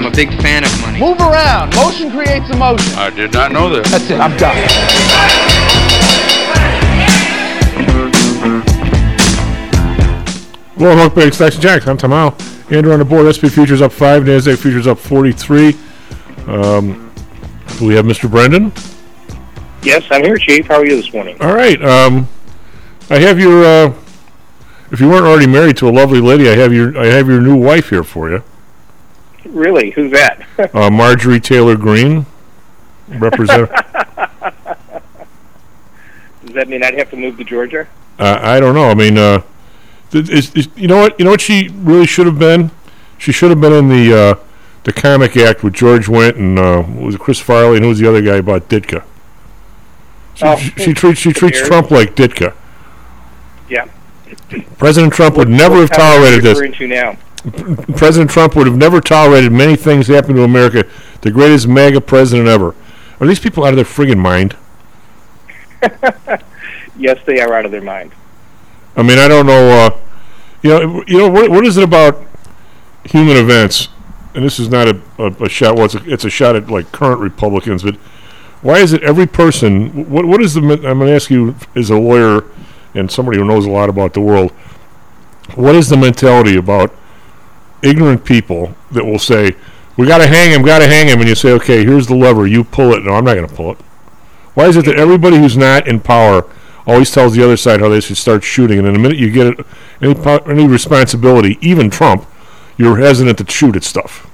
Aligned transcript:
I'm 0.00 0.06
a 0.06 0.10
big 0.10 0.30
fan 0.40 0.64
of 0.64 0.80
money. 0.80 0.98
Move 0.98 1.20
around. 1.20 1.74
Motion 1.76 2.10
creates 2.10 2.48
emotion. 2.48 2.98
I 2.98 3.10
did 3.10 3.34
not 3.34 3.52
know 3.52 3.68
that. 3.68 3.84
That's 3.84 4.08
it. 4.08 4.18
I'm 4.18 4.34
done. 4.38 4.56
Well, 10.78 10.96
welcome 10.96 11.14
back 11.14 11.28
to 11.28 11.32
Stocks 11.34 11.56
and 11.56 11.62
Jocks. 11.62 11.86
I'm 11.86 11.98
Tom 11.98 12.14
Al. 12.14 12.34
Andrew 12.70 12.94
on 12.94 12.98
the 13.00 13.04
board. 13.04 13.26
SP 13.28 13.52
futures 13.52 13.82
up 13.82 13.92
five. 13.92 14.22
Nasdaq 14.22 14.56
futures 14.56 14.86
up 14.86 14.98
43. 14.98 15.76
Um, 16.46 17.12
do 17.76 17.86
we 17.86 17.94
have 17.94 18.06
Mr. 18.06 18.30
Brendan? 18.30 18.72
Yes, 19.82 20.06
I'm 20.10 20.22
here, 20.22 20.38
Chief. 20.38 20.66
How 20.66 20.76
are 20.76 20.86
you 20.86 20.96
this 20.96 21.12
morning? 21.12 21.36
All 21.42 21.54
right. 21.54 21.84
Um, 21.84 22.26
I 23.10 23.18
have 23.18 23.38
your. 23.38 23.62
Uh, 23.62 23.94
if 24.92 24.98
you 24.98 25.10
weren't 25.10 25.26
already 25.26 25.46
married 25.46 25.76
to 25.76 25.90
a 25.90 25.92
lovely 25.92 26.22
lady, 26.22 26.48
I 26.48 26.54
have 26.54 26.72
your. 26.72 26.96
I 26.98 27.04
have 27.08 27.28
your 27.28 27.42
new 27.42 27.56
wife 27.56 27.90
here 27.90 28.02
for 28.02 28.30
you, 28.30 28.42
Really? 29.50 29.90
Who's 29.90 30.12
that? 30.12 30.46
uh, 30.74 30.90
Marjorie 30.90 31.40
Taylor 31.40 31.76
Greene. 31.76 32.26
representative. 33.08 33.70
Does 36.44 36.54
that 36.54 36.68
mean 36.68 36.82
I'd 36.82 36.98
have 36.98 37.10
to 37.10 37.16
move 37.16 37.36
to 37.38 37.44
Georgia? 37.44 37.86
Uh, 38.18 38.38
I 38.40 38.60
don't 38.60 38.74
know. 38.74 38.88
I 38.88 38.94
mean, 38.94 39.18
uh, 39.18 39.42
is, 40.12 40.54
is, 40.54 40.68
you 40.76 40.88
know 40.88 40.98
what? 40.98 41.18
You 41.18 41.24
know 41.24 41.30
what 41.30 41.40
she 41.40 41.68
really 41.68 42.06
should 42.06 42.26
have 42.26 42.38
been. 42.38 42.70
She 43.18 43.32
should 43.32 43.50
have 43.50 43.60
been 43.60 43.72
in 43.72 43.88
the 43.88 44.16
uh, 44.18 44.34
the 44.84 44.92
comic 44.92 45.36
act 45.36 45.62
with 45.62 45.74
George 45.74 46.06
Wendt 46.06 46.36
and 46.36 46.58
uh, 46.58 46.84
was 46.98 47.14
it 47.14 47.20
Chris 47.20 47.38
Farley 47.38 47.76
and 47.76 47.84
who 47.84 47.90
was 47.90 47.98
the 47.98 48.08
other 48.08 48.22
guy 48.22 48.36
about 48.36 48.68
Ditka. 48.68 49.04
She, 50.34 50.44
Oh, 50.44 50.56
she, 50.56 50.70
she 50.70 50.94
treats 50.94 51.20
she 51.20 51.32
treats 51.32 51.60
Trump 51.60 51.90
like 51.90 52.14
Ditka. 52.14 52.54
Yeah. 53.68 53.88
President 54.78 55.12
Trump 55.12 55.36
would 55.36 55.48
never 55.48 55.76
have 55.76 55.90
What 55.90 55.98
town 55.98 56.22
are 56.22 56.34
you 56.34 56.40
tolerated 56.40 56.44
this. 56.44 56.58
Referring 57.44 57.76
to 57.76 57.92
now? 57.92 57.98
President 57.98 58.30
Trump 58.30 58.56
would 58.56 58.66
have 58.66 58.76
never 58.76 59.00
tolerated 59.00 59.52
many 59.52 59.76
things 59.76 60.06
happening 60.06 60.36
to 60.36 60.44
America. 60.44 60.84
The 61.22 61.30
greatest 61.30 61.68
MAGA 61.68 62.02
president 62.02 62.48
ever. 62.48 62.74
Are 63.20 63.26
these 63.26 63.40
people 63.40 63.64
out 63.64 63.70
of 63.70 63.76
their 63.76 63.84
friggin' 63.84 64.18
mind? 64.18 64.56
Yes, 67.00 67.18
they 67.24 67.40
are 67.40 67.54
out 67.54 67.64
of 67.64 67.70
their 67.72 67.80
mind. 67.80 68.12
I 68.94 69.02
mean, 69.02 69.18
I 69.18 69.26
don't 69.26 69.46
know. 69.46 69.70
Uh, 69.70 69.98
you 70.62 70.68
know, 70.68 71.04
you 71.06 71.16
know 71.16 71.30
what? 71.30 71.50
What 71.50 71.64
is 71.64 71.78
it 71.78 71.84
about 71.84 72.22
human 73.04 73.38
events? 73.38 73.88
And 74.34 74.44
this 74.44 74.60
is 74.60 74.68
not 74.68 74.86
a, 74.86 75.00
a, 75.18 75.44
a 75.44 75.48
shot. 75.48 75.76
Well, 75.76 75.86
it's 75.86 75.94
a, 75.94 76.12
it's 76.12 76.24
a 76.26 76.30
shot 76.30 76.56
at 76.56 76.68
like 76.68 76.92
current 76.92 77.20
Republicans. 77.20 77.82
But 77.82 77.96
why 78.60 78.80
is 78.80 78.92
it 78.92 79.02
every 79.02 79.26
person? 79.26 80.10
What 80.10 80.26
what 80.26 80.42
is 80.42 80.52
the? 80.52 80.60
I'm 80.60 80.98
going 80.98 81.06
to 81.06 81.14
ask 81.14 81.30
you 81.30 81.56
as 81.74 81.88
a 81.88 81.96
lawyer 81.96 82.44
and 82.94 83.10
somebody 83.10 83.38
who 83.38 83.46
knows 83.46 83.64
a 83.64 83.70
lot 83.70 83.88
about 83.88 84.12
the 84.12 84.20
world. 84.20 84.50
What 85.54 85.74
is 85.74 85.88
the 85.88 85.96
mentality 85.96 86.56
about 86.56 86.94
ignorant 87.82 88.24
people 88.24 88.74
that 88.92 89.04
will 89.04 89.18
say, 89.18 89.52
"We 89.96 90.06
got 90.06 90.18
to 90.18 90.26
hang 90.26 90.50
him, 90.50 90.62
got 90.62 90.80
to 90.80 90.86
hang 90.86 91.08
him," 91.08 91.20
and 91.20 91.28
you 91.28 91.34
say, 91.34 91.50
"Okay, 91.52 91.84
here's 91.84 92.06
the 92.06 92.14
lever. 92.16 92.46
You 92.46 92.64
pull 92.64 92.92
it." 92.94 93.04
No, 93.04 93.12
I'm 93.12 93.24
not 93.24 93.34
going 93.34 93.48
to 93.48 93.54
pull 93.54 93.72
it. 93.72 93.78
Why 94.54 94.66
is 94.66 94.76
it 94.76 94.84
that 94.86 94.96
everybody 94.96 95.36
who's 95.38 95.56
not 95.56 95.86
in 95.86 96.00
power 96.00 96.44
always 96.86 97.10
tells 97.10 97.34
the 97.36 97.42
other 97.44 97.56
side 97.56 97.80
how 97.80 97.88
they 97.88 98.00
should 98.00 98.16
start 98.16 98.42
shooting, 98.42 98.78
and 98.78 98.86
in 98.86 98.94
the 98.94 98.98
minute 98.98 99.18
you 99.18 99.30
get 99.30 99.46
it, 99.46 99.66
any 100.02 100.14
po- 100.14 100.38
any 100.46 100.66
responsibility, 100.66 101.58
even 101.60 101.88
Trump, 101.90 102.26
you're 102.76 102.96
hesitant 102.96 103.38
to 103.38 103.50
shoot 103.50 103.76
at 103.76 103.84
stuff. 103.84 104.26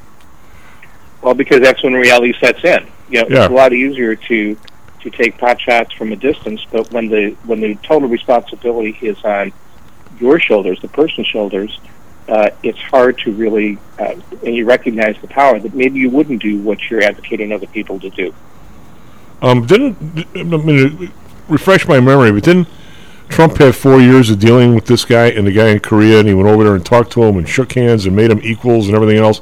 Well, 1.22 1.34
because 1.34 1.60
that's 1.60 1.82
when 1.82 1.92
reality 1.94 2.32
sets 2.38 2.62
in. 2.64 2.86
You 3.10 3.22
know, 3.22 3.26
Yeah. 3.28 3.44
it's 3.44 3.50
a 3.50 3.54
lot 3.54 3.72
easier 3.72 4.14
to 4.16 4.56
to 5.02 5.10
take 5.10 5.38
pot 5.38 5.60
shots 5.60 5.92
from 5.92 6.10
a 6.12 6.16
distance, 6.16 6.66
but 6.72 6.90
when 6.92 7.08
the 7.08 7.36
when 7.44 7.60
the 7.60 7.76
total 7.82 8.08
responsibility 8.08 8.96
is 9.02 9.22
on 9.24 9.52
your 10.18 10.40
shoulders, 10.40 10.80
the 10.80 10.88
person's 10.88 11.26
shoulders, 11.28 11.78
uh, 12.28 12.50
it's 12.62 12.81
hard 12.81 13.19
to 13.19 13.32
really, 13.32 13.78
uh, 13.98 14.14
and 14.44 14.54
you 14.54 14.64
recognize 14.64 15.16
the 15.20 15.28
power 15.28 15.59
that 15.59 15.75
maybe 15.75 16.00
you 16.00 16.10
wouldn't 16.10 16.42
do 16.42 16.59
what 16.59 16.91
you're 16.91 17.03
advocating 17.03 17.53
other 17.53 17.66
people 17.69 18.00
to 18.00 18.10
do. 18.10 18.34
Um, 19.42 19.66
didn't 19.66 20.26
I 20.34 20.42
mean, 20.42 21.12
refresh 21.48 21.86
my 21.86 22.00
memory, 22.00 22.32
but 22.32 22.42
didn't 22.42 22.69
Trump 23.28 23.59
have 23.59 23.76
four 23.76 24.00
years 24.00 24.31
of 24.31 24.38
dealing 24.38 24.75
with 24.75 24.86
this 24.86 25.04
guy 25.04 25.26
and 25.26 25.47
the 25.47 25.53
guy 25.53 25.69
in 25.69 25.81
Korea, 25.81 26.20
and 26.20 26.28
he 26.28 26.34
went 26.34 26.48
over 26.48 26.65
there 26.65 26.75
and 26.75 26.84
talked 26.84 27.12
to 27.12 27.22
him 27.22 27.36
and 27.36 27.48
shook 27.48 27.72
hands 27.72 28.06
and 28.06 28.16
made 28.16 28.31
them 28.31 28.41
equals 28.42 28.86
and 28.86 28.97
everything 28.97 29.19
else? 29.19 29.41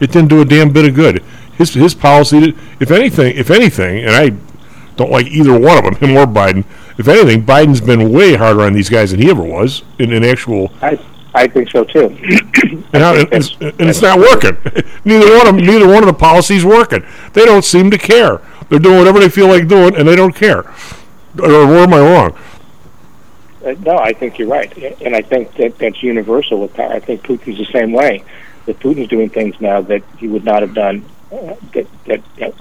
It 0.00 0.12
didn't 0.12 0.28
do 0.28 0.40
a 0.40 0.44
damn 0.44 0.72
bit 0.72 0.84
of 0.84 0.94
good. 0.94 1.22
His 1.56 1.74
his 1.74 1.94
policy, 1.94 2.40
did, 2.40 2.58
if 2.80 2.90
anything, 2.90 3.36
if 3.36 3.50
anything, 3.50 4.04
and 4.04 4.10
I 4.10 4.36
don't 4.96 5.10
like 5.10 5.26
either 5.26 5.58
one 5.58 5.78
of 5.78 5.84
them, 5.84 6.10
him 6.10 6.16
or 6.16 6.26
Biden. 6.26 6.64
If 6.98 7.08
anything, 7.08 7.44
Biden's 7.44 7.80
been 7.80 8.12
way 8.12 8.34
harder 8.34 8.62
on 8.62 8.74
these 8.74 8.90
guys 8.90 9.12
than 9.12 9.20
he 9.20 9.30
ever 9.30 9.42
was 9.42 9.82
in, 9.98 10.12
in 10.12 10.24
actual. 10.24 10.72
I 10.82 10.98
I 11.34 11.46
think 11.46 11.70
so 11.70 11.84
too. 11.84 12.08
And, 12.94 13.28
it's, 13.32 13.56
and 13.60 13.88
it's 13.88 14.02
not 14.02 14.18
working. 14.18 14.56
neither 15.04 15.30
one 15.38 15.46
of 15.48 15.54
'em- 15.54 15.64
neither 15.64 15.86
one 15.88 15.98
of 16.02 16.06
the 16.06 16.12
policies 16.14 16.64
working. 16.64 17.04
They 17.32 17.44
don't 17.44 17.64
seem 17.64 17.90
to 17.90 17.98
care. 17.98 18.40
They're 18.68 18.78
doing 18.78 18.98
whatever 18.98 19.18
they 19.18 19.28
feel 19.30 19.48
like 19.48 19.66
doing, 19.68 19.96
and 19.96 20.06
they 20.06 20.16
don't 20.16 20.34
care. 20.34 20.60
Or, 21.38 21.50
or 21.50 21.76
am 21.78 21.94
I 21.94 22.00
wrong? 22.00 22.38
Uh, 23.64 23.74
no, 23.80 23.96
I 23.96 24.12
think 24.12 24.38
you're 24.38 24.48
right, 24.48 24.76
and 25.00 25.14
I 25.16 25.22
think 25.22 25.54
that 25.54 25.78
that's 25.78 26.02
universal 26.02 26.60
with 26.60 26.74
power. 26.74 26.92
I 26.92 27.00
think 27.00 27.22
Putin's 27.22 27.58
the 27.58 27.72
same 27.72 27.92
way. 27.92 28.24
That 28.66 28.78
Putin's 28.80 29.08
doing 29.08 29.30
things 29.30 29.60
now 29.60 29.80
that 29.82 30.02
he 30.18 30.28
would 30.28 30.44
not 30.44 30.62
have 30.62 30.74
done. 30.74 31.04
Uh, 31.30 31.54
that, 31.72 31.86
that, 32.06 32.22
that 32.36 32.54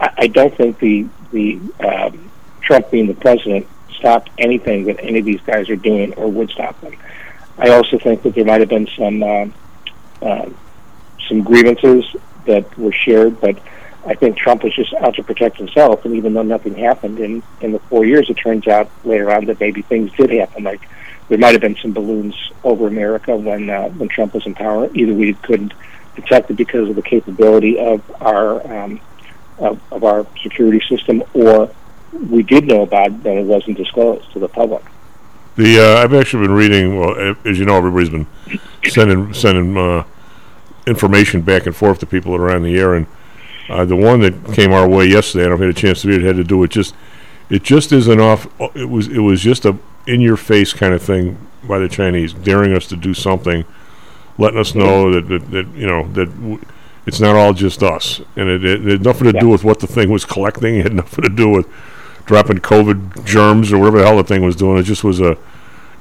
I, 0.00 0.10
I 0.18 0.26
don't 0.26 0.54
think 0.56 0.78
the 0.80 1.06
the 1.32 1.60
um, 1.80 2.30
Trump 2.62 2.90
being 2.90 3.06
the 3.06 3.14
president 3.14 3.66
stopped 3.96 4.30
anything 4.38 4.84
that 4.84 4.98
any 5.00 5.18
of 5.20 5.24
these 5.24 5.40
guys 5.42 5.68
are 5.70 5.76
doing 5.76 6.12
or 6.14 6.28
would 6.28 6.50
stop 6.50 6.80
them. 6.80 6.96
I 7.58 7.70
also 7.70 7.98
think 7.98 8.22
that 8.22 8.34
there 8.34 8.44
might 8.44 8.60
have 8.60 8.68
been 8.68 8.88
some 8.96 9.22
uh, 9.22 9.46
uh, 10.22 10.50
some 11.28 11.42
grievances 11.42 12.04
that 12.44 12.78
were 12.78 12.92
shared, 12.92 13.40
but 13.40 13.58
I 14.06 14.14
think 14.14 14.36
Trump 14.36 14.62
was 14.62 14.74
just 14.74 14.94
out 14.94 15.14
to 15.16 15.22
protect 15.22 15.56
himself. 15.56 16.04
And 16.04 16.14
even 16.14 16.34
though 16.34 16.42
nothing 16.42 16.74
happened 16.74 17.18
in 17.18 17.42
in 17.60 17.72
the 17.72 17.78
four 17.80 18.04
years, 18.04 18.28
it 18.30 18.34
turns 18.34 18.66
out 18.68 18.90
later 19.04 19.30
on 19.30 19.46
that 19.46 19.58
maybe 19.58 19.82
things 19.82 20.12
did 20.12 20.30
happen. 20.30 20.64
Like 20.64 20.82
there 21.28 21.38
might 21.38 21.52
have 21.52 21.60
been 21.60 21.76
some 21.76 21.92
balloons 21.92 22.34
over 22.62 22.86
America 22.86 23.36
when 23.36 23.70
uh, 23.70 23.88
when 23.90 24.08
Trump 24.08 24.34
was 24.34 24.46
in 24.46 24.54
power. 24.54 24.88
Either 24.94 25.14
we 25.14 25.34
couldn't 25.34 25.72
detect 26.14 26.50
it 26.50 26.54
because 26.54 26.88
of 26.88 26.96
the 26.96 27.02
capability 27.02 27.78
of 27.78 28.02
our 28.20 28.66
um, 28.72 29.00
of, 29.58 29.80
of 29.90 30.04
our 30.04 30.26
security 30.42 30.80
system, 30.88 31.22
or 31.34 31.70
we 32.30 32.42
did 32.42 32.66
know 32.66 32.82
about 32.82 33.06
it 33.06 33.12
and 33.12 33.38
it 33.38 33.46
wasn't 33.46 33.76
disclosed 33.76 34.30
to 34.32 34.38
the 34.38 34.48
public. 34.48 34.84
The 35.56 35.80
uh, 35.80 36.02
I've 36.02 36.12
actually 36.14 36.46
been 36.46 36.56
reading. 36.56 36.98
Well, 36.98 37.36
as 37.44 37.58
you 37.58 37.64
know, 37.64 37.76
everybody's 37.76 38.10
been 38.10 38.26
sending 38.88 39.32
sending 39.32 39.76
uh, 39.76 40.04
information 40.86 41.40
back 41.40 41.66
and 41.66 41.74
forth 41.74 41.98
to 42.00 42.06
people 42.06 42.32
that 42.32 42.42
are 42.42 42.54
on 42.54 42.62
the 42.62 42.78
air, 42.78 42.94
and 42.94 43.06
uh, 43.68 43.84
the 43.84 43.96
one 43.96 44.20
that 44.20 44.52
came 44.52 44.72
our 44.72 44.88
way 44.88 45.06
yesterday, 45.06 45.46
I 45.46 45.48
don't 45.48 45.60
know 45.60 45.66
if 45.66 45.66
you 45.66 45.66
had 45.68 45.76
a 45.76 45.80
chance 45.80 46.02
to 46.02 46.08
read 46.08 46.22
it, 46.22 46.26
had 46.26 46.36
to 46.36 46.44
do 46.44 46.58
with 46.58 46.70
just 46.70 46.94
it 47.48 47.62
just 47.62 47.92
isn't 47.92 48.20
off. 48.20 48.46
It 48.76 48.90
was 48.90 49.08
it 49.08 49.20
was 49.20 49.40
just 49.40 49.64
a 49.64 49.78
in 50.06 50.20
your 50.20 50.36
face 50.36 50.72
kind 50.72 50.92
of 50.94 51.02
thing 51.02 51.38
by 51.64 51.78
the 51.78 51.88
Chinese, 51.88 52.32
daring 52.32 52.74
us 52.74 52.86
to 52.88 52.96
do 52.96 53.14
something, 53.14 53.64
letting 54.38 54.58
us 54.58 54.74
know 54.74 55.10
that 55.12 55.28
that, 55.28 55.50
that 55.50 55.66
you 55.68 55.86
know 55.86 56.06
that. 56.12 56.26
W- 56.26 56.60
it's 57.06 57.20
not 57.20 57.36
all 57.36 57.52
just 57.52 57.84
us, 57.84 58.20
and 58.34 58.48
it, 58.48 58.64
it, 58.64 58.84
it 58.84 58.90
had 58.90 59.04
nothing 59.04 59.32
to 59.32 59.38
do 59.38 59.48
with 59.48 59.62
what 59.62 59.78
the 59.78 59.86
thing 59.86 60.10
was 60.10 60.24
collecting. 60.24 60.74
It 60.78 60.82
had 60.82 60.92
nothing 60.92 61.22
to 61.22 61.28
do 61.28 61.48
with 61.48 61.68
dropping 62.26 62.58
COVID 62.58 63.24
germs 63.24 63.72
or 63.72 63.78
whatever 63.78 63.98
the 63.98 64.04
hell 64.06 64.16
the 64.16 64.24
thing 64.24 64.42
was 64.42 64.56
doing. 64.56 64.78
It 64.78 64.82
just 64.84 65.04
was 65.04 65.20
a 65.20 65.36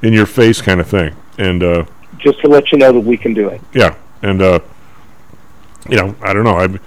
in 0.02 0.14
your 0.14 0.26
face 0.26 0.62
kind 0.62 0.80
of 0.82 0.88
thing. 0.88 1.16
And 1.38 1.64
uh, 1.64 1.86
Just 2.18 2.40
to 2.42 2.48
let 2.48 2.72
you 2.72 2.78
know 2.78 2.92
that 2.92 3.00
we 3.00 3.18
can 3.18 3.34
do 3.34 3.48
it. 3.50 3.62
yeah, 3.74 3.96
and 4.22 4.42
uh, 4.42 4.60
you 5.90 5.98
know, 5.98 6.16
I 6.22 6.34
don't 6.34 6.44
know. 6.44 6.56
I, 6.58 6.80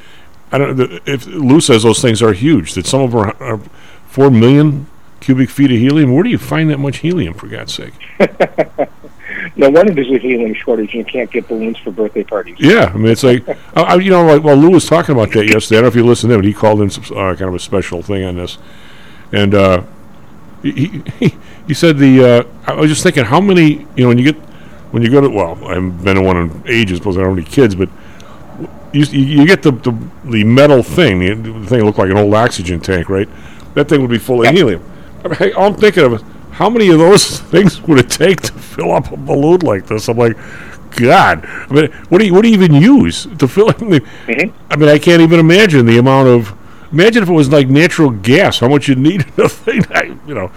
I 0.52 0.58
don't. 0.58 0.76
the- 0.76 1.00
If 1.06 1.26
Lou 1.26 1.60
says 1.60 1.82
those 1.82 2.00
things 2.02 2.22
are 2.22 2.32
huge, 2.32 2.74
that 2.74 2.86
some 2.86 3.00
of 3.02 3.12
them 3.12 3.20
are, 3.20 3.42
are 3.42 3.60
four 4.06 4.30
million 4.30 4.86
cubic 5.20 5.50
feet 5.50 5.70
of 5.70 5.78
helium. 5.78 6.14
Where 6.14 6.22
do 6.24 6.30
you 6.30 6.38
find 6.38 6.70
that 6.70 6.78
much 6.78 6.98
helium? 6.98 7.34
For 7.34 7.46
God's 7.48 7.74
sake. 7.74 7.92
No 9.56 9.70
wonder 9.70 9.92
there's 9.92 10.10
a 10.10 10.18
helium 10.18 10.54
shortage. 10.54 10.94
and 10.94 11.04
You 11.04 11.04
can't 11.04 11.30
get 11.30 11.48
balloons 11.48 11.78
for 11.78 11.90
birthday 11.90 12.22
parties. 12.22 12.56
Yeah, 12.58 12.90
I 12.92 12.96
mean, 12.96 13.10
it's 13.10 13.22
like, 13.24 13.46
you 13.46 14.10
know, 14.10 14.24
like, 14.24 14.42
well, 14.42 14.56
Lou 14.56 14.70
was 14.70 14.86
talking 14.86 15.14
about 15.14 15.32
that 15.32 15.46
yesterday. 15.46 15.78
I 15.78 15.80
don't 15.80 15.82
know 15.82 15.88
if 15.88 15.96
you 15.96 16.06
listened 16.06 16.30
to 16.30 16.34
him, 16.34 16.40
but 16.40 16.46
he 16.46 16.52
called 16.54 16.80
in 16.80 16.90
some 16.90 17.04
uh, 17.16 17.34
kind 17.34 17.42
of 17.42 17.54
a 17.54 17.58
special 17.58 18.00
thing 18.02 18.24
on 18.24 18.36
this. 18.36 18.58
And 19.32 19.54
uh, 19.54 19.82
he, 20.62 21.02
he, 21.18 21.34
he 21.66 21.74
said 21.74 21.98
the, 21.98 22.24
uh, 22.24 22.44
I 22.66 22.74
was 22.74 22.90
just 22.90 23.02
thinking 23.02 23.24
how 23.24 23.40
many, 23.40 23.86
you 23.96 24.04
know, 24.04 24.08
when 24.08 24.18
you 24.18 24.32
get, 24.32 24.40
when 24.92 25.02
you 25.02 25.10
go 25.10 25.20
to, 25.20 25.28
well, 25.28 25.62
I 25.66 25.74
haven't 25.74 26.02
been 26.02 26.16
to 26.16 26.22
one 26.22 26.36
in 26.36 26.62
ages, 26.66 26.98
because 26.98 27.16
I 27.16 27.20
don't 27.20 27.36
have 27.36 27.38
any 27.38 27.46
kids, 27.46 27.74
but 27.74 27.88
you, 28.92 29.04
you 29.04 29.46
get 29.46 29.62
the, 29.62 29.72
the, 29.72 29.96
the 30.24 30.44
metal 30.44 30.82
thing, 30.82 31.18
the, 31.18 31.34
the 31.34 31.66
thing 31.66 31.78
that 31.80 31.84
looked 31.84 31.98
like 31.98 32.10
an 32.10 32.16
old 32.16 32.34
oxygen 32.34 32.80
tank, 32.80 33.08
right? 33.08 33.28
that 33.78 33.88
thing 33.88 34.00
would 34.00 34.10
be 34.10 34.18
full 34.18 34.44
of 34.44 34.54
helium. 34.54 34.82
I 35.24 35.28
mean, 35.28 35.54
all 35.54 35.68
I'm 35.68 35.74
thinking 35.74 36.04
of 36.04 36.14
is 36.14 36.22
how 36.50 36.68
many 36.68 36.88
of 36.88 36.98
those 36.98 37.40
things 37.52 37.80
would 37.82 37.98
it 37.98 38.10
take 38.10 38.40
to 38.42 38.52
fill 38.52 38.92
up 38.92 39.10
a 39.12 39.16
balloon 39.16 39.60
like 39.60 39.86
this? 39.86 40.08
I'm 40.08 40.16
like, 40.16 40.36
God. 40.92 41.44
I 41.46 41.66
mean, 41.72 41.92
what 42.08 42.18
do 42.18 42.26
you 42.26 42.34
what 42.34 42.42
do 42.42 42.48
you 42.48 42.54
even 42.54 42.74
use 42.74 43.26
to 43.38 43.48
fill? 43.48 43.70
I 43.70 43.82
mean, 43.82 44.06
I 44.70 44.76
mean, 44.76 44.88
I 44.88 44.98
can't 44.98 45.22
even 45.22 45.40
imagine 45.40 45.86
the 45.86 45.98
amount 45.98 46.28
of. 46.28 46.54
Imagine 46.92 47.22
if 47.22 47.28
it 47.28 47.32
was 47.32 47.50
like 47.50 47.68
natural 47.68 48.10
gas, 48.10 48.60
how 48.60 48.68
much 48.68 48.88
you 48.88 48.94
need 48.94 49.26
in 49.36 49.44
a 49.44 49.48
thing. 49.48 49.82
You 50.26 50.34
know. 50.34 50.52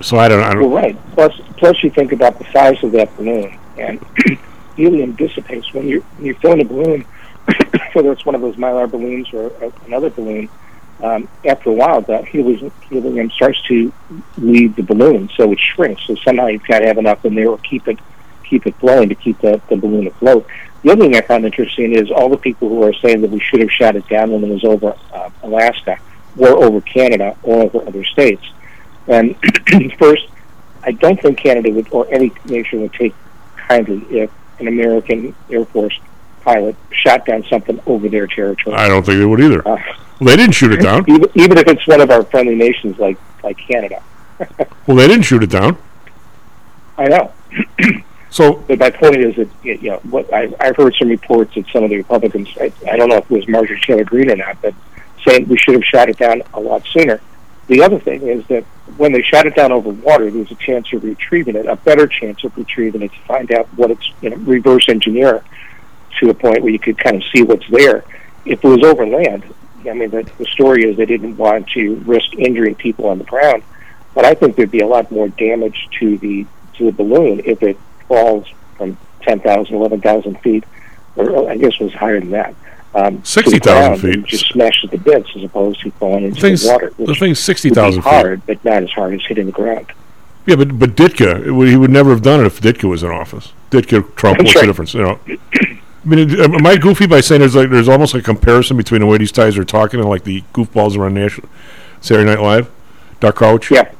So 0.00 0.16
I 0.16 0.28
don't. 0.28 0.42
I 0.42 0.54
don't. 0.54 0.70
right. 0.70 0.96
Plus, 1.12 1.40
plus 1.56 1.82
you 1.82 1.90
think 1.90 2.12
about 2.12 2.38
the 2.38 2.44
size 2.52 2.82
of 2.84 2.92
that 2.92 3.14
balloon, 3.16 3.58
and 3.76 4.04
helium 4.76 5.12
dissipates 5.12 5.72
when 5.74 5.88
you 5.88 6.00
when 6.16 6.26
you 6.26 6.34
fill 6.34 6.52
in 6.52 6.60
a 6.60 6.64
balloon, 6.64 7.02
whether 7.92 8.12
it's 8.12 8.24
one 8.24 8.34
of 8.34 8.40
those 8.40 8.56
mylar 8.56 8.90
balloons 8.90 9.32
or 9.32 9.48
a, 9.62 9.72
another 9.86 10.10
balloon. 10.10 10.48
Um, 11.00 11.28
after 11.44 11.70
a 11.70 11.72
while, 11.72 12.00
that 12.02 12.26
helium, 12.26 12.72
helium 12.88 13.30
starts 13.30 13.62
to 13.68 13.92
leave 14.36 14.74
the 14.74 14.82
balloon, 14.82 15.30
so 15.36 15.52
it 15.52 15.60
shrinks. 15.60 16.02
So 16.08 16.16
somehow 16.16 16.46
you've 16.46 16.64
got 16.64 16.80
to 16.80 16.86
have 16.86 16.98
enough 16.98 17.24
in 17.24 17.36
there, 17.36 17.48
or 17.48 17.58
keep 17.58 17.86
it 17.86 17.98
keep 18.44 18.66
it 18.66 18.74
flowing 18.76 19.08
to 19.08 19.14
keep 19.14 19.40
the, 19.40 19.60
the 19.68 19.76
balloon 19.76 20.06
afloat. 20.06 20.46
The 20.82 20.92
other 20.92 21.02
thing 21.02 21.16
I 21.16 21.20
found 21.22 21.44
interesting 21.44 21.92
is 21.94 22.10
all 22.10 22.28
the 22.28 22.36
people 22.36 22.68
who 22.68 22.82
are 22.84 22.92
saying 22.94 23.20
that 23.22 23.30
we 23.30 23.40
should 23.40 23.60
have 23.60 23.70
shot 23.70 23.96
it 23.96 24.06
down 24.08 24.30
when 24.30 24.44
it 24.44 24.48
was 24.48 24.64
over 24.64 24.94
uh, 25.12 25.30
Alaska, 25.42 25.98
or 26.36 26.48
over 26.62 26.80
Canada, 26.80 27.36
or 27.42 27.62
over 27.64 27.86
other 27.86 28.04
states. 28.04 28.44
And 29.08 29.34
first, 29.98 30.28
I 30.84 30.92
don't 30.92 31.20
think 31.20 31.38
Canada 31.38 31.70
would, 31.70 31.88
or 31.90 32.06
any 32.12 32.30
nation 32.44 32.82
would 32.82 32.92
take 32.92 33.14
kindly 33.56 34.04
if 34.10 34.30
an 34.60 34.68
American 34.68 35.34
Air 35.50 35.64
Force 35.66 35.98
pilot 36.42 36.76
shot 36.92 37.26
down 37.26 37.44
something 37.50 37.80
over 37.86 38.08
their 38.08 38.26
territory. 38.26 38.76
I 38.76 38.88
don't 38.88 39.04
think 39.04 39.18
they 39.18 39.26
would 39.26 39.40
either. 39.40 39.66
Uh, 39.66 39.76
Well, 40.20 40.28
they 40.28 40.36
didn't 40.36 40.54
shoot 40.54 40.72
it 40.72 40.80
down. 40.82 41.04
even, 41.08 41.28
even 41.34 41.58
if 41.58 41.66
it's 41.68 41.86
one 41.86 42.00
of 42.00 42.10
our 42.10 42.22
friendly 42.24 42.54
nations 42.54 42.98
like 42.98 43.18
like 43.42 43.58
Canada. 43.58 44.02
Well, 44.86 44.96
they 44.96 45.06
didn't 45.08 45.24
shoot 45.24 45.42
it 45.42 45.50
down. 45.50 45.76
I 46.96 47.08
know, 47.08 47.32
So 48.30 48.54
but 48.68 48.78
my 48.78 48.90
point 48.90 49.16
is 49.16 49.36
that 49.36 49.48
you 49.62 49.90
know 49.90 49.98
what 50.10 50.32
I, 50.32 50.52
I've 50.60 50.76
heard 50.76 50.94
some 50.98 51.08
reports 51.08 51.54
that 51.54 51.66
some 51.72 51.84
of 51.84 51.90
the 51.90 51.96
Republicans, 51.96 52.48
I, 52.60 52.72
I 52.90 52.96
don't 52.96 53.08
know 53.08 53.16
if 53.16 53.24
it 53.24 53.30
was 53.30 53.48
Marjorie 53.48 53.80
Taylor 53.80 54.04
Greene 54.04 54.30
or 54.30 54.36
not, 54.36 54.60
but 54.60 54.74
saying 55.26 55.48
we 55.48 55.58
should 55.58 55.74
have 55.74 55.84
shot 55.84 56.08
it 56.08 56.18
down 56.18 56.42
a 56.54 56.60
lot 56.60 56.84
sooner. 56.86 57.20
The 57.68 57.82
other 57.82 57.98
thing 57.98 58.22
is 58.26 58.46
that 58.46 58.64
when 58.96 59.12
they 59.12 59.22
shot 59.22 59.46
it 59.46 59.54
down 59.54 59.72
over 59.72 59.90
water, 59.90 60.30
there's 60.30 60.50
a 60.50 60.56
chance 60.56 60.92
of 60.92 61.04
retrieving 61.04 61.54
it, 61.54 61.66
a 61.66 61.76
better 61.76 62.06
chance 62.06 62.42
of 62.44 62.56
retrieving 62.56 63.02
it 63.02 63.12
to 63.12 63.18
find 63.26 63.52
out 63.52 63.66
what 63.74 63.90
it's, 63.90 64.10
you 64.22 64.30
know, 64.30 64.36
reverse 64.36 64.88
engineer 64.88 65.44
to 66.18 66.30
a 66.30 66.34
point 66.34 66.62
where 66.62 66.72
you 66.72 66.78
could 66.78 66.98
kind 66.98 67.16
of 67.16 67.22
see 67.34 67.42
what's 67.42 67.68
there. 67.68 68.04
If 68.46 68.64
it 68.64 68.68
was 68.68 68.82
over 68.82 69.06
land, 69.06 69.44
I 69.88 69.92
mean, 69.92 70.10
the, 70.10 70.28
the 70.38 70.46
story 70.46 70.84
is 70.84 70.96
they 70.96 71.06
didn't 71.06 71.36
want 71.36 71.68
to 71.70 71.96
risk 72.06 72.34
injuring 72.34 72.74
people 72.74 73.06
on 73.06 73.18
the 73.18 73.24
ground, 73.24 73.62
but 74.14 74.24
I 74.24 74.34
think 74.34 74.56
there'd 74.56 74.70
be 74.70 74.80
a 74.80 74.86
lot 74.86 75.10
more 75.10 75.28
damage 75.28 75.88
to 76.00 76.18
the 76.18 76.46
to 76.74 76.84
the 76.86 76.92
balloon 76.92 77.42
if 77.44 77.62
it 77.62 77.76
falls 78.08 78.46
from 78.76 78.96
10,000, 79.22 79.74
11,000 79.74 80.40
feet, 80.40 80.64
or 81.16 81.48
I 81.50 81.56
guess 81.56 81.74
it 81.78 81.84
was 81.84 81.92
higher 81.94 82.18
than 82.20 82.30
that. 82.30 82.54
Um, 82.94 83.22
60,000 83.24 83.98
feet. 83.98 84.24
Just 84.26 84.46
smashes 84.48 84.90
to 84.90 84.98
bits 84.98 85.28
as 85.36 85.44
opposed 85.44 85.80
to 85.82 85.90
falling 85.92 86.24
into 86.24 86.40
thing's, 86.40 86.62
the 86.62 86.72
water. 86.72 86.92
the 86.98 87.14
thing's 87.14 87.38
sixty 87.38 87.68
would 87.68 87.74
be 87.74 87.80
thousand 87.80 88.02
feet. 88.02 88.10
hard, 88.10 88.46
but 88.46 88.64
not 88.64 88.82
as 88.82 88.90
hard 88.90 89.12
as 89.14 89.24
hitting 89.26 89.46
the 89.46 89.52
ground. 89.52 89.86
Yeah, 90.46 90.56
but 90.56 90.78
but 90.78 90.96
Ditka, 90.96 91.46
it 91.46 91.52
would, 91.52 91.68
he 91.68 91.76
would 91.76 91.90
never 91.90 92.08
have 92.10 92.22
done 92.22 92.40
it 92.40 92.46
if 92.46 92.60
Ditka 92.62 92.88
was 92.88 93.02
in 93.02 93.10
office. 93.10 93.52
Ditka, 93.70 94.14
Trump, 94.16 94.38
That's 94.38 94.48
what's 94.48 94.54
right. 94.56 94.60
the 94.62 94.66
difference? 94.66 94.94
You 94.94 95.02
know. 95.02 95.20
I 95.28 95.78
mean, 96.06 96.30
it- 96.30 96.40
am 96.40 96.66
I 96.66 96.76
goofy 96.78 97.06
by 97.06 97.20
saying 97.20 97.40
there's 97.40 97.54
like 97.54 97.68
there's 97.68 97.88
almost 97.90 98.14
a 98.14 98.22
comparison 98.22 98.78
between 98.78 99.02
the 99.02 99.06
way 99.06 99.18
these 99.18 99.32
guys 99.32 99.58
are 99.58 99.64
talking 99.64 100.00
and 100.00 100.08
like 100.08 100.24
the 100.24 100.42
goofballs 100.54 100.96
around 100.96 101.12
national 101.14 101.48
Saturday 102.00 102.24
Night 102.30 102.40
Live, 102.40 102.70
Duck 103.20 103.34
Coach. 103.34 103.70
Yeah. 103.70 103.92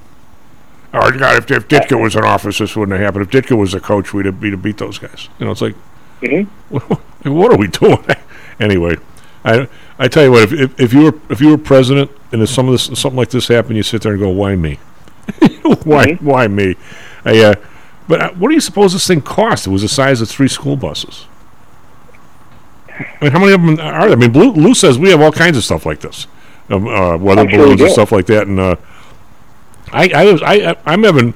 Oh 0.94 1.10
God! 1.10 1.36
If, 1.38 1.50
if 1.50 1.68
Ditka 1.68 2.00
was 2.00 2.16
in 2.16 2.24
office, 2.24 2.58
this 2.58 2.74
wouldn't 2.74 2.98
have 2.98 3.04
happened. 3.14 3.32
If 3.32 3.44
Ditka 3.46 3.56
was 3.58 3.74
a 3.74 3.80
coach, 3.80 4.14
we'd 4.14 4.26
have, 4.26 4.40
we'd 4.40 4.52
have 4.52 4.62
beat 4.62 4.78
those 4.78 4.98
guys. 4.98 5.28
You 5.38 5.46
know, 5.46 5.52
it's 5.52 5.60
like, 5.60 5.74
Mhm. 6.22 6.46
what 7.24 7.52
are 7.52 7.58
we 7.58 7.68
doing? 7.68 8.04
anyway, 8.60 8.96
I 9.44 9.68
I 9.98 10.08
tell 10.08 10.24
you 10.24 10.32
what, 10.32 10.44
if, 10.44 10.52
if 10.52 10.80
if 10.80 10.92
you 10.94 11.02
were 11.04 11.14
if 11.28 11.40
you 11.40 11.50
were 11.50 11.58
president 11.58 12.10
and 12.32 12.40
if 12.42 12.48
some 12.48 12.66
of 12.68 12.72
this 12.72 12.84
something 12.98 13.16
like 13.16 13.30
this 13.30 13.48
happened, 13.48 13.76
you 13.76 13.82
sit 13.82 14.02
there 14.02 14.12
and 14.12 14.20
go, 14.20 14.30
why 14.30 14.56
me? 14.56 14.74
why 15.84 16.06
Mhm. 16.06 16.22
why 16.22 16.48
me? 16.48 16.74
I, 17.24 17.38
uh, 17.40 17.54
but 18.08 18.22
uh, 18.22 18.30
what 18.32 18.48
do 18.48 18.54
you 18.54 18.60
suppose 18.60 18.94
this 18.94 19.06
thing 19.06 19.20
cost? 19.20 19.66
It 19.66 19.70
was 19.70 19.82
the 19.82 19.88
size 19.88 20.22
of 20.22 20.28
three 20.30 20.48
school 20.48 20.76
buses. 20.76 21.26
I 22.88 23.04
mean, 23.24 23.32
how 23.32 23.38
many 23.38 23.52
of 23.52 23.60
them 23.60 23.70
are 23.78 24.08
there? 24.08 24.12
I 24.12 24.14
mean, 24.16 24.32
Lou, 24.32 24.52
Lou 24.52 24.74
says 24.74 24.98
we 24.98 25.10
have 25.10 25.20
all 25.20 25.30
kinds 25.32 25.56
of 25.56 25.64
stuff 25.64 25.84
like 25.86 26.00
this, 26.00 26.26
um, 26.70 26.88
uh, 26.88 27.16
weather 27.18 27.48
sure 27.48 27.58
balloons 27.60 27.80
and 27.82 27.90
stuff 27.90 28.10
like 28.10 28.26
that. 28.26 28.46
And 28.48 28.58
uh, 28.58 28.76
I, 29.92 30.10
I, 30.14 30.24
was, 30.32 30.42
I, 30.42 30.76
I'm 30.86 31.04
having, 31.04 31.34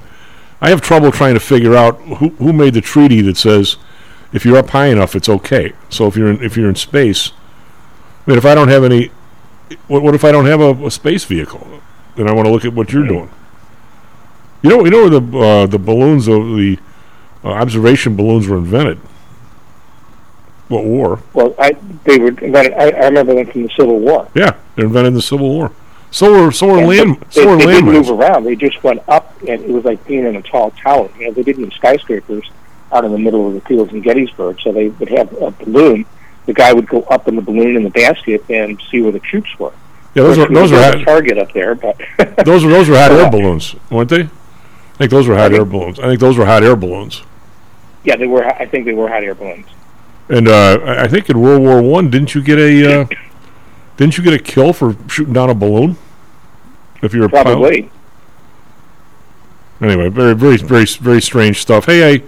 I 0.61 0.69
have 0.69 0.81
trouble 0.81 1.11
trying 1.11 1.33
to 1.33 1.39
figure 1.39 1.75
out 1.75 1.99
who, 2.01 2.29
who 2.29 2.53
made 2.53 2.73
the 2.73 2.81
treaty 2.81 3.21
that 3.21 3.37
says 3.37 3.77
if 4.31 4.45
you're 4.45 4.57
up 4.57 4.69
high 4.69 4.87
enough, 4.87 5.15
it's 5.15 5.29
okay. 5.29 5.73
So 5.89 6.07
if 6.07 6.15
you're 6.17 6.29
in, 6.29 6.43
if 6.43 6.57
you're 6.57 6.69
in 6.69 6.75
space, 6.75 7.31
I 8.25 8.31
mean, 8.31 8.37
if 8.37 8.45
I 8.45 8.55
don't 8.55 8.69
have 8.69 8.83
any, 8.83 9.11
what, 9.87 10.01
what 10.03 10.15
if 10.15 10.23
I 10.23 10.31
don't 10.31 10.45
have 10.45 10.61
a, 10.61 10.85
a 10.85 10.91
space 10.91 11.23
vehicle? 11.25 11.67
Then 12.15 12.27
I 12.27 12.33
want 12.33 12.47
to 12.47 12.51
look 12.51 12.65
at 12.65 12.73
what 12.73 12.91
you're 12.93 13.07
doing. 13.07 13.29
You 14.61 14.69
know, 14.69 14.85
you 14.85 14.91
know 14.91 15.09
where 15.09 15.19
the 15.19 15.37
uh, 15.37 15.65
the 15.67 15.77
balloons, 15.79 16.27
of 16.27 16.35
the 16.55 16.77
uh, 17.43 17.49
observation 17.49 18.15
balloons, 18.15 18.47
were 18.47 18.57
invented. 18.57 18.97
What 20.69 20.85
war? 20.85 21.21
Well, 21.33 21.53
I 21.59 21.73
they 22.05 22.17
were. 22.17 22.29
invented- 22.29 22.73
I, 22.73 22.91
I 22.91 23.05
remember 23.07 23.35
them 23.35 23.45
from 23.51 23.63
the 23.63 23.69
Civil 23.77 23.99
War. 23.99 24.29
Yeah, 24.33 24.55
they're 24.75 24.85
invented 24.85 25.09
in 25.09 25.13
the 25.15 25.21
Civil 25.21 25.49
War. 25.49 25.71
So 26.13 26.31
were 26.31 26.51
so 26.51 26.67
were 26.67 26.85
land 26.85 27.15
they, 27.31 27.41
so 27.41 27.47
were 27.47 27.57
they 27.57 27.65
didn't 27.65 27.85
move 27.85 28.07
around. 28.11 28.43
They 28.43 28.55
just 28.55 28.83
went 28.83 29.01
up, 29.09 29.35
and 29.41 29.63
it 29.63 29.69
was 29.69 29.83
like 29.83 30.05
being 30.05 30.25
in 30.25 30.35
a 30.35 30.43
tall 30.43 30.69
tower. 30.69 31.09
You 31.17 31.25
know, 31.25 31.33
they 31.33 31.41
didn't 31.41 31.63
have 31.63 31.73
skyscrapers 31.73 32.51
out 32.91 33.03
in 33.03 33.11
the 33.11 33.17
middle 33.17 33.47
of 33.47 33.55
the 33.55 33.61
fields 33.61 33.91
in 33.91 34.01
Gettysburg, 34.01 34.61
so 34.61 34.71
they 34.71 34.89
would 34.89 35.09
have 35.09 35.33
a 35.41 35.49
balloon. 35.49 36.05
The 36.45 36.53
guy 36.53 36.71
would 36.71 36.87
go 36.87 37.01
up 37.03 37.27
in 37.27 37.35
the 37.35 37.41
balloon 37.41 37.75
in 37.75 37.83
the 37.83 37.89
basket 37.89 38.43
and 38.47 38.79
see 38.91 39.01
where 39.01 39.11
the 39.11 39.21
troops 39.21 39.57
were. 39.57 39.73
Yeah, 40.13 40.21
those 40.21 40.37
were 40.37 40.47
those 40.49 40.71
were 40.71 40.77
hot, 40.77 41.03
target 41.03 41.39
up 41.39 41.51
there, 41.51 41.73
but 41.73 41.99
those 42.45 42.63
were 42.63 42.69
those 42.69 42.87
were 42.89 42.95
hot 42.95 43.11
air 43.11 43.31
balloons, 43.31 43.75
weren't 43.89 44.09
they? 44.11 44.21
I 44.21 44.97
think 44.99 45.09
those 45.09 45.27
were 45.27 45.33
hot 45.33 45.49
Pardon? 45.49 45.57
air 45.61 45.65
balloons. 45.65 45.99
I 45.99 46.03
think 46.03 46.19
those 46.19 46.37
were 46.37 46.45
hot 46.45 46.61
air 46.61 46.75
balloons. 46.75 47.23
yeah, 48.03 48.17
they 48.17 48.27
were. 48.27 48.45
I 48.45 48.67
think 48.67 48.85
they 48.85 48.93
were 48.93 49.07
hot 49.07 49.23
air 49.23 49.33
balloons. 49.33 49.65
And 50.29 50.47
uh, 50.47 50.77
I 50.83 51.05
I 51.05 51.07
think 51.07 51.27
in 51.31 51.41
World 51.41 51.63
War 51.63 51.81
One, 51.81 52.11
didn't 52.11 52.35
you 52.35 52.43
get 52.43 52.59
a 52.59 53.01
uh, 53.01 53.05
didn't 53.97 54.19
you 54.19 54.23
get 54.23 54.33
a 54.33 54.39
kill 54.39 54.73
for 54.73 54.95
shooting 55.09 55.33
down 55.33 55.49
a 55.49 55.55
balloon? 55.55 55.97
If 57.03 57.13
you're 57.13 57.25
a 57.25 57.29
pilot? 57.29 57.43
Probably. 57.43 57.91
Anyway, 59.81 60.07
very, 60.07 60.33
very, 60.33 60.57
very, 60.57 60.85
very 60.85 61.21
strange 61.21 61.61
stuff. 61.61 61.85
Hey, 61.85 62.23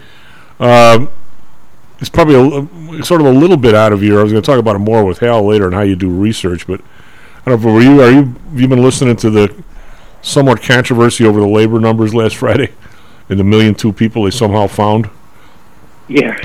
I, 0.59 0.93
um, 0.93 1.09
it's 1.99 2.09
probably 2.09 2.35
a, 2.35 3.03
sort 3.03 3.21
of 3.21 3.27
a 3.27 3.31
little 3.31 3.55
bit 3.55 3.73
out 3.73 3.93
of 3.93 4.01
here. 4.01 4.19
I 4.19 4.23
was 4.23 4.33
going 4.33 4.43
to 4.43 4.45
talk 4.45 4.59
about 4.59 4.75
it 4.75 4.79
more 4.79 5.05
with 5.05 5.19
Hal 5.19 5.45
later 5.45 5.65
and 5.65 5.73
how 5.73 5.81
you 5.81 5.95
do 5.95 6.09
research, 6.09 6.67
but 6.67 6.81
I 7.45 7.51
don't 7.51 7.63
know. 7.63 7.73
Were 7.73 7.81
you? 7.81 8.01
Are 8.01 8.11
you? 8.11 8.23
Have 8.25 8.59
you 8.59 8.67
been 8.67 8.83
listening 8.83 9.15
to 9.17 9.29
the 9.29 9.63
somewhat 10.21 10.61
controversy 10.61 11.25
over 11.25 11.39
the 11.39 11.47
labor 11.47 11.79
numbers 11.79 12.13
last 12.13 12.35
Friday 12.37 12.73
and 13.29 13.39
the 13.39 13.43
million 13.45 13.73
two 13.73 13.93
people 13.93 14.23
they 14.23 14.31
somehow 14.31 14.67
found? 14.67 15.09
Yeah, 16.09 16.37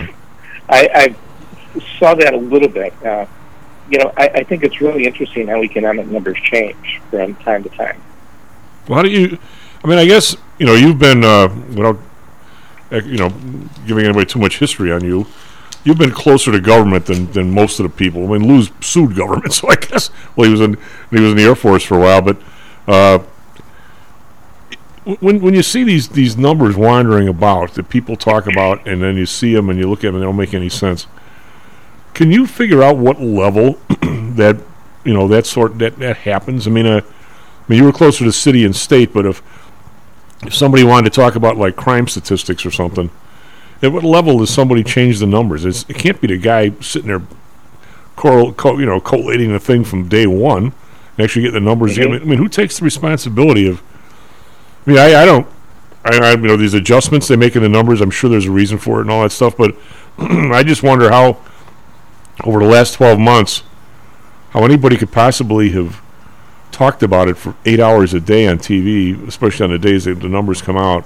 I, 0.69 0.89
I 0.95 1.81
saw 1.99 2.15
that 2.15 2.33
a 2.33 2.39
little 2.39 2.69
bit. 2.69 2.95
Uh, 3.05 3.27
you 3.91 3.99
know, 3.99 4.13
I, 4.17 4.29
I 4.29 4.43
think 4.45 4.63
it's 4.63 4.81
really 4.81 5.07
interesting 5.07 5.49
how 5.49 5.65
economic 5.65 6.07
numbers 6.07 6.39
change 6.39 7.01
from 7.11 7.35
time 7.37 7.65
to 7.65 7.69
time. 7.71 8.01
How 8.89 9.03
do 9.03 9.09
you? 9.09 9.39
I 9.85 9.89
mean, 9.89 9.99
I 9.99 10.07
guess 10.07 10.37
you 10.59 10.67
know 10.67 10.75
you've 10.75 10.99
been 10.99 11.25
uh, 11.25 11.49
without 11.69 11.99
uh, 12.93 12.97
you 13.05 13.17
know 13.17 13.31
giving 13.87 14.05
anybody 14.05 14.27
too 14.27 14.39
much 14.39 14.59
history 14.59 14.93
on 14.93 15.05
you. 15.05 15.27
You've 15.83 15.99
been 15.99 16.11
closer 16.11 16.53
to 16.53 16.61
government 16.61 17.07
than, 17.07 17.33
than 17.33 17.51
most 17.53 17.81
of 17.81 17.85
the 17.85 17.97
people. 17.97 18.25
I 18.25 18.39
mean, 18.39 18.47
Lou's 18.47 18.71
sued 18.81 19.17
government, 19.17 19.53
so 19.55 19.69
I 19.69 19.77
guess 19.77 20.11
well 20.37 20.47
he 20.47 20.53
was 20.53 20.61
in 20.61 20.77
he 21.11 21.21
was 21.21 21.31
in 21.33 21.37
the 21.37 21.45
Air 21.45 21.55
Force 21.55 21.85
for 21.85 21.97
a 21.97 22.01
while. 22.01 22.23
But 22.23 22.37
uh, 22.87 23.21
when 25.21 25.41
when 25.41 25.55
you 25.55 25.63
see 25.63 25.85
these 25.85 26.09
these 26.11 26.37
numbers 26.37 26.77
wandering 26.77 27.29
about 27.29 27.75
that 27.75 27.89
people 27.89 28.17
talk 28.17 28.47
about, 28.47 28.87
and 28.87 29.03
then 29.03 29.17
you 29.17 29.27
see 29.27 29.55
them 29.55 29.71
and 29.71 29.79
you 29.79 29.89
look 29.89 30.01
at 30.01 30.09
them 30.09 30.17
and 30.17 30.23
they 30.23 30.27
don't 30.27 30.37
make 30.37 30.55
any 30.55 30.69
sense. 30.69 31.07
Can 32.13 32.31
you 32.31 32.47
figure 32.47 32.83
out 32.83 32.97
what 32.99 33.21
level 33.21 33.79
that 34.03 34.61
you 35.05 35.15
know 35.15 35.27
that 35.29 35.47
sort 35.47 35.79
that 35.79 35.99
that 35.99 36.19
happens? 36.19 36.67
I 36.67 36.71
mean, 36.71 36.87
uh, 36.87 37.01
mean, 37.71 37.79
you 37.79 37.85
were 37.85 37.93
closer 37.93 38.25
to 38.25 38.33
city 38.33 38.65
and 38.65 38.75
state, 38.75 39.13
but 39.13 39.25
if 39.25 39.43
if 40.43 40.55
somebody 40.55 40.83
wanted 40.83 41.13
to 41.13 41.21
talk 41.21 41.37
about 41.37 41.57
like 41.57 41.77
crime 41.77 42.09
statistics 42.09 42.67
or 42.67 42.71
something, 42.71 43.11
at 43.83 43.93
what 43.93 44.03
level 44.03 44.39
does 44.39 44.51
somebody 44.51 44.83
change 44.83 45.19
the 45.19 45.27
numbers? 45.27 45.65
It's, 45.65 45.85
it 45.89 45.97
can't 45.97 46.21
be 46.21 46.27
the 46.27 46.39
guy 46.39 46.73
sitting 46.81 47.09
there, 47.09 47.23
correl, 48.17 48.53
co, 48.53 48.79
you 48.79 48.87
know, 48.87 49.01
collating 49.01 49.53
the 49.53 49.61
thing 49.61 49.85
from 49.85 50.09
day 50.09 50.27
one, 50.27 50.65
and 50.65 51.25
actually 51.25 51.43
get 51.43 51.53
the 51.53 51.61
numbers. 51.61 51.99
I, 51.99 52.03
mean, 52.03 52.11
mm-hmm. 52.11 52.23
I 52.25 52.31
mean, 52.31 52.39
who 52.39 52.49
takes 52.49 52.79
the 52.79 52.85
responsibility 52.85 53.69
of? 53.69 53.83
I 54.87 54.91
mean, 54.91 54.99
I, 54.99 55.23
I 55.23 55.25
don't. 55.25 55.47
I, 56.05 56.17
I 56.17 56.31
you 56.33 56.39
know 56.39 56.57
these 56.57 56.75
adjustments 56.75 57.29
they 57.29 57.37
make 57.37 57.55
in 57.55 57.63
the 57.63 57.69
numbers. 57.69 58.01
I'm 58.01 58.11
sure 58.11 58.29
there's 58.29 58.47
a 58.47 58.51
reason 58.51 58.79
for 58.79 58.99
it 58.99 59.03
and 59.03 59.11
all 59.11 59.23
that 59.23 59.33
stuff, 59.33 59.57
but 59.57 59.77
I 60.19 60.63
just 60.63 60.83
wonder 60.83 61.11
how 61.11 61.39
over 62.43 62.59
the 62.59 62.67
last 62.67 62.95
12 62.95 63.19
months 63.21 63.63
how 64.51 64.65
anybody 64.65 64.97
could 64.97 65.13
possibly 65.13 65.71
have 65.71 66.01
talked 66.73 67.03
about 67.03 67.29
it 67.29 67.37
for 67.37 67.55
eight 67.65 67.81
hours 67.81 68.15
a 68.15 68.21
day 68.21 68.47
on 68.47 68.59
TV, 68.59 69.27
especially 69.29 69.65
on 69.65 69.71
the 69.71 69.79
days 69.79 70.05
that 70.05 70.21
the 70.21 70.29
numbers 70.29 70.63
come 70.63 70.77
out, 70.77 71.05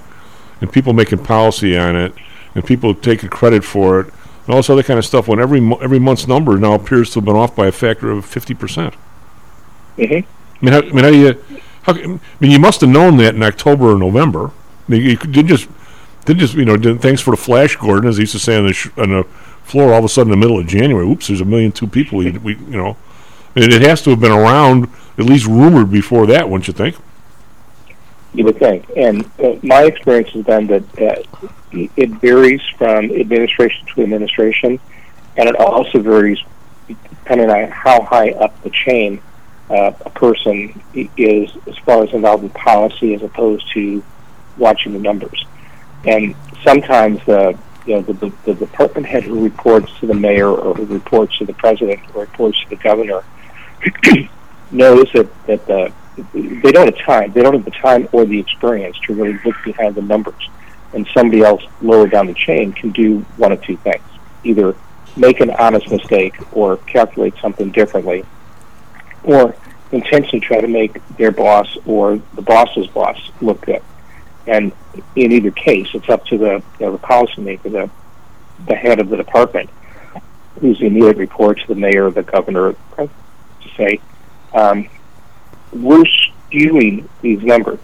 and 0.61 0.71
people 0.71 0.93
making 0.93 1.19
policy 1.23 1.77
on 1.77 1.95
it, 1.95 2.13
and 2.53 2.65
people 2.65 2.93
taking 2.95 3.29
credit 3.29 3.63
for 3.63 3.99
it, 3.99 4.07
and 4.07 4.49
all 4.49 4.57
this 4.57 4.69
other 4.69 4.83
kind 4.83 4.97
of 4.99 5.05
stuff. 5.05 5.27
When 5.27 5.39
every 5.39 5.59
mo- 5.59 5.77
every 5.77 5.99
month's 5.99 6.27
number 6.27 6.57
now 6.57 6.73
appears 6.73 7.09
to 7.11 7.15
have 7.15 7.25
been 7.25 7.35
off 7.35 7.55
by 7.55 7.67
a 7.67 7.71
factor 7.71 8.11
of 8.11 8.25
fifty 8.25 8.53
percent. 8.53 8.93
Mhm. 9.97 10.23
I 10.61 10.65
mean, 10.65 10.73
how, 10.73 10.79
I 10.79 10.91
mean, 10.91 11.03
how 11.03 11.11
do 11.11 11.17
you? 11.17 11.43
How, 11.83 11.93
I 11.93 12.07
mean, 12.39 12.51
you 12.51 12.59
must 12.59 12.81
have 12.81 12.89
known 12.89 13.17
that 13.17 13.35
in 13.35 13.43
October 13.43 13.91
or 13.93 13.97
November. 13.97 14.47
I 14.87 14.91
mean, 14.91 15.01
you 15.01 15.17
didn't 15.17 15.47
just 15.47 15.67
didn't 16.25 16.39
just 16.39 16.53
you 16.55 16.65
know. 16.65 16.77
Did, 16.77 17.01
thanks 17.01 17.21
for 17.21 17.31
the 17.31 17.37
flash, 17.37 17.75
Gordon, 17.75 18.09
as 18.09 18.17
he 18.17 18.21
used 18.23 18.33
to 18.33 18.39
say 18.39 18.57
on 18.57 18.67
the 18.67 18.73
sh- 18.73 18.89
on 18.97 19.09
the 19.09 19.23
floor. 19.63 19.91
All 19.93 19.99
of 19.99 20.05
a 20.05 20.09
sudden, 20.09 20.31
in 20.31 20.39
the 20.39 20.45
middle 20.45 20.59
of 20.59 20.67
January, 20.67 21.07
oops, 21.07 21.27
there's 21.27 21.41
a 21.41 21.45
million 21.45 21.71
two 21.71 21.87
people. 21.87 22.19
We, 22.19 22.31
we 22.31 22.55
you 22.55 22.77
know, 22.77 22.97
and 23.55 23.71
it 23.71 23.81
has 23.81 24.01
to 24.03 24.11
have 24.11 24.19
been 24.19 24.31
around 24.31 24.89
at 25.17 25.25
least 25.25 25.45
rumored 25.47 25.91
before 25.91 26.27
that, 26.27 26.49
wouldn't 26.49 26.67
you 26.67 26.73
think? 26.73 26.97
You 28.33 28.45
would 28.45 28.57
think. 28.57 28.89
And 28.95 29.25
uh, 29.39 29.55
my 29.63 29.83
experience 29.83 30.29
has 30.31 30.45
been 30.45 30.67
that 30.67 30.83
uh, 30.99 31.23
it 31.71 32.09
varies 32.09 32.61
from 32.77 33.11
administration 33.11 33.85
to 33.87 34.03
administration, 34.03 34.79
and 35.37 35.49
it 35.49 35.55
also 35.55 35.99
varies 35.99 36.39
depending 36.87 37.49
on 37.49 37.69
how 37.71 38.01
high 38.01 38.31
up 38.31 38.61
the 38.63 38.69
chain 38.69 39.21
uh, 39.69 39.91
a 40.05 40.09
person 40.11 40.79
is 40.95 41.49
as 41.67 41.77
far 41.79 42.03
as 42.03 42.13
involved 42.13 42.43
in 42.43 42.49
policy 42.51 43.15
as 43.15 43.23
opposed 43.23 43.71
to 43.73 44.03
watching 44.57 44.93
the 44.93 44.99
numbers. 44.99 45.45
And 46.05 46.35
sometimes 46.63 47.19
the 47.25 47.57
you 47.85 47.95
know 47.95 48.01
the, 48.01 48.13
the, 48.13 48.33
the 48.45 48.53
department 48.55 49.07
head 49.07 49.23
who 49.23 49.43
reports 49.43 49.91
to 49.99 50.07
the 50.07 50.13
mayor 50.13 50.49
or 50.49 50.73
who 50.73 50.85
reports 50.85 51.37
to 51.39 51.45
the 51.45 51.53
president 51.53 51.99
or 52.13 52.21
reports 52.21 52.61
to 52.63 52.69
the 52.69 52.75
governor 52.77 53.23
knows 54.71 55.11
that 55.13 55.27
that 55.47 55.65
the 55.67 55.91
they 56.33 56.71
don't 56.71 56.85
have 56.85 57.05
time. 57.05 57.31
They 57.33 57.41
don't 57.41 57.53
have 57.53 57.65
the 57.65 57.71
time 57.71 58.07
or 58.11 58.25
the 58.25 58.39
experience 58.39 58.97
to 59.05 59.13
really 59.13 59.39
look 59.45 59.55
behind 59.63 59.95
the 59.95 60.01
numbers. 60.01 60.49
And 60.93 61.05
somebody 61.13 61.41
else 61.43 61.61
lower 61.81 62.07
down 62.07 62.27
the 62.27 62.33
chain 62.33 62.71
can 62.71 62.91
do 62.91 63.19
one 63.37 63.51
of 63.51 63.61
two 63.61 63.77
things: 63.77 64.03
either 64.43 64.75
make 65.17 65.39
an 65.39 65.51
honest 65.51 65.89
mistake 65.91 66.35
or 66.53 66.77
calculate 66.77 67.33
something 67.41 67.71
differently, 67.71 68.25
or 69.23 69.55
intentionally 69.91 70.39
try 70.39 70.61
to 70.61 70.67
make 70.67 71.01
their 71.17 71.31
boss 71.31 71.77
or 71.85 72.21
the 72.35 72.41
boss's 72.41 72.87
boss 72.87 73.17
look 73.41 73.61
good. 73.61 73.81
And 74.47 74.71
in 75.15 75.31
either 75.31 75.51
case, 75.51 75.87
it's 75.93 76.09
up 76.09 76.25
to 76.27 76.37
the 76.37 76.63
you 76.79 76.85
know, 76.85 76.91
the 76.93 76.99
policymaker, 76.99 77.63
the 77.63 77.89
the 78.67 78.75
head 78.75 78.99
of 78.99 79.09
the 79.09 79.17
department, 79.17 79.69
who's 80.59 80.79
the 80.79 80.85
immediate 80.85 81.17
report 81.17 81.59
to 81.59 81.67
the 81.67 81.75
mayor 81.75 82.07
or 82.07 82.11
the 82.11 82.23
governor, 82.23 82.75
to 82.97 83.09
say, 83.75 83.99
um, 84.55 84.87
we're 85.71 86.05
skewing 86.05 87.07
these 87.21 87.43
numbers 87.43 87.79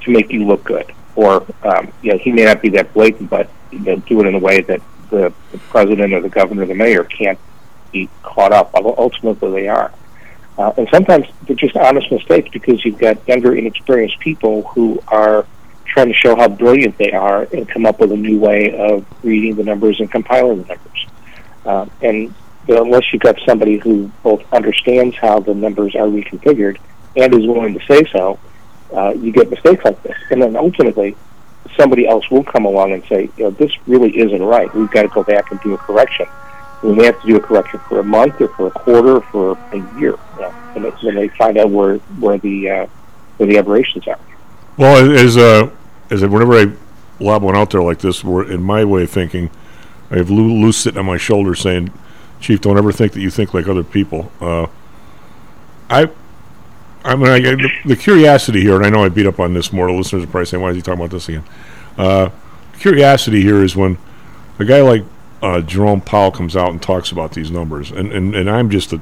to 0.00 0.10
make 0.10 0.30
you 0.32 0.46
look 0.46 0.64
good. 0.64 0.92
Or, 1.14 1.44
um, 1.62 1.92
you 2.02 2.12
know, 2.12 2.18
he 2.18 2.32
may 2.32 2.44
not 2.44 2.62
be 2.62 2.70
that 2.70 2.94
blatant, 2.94 3.28
but 3.30 3.50
you 3.70 3.80
know, 3.80 3.96
do 3.96 4.20
it 4.20 4.26
in 4.26 4.34
a 4.34 4.38
way 4.38 4.60
that 4.62 4.80
the, 5.10 5.32
the 5.52 5.58
president 5.58 6.12
or 6.12 6.20
the 6.20 6.28
governor 6.28 6.62
or 6.62 6.66
the 6.66 6.74
mayor 6.74 7.04
can't 7.04 7.38
be 7.92 8.08
caught 8.22 8.52
up, 8.52 8.70
although 8.74 8.94
ultimately 8.96 9.50
they 9.50 9.68
are. 9.68 9.92
Uh, 10.56 10.72
and 10.76 10.88
sometimes 10.92 11.26
they're 11.46 11.56
just 11.56 11.76
honest 11.76 12.10
mistakes 12.10 12.48
because 12.50 12.84
you've 12.84 12.98
got 12.98 13.26
younger, 13.28 13.54
inexperienced 13.54 14.18
people 14.18 14.62
who 14.68 15.02
are 15.08 15.46
trying 15.86 16.08
to 16.08 16.14
show 16.14 16.36
how 16.36 16.48
brilliant 16.48 16.96
they 16.98 17.12
are 17.12 17.42
and 17.52 17.68
come 17.68 17.86
up 17.86 18.00
with 18.00 18.12
a 18.12 18.16
new 18.16 18.38
way 18.38 18.76
of 18.76 19.06
reading 19.22 19.54
the 19.56 19.62
numbers 19.62 20.00
and 20.00 20.10
compiling 20.10 20.62
the 20.62 20.68
numbers. 20.68 21.06
Uh, 21.64 21.86
and 22.02 22.34
you 22.68 22.74
know, 22.74 22.84
unless 22.84 23.12
you've 23.12 23.22
got 23.22 23.40
somebody 23.46 23.78
who 23.78 24.12
both 24.22 24.42
understands 24.52 25.16
how 25.16 25.40
the 25.40 25.54
numbers 25.54 25.94
are 25.94 26.06
reconfigured 26.06 26.78
and 27.16 27.34
is 27.34 27.46
willing 27.46 27.76
to 27.78 27.84
say 27.86 28.04
so, 28.12 28.38
uh, 28.94 29.10
you 29.10 29.32
get 29.32 29.50
mistakes 29.50 29.84
like 29.84 30.02
this. 30.02 30.16
And 30.30 30.42
then 30.42 30.54
ultimately, 30.54 31.16
somebody 31.76 32.06
else 32.06 32.30
will 32.30 32.44
come 32.44 32.66
along 32.66 32.92
and 32.92 33.02
say, 33.06 33.30
you 33.38 33.44
know, 33.44 33.50
this 33.50 33.72
really 33.86 34.16
isn't 34.18 34.42
right. 34.42 34.72
We've 34.74 34.90
got 34.90 35.02
to 35.02 35.08
go 35.08 35.24
back 35.24 35.50
and 35.50 35.60
do 35.62 35.74
a 35.74 35.78
correction. 35.78 36.26
We 36.82 36.92
may 36.94 37.06
have 37.06 37.20
to 37.22 37.26
do 37.26 37.36
a 37.36 37.40
correction 37.40 37.80
for 37.88 38.00
a 38.00 38.04
month 38.04 38.40
or 38.40 38.48
for 38.48 38.68
a 38.68 38.70
quarter 38.70 39.16
or 39.16 39.22
for 39.22 39.58
a 39.72 39.98
year. 39.98 40.16
You 40.36 40.80
know, 40.80 40.90
they, 40.90 41.06
when 41.06 41.14
they 41.14 41.28
find 41.28 41.56
out 41.56 41.70
where 41.70 41.96
where 42.20 42.38
the 42.38 42.70
uh, 42.70 42.86
where 43.38 43.48
the 43.48 43.58
aberrations 43.58 44.06
are. 44.06 44.18
Well, 44.76 45.10
as 45.10 45.36
uh, 45.36 45.70
as 46.10 46.20
whenever 46.22 46.54
I 46.54 46.72
lob 47.18 47.42
one 47.42 47.56
out 47.56 47.70
there 47.70 47.82
like 47.82 47.98
this, 47.98 48.22
in 48.22 48.62
my 48.62 48.84
way 48.84 49.04
of 49.04 49.10
thinking, 49.10 49.50
I 50.10 50.18
have 50.18 50.30
Lou, 50.30 50.52
Lou 50.52 50.70
sitting 50.70 50.98
on 50.98 51.06
my 51.06 51.16
shoulder 51.16 51.54
saying, 51.56 51.92
"Chief, 52.40 52.60
don't 52.60 52.78
ever 52.78 52.92
think 52.92 53.12
that 53.12 53.20
you 53.20 53.30
think 53.30 53.54
like 53.54 53.68
other 53.68 53.84
people." 53.84 54.30
Uh, 54.40 54.66
I, 55.90 56.10
I 57.04 57.16
mean, 57.16 57.28
I, 57.28 57.40
the, 57.40 57.70
the 57.86 57.96
curiosity 57.96 58.60
here, 58.60 58.76
and 58.76 58.84
I 58.84 58.90
know 58.90 59.04
I 59.04 59.08
beat 59.08 59.26
up 59.26 59.40
on 59.40 59.54
this 59.54 59.72
more. 59.72 59.86
The 59.86 59.94
listeners 59.94 60.24
are 60.24 60.26
probably 60.26 60.46
saying, 60.46 60.62
"Why 60.62 60.70
is 60.70 60.76
he 60.76 60.82
talking 60.82 61.00
about 61.00 61.10
this 61.10 61.28
again?" 61.28 61.44
Uh, 61.96 62.30
curiosity 62.78 63.42
here 63.42 63.62
is 63.62 63.74
when 63.74 63.98
a 64.58 64.64
guy 64.64 64.80
like 64.80 65.04
uh, 65.42 65.60
Jerome 65.60 66.00
Powell 66.00 66.30
comes 66.30 66.56
out 66.56 66.70
and 66.70 66.82
talks 66.82 67.12
about 67.12 67.32
these 67.32 67.50
numbers, 67.50 67.90
and, 67.90 68.12
and, 68.12 68.34
and 68.34 68.50
I'm 68.50 68.70
just 68.70 68.92
a, 68.92 69.00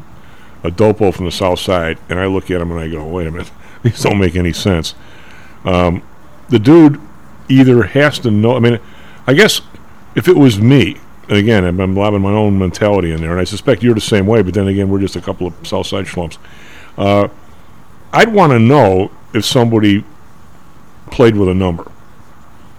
a 0.63 0.71
dopo 0.71 1.13
from 1.13 1.25
the 1.25 1.33
South 1.33 1.59
Side, 1.59 1.99
and 2.09 2.19
I 2.19 2.27
look 2.27 2.51
at 2.51 2.61
him 2.61 2.71
and 2.71 2.81
I 2.81 2.89
go, 2.89 3.07
"Wait 3.07 3.27
a 3.27 3.31
minute, 3.31 3.51
these 3.83 4.03
don't 4.03 4.19
make 4.19 4.37
any 4.37 4.53
sense." 4.53 4.95
Um, 5.65 6.03
the 6.49 6.59
dude 6.59 7.01
either 7.49 7.85
has 7.85 8.19
to 8.21 8.31
know. 8.31 8.57
I 8.57 8.61
mean, 8.61 8.79
I 9.27 9.35
guess 9.35 9.61
if 10.15 10.29
it 10.29 10.37
was 10.37 10.61
me, 10.61 10.97
and 11.29 11.39
again, 11.39 11.65
I'm, 11.65 11.81
I'm 11.81 11.95
lobbing 11.97 12.23
my 12.23 12.33
own 12.33 12.59
mentality 12.59 13.13
in 13.13 13.21
there, 13.21 13.33
and 13.33 13.41
I 13.41 13.45
suspect 13.45 13.83
you're 13.83 13.95
the 13.95 14.01
same 14.01 14.27
way. 14.27 14.43
But 14.43 14.55
then 14.55 14.69
again, 14.69 14.89
we're 14.89 15.01
just 15.01 15.17
a 15.17 15.21
couple 15.21 15.47
of 15.47 15.67
South 15.67 15.87
Side 15.87 16.07
schlumps. 16.07 16.39
Uh, 16.97 17.29
I'd 18.13 18.33
want 18.33 18.53
to 18.53 18.59
know 18.59 19.11
if 19.35 19.45
somebody 19.45 20.05
played 21.11 21.37
with 21.37 21.49
a 21.49 21.55
number. 21.55 21.91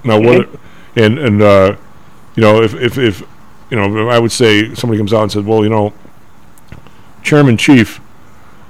Now, 0.04 0.20
whether 0.20 0.48
and 0.96 1.20
and 1.20 1.42
uh, 1.42 1.76
you 2.36 2.42
know, 2.42 2.62
if 2.62 2.74
if 2.74 2.98
if 2.98 3.24
you 3.70 3.78
know, 3.78 4.10
I 4.10 4.20
would 4.20 4.32
say 4.32 4.74
somebody 4.74 4.98
comes 4.98 5.14
out 5.14 5.24
and 5.24 5.32
says, 5.32 5.44
"Well, 5.44 5.64
you 5.64 5.70
know, 5.70 5.94
Chairman 7.24 7.58
Chief, 7.58 8.00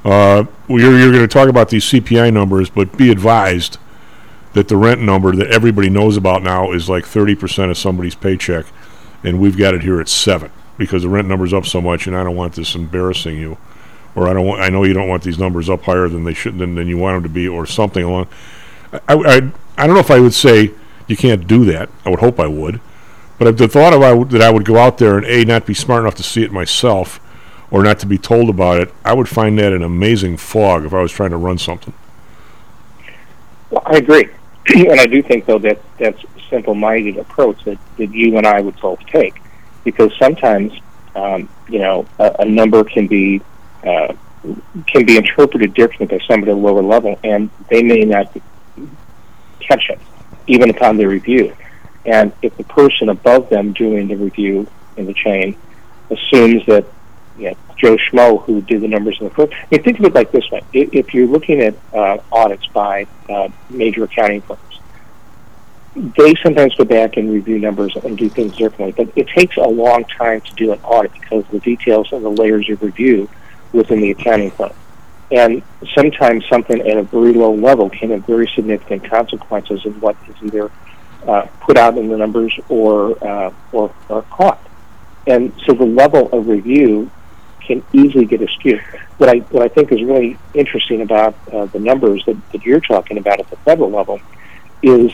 uh, 0.04 0.46
you're 0.68 0.98
you're 0.98 1.12
going 1.12 1.22
to 1.22 1.28
talk 1.28 1.50
about 1.50 1.70
these 1.70 1.86
CPI 1.86 2.34
numbers, 2.34 2.70
but 2.70 2.98
be 2.98 3.12
advised." 3.12 3.78
that 4.58 4.70
the 4.70 4.78
rent 4.78 5.00
number 5.00 5.36
that 5.36 5.48
everybody 5.52 5.88
knows 5.88 6.18
about 6.18 6.42
now 6.42 6.72
is 6.72 6.90
like 6.90 7.04
30% 7.04 7.70
of 7.70 7.78
somebody's 7.78 8.16
paycheck, 8.16 8.66
and 9.24 9.40
we've 9.40 9.58
got 9.58 9.74
it 9.74 9.84
here 9.84 10.00
at 10.00 10.10
7 10.10 10.52
because 10.78 11.04
the 11.04 11.10
rent 11.10 11.28
number's 11.28 11.54
up 11.54 11.66
so 11.66 11.82
much, 11.82 12.08
and 12.08 12.16
I 12.16 12.24
don't 12.24 12.36
want 12.36 12.54
this 12.54 12.76
embarrassing 12.76 13.38
you. 13.38 13.58
Or 14.16 14.28
I 14.28 14.34
don't 14.34 14.46
want, 14.46 14.62
I 14.62 14.70
know 14.70 14.84
you 14.84 14.94
don't 14.94 15.08
want 15.08 15.24
these 15.24 15.38
numbers 15.38 15.70
up 15.70 15.84
higher 15.84 16.08
than 16.10 16.24
they 16.24 16.34
should 16.34 16.58
than, 16.58 16.76
than 16.76 16.88
you 16.88 16.98
want 16.98 17.18
them 17.18 17.24
to 17.24 17.34
be, 17.34 17.48
or 17.48 17.66
something 17.66 18.04
along. 18.04 18.28
I, 18.92 19.00
I, 19.08 19.52
I 19.78 19.86
don't 19.86 19.94
know 19.94 20.00
if 20.00 20.12
I 20.12 20.20
would 20.20 20.34
say 20.34 20.72
you 21.08 21.16
can't 21.16 21.48
do 21.48 21.66
that. 21.66 21.90
I 22.04 22.10
would 22.10 22.20
hope 22.20 22.40
I 22.40 22.48
would, 22.48 22.82
but 23.38 23.58
the 23.58 23.68
thought 23.68 23.94
of 23.94 24.02
I 24.02 24.14
would, 24.14 24.32
that 24.32 24.42
I 24.42 24.50
would 24.50 24.66
go 24.66 24.78
out 24.78 24.98
there 24.98 25.18
and 25.18 25.26
a 25.28 25.46
not 25.46 25.66
be 25.66 25.76
smart 25.76 26.02
enough 26.02 26.16
to 26.16 26.24
see 26.24 26.44
it 26.44 26.52
myself, 26.52 27.20
or 27.70 27.84
not 27.84 28.00
to 28.00 28.08
be 28.08 28.18
told 28.18 28.50
about 28.50 28.80
it, 28.80 28.92
I 29.06 29.14
would 29.14 29.30
find 29.30 29.60
that 29.60 29.72
an 29.72 29.84
amazing 29.84 30.38
fog 30.38 30.86
if 30.86 30.94
I 30.94 31.02
was 31.02 31.12
trying 31.12 31.32
to 31.32 31.38
run 31.38 31.60
something. 31.60 31.94
Well, 33.70 33.84
I 33.86 33.98
agree, 33.98 34.30
and 34.74 35.00
I 35.00 35.06
do 35.06 35.22
think 35.22 35.46
though 35.46 35.60
that 35.60 35.80
that's 36.00 36.24
a 36.48 36.50
simple-minded 36.50 37.18
approach 37.18 37.64
that, 37.66 37.78
that 37.98 38.14
you 38.14 38.38
and 38.38 38.46
I 38.46 38.62
would 38.62 38.80
both 38.80 39.00
take, 39.08 39.36
because 39.84 40.12
sometimes 40.18 40.74
um, 41.16 41.50
you 41.70 41.80
know 41.80 42.06
a, 42.20 42.36
a 42.40 42.46
number 42.46 42.84
can 42.84 43.08
be 43.08 43.42
uh, 43.86 44.14
can 44.86 45.06
be 45.06 45.18
interpreted 45.18 45.74
differently 45.74 46.18
by 46.18 46.24
somebody 46.26 46.52
at 46.52 46.58
a 46.58 46.60
lower 46.60 46.82
level, 46.82 47.20
and 47.24 47.50
they 47.70 47.84
may 47.84 48.02
not 48.02 48.36
catch 49.60 49.90
it 49.90 50.00
even 50.48 50.70
upon 50.70 50.98
their 50.98 51.10
review. 51.10 51.56
And 52.06 52.32
if 52.42 52.56
the 52.56 52.64
person 52.64 53.10
above 53.10 53.50
them 53.50 53.74
doing 53.74 54.08
the 54.08 54.16
review 54.16 54.68
in 54.96 55.06
the 55.06 55.14
chain 55.14 55.58
assumes 56.10 56.66
that 56.68 56.86
you 57.38 57.50
know, 57.50 57.58
Joe 57.78 57.98
Schmo, 57.98 58.44
who 58.44 58.62
did 58.62 58.82
the 58.82 58.88
numbers 58.88 59.18
in 59.20 59.28
the 59.28 59.34
first. 59.34 59.54
I 59.54 59.68
mean, 59.72 59.84
think 59.84 60.00
of 60.00 60.06
it 60.06 60.14
like 60.14 60.32
this 60.32 60.50
way: 60.50 60.62
if, 60.74 60.94
if 60.94 61.14
you're 61.14 61.28
looking 61.28 61.62
at 61.62 61.76
uh, 61.94 62.18
audits 62.32 62.66
by 62.68 63.06
uh, 63.30 63.50
major 63.70 64.04
accounting 64.06 64.42
firms, 64.42 64.60
they 65.98 66.36
sometimes 66.44 66.76
go 66.76 66.86
back 66.86 67.18
and 67.18 67.32
review 67.32 67.60
numbers 67.60 67.96
and 68.04 68.18
do 68.18 68.30
things 68.30 68.56
differently. 68.56 68.94
But 69.06 69.18
it 69.18 69.28
takes 69.28 69.58
a 69.58 69.68
long 69.68 70.06
time 70.06 70.42
to 70.42 70.56
do 70.56 70.72
an 70.72 70.80
audit 70.84 71.12
because 71.14 71.44
the 71.52 71.60
details 71.60 72.12
and 72.12 72.24
the 72.24 72.30
layers 72.30 72.70
of 72.70 72.82
review 72.82 73.30
within 73.74 74.02
the 74.02 74.12
accounting 74.12 74.52
firm. 74.52 74.74
And 75.32 75.62
sometimes 75.94 76.48
something 76.48 76.80
at 76.80 76.98
a 76.98 77.04
very 77.04 77.34
low 77.34 77.54
level 77.54 77.90
can 77.90 78.12
have 78.12 78.26
very 78.26 78.48
significant 78.56 79.10
consequences 79.10 79.86
in 79.86 80.00
what 80.00 80.16
is 80.30 80.36
either 80.42 80.72
uh, 81.28 81.48
put 81.62 81.78
out 81.78 81.98
in 81.98 82.08
the 82.08 82.18
numbers 82.18 82.58
or, 82.70 83.22
uh, 83.26 83.52
or 83.72 83.94
or 84.08 84.22
caught. 84.24 84.62
And 85.26 85.52
so 85.66 85.74
the 85.74 85.86
level 85.86 86.30
of 86.32 86.48
review 86.48 87.12
can 87.60 87.84
easily 87.92 88.26
get 88.26 88.42
askew. 88.42 88.80
What 89.18 89.30
I 89.30 89.40
what 89.40 89.64
I 89.64 89.68
think 89.68 89.92
is 89.92 90.02
really 90.02 90.38
interesting 90.54 91.02
about 91.02 91.36
uh, 91.52 91.66
the 91.66 91.80
numbers 91.80 92.24
that, 92.26 92.38
that 92.52 92.64
you're 92.64 92.80
talking 92.80 93.18
about 93.18 93.42
at 93.42 93.50
the 93.50 93.58
federal 93.58 93.90
level 93.90 94.22
is 94.82 95.12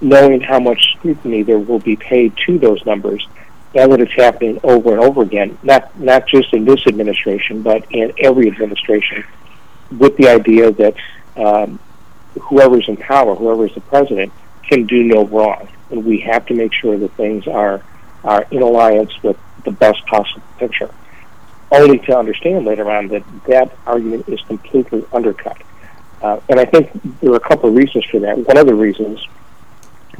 knowing 0.00 0.40
how 0.40 0.58
much 0.58 0.94
scrutiny 0.96 1.42
there 1.42 1.58
will 1.58 1.78
be 1.78 1.96
paid 1.96 2.36
to 2.46 2.58
those 2.58 2.84
numbers 2.86 3.26
and 3.74 3.92
that 3.92 4.00
it's 4.00 4.12
happening 4.12 4.58
over 4.64 4.92
and 4.92 5.00
over 5.00 5.22
again, 5.22 5.56
not 5.62 5.98
not 5.98 6.26
just 6.26 6.52
in 6.52 6.64
this 6.64 6.86
administration, 6.86 7.62
but 7.62 7.84
in 7.90 8.12
every 8.18 8.48
administration 8.48 9.24
with 9.96 10.16
the 10.16 10.28
idea 10.28 10.72
that 10.72 10.94
um, 11.36 11.78
whoever's 12.40 12.88
in 12.88 12.96
power, 12.96 13.34
whoever's 13.34 13.74
the 13.74 13.80
president, 13.82 14.32
can 14.62 14.86
do 14.86 15.04
no 15.04 15.24
wrong, 15.26 15.68
and 15.90 16.04
we 16.04 16.18
have 16.20 16.46
to 16.46 16.54
make 16.54 16.72
sure 16.72 16.98
that 16.98 17.12
things 17.12 17.46
are 17.46 17.82
are 18.24 18.46
in 18.50 18.62
alliance 18.62 19.12
with 19.22 19.38
the 19.64 19.70
best 19.70 20.04
possible 20.06 20.42
picture. 20.58 20.90
Only 21.70 21.98
to 22.00 22.18
understand 22.18 22.64
later 22.64 22.90
on 22.90 23.08
that 23.08 23.22
that 23.46 23.76
argument 23.86 24.28
is 24.28 24.40
completely 24.42 25.04
undercut. 25.12 25.62
Uh, 26.20 26.40
and 26.48 26.58
I 26.58 26.64
think 26.64 26.90
there 27.20 27.32
are 27.32 27.36
a 27.36 27.40
couple 27.40 27.70
of 27.70 27.76
reasons 27.76 28.04
for 28.06 28.18
that. 28.20 28.36
One 28.36 28.58
of 28.58 28.66
the 28.66 28.74
reasons 28.74 29.24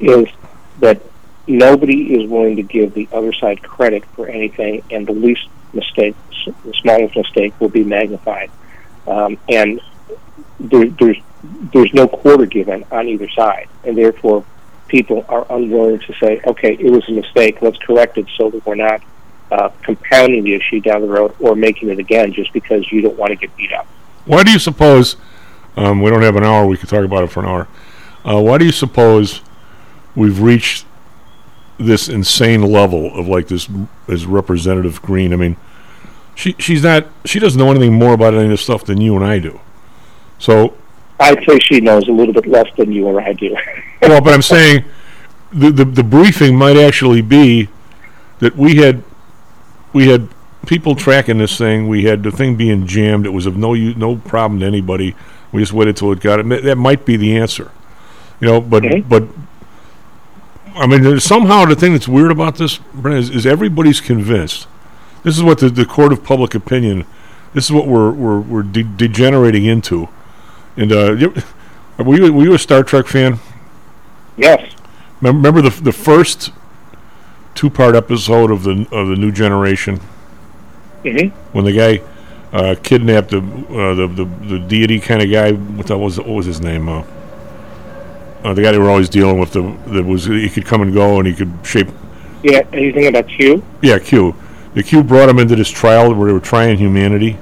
is 0.00 0.28
that 0.80 1.02
nobody 1.46 2.14
is 2.14 2.28
willing 2.28 2.56
to 2.56 2.62
give 2.62 2.94
the 2.94 3.08
other 3.12 3.32
side 3.32 3.62
credit 3.62 4.04
for 4.14 4.28
anything, 4.28 4.82
and 4.90 5.06
the 5.06 5.12
least 5.12 5.48
mistake, 5.72 6.14
the 6.64 6.74
smallest 6.74 7.16
mistake, 7.16 7.58
will 7.60 7.68
be 7.68 7.84
magnified. 7.84 8.50
Um, 9.06 9.38
and 9.48 9.80
there, 10.58 10.88
there's 10.88 11.18
there's 11.72 11.92
no 11.94 12.06
quarter 12.06 12.44
given 12.44 12.84
on 12.90 13.08
either 13.08 13.28
side, 13.30 13.68
and 13.84 13.96
therefore 13.96 14.44
people 14.88 15.24
are 15.28 15.46
unwilling 15.48 16.00
to 16.00 16.12
say, 16.14 16.40
okay, 16.46 16.74
it 16.74 16.90
was 16.90 17.08
a 17.08 17.12
mistake, 17.12 17.62
let's 17.62 17.78
correct 17.78 18.18
it 18.18 18.26
so 18.36 18.50
that 18.50 18.66
we're 18.66 18.74
not 18.74 19.00
uh, 19.50 19.70
compounding 19.82 20.44
the 20.44 20.54
issue 20.54 20.80
down 20.80 21.00
the 21.00 21.08
road 21.08 21.34
or 21.40 21.56
making 21.56 21.88
it 21.88 21.98
again 21.98 22.32
just 22.32 22.52
because 22.52 22.90
you 22.92 23.00
don't 23.00 23.16
want 23.16 23.30
to 23.30 23.36
get 23.36 23.56
beat 23.56 23.72
up. 23.72 23.86
Why 24.26 24.42
do 24.42 24.52
you 24.52 24.58
suppose? 24.58 25.16
Um, 25.76 26.02
we 26.02 26.10
don't 26.10 26.22
have 26.22 26.36
an 26.36 26.44
hour. 26.44 26.66
We 26.66 26.76
could 26.76 26.88
talk 26.88 27.04
about 27.04 27.24
it 27.24 27.28
for 27.28 27.40
an 27.40 27.46
hour. 27.46 27.68
Uh, 28.24 28.42
why 28.42 28.58
do 28.58 28.66
you 28.66 28.72
suppose 28.72 29.40
we've 30.16 30.40
reached 30.40 30.86
this 31.78 32.08
insane 32.08 32.62
level 32.62 33.14
of 33.18 33.26
like 33.28 33.48
this 33.48 33.68
as 34.08 34.26
Representative 34.26 35.00
Greene? 35.02 35.32
I 35.32 35.36
mean, 35.36 35.56
she 36.34 36.54
she's 36.58 36.82
not 36.82 37.06
she 37.24 37.38
doesn't 37.38 37.58
know 37.58 37.70
anything 37.70 37.94
more 37.94 38.12
about 38.14 38.34
any 38.34 38.44
of 38.44 38.50
this 38.50 38.62
stuff 38.62 38.84
than 38.84 39.00
you 39.00 39.16
and 39.16 39.24
I 39.24 39.38
do. 39.38 39.60
So 40.38 40.74
I'd 41.18 41.44
say 41.46 41.58
she 41.58 41.80
knows 41.80 42.08
a 42.08 42.12
little 42.12 42.32
bit 42.34 42.46
less 42.46 42.68
than 42.76 42.92
you 42.92 43.06
or 43.06 43.20
I 43.20 43.32
do. 43.34 43.54
well, 44.02 44.20
but 44.20 44.32
I'm 44.32 44.42
saying 44.42 44.84
the, 45.52 45.70
the 45.70 45.84
the 45.84 46.02
briefing 46.04 46.56
might 46.56 46.76
actually 46.76 47.22
be 47.22 47.68
that 48.38 48.56
we 48.56 48.76
had 48.76 49.02
we 49.92 50.08
had 50.08 50.28
people 50.66 50.94
tracking 50.94 51.38
this 51.38 51.56
thing. 51.58 51.88
We 51.88 52.04
had 52.04 52.22
the 52.22 52.30
thing 52.30 52.56
being 52.56 52.86
jammed. 52.86 53.26
It 53.26 53.30
was 53.30 53.46
of 53.46 53.56
no 53.56 53.74
u- 53.74 53.94
no 53.94 54.16
problem 54.16 54.60
to 54.60 54.66
anybody. 54.66 55.14
We 55.52 55.60
just 55.62 55.72
waited 55.72 55.96
till 55.96 56.12
it 56.12 56.20
got 56.20 56.38
it. 56.40 56.62
That 56.62 56.76
might 56.76 57.04
be 57.04 57.16
the 57.16 57.36
answer, 57.36 57.70
you 58.40 58.46
know. 58.46 58.60
But 58.60 58.84
Mhm. 58.84 59.08
but 59.08 59.24
I 60.74 60.86
mean, 60.86 61.20
somehow 61.20 61.64
the 61.64 61.74
thing 61.76 61.92
that's 61.92 62.08
weird 62.08 62.30
about 62.30 62.56
this, 62.56 62.78
Brennan, 62.94 63.20
is, 63.20 63.30
is 63.30 63.46
everybody's 63.46 64.00
convinced. 64.00 64.66
This 65.22 65.36
is 65.36 65.42
what 65.42 65.58
the, 65.58 65.68
the 65.68 65.84
court 65.84 66.12
of 66.12 66.24
public 66.24 66.54
opinion. 66.54 67.04
This 67.52 67.64
is 67.66 67.72
what 67.72 67.86
we're 67.86 68.10
we're 68.12 68.40
we're 68.40 68.62
de- 68.62 68.84
degenerating 68.84 69.64
into. 69.64 70.08
And 70.76 70.92
uh, 70.92 71.12
you- 71.12 71.34
were 71.98 72.16
you 72.16 72.32
were 72.32 72.44
you 72.44 72.54
a 72.54 72.58
Star 72.58 72.82
Trek 72.82 73.06
fan? 73.06 73.38
yes. 74.36 74.72
Mem- 75.20 75.36
Remember 75.36 75.60
the 75.60 75.70
the 75.82 75.92
first 75.92 76.50
two 77.54 77.68
part 77.68 77.94
episode 77.94 78.50
of 78.50 78.62
the 78.62 78.86
of 78.92 79.08
the 79.08 79.16
New 79.16 79.32
Generation 79.32 80.00
hmm 81.02 81.28
when 81.52 81.64
the 81.64 81.72
guy 81.72 82.02
uh, 82.52 82.74
kidnapped 82.82 83.30
the, 83.30 83.38
uh, 83.38 83.94
the 83.94 84.06
the 84.06 84.24
the 84.46 84.58
deity 84.58 85.00
kind 85.00 85.20
of 85.22 85.30
guy. 85.30 85.52
What 85.52 85.90
was? 85.98 86.18
What 86.18 86.28
was 86.28 86.46
his 86.46 86.60
name? 86.60 86.88
Uh, 86.88 87.02
uh, 88.44 88.54
the 88.54 88.62
guy 88.62 88.72
they 88.72 88.78
were 88.78 88.90
always 88.90 89.08
dealing 89.08 89.38
with. 89.38 89.52
The 89.52 89.62
that 89.88 90.04
was 90.04 90.24
he 90.26 90.48
could 90.48 90.66
come 90.66 90.82
and 90.82 90.92
go 90.92 91.18
and 91.18 91.26
he 91.26 91.34
could 91.34 91.52
shape. 91.64 91.88
Yeah. 92.42 92.62
Anything 92.72 93.06
about 93.06 93.28
Q? 93.28 93.62
Yeah, 93.82 93.98
Q. 93.98 94.34
The 94.74 94.82
Q 94.82 95.02
brought 95.02 95.28
him 95.28 95.38
into 95.38 95.56
this 95.56 95.68
trial 95.70 96.14
where 96.14 96.28
they 96.28 96.32
were 96.32 96.40
trying 96.40 96.78
humanity, 96.78 97.32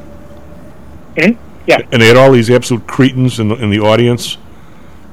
hmm 1.18 1.32
Yeah. 1.66 1.78
and 1.92 2.00
they 2.02 2.06
had 2.06 2.16
all 2.16 2.32
these 2.32 2.50
absolute 2.50 2.86
cretins 2.86 3.38
in 3.38 3.48
the 3.48 3.56
in 3.56 3.70
the 3.70 3.80
audience. 3.80 4.38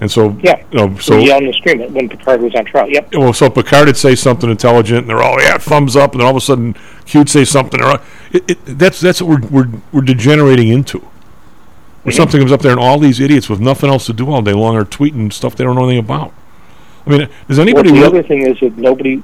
And 0.02 0.12
so, 0.12 0.38
Yeah. 0.44 0.62
you 0.72 0.78
know, 0.78 0.96
So 0.98 1.14
so 1.14 1.18
yelling 1.20 1.46
and 1.46 1.56
screaming 1.56 1.94
when 1.94 2.10
Picard 2.10 2.42
was 2.42 2.54
on 2.54 2.66
trial. 2.66 2.90
Yep. 2.90 3.14
well, 3.14 3.32
so 3.32 3.50
Picard 3.50 3.88
would 3.88 3.96
say 3.96 4.14
something 4.14 4.50
intelligent, 4.50 5.00
and 5.00 5.10
they're 5.10 5.22
all 5.24 5.42
yeah, 5.42 5.58
thumbs 5.58 5.96
up, 5.96 6.12
and 6.12 6.20
then 6.20 6.26
all 6.26 6.32
of 6.32 6.38
a 6.38 6.42
sudden 6.42 6.76
Q'd 7.06 7.30
say 7.30 7.46
something. 7.46 7.82
Or, 7.82 8.02
it, 8.34 8.52
it, 8.52 8.66
that's 8.66 9.00
that's 9.00 9.22
what 9.22 9.42
we're, 9.42 9.64
we're 9.64 9.70
we're 9.94 10.02
degenerating 10.02 10.68
into. 10.68 11.02
Where 12.06 12.14
something 12.14 12.40
comes 12.40 12.52
up 12.52 12.62
there, 12.62 12.72
and 12.72 12.80
all 12.80 13.00
these 13.00 13.20
idiots 13.20 13.50
with 13.50 13.60
nothing 13.60 13.90
else 13.90 14.06
to 14.06 14.14
do 14.14 14.30
all 14.32 14.42
day 14.44 14.54
long 14.54 14.76
are 14.78 14.86
tweeting 14.86 15.34
stuff 15.34 15.56
they 15.56 15.64
don't 15.64 15.76
know 15.76 15.86
anything 15.86 16.00
about. 16.06 16.32
I 17.06 17.10
mean, 17.10 17.20
does 17.48 17.58
Well, 17.58 17.62
anybody? 17.62 17.92
the 17.92 18.06
other 18.06 18.22
thing 18.22 18.46
is 18.46 18.60
that 18.60 18.78
nobody 18.78 19.24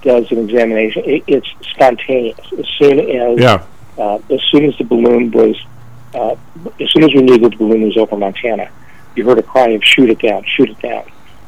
does 0.00 0.30
an 0.32 0.38
examination. 0.38 1.02
It, 1.04 1.24
it's 1.26 1.48
spontaneous. 1.70 2.38
As 2.58 2.66
soon 2.78 3.00
as 3.00 3.38
yeah, 3.38 3.62
uh, 3.98 4.18
as 4.30 4.40
soon 4.50 4.64
as 4.64 4.76
the 4.78 4.84
balloon 4.84 5.30
was, 5.30 5.56
uh, 6.14 6.34
as 6.80 6.90
soon 6.90 7.04
as 7.04 7.10
we 7.14 7.20
knew 7.22 7.36
that 7.38 7.50
the 7.50 7.56
balloon 7.56 7.82
was 7.82 7.96
over 7.98 8.16
Montana, 8.16 8.70
you 9.14 9.24
heard 9.26 9.38
a 9.38 9.42
cry 9.42 9.68
of 9.68 9.84
"shoot 9.84 10.08
it 10.08 10.18
down, 10.20 10.42
shoot 10.56 10.70
it 10.70 10.80
down," 10.80 11.04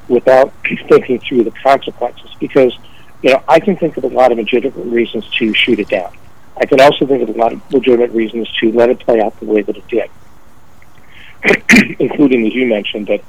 without 0.09 0.53
thinking 0.89 1.19
through 1.21 1.45
the 1.45 1.51
consequences. 1.51 2.31
Because 2.39 2.77
you 3.23 3.31
know, 3.31 3.43
I 3.49 3.59
can 3.59 3.75
think 3.77 3.97
of 3.97 4.05
a 4.05 4.09
lot 4.09 4.33
of 4.33 4.39
legitimate 4.39 4.85
reasons 4.85 5.27
to 5.39 5.55
shoot 5.55 5.79
it 5.79 5.89
down. 5.89 6.13
I 6.59 6.67
can 6.67 6.79
also 6.81 7.07
think 7.07 7.27
of 7.27 7.35
a 7.35 7.39
lot 7.39 7.55
of 7.55 7.73
legitimate 7.73 8.11
reasons 8.11 8.51
to 8.61 8.71
let 8.73 8.91
it 8.91 9.01
play 9.01 9.21
out 9.21 9.39
the 9.41 9.47
way 9.47 9.63
that 9.63 9.77
it 9.77 9.89
did, 9.89 10.09
including, 11.99 12.47
as 12.47 12.55
you 12.55 12.67
mentioned, 12.67 13.09
that 13.09 13.21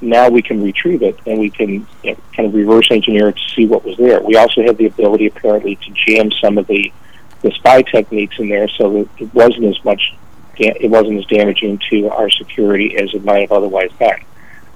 now 0.00 0.28
we 0.28 0.42
can 0.42 0.62
retrieve 0.62 1.02
it 1.02 1.18
and 1.26 1.38
we 1.38 1.50
can 1.50 1.86
you 2.02 2.12
know, 2.12 2.16
kind 2.34 2.48
of 2.48 2.54
reverse 2.54 2.90
engineer 2.90 3.28
it 3.28 3.36
to 3.36 3.54
see 3.54 3.66
what 3.66 3.84
was 3.84 3.96
there. 3.96 4.20
We 4.20 4.36
also 4.36 4.62
have 4.62 4.76
the 4.76 4.86
ability, 4.86 5.26
apparently, 5.26 5.76
to 5.76 5.90
jam 6.06 6.30
some 6.32 6.58
of 6.58 6.66
the 6.66 6.92
the 7.40 7.52
spy 7.52 7.82
techniques 7.82 8.36
in 8.40 8.48
there 8.48 8.66
so 8.66 8.92
that 8.92 9.08
it 9.18 9.32
wasn't 9.32 9.64
as 9.64 9.84
much 9.84 10.12
it 10.56 10.90
wasn't 10.90 11.16
as 11.16 11.24
damaging 11.26 11.80
to 11.88 12.08
our 12.08 12.28
security 12.30 12.96
as 12.96 13.14
it 13.14 13.24
might 13.24 13.42
have 13.42 13.52
otherwise 13.52 13.92
been. 13.92 14.18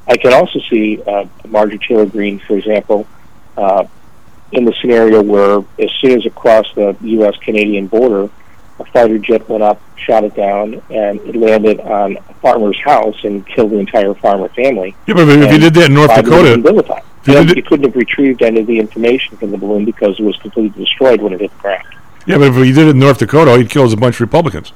I 0.06 0.16
can 0.16 0.32
also 0.32 0.60
see 0.70 1.02
uh, 1.02 1.26
Marjorie 1.48 1.78
Taylor 1.78 2.06
Greene, 2.06 2.38
for 2.38 2.56
example, 2.56 3.06
uh, 3.56 3.86
in 4.52 4.64
the 4.64 4.72
scenario 4.80 5.22
where 5.22 5.58
as 5.80 5.90
soon 6.00 6.18
as 6.18 6.24
it 6.24 6.34
crossed 6.36 6.74
the 6.76 6.96
U.S. 7.00 7.36
Canadian 7.38 7.88
border, 7.88 8.30
a 8.86 8.90
fighter 8.92 9.18
jet 9.18 9.48
went 9.48 9.62
up, 9.62 9.80
shot 9.96 10.24
it 10.24 10.34
down, 10.34 10.82
and 10.90 11.20
it 11.20 11.36
landed 11.36 11.80
on 11.80 12.16
a 12.16 12.34
farmer's 12.34 12.78
house 12.80 13.16
and 13.24 13.46
killed 13.46 13.70
the 13.70 13.78
entire 13.78 14.14
farmer 14.14 14.48
family. 14.50 14.94
yeah, 15.06 15.14
but 15.14 15.28
if 15.28 15.52
you 15.52 15.58
did 15.58 15.74
that 15.74 15.86
in 15.88 15.94
North 15.94 16.14
Dakota, 16.14 16.50
you 16.50 16.64
You, 17.24 17.34
did 17.34 17.50
it- 17.50 17.56
you 17.56 17.62
couldn't 17.62 17.84
have 17.86 17.96
retrieved 17.96 18.42
any 18.42 18.60
of 18.60 18.66
the 18.66 18.78
information 18.78 19.36
from 19.36 19.50
the 19.52 19.58
balloon 19.58 19.84
because 19.84 20.18
it 20.18 20.24
was 20.24 20.36
completely 20.36 20.84
destroyed 20.84 21.22
when 21.22 21.32
it 21.32 21.40
hit 21.40 21.52
the 21.52 21.58
ground. 21.58 21.84
yeah, 22.26 22.38
but 22.38 22.48
if 22.48 22.56
you 22.56 22.72
did 22.72 22.88
it 22.88 22.90
in 22.90 22.98
North 22.98 23.18
Dakota, 23.18 23.50
all 23.52 23.58
you'd 23.58 23.70
kill 23.70 23.84
is 23.84 23.92
a 23.92 23.96
bunch 23.96 24.16
of 24.16 24.20
Republicans. 24.22 24.72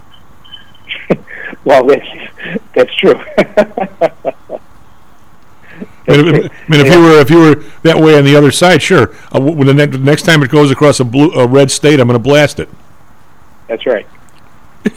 Well, 1.64 1.84
that's, 1.84 2.06
that's 2.76 2.94
true. 2.94 3.14
I 6.08 6.16
mean, 6.16 6.34
if, 6.36 6.52
I 6.52 6.68
mean, 6.68 6.86
if 6.86 6.92
you 6.94 7.00
were 7.02 7.18
if 7.20 7.30
you 7.30 7.38
were 7.40 7.54
that 7.82 7.98
way 7.98 8.16
on 8.16 8.24
the 8.24 8.36
other 8.36 8.52
side, 8.52 8.80
sure. 8.80 9.12
Uh, 9.34 9.40
when 9.40 9.66
the 9.66 9.74
ne- 9.74 9.86
next 9.86 10.22
time 10.22 10.42
it 10.44 10.50
goes 10.50 10.70
across 10.70 11.00
a 11.00 11.04
blue 11.04 11.30
a 11.32 11.46
red 11.46 11.70
state, 11.72 11.98
I'm 11.98 12.06
going 12.06 12.18
to 12.18 12.22
blast 12.22 12.60
it. 12.60 12.68
That's 13.68 13.86
right. 13.86 14.06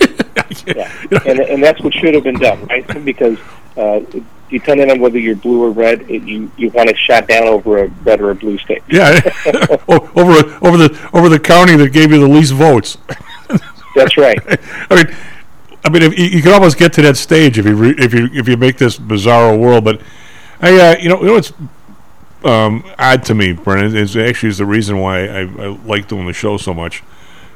yeah. 0.67 0.91
and, 1.25 1.39
and 1.39 1.63
that's 1.63 1.81
what 1.81 1.93
should 1.93 2.13
have 2.13 2.23
been 2.23 2.37
done, 2.37 2.65
right? 2.65 3.05
Because 3.05 3.39
uh, 3.77 4.01
depending 4.49 4.91
on 4.91 4.99
whether 4.99 5.17
you're 5.17 5.35
blue 5.35 5.63
or 5.63 5.71
red, 5.71 6.09
it, 6.09 6.23
you 6.23 6.51
you 6.57 6.69
want 6.69 6.89
it 6.89 6.97
shot 6.97 7.27
down 7.27 7.47
over 7.47 7.83
a 7.83 7.87
red 7.87 8.21
or 8.21 8.31
a 8.31 8.35
blue 8.35 8.57
state. 8.57 8.83
Yeah, 8.89 9.19
over 9.87 10.57
over 10.65 10.77
the 10.77 11.09
over 11.13 11.29
the 11.29 11.39
county 11.39 11.75
that 11.77 11.89
gave 11.91 12.11
you 12.11 12.19
the 12.19 12.27
least 12.27 12.53
votes. 12.53 12.97
That's 13.95 14.17
right. 14.17 14.37
I 14.89 14.95
mean, 14.95 15.15
I 15.83 15.89
mean, 15.89 16.03
if 16.03 16.17
you, 16.17 16.41
can 16.41 16.53
almost 16.53 16.77
get 16.77 16.93
to 16.93 17.01
that 17.03 17.17
stage 17.17 17.57
if 17.57 17.65
you 17.65 17.75
re, 17.75 17.95
if 17.97 18.13
you 18.13 18.29
if 18.31 18.47
you 18.47 18.57
make 18.57 18.77
this 18.77 18.97
bizarre 18.97 19.55
world. 19.55 19.83
But 19.83 20.01
I, 20.61 20.77
uh, 20.77 20.95
you 20.99 21.09
know, 21.09 21.19
you 21.19 21.27
know 21.27 21.33
what's 21.33 21.53
um, 22.43 22.83
odd 22.97 23.23
to 23.25 23.35
me, 23.35 23.53
Brennan, 23.53 23.95
is 23.95 24.15
actually 24.15 24.49
is 24.49 24.57
the 24.57 24.65
reason 24.65 24.99
why 24.99 25.27
I, 25.27 25.39
I 25.41 25.67
like 25.85 26.07
doing 26.07 26.27
the 26.27 26.33
show 26.33 26.57
so 26.57 26.73
much. 26.73 27.03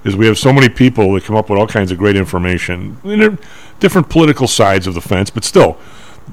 Is 0.04 0.16
we 0.16 0.28
have 0.28 0.38
so 0.38 0.52
many 0.52 0.68
people 0.68 1.14
that 1.14 1.24
come 1.24 1.36
up 1.36 1.50
with 1.50 1.58
all 1.58 1.68
kinds 1.68 1.92
of 1.92 1.98
great 1.98 2.16
information, 2.18 2.98
I 3.04 3.08
mean, 3.08 3.40
different 3.80 4.10
political 4.10 4.48
sides 4.48 4.86
of 4.86 4.94
the 4.94 5.02
fence, 5.02 5.30
but 5.30 5.44
still, 5.44 5.78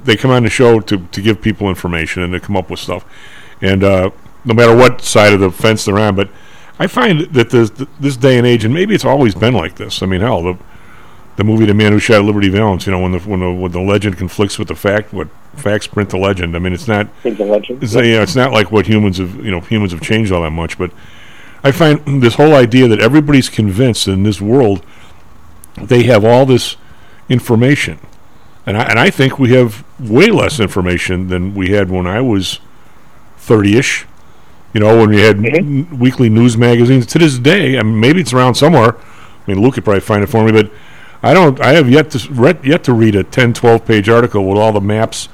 they 0.04 0.16
come 0.16 0.30
on 0.30 0.42
the 0.42 0.50
show 0.50 0.80
to, 0.80 0.98
to 0.98 1.22
give 1.22 1.40
people 1.40 1.68
information 1.68 2.22
and 2.22 2.32
to 2.32 2.40
come 2.40 2.56
up 2.56 2.68
with 2.70 2.80
stuff. 2.80 3.04
And 3.60 3.84
uh, 3.84 4.10
no 4.44 4.54
matter 4.54 4.74
what 4.74 5.02
side 5.02 5.32
of 5.32 5.40
the 5.40 5.50
fence 5.50 5.84
they're 5.84 5.98
on, 5.98 6.16
but 6.16 6.30
I 6.78 6.86
find 6.86 7.20
that 7.34 7.50
this 7.50 7.70
this 8.00 8.16
day 8.16 8.38
and 8.38 8.46
age, 8.46 8.64
and 8.64 8.72
maybe 8.72 8.94
it's 8.94 9.04
always 9.04 9.34
been 9.34 9.52
like 9.52 9.76
this. 9.76 10.02
I 10.02 10.06
mean, 10.06 10.22
hell, 10.22 10.42
the 10.42 10.58
the 11.36 11.44
movie 11.44 11.66
"The 11.66 11.74
Man 11.74 11.92
Who 11.92 11.98
Shot 11.98 12.24
Liberty 12.24 12.48
Valance," 12.48 12.86
you 12.86 12.92
know, 12.92 13.00
when 13.00 13.12
the 13.12 13.18
when 13.18 13.40
the 13.40 13.52
when 13.52 13.72
the 13.72 13.80
legend 13.80 14.16
conflicts 14.16 14.58
with 14.58 14.68
the 14.68 14.74
fact, 14.74 15.12
what 15.12 15.28
facts 15.56 15.86
print 15.86 16.08
the 16.08 16.16
legend. 16.16 16.56
I 16.56 16.58
mean, 16.58 16.72
it's 16.72 16.88
not 16.88 17.08
Think 17.22 17.36
the 17.36 17.44
legend. 17.44 17.82
it's, 17.82 17.94
you 17.94 18.12
know, 18.12 18.22
it's 18.22 18.34
not 18.36 18.52
like 18.52 18.72
what 18.72 18.86
humans 18.86 19.18
have, 19.18 19.36
you 19.44 19.50
know, 19.50 19.60
humans 19.60 19.92
have 19.92 20.00
changed 20.00 20.32
all 20.32 20.42
that 20.42 20.50
much. 20.50 20.78
But 20.78 20.90
I 21.62 21.72
find 21.72 22.22
this 22.22 22.34
whole 22.34 22.54
idea 22.54 22.88
that 22.88 23.00
everybody's 23.00 23.48
convinced 23.48 24.08
in 24.08 24.22
this 24.22 24.40
world 24.40 24.84
they 25.80 26.02
have 26.04 26.24
all 26.24 26.44
this 26.46 26.76
information, 27.28 27.98
and 28.66 28.76
I, 28.76 28.82
and 28.84 28.98
I 28.98 29.10
think 29.10 29.38
we 29.38 29.52
have 29.52 29.84
way 29.98 30.26
less 30.26 30.58
information 30.60 31.28
than 31.28 31.54
we 31.54 31.70
had 31.70 31.90
when 31.90 32.06
I 32.06 32.20
was 32.20 32.58
thirty-ish. 33.38 34.06
You 34.74 34.80
know, 34.80 34.98
when 34.98 35.10
we 35.10 35.20
had 35.20 35.38
Mhm. 35.38 35.56
n- 35.56 35.98
weekly 35.98 36.28
news 36.28 36.56
magazines. 36.56 37.06
To 37.06 37.18
this 37.18 37.38
day, 37.38 37.78
I 37.78 37.82
mean, 37.82 37.98
maybe 37.98 38.20
it's 38.20 38.32
around 38.32 38.54
somewhere. 38.54 38.94
I 38.96 39.50
mean, 39.52 39.60
Luke 39.62 39.74
could 39.74 39.84
probably 39.84 40.00
find 40.00 40.22
it 40.22 40.28
for 40.28 40.44
me, 40.44 40.52
but 40.52 40.70
I 41.22 41.34
don't. 41.34 41.60
I 41.60 41.72
have 41.74 41.88
yet 41.90 42.10
to 42.10 42.32
read, 42.32 42.58
yet 42.64 42.84
to 42.84 42.92
read 42.92 43.14
a 43.16 43.24
10, 43.24 43.52
12 43.52 43.84
page 43.86 44.08
article 44.08 44.46
with 44.48 44.58
all 44.58 44.72
the 44.72 44.80
maps 44.80 45.28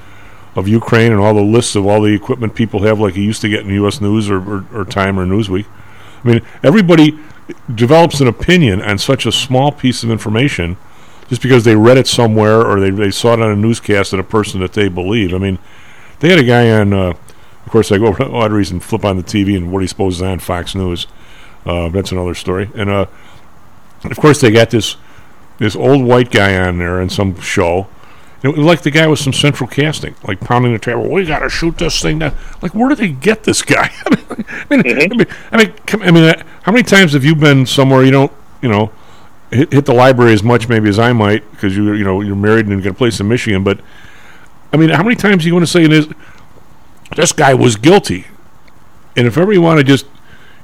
of 0.54 0.66
Ukraine 0.68 1.12
and 1.12 1.20
all 1.20 1.34
the 1.34 1.42
lists 1.42 1.76
of 1.76 1.86
all 1.86 2.00
the 2.00 2.14
equipment 2.14 2.54
people 2.54 2.82
have, 2.84 2.98
like 2.98 3.14
you 3.16 3.22
used 3.22 3.42
to 3.42 3.48
get 3.48 3.60
in 3.60 3.68
U.S. 3.74 4.00
News 4.00 4.30
or, 4.30 4.38
or, 4.38 4.64
or 4.72 4.84
Time 4.84 5.18
or 5.18 5.26
Newsweek. 5.26 5.66
I 6.26 6.32
mean, 6.32 6.42
everybody 6.62 7.18
develops 7.72 8.20
an 8.20 8.26
opinion 8.26 8.82
on 8.82 8.98
such 8.98 9.26
a 9.26 9.32
small 9.32 9.70
piece 9.70 10.02
of 10.02 10.10
information 10.10 10.76
just 11.28 11.40
because 11.40 11.64
they 11.64 11.76
read 11.76 11.96
it 11.96 12.06
somewhere 12.06 12.64
or 12.64 12.80
they, 12.80 12.90
they 12.90 13.10
saw 13.10 13.34
it 13.34 13.40
on 13.40 13.50
a 13.50 13.56
newscast 13.56 14.12
and 14.12 14.20
a 14.20 14.24
person 14.24 14.60
that 14.60 14.72
they 14.72 14.88
believe. 14.88 15.32
I 15.32 15.38
mean, 15.38 15.58
they 16.20 16.30
had 16.30 16.38
a 16.38 16.44
guy 16.44 16.70
on, 16.70 16.92
uh, 16.92 17.10
of 17.10 17.68
course, 17.70 17.92
I 17.92 17.98
go 17.98 18.12
for 18.12 18.24
odd 18.24 18.52
reason, 18.52 18.80
flip 18.80 19.04
on 19.04 19.16
the 19.16 19.22
TV 19.22 19.56
and 19.56 19.72
what 19.72 19.82
he 19.82 19.88
supposes 19.88 20.22
on 20.22 20.40
Fox 20.40 20.74
News. 20.74 21.06
Uh, 21.64 21.88
that's 21.88 22.12
another 22.12 22.34
story. 22.34 22.70
And 22.74 22.90
uh, 22.90 23.06
of 24.04 24.16
course, 24.18 24.40
they 24.40 24.50
got 24.50 24.70
this 24.70 24.96
this 25.58 25.74
old 25.74 26.04
white 26.04 26.30
guy 26.30 26.58
on 26.58 26.78
there 26.78 27.00
in 27.00 27.08
some 27.08 27.40
show. 27.40 27.88
It 28.42 28.48
was 28.48 28.58
like 28.58 28.82
the 28.82 28.90
guy 28.90 29.06
with 29.06 29.18
some 29.18 29.32
central 29.32 29.68
casting, 29.68 30.14
like 30.24 30.40
pounding 30.40 30.72
the 30.72 30.78
table. 30.78 31.08
We 31.10 31.24
got 31.24 31.40
to 31.40 31.48
shoot 31.48 31.78
this 31.78 32.00
thing 32.00 32.18
down. 32.20 32.36
Like, 32.62 32.74
where 32.74 32.88
did 32.88 32.98
they 32.98 33.08
get 33.08 33.44
this 33.44 33.62
guy? 33.62 33.90
I 34.06 34.14
mean, 34.14 34.26
I 34.30 34.76
mean, 34.76 34.86
I 34.86 35.16
mean, 35.16 35.26
I 35.52 35.56
mean, 35.56 35.72
I 36.02 36.10
mean, 36.10 36.24
uh, 36.24 36.42
how 36.62 36.70
many 36.72 36.84
times 36.84 37.12
have 37.14 37.24
you 37.24 37.34
been 37.34 37.66
somewhere 37.66 38.04
you 38.04 38.10
don't, 38.10 38.32
you 38.62 38.68
know, 38.68 38.92
hit, 39.50 39.72
hit 39.72 39.84
the 39.86 39.94
library 39.94 40.32
as 40.34 40.42
much 40.42 40.68
maybe 40.68 40.88
as 40.88 40.98
I 40.98 41.12
might 41.12 41.50
because 41.52 41.76
you, 41.76 41.92
you 41.94 42.04
know, 42.04 42.20
you're 42.20 42.36
married 42.36 42.66
and 42.66 42.74
you've 42.74 42.84
got 42.84 42.90
a 42.90 42.94
place 42.94 43.18
in 43.20 43.26
Michigan. 43.28 43.64
But 43.64 43.80
I 44.72 44.76
mean, 44.76 44.90
how 44.90 45.02
many 45.02 45.16
times 45.16 45.44
are 45.44 45.48
you 45.48 45.52
going 45.54 45.64
to 45.64 45.66
say 45.66 45.86
this? 45.86 46.06
This 47.16 47.32
guy 47.32 47.54
was 47.54 47.76
guilty, 47.76 48.26
and 49.16 49.26
if 49.26 49.38
ever 49.38 49.52
you 49.52 49.62
want 49.62 49.78
to 49.78 49.84
just, 49.84 50.06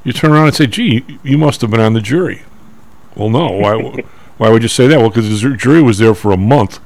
you 0.05 0.13
turn 0.13 0.33
around 0.33 0.47
and 0.49 0.55
say, 0.57 0.67
"Gee, 0.67 1.05
you- 1.07 1.19
you 1.23 1.39
must 1.39 1.61
have 1.63 1.71
been 1.71 1.81
on 1.81 1.93
the 1.95 2.01
jury." 2.01 2.43
Well, 3.15 3.31
no. 3.31 3.49
Why? 3.51 4.03
why 4.39 4.49
would 4.51 4.63
you 4.63 4.69
say 4.69 4.87
that? 4.89 4.99
Well, 4.99 5.09
because 5.09 5.41
the 5.43 5.57
jury 5.57 5.81
was 5.81 5.99
there 5.99 6.15
for 6.15 6.33
a 6.33 6.37
month, 6.37 6.81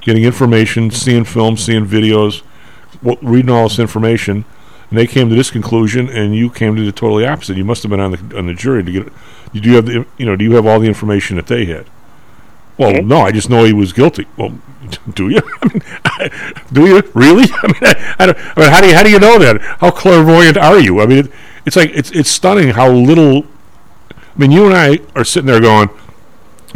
getting 0.00 0.24
information, 0.24 0.90
seeing 0.90 1.24
films, 1.24 1.64
seeing 1.64 1.86
videos, 1.86 2.42
w- 3.02 3.18
reading 3.22 3.50
all 3.50 3.68
this 3.68 3.78
information, 3.78 4.44
and 4.90 4.98
they 4.98 5.06
came 5.06 5.28
to 5.28 5.34
this 5.34 5.50
conclusion, 5.50 6.08
and 6.08 6.34
you 6.34 6.50
came 6.50 6.76
to 6.76 6.84
the 6.84 6.92
totally 6.92 7.26
opposite. 7.26 7.56
You 7.56 7.64
must 7.64 7.82
have 7.82 7.90
been 7.90 8.00
on 8.00 8.12
the 8.12 8.38
on 8.38 8.46
the 8.46 8.54
jury 8.54 8.82
to 8.82 8.92
get. 8.92 9.12
You 9.52 9.60
do 9.60 9.70
you 9.70 9.76
have 9.76 9.86
the 9.86 10.06
you 10.16 10.26
know? 10.26 10.36
Do 10.36 10.44
you 10.44 10.54
have 10.54 10.66
all 10.66 10.80
the 10.80 10.88
information 10.88 11.36
that 11.36 11.46
they 11.46 11.66
had? 11.66 11.86
Well, 12.78 13.02
no. 13.02 13.20
I 13.20 13.32
just 13.32 13.50
know 13.50 13.64
he 13.64 13.72
was 13.72 13.92
guilty. 13.92 14.26
Well, 14.36 14.56
do 15.14 15.28
you? 15.28 15.40
I 15.62 15.68
mean, 15.68 16.32
do 16.72 16.86
you 16.86 17.02
really? 17.14 17.44
I 17.62 17.66
mean, 17.66 17.82
I, 17.82 18.14
I, 18.18 18.26
don't, 18.26 18.38
I 18.38 18.60
mean, 18.60 18.70
how 18.70 18.80
do 18.80 18.88
you 18.88 18.94
how 18.94 19.02
do 19.02 19.10
you 19.10 19.18
know 19.18 19.38
that? 19.38 19.60
How 19.80 19.90
clairvoyant 19.90 20.56
are 20.56 20.78
you? 20.78 21.00
I 21.00 21.06
mean, 21.06 21.18
it, 21.26 21.32
it's 21.66 21.76
like 21.76 21.90
it's 21.90 22.10
it's 22.12 22.30
stunning 22.30 22.70
how 22.70 22.90
little. 22.90 23.44
I 24.10 24.40
mean, 24.40 24.52
you 24.52 24.66
and 24.66 24.74
I 24.74 25.00
are 25.16 25.24
sitting 25.24 25.48
there 25.48 25.60
going, 25.60 25.90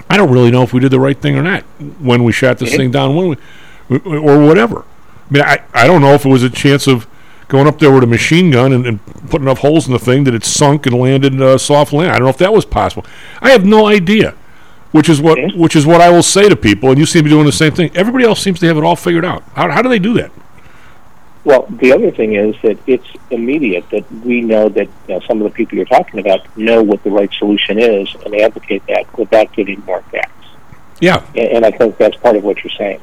I 0.09 0.17
don't 0.17 0.31
really 0.31 0.51
know 0.51 0.63
if 0.63 0.73
we 0.73 0.81
did 0.81 0.91
the 0.91 1.01
right 1.01 1.19
thing 1.19 1.37
or 1.37 1.43
not 1.43 1.63
when 2.01 2.25
we 2.25 2.33
shot 2.33 2.59
this 2.59 2.75
thing 2.75 2.91
down, 2.91 3.15
when 3.15 3.29
we, 3.91 3.99
or 3.99 4.47
whatever. 4.47 4.85
I 5.31 5.33
mean, 5.33 5.43
I, 5.43 5.63
I 5.75 5.87
don't 5.87 6.01
know 6.01 6.13
if 6.15 6.25
it 6.25 6.29
was 6.29 6.43
a 6.43 6.51
chance 6.51 6.87
of 6.87 7.07
going 7.49 7.67
up 7.67 7.79
there 7.79 7.93
with 7.93 8.03
a 8.03 8.07
machine 8.07 8.51
gun 8.51 8.73
and, 8.73 8.87
and 8.87 9.07
putting 9.31 9.47
enough 9.47 9.59
holes 9.59 9.87
in 9.87 9.93
the 9.93 9.99
thing 9.99 10.25
that 10.25 10.35
it 10.35 10.45
sunk 10.45 10.87
and 10.87 10.99
landed 10.99 11.41
uh, 11.41 11.59
soft 11.59 11.93
land. 11.93 12.11
I 12.11 12.15
don't 12.15 12.25
know 12.25 12.31
if 12.31 12.39
that 12.39 12.53
was 12.53 12.65
possible. 12.65 13.05
I 13.41 13.51
have 13.51 13.65
no 13.65 13.87
idea. 13.87 14.35
Which 14.93 15.09
is 15.09 15.23
what 15.23 15.39
which 15.57 15.75
is 15.75 15.87
what 15.87 16.03
I 16.03 16.11
will 16.11 16.23
say 16.23 16.51
to 16.51 16.57
people, 16.57 16.91
and 16.91 16.99
you 16.99 17.07
seem 17.07 17.21
to 17.21 17.25
be 17.25 17.31
doing 17.31 17.47
the 17.47 17.53
same 17.53 17.73
thing. 17.73 17.91
Everybody 17.95 18.25
else 18.27 18.43
seems 18.43 18.61
to 18.61 18.67
have 18.67 18.77
it 18.77 18.85
all 18.85 18.95
figured 18.95 19.25
out. 19.25 19.43
How, 19.55 19.71
how 19.71 19.81
do 19.81 19.89
they 19.89 19.99
do 19.99 20.13
that? 20.13 20.31
Well, 21.45 21.67
the 21.69 21.93
other 21.93 22.13
thing 22.13 22.35
is 22.35 22.55
that 22.63 22.79
it's 22.87 23.07
immediate 23.31 23.91
that 23.91 24.11
we 24.25 24.43
know 24.43 24.69
that 24.69 24.87
you 24.87 25.15
know, 25.15 25.21
some 25.21 25.43
of 25.43 25.45
the 25.45 25.51
people 25.51 25.77
you're 25.77 25.87
talking 25.87 26.21
about 26.21 26.57
know 26.57 26.83
what 26.83 27.03
the 27.03 27.11
right 27.11 27.33
solution 27.35 27.79
is 27.81 28.15
and 28.25 28.35
advocate 28.37 28.87
that 28.87 29.19
without 29.19 29.53
giving 29.53 29.81
more 29.85 30.03
facts. 30.03 30.47
Yeah, 31.01 31.27
And, 31.35 31.49
and 31.49 31.67
I 31.67 31.73
think 31.73 31.99
that's 31.99 32.17
part 32.17 32.37
of 32.37 32.45
what 32.45 32.63
you're 32.63 32.73
saying. 32.79 33.01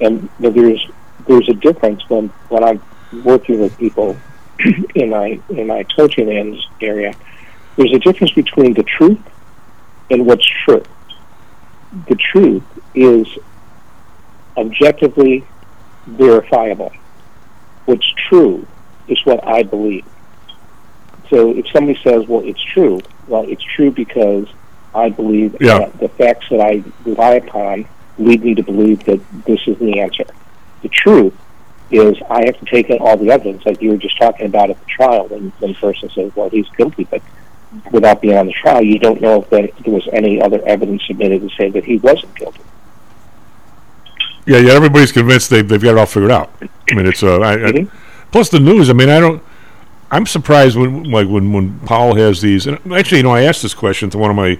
And 0.00 0.28
there's 0.40 0.88
there's 1.26 1.48
a 1.50 1.54
difference 1.54 2.08
when 2.08 2.28
when 2.48 2.64
I'm 2.64 2.82
working 3.24 3.60
with 3.60 3.76
people 3.76 4.16
in 4.94 5.10
my 5.10 5.38
in 5.50 5.66
my 5.66 5.84
coaching 5.84 6.30
ends 6.30 6.66
area. 6.80 7.14
There's 7.76 7.92
a 7.92 7.98
difference 7.98 8.32
between 8.32 8.74
the 8.74 8.82
truth 8.82 9.20
and 10.10 10.26
what's 10.26 10.46
true. 10.64 10.82
The 12.08 12.16
truth 12.16 12.64
is 12.94 13.26
objectively 14.56 15.46
verifiable. 16.06 16.92
What's 17.86 18.10
true 18.28 18.66
is 19.08 19.18
what 19.24 19.46
I 19.46 19.62
believe. 19.62 20.04
So 21.30 21.50
if 21.56 21.66
somebody 21.72 21.98
says, 22.02 22.26
"Well, 22.28 22.42
it's 22.44 22.62
true," 22.62 23.00
well, 23.26 23.44
it's 23.48 23.62
true 23.62 23.90
because 23.90 24.46
I 24.94 25.08
believe 25.08 25.56
Yeah. 25.60 25.78
that 25.78 25.98
the 25.98 26.08
facts 26.08 26.46
that 26.50 26.60
I 26.60 26.82
rely 27.04 27.34
upon 27.34 27.86
lead 28.18 28.44
me 28.44 28.54
to 28.54 28.62
believe 28.62 29.04
that 29.04 29.20
this 29.46 29.60
is 29.66 29.78
the 29.78 30.00
answer. 30.00 30.24
The 30.82 30.88
truth 30.88 31.34
is 31.90 32.16
I 32.30 32.44
have 32.44 32.58
to 32.58 32.66
take 32.66 32.90
in 32.90 32.98
all 32.98 33.16
the 33.16 33.30
evidence, 33.30 33.64
like 33.64 33.80
you 33.82 33.90
were 33.90 33.96
just 33.96 34.18
talking 34.18 34.46
about 34.46 34.70
at 34.70 34.78
the 34.78 34.86
trial, 34.86 35.26
when, 35.28 35.52
when 35.58 35.72
the 35.72 35.78
person 35.78 36.10
says, 36.10 36.30
"Well, 36.34 36.50
he's 36.50 36.68
guilty," 36.76 37.06
but 37.10 37.22
without 37.90 38.20
being 38.20 38.36
on 38.36 38.46
the 38.46 38.52
trial, 38.52 38.82
you 38.82 38.98
don't 38.98 39.20
know 39.20 39.42
if 39.42 39.50
there 39.50 39.68
was 39.86 40.06
any 40.12 40.40
other 40.40 40.60
evidence 40.66 41.02
submitted 41.06 41.40
to 41.42 41.54
say 41.56 41.70
that 41.70 41.84
he 41.84 41.96
wasn't 41.98 42.34
guilty. 42.34 42.60
Yeah, 44.46 44.58
yeah. 44.58 44.72
Everybody's 44.72 45.12
convinced 45.12 45.50
they've 45.50 45.66
they've 45.68 45.82
got 45.82 45.92
it 45.92 45.98
all 45.98 46.06
figured 46.06 46.30
out. 46.32 46.50
I 46.90 46.94
mean, 46.94 47.06
it's 47.06 47.22
uh, 47.22 47.38
I, 47.40 47.52
I, 47.52 47.56
Mhm. 47.72 47.90
plus 48.30 48.48
the 48.48 48.60
news. 48.60 48.90
I 48.90 48.92
mean, 48.92 49.08
I 49.08 49.20
don't. 49.20 49.42
I'm 50.10 50.26
surprised 50.26 50.76
when 50.76 51.04
like 51.04 51.28
when 51.28 51.52
when 51.52 51.78
Powell 51.80 52.14
has 52.16 52.40
these. 52.40 52.66
And 52.66 52.78
actually, 52.92 53.18
you 53.18 53.22
know, 53.24 53.30
I 53.32 53.42
asked 53.42 53.62
this 53.62 53.74
question 53.74 54.10
to 54.10 54.18
one 54.18 54.30
of 54.30 54.36
my 54.36 54.58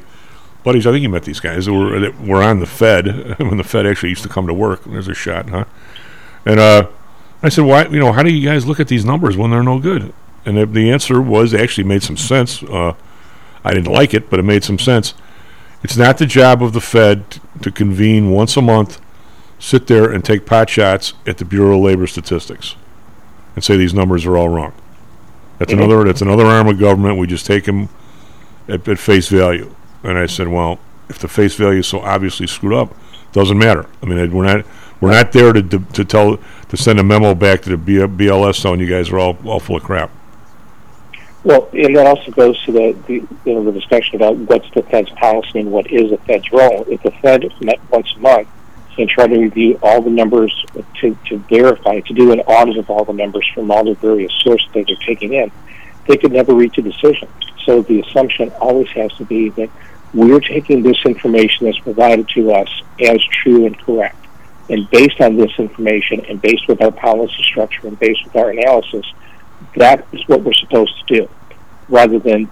buddies. 0.65 0.87
I 0.87 0.93
think 0.93 1.03
you 1.03 1.09
met 1.09 1.25
these 1.25 1.41
guys 1.41 1.67
that 1.67 1.73
were 1.73 1.99
that 2.01 2.21
were 2.21 2.43
on 2.43 2.61
the 2.61 2.67
Fed 2.67 3.07
when 3.39 3.57
the 3.59 3.65
Fed 3.65 3.87
actually 3.87 4.11
used 4.11 4.23
to 4.23 4.29
come 4.29 4.47
to 4.47 4.55
work. 4.55 4.85
There's 4.85 5.09
a 5.09 5.15
shot, 5.15 5.51
huh? 5.51 5.65
And 6.47 6.59
uh, 6.59 6.87
I 7.43 7.49
said, 7.51 7.65
why? 7.65 7.85
You 7.87 8.01
know, 8.01 8.13
how 8.13 8.23
do 8.23 8.33
you 8.33 8.49
guys 8.49 8.67
look 8.67 8.81
at 8.81 8.89
these 8.89 9.05
numbers 9.05 9.37
when 9.37 9.51
they're 9.51 9.63
no 9.63 9.79
good? 9.79 10.13
And 10.45 10.57
the, 10.57 10.67
the 10.67 10.91
answer 10.91 11.21
was 11.21 11.55
actually 11.55 11.85
made 11.85 12.03
some 12.03 12.17
sense. 12.17 12.63
Uh, 12.63 12.95
I 13.65 13.75
didn't 13.75 13.93
like 13.93 14.13
it, 14.15 14.29
but 14.31 14.41
it 14.41 14.45
made 14.45 14.65
some 14.65 14.79
sense. 14.79 15.15
It's 15.85 15.97
not 15.97 16.19
the 16.19 16.27
job 16.27 16.63
of 16.63 16.73
the 16.73 16.81
Fed 16.81 17.31
t- 17.31 17.41
to 17.63 17.71
convene 17.71 18.31
once 18.31 18.57
a 18.57 18.63
month, 18.63 19.01
sit 19.63 19.87
there 19.87 20.11
and 20.11 20.25
take 20.25 20.45
pot 20.45 20.69
shots 20.69 21.15
at 21.25 21.39
the 21.39 21.45
Bureau 21.45 21.77
of 21.77 21.85
Labor 21.85 22.07
Statistics, 22.09 22.75
and 23.55 23.63
say 23.63 23.77
these 23.77 23.95
numbers 23.95 24.27
are 24.27 24.37
all 24.37 24.49
wrong. 24.49 24.75
That's 25.59 25.73
another. 25.73 26.03
That's 26.03 26.21
another 26.21 26.45
arm 26.45 26.67
of 26.67 26.79
government. 26.79 27.19
We 27.19 27.29
just 27.29 27.47
take 27.47 27.65
them 27.65 27.89
at, 28.69 28.87
at 28.89 28.99
face 28.99 29.29
value. 29.29 29.73
And 30.03 30.19
I 30.19 30.27
said, 30.27 30.49
well, 30.49 30.81
if 31.09 31.21
the 31.21 31.29
face 31.29 31.55
value 31.55 31.79
is 31.79 31.87
so 31.87 32.01
obviously 32.01 32.49
screwed 32.49 32.75
up, 32.75 32.97
doesn't 33.33 33.57
matter. 33.57 33.87
I 34.03 34.07
mean, 34.07 34.33
we're 34.33 34.45
not 34.45 34.67
we're 35.01 35.13
not 35.13 35.31
there 35.31 35.53
to 35.53 35.63
to, 35.63 35.79
to 35.79 36.05
tell 36.05 36.39
to 36.69 36.77
send 36.77 36.99
a 36.99 37.05
memo 37.05 37.35
back 37.37 37.63
to 37.63 37.77
the 37.77 38.07
BLS 38.09 38.61
telling 38.61 38.81
you 38.81 38.89
guys 38.89 39.11
are 39.11 39.21
all 39.21 39.39
all 39.45 39.61
full 39.61 39.77
of 39.77 39.85
crap. 39.85 40.11
Well, 41.45 41.69
and 41.73 41.97
that 41.97 42.07
also 42.07 42.31
goes 42.33 42.61
to 42.65 42.73
the, 42.73 42.97
the 43.07 43.15
you 43.15 43.55
know 43.55 43.65
the 43.65 43.73
discussion 43.73 44.17
about 44.17 44.37
what's 44.37 44.69
the 44.73 44.83
Fed's 44.83 45.11
policy 45.11 45.61
and 45.61 45.71
what 45.71 45.89
is 45.93 46.11
the 46.11 46.19
Fed's 46.19 46.51
role. 46.51 46.85
If 46.89 47.03
the 47.05 47.13
Fed 47.23 47.45
met 47.61 47.79
once 47.91 48.13
a 48.17 48.19
month 48.19 48.49
and 48.99 49.09
try 49.09 49.27
to 49.27 49.39
review 49.39 49.79
all 49.83 50.03
the 50.03 50.11
numbers 50.11 50.53
to, 51.01 51.17
to 51.27 51.39
verify, 51.49 52.01
to 52.01 52.15
do 52.15 52.33
an 52.33 52.41
audit 52.41 52.77
of 52.77 52.91
all 52.91 53.05
the 53.05 53.13
numbers 53.13 53.49
from 53.55 53.71
all 53.71 53.85
the 53.85 53.95
various 53.95 54.33
sources 54.43 54.69
that 54.75 54.87
they're 54.87 54.97
taking 55.07 55.33
in, 55.33 55.51
they 56.07 56.17
could 56.17 56.33
never 56.33 56.55
reach 56.55 56.77
a 56.79 56.83
decision. 56.83 57.29
So 57.65 57.83
the 57.83 58.01
assumption 58.01 58.51
always 58.61 58.89
has 58.91 59.13
to 59.15 59.25
be 59.25 59.51
that 59.51 59.71
we're 60.13 60.41
taking 60.41 60.83
this 60.83 60.99
information 61.07 61.67
that's 61.67 61.79
provided 61.79 62.29
to 62.31 62.53
us 62.53 62.69
as 63.01 63.23
true 63.25 63.67
and 63.67 63.79
correct. 63.79 64.17
And 64.69 64.89
based 64.91 65.21
on 65.21 65.37
this 65.37 65.53
information 65.59 66.25
and 66.27 66.41
based 66.41 66.69
with 66.69 66.83
our 66.83 66.93
policy 66.93 67.43
structure 67.43 67.87
and 67.87 67.99
based 67.99 68.25
with 68.25 68.37
our 68.37 68.51
analysis, 68.51 69.07
that 69.77 70.07
is 70.13 70.27
what 70.29 70.43
we're 70.43 70.53
supposed 70.55 71.07
to 71.07 71.15
do, 71.15 71.29
rather 71.89 72.19
than 72.19 72.51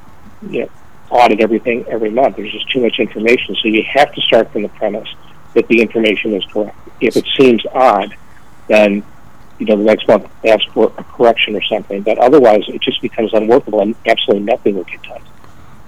you 0.48 0.60
know, 0.60 0.70
audit 1.10 1.40
everything 1.40 1.84
every 1.88 2.10
month. 2.10 2.36
There's 2.36 2.52
just 2.52 2.70
too 2.70 2.80
much 2.80 2.98
information, 2.98 3.56
so 3.56 3.68
you 3.68 3.84
have 3.92 4.12
to 4.14 4.20
start 4.22 4.50
from 4.52 4.62
the 4.62 4.68
premise 4.70 5.08
that 5.54 5.66
the 5.68 5.80
information 5.80 6.34
is 6.34 6.44
correct. 6.46 6.76
If 7.00 7.16
it 7.16 7.26
seems 7.36 7.64
odd, 7.72 8.16
then 8.68 9.02
you 9.58 9.66
know 9.66 9.76
the 9.76 9.84
next 9.84 10.06
month 10.08 10.28
ask 10.44 10.66
for 10.72 10.92
a 10.96 11.04
correction 11.04 11.56
or 11.56 11.62
something. 11.62 12.02
But 12.02 12.18
otherwise, 12.18 12.64
it 12.68 12.80
just 12.80 13.00
becomes 13.02 13.32
unworkable, 13.34 13.80
and 13.80 13.94
absolutely 14.06 14.44
nothing 14.44 14.76
will 14.76 14.84
get 14.84 15.02
done. 15.02 15.22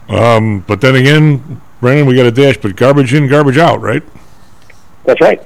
Um, 0.09 0.61
but 0.61 0.81
then 0.81 0.96
again, 0.96 1.61
Brandon, 1.81 2.07
we 2.07 2.14
got 2.14 2.27
a 2.27 2.31
dash, 2.31 2.59
but 2.59 2.77
garbage 2.77 3.14
in, 3.14 3.29
garbage 3.29 3.59
out, 3.59 3.81
right? 3.81 4.03
That's 5.05 5.20
right. 5.20 5.42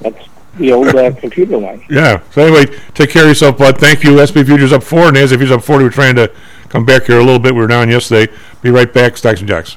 That's 0.00 0.28
the 0.56 0.72
old 0.72 0.88
uh, 0.88 1.12
computer 1.20 1.56
line. 1.56 1.84
Yeah. 1.88 2.22
So 2.30 2.42
anyway, 2.42 2.78
take 2.94 3.10
care 3.10 3.22
of 3.22 3.28
yourself, 3.28 3.58
bud. 3.58 3.78
Thank 3.78 4.04
you. 4.04 4.24
SP 4.24 4.44
Futures 4.44 4.72
up 4.72 4.82
four, 4.82 5.08
and 5.08 5.16
as 5.16 5.30
Futures 5.30 5.50
up 5.50 5.62
forty. 5.62 5.84
We're 5.84 5.90
trying 5.90 6.16
to 6.16 6.32
come 6.68 6.84
back 6.84 7.04
here 7.04 7.18
a 7.18 7.24
little 7.24 7.38
bit. 7.38 7.54
We 7.54 7.60
were 7.60 7.66
down 7.66 7.90
yesterday. 7.90 8.32
Be 8.62 8.70
right 8.70 8.92
back. 8.92 9.16
Stocks 9.16 9.40
and 9.40 9.48
jocks. 9.48 9.76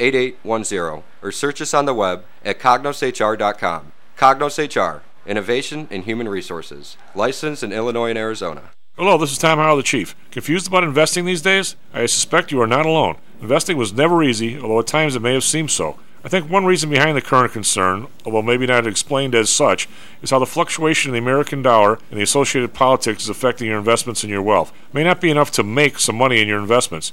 8810 0.00 1.02
or 1.22 1.32
search 1.32 1.60
us 1.60 1.74
on 1.74 1.84
the 1.86 1.94
web 1.94 2.24
at 2.44 2.58
cognoshr.com. 2.58 3.92
Cognos 4.16 4.58
HR, 4.58 5.02
Innovation 5.26 5.88
in 5.90 6.02
Human 6.02 6.28
Resources, 6.28 6.96
licensed 7.14 7.62
in 7.62 7.72
Illinois 7.72 8.10
and 8.10 8.18
Arizona. 8.18 8.70
Hello, 8.96 9.18
this 9.18 9.32
is 9.32 9.38
Tom 9.38 9.58
Howell, 9.58 9.78
the 9.78 9.82
Chief. 9.82 10.14
Confused 10.30 10.68
about 10.68 10.84
investing 10.84 11.24
these 11.24 11.42
days? 11.42 11.74
I 11.92 12.06
suspect 12.06 12.52
you 12.52 12.60
are 12.60 12.66
not 12.66 12.86
alone. 12.86 13.16
Investing 13.40 13.76
was 13.76 13.92
never 13.92 14.22
easy, 14.22 14.56
although 14.58 14.78
at 14.78 14.86
times 14.86 15.16
it 15.16 15.22
may 15.22 15.34
have 15.34 15.42
seemed 15.42 15.72
so. 15.72 15.98
I 16.24 16.28
think 16.28 16.48
one 16.48 16.64
reason 16.64 16.88
behind 16.88 17.16
the 17.16 17.20
current 17.20 17.52
concern, 17.52 18.06
although 18.24 18.40
maybe 18.40 18.66
not 18.66 18.86
explained 18.86 19.34
as 19.34 19.50
such, 19.50 19.88
is 20.22 20.30
how 20.30 20.38
the 20.38 20.46
fluctuation 20.46 21.10
in 21.10 21.12
the 21.12 21.18
American 21.18 21.60
dollar 21.60 21.98
and 22.10 22.18
the 22.18 22.22
associated 22.22 22.72
politics 22.72 23.24
is 23.24 23.28
affecting 23.28 23.66
your 23.66 23.78
investments 23.78 24.22
and 24.22 24.30
your 24.30 24.40
wealth. 24.40 24.72
It 24.88 24.94
may 24.94 25.04
not 25.04 25.20
be 25.20 25.30
enough 25.30 25.50
to 25.52 25.62
make 25.62 25.98
some 25.98 26.16
money 26.16 26.40
in 26.40 26.48
your 26.48 26.60
investments. 26.60 27.12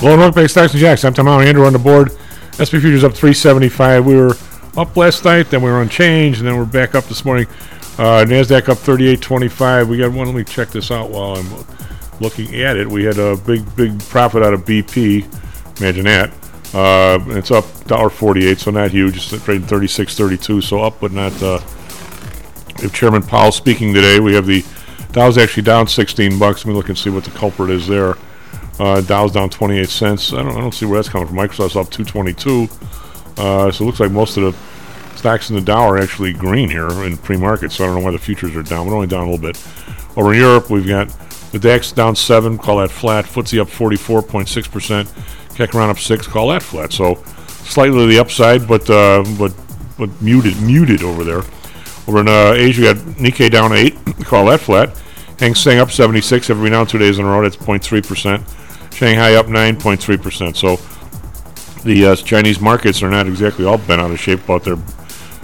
Well, 0.00 0.16
North 0.16 0.36
Bay 0.36 0.46
Stocks 0.46 0.74
and 0.74 0.80
Jocks. 0.80 1.04
I'm 1.04 1.12
Tom 1.12 1.26
Allen, 1.26 1.48
Andrew 1.48 1.66
on 1.66 1.72
the 1.72 1.78
board. 1.80 2.12
SP 2.54 2.78
futures 2.78 3.02
up 3.02 3.14
375. 3.14 4.06
We 4.06 4.14
were 4.14 4.36
up 4.76 4.96
last 4.96 5.24
night, 5.24 5.50
then 5.50 5.60
we 5.60 5.68
were 5.68 5.82
unchanged, 5.82 6.38
and 6.38 6.46
then 6.46 6.56
we're 6.56 6.66
back 6.66 6.94
up 6.94 7.02
this 7.06 7.24
morning. 7.24 7.48
Uh, 7.98 8.24
Nasdaq 8.24 8.68
up 8.68 8.78
38.25. 8.78 9.88
We 9.88 9.98
got 9.98 10.12
one. 10.12 10.28
Let 10.28 10.36
me 10.36 10.44
check 10.44 10.68
this 10.68 10.92
out 10.92 11.10
while 11.10 11.34
I'm 11.34 11.66
looking 12.20 12.54
at 12.62 12.76
it. 12.76 12.88
We 12.88 13.02
had 13.02 13.18
a 13.18 13.36
big, 13.38 13.74
big 13.74 13.98
profit 14.04 14.44
out 14.44 14.54
of 14.54 14.64
BP. 14.64 15.80
Imagine 15.80 16.04
that. 16.04 16.30
Uh, 16.72 17.18
it's 17.30 17.50
up 17.50 17.64
$1.48, 17.64 18.56
so 18.56 18.70
not 18.70 18.92
huge. 18.92 19.16
It's 19.16 19.42
trading 19.42 19.66
36.32, 19.66 20.62
so 20.62 20.80
up, 20.80 21.00
but 21.00 21.10
not. 21.10 21.32
Uh, 21.42 21.58
have 21.58 22.94
Chairman 22.94 23.22
Powell 23.22 23.50
speaking 23.50 23.92
today. 23.92 24.20
We 24.20 24.34
have 24.34 24.46
the 24.46 24.64
Dow's 25.10 25.38
actually 25.38 25.64
down 25.64 25.88
16 25.88 26.38
bucks. 26.38 26.64
Let 26.64 26.70
me 26.70 26.76
look 26.76 26.88
and 26.88 26.96
see 26.96 27.10
what 27.10 27.24
the 27.24 27.32
culprit 27.32 27.70
is 27.70 27.88
there. 27.88 28.14
Uh, 28.78 29.00
Dow's 29.00 29.32
down 29.32 29.50
28 29.50 29.88
cents. 29.88 30.32
I 30.32 30.42
don't, 30.42 30.56
I 30.56 30.60
don't 30.60 30.74
see 30.74 30.86
where 30.86 30.98
that's 30.98 31.08
coming 31.08 31.26
from. 31.26 31.36
Microsoft's 31.36 31.76
up 31.76 31.90
222. 31.90 32.68
Uh, 33.36 33.70
so 33.70 33.84
it 33.84 33.86
looks 33.86 34.00
like 34.00 34.10
most 34.10 34.36
of 34.36 34.44
the 34.44 35.16
stocks 35.16 35.50
in 35.50 35.56
the 35.56 35.62
Dow 35.62 35.88
are 35.88 35.98
actually 35.98 36.32
green 36.32 36.68
here 36.70 36.88
in 37.04 37.16
pre-market. 37.16 37.72
So 37.72 37.84
I 37.84 37.86
don't 37.88 37.96
know 37.96 38.04
why 38.04 38.12
the 38.12 38.18
futures 38.18 38.54
are 38.54 38.62
down. 38.62 38.86
We're 38.86 38.94
only 38.94 39.06
down 39.06 39.26
a 39.26 39.30
little 39.30 39.44
bit. 39.44 39.60
Over 40.16 40.32
in 40.32 40.40
Europe, 40.40 40.70
we've 40.70 40.86
got 40.86 41.08
the 41.52 41.58
DAX 41.58 41.92
down 41.92 42.14
seven. 42.14 42.58
Call 42.58 42.78
that 42.78 42.90
flat. 42.90 43.24
FTSE 43.24 43.60
up 43.60 43.68
44.6 43.68 44.70
percent. 44.70 45.08
CAC 45.54 45.74
around 45.74 45.90
up 45.90 45.98
six. 45.98 46.26
Call 46.26 46.48
that 46.48 46.62
flat. 46.62 46.92
So 46.92 47.16
slightly 47.46 47.98
to 47.98 48.06
the 48.06 48.18
upside, 48.18 48.66
but 48.68 48.88
uh, 48.88 49.24
but 49.38 49.52
but 49.98 50.10
muted 50.22 50.60
muted 50.62 51.02
over 51.02 51.24
there. 51.24 51.42
Over 52.06 52.20
in 52.20 52.28
uh, 52.28 52.52
Asia, 52.54 52.80
we 52.80 52.86
got 52.86 52.96
Nikkei 53.16 53.50
down 53.50 53.72
eight. 53.72 53.96
Call 54.24 54.46
that 54.46 54.60
flat. 54.60 54.96
Hang 55.38 55.54
Seng 55.54 55.78
up 55.78 55.90
76 55.90 56.48
every 56.50 56.70
now 56.70 56.80
and 56.80 56.88
two 56.88 56.98
days 56.98 57.18
in 57.18 57.24
a 57.24 57.28
row. 57.28 57.42
That's 57.42 57.56
0.3 57.56 58.06
percent. 58.06 58.42
Shanghai 58.98 59.36
up 59.36 59.46
9.3%. 59.46 60.56
So 60.56 60.74
the 61.84 62.06
uh, 62.06 62.16
Chinese 62.16 62.60
markets 62.60 63.00
are 63.00 63.08
not 63.08 63.28
exactly 63.28 63.64
all 63.64 63.78
bent 63.78 64.00
out 64.00 64.10
of 64.10 64.18
shape 64.18 64.42
about 64.42 64.64
their 64.64 64.74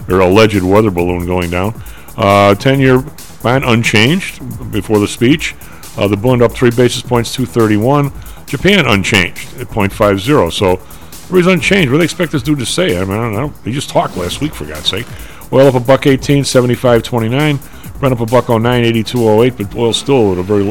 their 0.09 0.21
alleged 0.21 0.63
weather 0.63 0.91
balloon 0.91 1.25
going 1.25 1.51
down. 1.51 1.73
Uh, 2.17 2.55
10-year 2.59 2.99
bond 3.45 3.65
unchanged 3.65 4.41
before 4.73 4.99
the 4.99 5.07
speech. 5.07 5.55
Uh, 5.97 6.09
the 6.09 6.17
bond 6.17 6.43
up 6.43 6.51
three 6.53 6.71
basis 6.71 7.01
points, 7.01 7.33
231. 7.33 8.13
Japan 8.47 8.87
unchanged 8.87 9.57
at 9.61 9.69
0.50. 9.69 10.53
So 10.53 10.73
everybody's 10.73 11.47
unchanged. 11.47 11.91
What 11.91 11.95
do 11.95 11.99
they 11.99 12.05
expect 12.05 12.33
this 12.33 12.43
dude 12.43 12.59
to 12.59 12.67
say? 12.67 13.01
I 13.01 13.05
mean, 13.05 13.13
I 13.13 13.23
don't 13.23 13.33
know. 13.35 13.49
He 13.63 13.73
just 13.73 13.89
talked 13.89 14.17
last 14.17 14.41
week, 14.41 14.53
for 14.53 14.67
God's 14.67 14.89
sake. 14.89 15.07
Oil 15.53 15.69
up 15.69 15.75
a 15.75 15.81
buck 15.81 16.09
18, 16.09 16.43
75.29. 16.43 18.01
Brent 18.01 18.13
up 18.13 18.21
a 18.21 18.27
buck 18.27 18.49
09, 18.49 18.63
82.08. 18.85 19.57
But 19.57 19.77
oil's 19.77 19.97
still 19.97 20.33
at 20.33 20.39
a 20.39 20.43
very, 20.43 20.65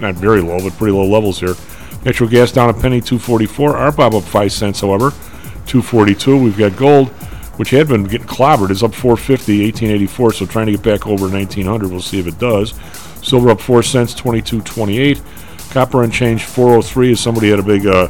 not 0.00 0.14
very 0.14 0.40
low, 0.40 0.58
but 0.58 0.72
pretty 0.78 0.92
low 0.92 1.04
levels 1.04 1.38
here. 1.38 1.54
Natural 2.04 2.28
gas 2.28 2.50
down 2.50 2.68
a 2.68 2.74
penny, 2.74 3.00
244. 3.00 3.74
RBOB 3.74 4.14
up 4.18 4.24
5 4.24 4.52
cents, 4.52 4.80
however, 4.80 5.10
242. 5.66 6.36
We've 6.36 6.58
got 6.58 6.76
gold, 6.76 7.08
which 7.58 7.70
had 7.70 7.86
been 7.88 8.04
getting 8.04 8.26
clobbered, 8.26 8.70
is 8.70 8.82
up 8.82 8.94
450, 8.94 9.64
1884. 9.64 10.32
So 10.32 10.46
trying 10.46 10.66
to 10.66 10.72
get 10.72 10.82
back 10.82 11.06
over 11.06 11.28
1900. 11.28 11.90
We'll 11.90 12.00
see 12.00 12.18
if 12.18 12.26
it 12.26 12.38
does. 12.38 12.74
Silver 13.22 13.50
up 13.50 13.60
4 13.60 13.82
cents, 13.82 14.14
22.28. 14.14 15.22
Copper 15.72 16.02
unchanged, 16.02 16.44
403. 16.44 17.12
As 17.12 17.20
somebody 17.20 17.50
had 17.50 17.60
a 17.60 17.62
big 17.62 17.86
uh, 17.86 18.08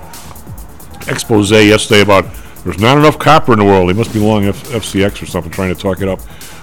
expose 1.07 1.51
yesterday 1.51 2.01
about 2.01 2.25
There's 2.65 2.79
not 2.79 2.97
enough 2.97 3.19
copper 3.19 3.53
in 3.53 3.59
the 3.59 3.65
world. 3.65 3.91
They 3.91 3.95
must 3.95 4.13
be 4.13 4.21
long 4.21 4.47
F- 4.47 4.65
FCX 4.69 5.23
or 5.23 5.27
something 5.27 5.53
trying 5.53 5.75
to 5.75 5.81
talk 5.81 6.01
it 6.01 6.09
up. 6.09 6.21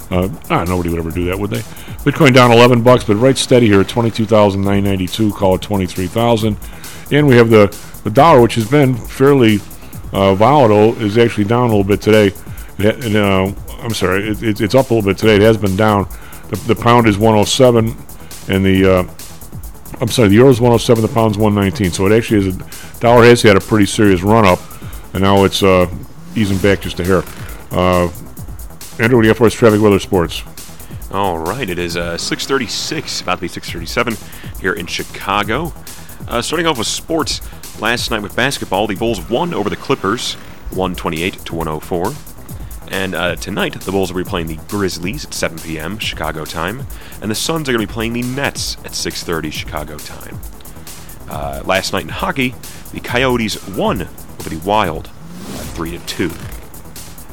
Uh, 0.10 0.30
ah, 0.50 0.64
nobody 0.64 0.90
would 0.90 0.98
ever 0.98 1.12
do 1.12 1.26
that, 1.26 1.38
would 1.38 1.52
they? 1.52 1.62
Bitcoin 2.04 2.34
down 2.34 2.52
11 2.52 2.82
bucks, 2.82 3.04
but 3.04 3.16
right 3.18 3.38
steady 3.38 3.68
here 3.68 3.82
at 3.82 3.88
22,992. 3.88 5.32
Call 5.34 5.56
it 5.56 5.62
23,000. 5.62 6.58
And 7.12 7.28
we 7.28 7.36
have 7.36 7.50
the, 7.50 7.76
the 8.04 8.10
dollar, 8.10 8.42
which 8.42 8.56
has 8.56 8.70
been 8.70 8.96
fairly 8.96 9.60
uh, 10.12 10.36
volatile, 10.36 11.00
is 11.02 11.18
actually 11.18 11.46
down 11.46 11.64
a 11.64 11.68
little 11.68 11.84
bit 11.84 12.02
today. 12.02 12.28
It, 12.78 13.04
and, 13.06 13.16
uh, 13.16 13.54
I'm 13.82 13.94
sorry, 13.94 14.30
it, 14.30 14.44
it, 14.44 14.62
it's 14.62 14.76
up 14.76 14.90
a 14.90 14.94
little 14.94 15.10
bit 15.10 15.18
today. 15.18 15.36
It 15.36 15.42
has 15.42 15.58
been 15.58 15.76
down. 15.76 16.08
The, 16.50 16.56
the 16.68 16.76
pound 16.76 17.08
is 17.08 17.18
107, 17.18 17.96
and 18.48 18.66
the 18.66 19.00
uh, 19.00 19.04
I'm 20.02 20.08
sorry, 20.08 20.30
the 20.30 20.36
euro 20.36 20.50
is 20.50 20.62
107, 20.62 21.02
the 21.02 21.14
pound's 21.14 21.38
119. 21.38 21.92
So 21.92 22.06
it 22.06 22.16
actually 22.16 22.48
is 22.48 22.56
a 22.56 23.00
dollar 23.00 23.26
has 23.26 23.42
had 23.42 23.58
a 23.58 23.60
pretty 23.60 23.86
serious 23.86 24.22
run 24.22 24.46
up, 24.46 24.60
and 25.14 25.24
now 25.24 25.44
it's 25.44 25.62
uh, 25.62 25.90
easing 26.36 26.58
back 26.60 26.82
just 26.82 27.00
a 27.00 27.06
hair. 27.06 27.24
Uh, 27.72 28.10
Andrew, 29.00 29.18
what 29.18 29.24
do 29.24 29.28
you 29.28 29.28
have 29.30 29.38
for 29.38 29.46
us? 29.46 29.54
Traffic, 29.54 29.82
weather, 29.82 30.00
sports. 30.00 30.44
All 31.12 31.38
right, 31.38 31.70
it 31.70 31.80
is 31.80 31.98
uh, 31.98 32.16
6:36, 32.16 33.22
about 33.22 33.36
to 33.36 33.42
be 33.42 33.48
6:37 33.50 34.62
here 34.62 34.74
in 34.74 34.86
Chicago. 34.86 35.74
Uh, 36.28 36.42
starting 36.42 36.68
off 36.68 36.78
with 36.78 36.88
sports, 36.88 37.42
last 37.82 38.12
night 38.12 38.22
with 38.22 38.36
basketball, 38.36 38.88
the 38.88 38.96
Bulls 38.96 39.22
won 39.30 39.54
over 39.54 39.70
the 39.70 39.76
Clippers, 39.76 40.34
128 40.72 41.34
to 41.46 41.56
104. 41.56 42.14
And 42.92 43.16
uh, 43.16 43.36
tonight, 43.36 43.80
the 43.80 43.92
Bulls 43.92 44.12
will 44.12 44.24
be 44.24 44.28
playing 44.30 44.48
the 44.48 44.58
Grizzlies 44.68 45.26
at 45.26 45.34
7 45.34 45.60
p.m. 45.60 46.00
Chicago 46.00 46.46
time, 46.46 46.86
and 47.22 47.30
the 47.30 47.36
Suns 47.36 47.70
are 47.70 47.72
going 47.72 47.86
to 47.86 47.88
be 47.88 47.94
playing 47.94 48.14
the 48.14 48.24
Nets 48.24 48.78
at 48.78 48.92
6:30 48.92 49.52
Chicago 49.52 49.98
time. 49.98 50.40
Uh, 51.30 51.62
last 51.66 51.94
night 51.94 52.04
in 52.04 52.10
hockey, 52.10 52.56
the 52.92 53.00
Coyotes 53.00 53.68
won 53.70 54.02
over 54.40 54.50
the 54.50 54.60
Wild, 54.66 55.08
three 55.76 55.92
to 55.92 56.06
two. 56.08 56.32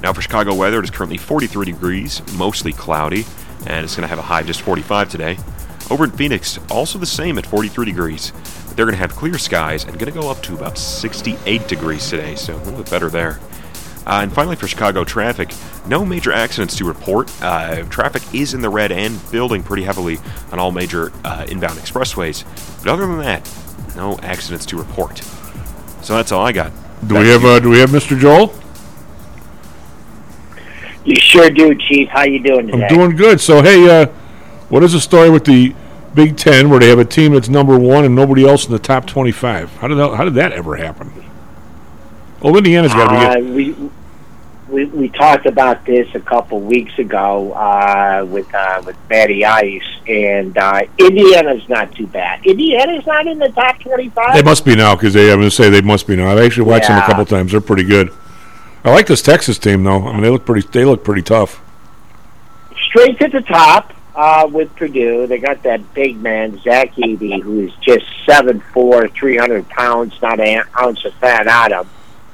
Now 0.03 0.13
for 0.13 0.21
Chicago 0.21 0.55
weather, 0.55 0.79
it 0.79 0.85
is 0.85 0.91
currently 0.91 1.17
43 1.17 1.65
degrees, 1.65 2.21
mostly 2.35 2.73
cloudy, 2.73 3.25
and 3.67 3.83
it's 3.83 3.97
going 3.97 4.03
to 4.03 4.09
have 4.09 4.19
a 4.19 4.23
high 4.23 4.41
of 4.41 4.47
just 4.47 4.61
45 4.61 5.09
today. 5.09 5.39
Over 5.91 6.05
in 6.05 6.11
Phoenix, 6.11 6.59
also 6.71 6.99
the 6.99 7.07
same 7.07 7.39
at 7.39 7.47
43 7.47 7.87
degrees. 7.87 8.33
But 8.77 8.85
they're 8.85 8.93
going 8.93 8.97
to 8.97 9.09
have 9.09 9.17
clear 9.17 9.39
skies 9.39 9.85
and 9.85 9.99
going 9.99 10.13
to 10.13 10.21
go 10.21 10.31
up 10.31 10.43
to 10.43 10.55
about 10.55 10.77
68 10.77 11.67
degrees 11.67 12.11
today, 12.11 12.35
so 12.35 12.55
a 12.55 12.59
little 12.59 12.83
bit 12.83 12.91
better 12.91 13.09
there. 13.09 13.41
Uh, 14.07 14.21
and 14.21 14.31
finally, 14.31 14.55
for 14.55 14.69
Chicago 14.69 15.03
traffic, 15.03 15.51
no 15.87 16.05
major 16.05 16.31
accidents 16.31 16.77
to 16.77 16.85
report. 16.85 17.33
Uh, 17.43 17.85
traffic 17.85 18.23
is 18.35 18.53
in 18.53 18.61
the 18.61 18.69
red 18.69 18.93
and 18.93 19.19
building 19.33 19.63
pretty 19.63 19.83
heavily 19.83 20.19
on 20.53 20.59
all 20.59 20.73
major 20.73 21.11
uh, 21.25 21.47
inbound 21.49 21.79
expressways. 21.79 22.45
But 22.85 22.93
other 22.93 23.07
than 23.07 23.19
that, 23.21 23.51
no 23.97 24.19
accidents 24.19 24.67
to 24.67 24.77
report. 24.77 25.23
So 26.03 26.15
that's 26.15 26.31
all 26.31 26.45
I 26.45 26.53
got. 26.53 26.71
Do 27.09 27.15
Back 27.15 27.23
we 27.23 27.29
have 27.31 27.45
uh, 27.47 27.61
Do 27.61 27.71
we 27.71 27.79
have 27.79 27.89
Mr. 27.89 28.19
Joel? 28.19 28.55
You 31.07 31.17
sure 31.17 31.49
do, 31.49 31.75
Chief. 31.75 32.11
How 32.11 32.25
you 32.25 32.43
doing 32.43 32.67
today? 32.67 32.83
I'm 32.83 32.95
doing 32.95 33.17
good. 33.17 33.41
So 33.41 33.63
hey, 33.63 34.03
uh, 34.03 34.07
what 34.69 34.85
is 34.85 34.93
the 34.93 35.01
story 35.01 35.31
with 35.31 35.47
the 35.47 35.75
Big 36.17 36.37
Ten 36.37 36.69
where 36.71 36.81
they 36.81 36.89
have 36.89 36.99
a 36.99 37.05
team 37.05 37.35
that's 37.35 37.49
number 37.49 37.79
one 37.79 38.05
and 38.05 38.15
nobody 38.17 38.45
else 38.49 38.65
in 38.67 38.73
the 38.73 38.79
top 38.79 39.07
25? 39.07 39.71
How 39.77 39.87
did 39.87 39.97
that, 39.99 40.17
how 40.17 40.25
did 40.25 40.35
that 40.35 40.51
ever 40.53 40.75
happen? 40.77 41.13
Well, 42.41 42.57
Indiana's 42.57 42.93
got 42.93 43.09
to 43.11 43.15
Uh, 43.17 43.35
get. 43.35 43.45
we, 43.45 43.77
we 44.69 44.85
we 44.87 45.09
talked 45.11 45.47
about 45.47 45.85
this 45.87 46.09
a 46.15 46.21
couple 46.21 46.61
weeks 46.61 46.99
ago 46.99 47.53
uh, 47.53 48.25
with 48.29 48.53
uh, 48.55 48.83
with 48.85 48.97
Matty 49.09 49.45
Ice, 49.45 49.83
and 50.09 50.57
uh, 50.59 50.83
Indiana's 50.99 51.69
not 51.69 51.95
too 51.95 52.07
bad. 52.09 52.45
Indiana's 52.45 53.07
not 53.07 53.27
in 53.29 53.39
the 53.39 53.49
top 53.51 53.79
twenty-five. 53.81 54.35
They 54.35 54.43
must 54.43 54.65
be 54.65 54.75
now 54.75 54.97
because 54.97 55.15
they. 55.15 55.31
I'm 55.31 55.39
going 55.39 55.51
to 55.51 55.55
say 55.55 55.71
they 55.71 55.83
must 55.83 56.07
be 56.09 56.17
now. 56.17 56.31
I've 56.33 56.39
actually 56.45 56.65
watched 56.69 56.89
them 56.89 56.97
a 56.97 57.01
Yeah. 57.01 57.07
couple 57.07 57.25
times. 57.27 57.53
They're 57.53 57.61
pretty 57.61 57.85
good. 57.85 58.11
I 58.85 58.91
like 58.93 59.07
this 59.07 59.23
Texas 59.23 59.57
team 59.59 59.85
though. 59.85 60.07
I 60.09 60.13
mean, 60.13 60.23
they 60.23 60.31
look 60.31 60.45
pretty. 60.45 60.67
They 60.69 60.85
look 60.85 61.05
pretty 61.05 61.23
tough. 61.23 61.61
straight 62.89 63.19
to 63.21 63.29
the 63.29 63.43
top 63.43 63.93
uh, 64.17 64.49
with 64.51 64.75
Purdue. 64.75 65.27
They 65.27 65.39
got 65.39 65.63
that 65.65 65.95
big 65.95 66.17
man, 66.21 66.59
Zach 66.63 66.95
Edey, 66.95 67.41
who 67.43 67.61
is 67.61 67.73
just 67.83 68.07
7'4", 68.27 69.13
300 69.13 69.69
pounds, 69.69 70.21
not 70.23 70.41
an 70.41 70.65
ounce 70.77 71.05
of 71.05 71.15
fat 71.15 71.47
on 71.47 71.73
him. 71.73 71.91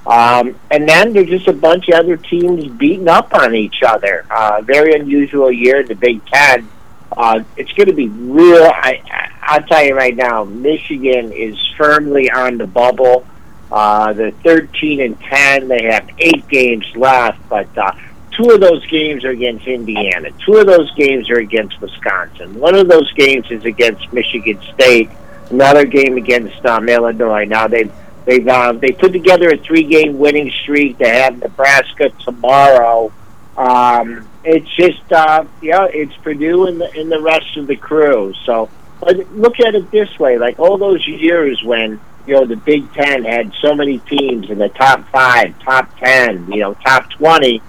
Um, 0.07 0.61
and 0.71 0.89
then 0.89 1.13
there's 1.13 1.29
just 1.29 1.49
a 1.49 1.53
bunch 1.53 1.89
of 1.89 1.95
other 1.95 2.17
teams 2.17 2.67
beating 2.67 3.09
up 3.09 3.35
on 3.35 3.55
each 3.55 3.83
other. 3.87 4.25
Uh, 4.31 4.63
very 4.63 4.95
unusual 4.95 5.51
year 5.51 5.81
in 5.81 5.87
the 5.89 5.95
Big 5.95 6.25
Ten. 6.27 6.69
Uh, 7.17 7.43
it's 7.57 7.73
going 7.73 7.89
to 7.89 7.95
be 7.95 8.09
real. 8.09 8.65
I, 8.65 9.31
I'll 9.43 9.63
tell 9.63 9.85
you 9.85 9.95
right 9.95 10.17
now, 10.17 10.45
Michigan 10.45 11.33
is 11.33 11.57
firmly 11.77 12.31
on 12.31 12.59
the 12.59 12.67
bubble. 12.67 13.27
Uh, 13.71 14.13
they're 14.13 14.31
13 14.31 15.01
and 15.01 15.21
10. 15.21 15.69
They 15.69 15.85
have 15.85 16.09
eight 16.19 16.47
games 16.49 16.87
left, 16.95 17.49
but 17.49 17.69
uh, 17.77 17.93
two 18.37 18.51
of 18.51 18.61
those 18.61 18.85
games 18.87 19.25
are 19.25 19.31
against 19.31 19.67
Indiana. 19.67 20.31
Two 20.45 20.57
of 20.57 20.67
those 20.67 20.91
games 20.95 21.31
are 21.31 21.39
against 21.39 21.81
Wisconsin. 21.81 22.59
One 22.59 22.75
of 22.75 22.89
those 22.89 23.11
games 23.13 23.51
is 23.51 23.65
against 23.65 24.13
Michigan 24.13 24.61
State. 24.75 25.11
Another 25.51 25.85
game 25.85 26.17
against 26.17 26.65
um, 26.65 26.89
Illinois. 26.89 27.45
Now 27.45 27.69
they 27.69 27.91
they've 28.25 28.47
uh, 28.47 28.73
they 28.73 28.93
put 28.93 29.13
together 29.13 29.51
a 29.51 29.59
three 29.59 29.85
game 29.85 30.19
winning 30.19 30.51
streak. 30.63 30.99
They 30.99 31.21
have 31.21 31.39
Nebraska 31.39 32.11
tomorrow. 32.25 33.13
Um, 33.57 34.29
it's 34.45 34.69
just 34.77 35.13
uh, 35.13 35.45
yeah, 35.61 35.87
it's 35.93 36.15
Purdue 36.19 36.67
and 36.67 36.81
the 36.81 36.91
and 36.99 37.13
the 37.13 37.21
rest 37.21 37.57
of 37.57 37.67
the 37.67 37.77
crew. 37.77 38.33
So, 38.45 38.71
but 39.01 39.31
look 39.33 39.61
at 39.61 39.75
it 39.75 39.91
this 39.91 40.19
way: 40.19 40.39
like 40.39 40.59
all 40.59 40.79
those 40.79 41.07
years 41.07 41.63
when 41.63 42.01
you 42.27 42.35
know 42.35 42.47
the 42.47 42.57
Big 42.57 42.91
Ten 42.95 43.25
had 43.25 43.53
so 43.61 43.75
many 43.75 43.99
teams 43.99 44.49
in 44.49 44.59
the 44.59 44.71
top 44.71 45.07
five, 45.11 45.59
top 45.61 45.97
ten, 45.99 46.51
you 46.51 46.61
know, 46.61 46.75
top 46.75 47.11
twenty. 47.11 47.61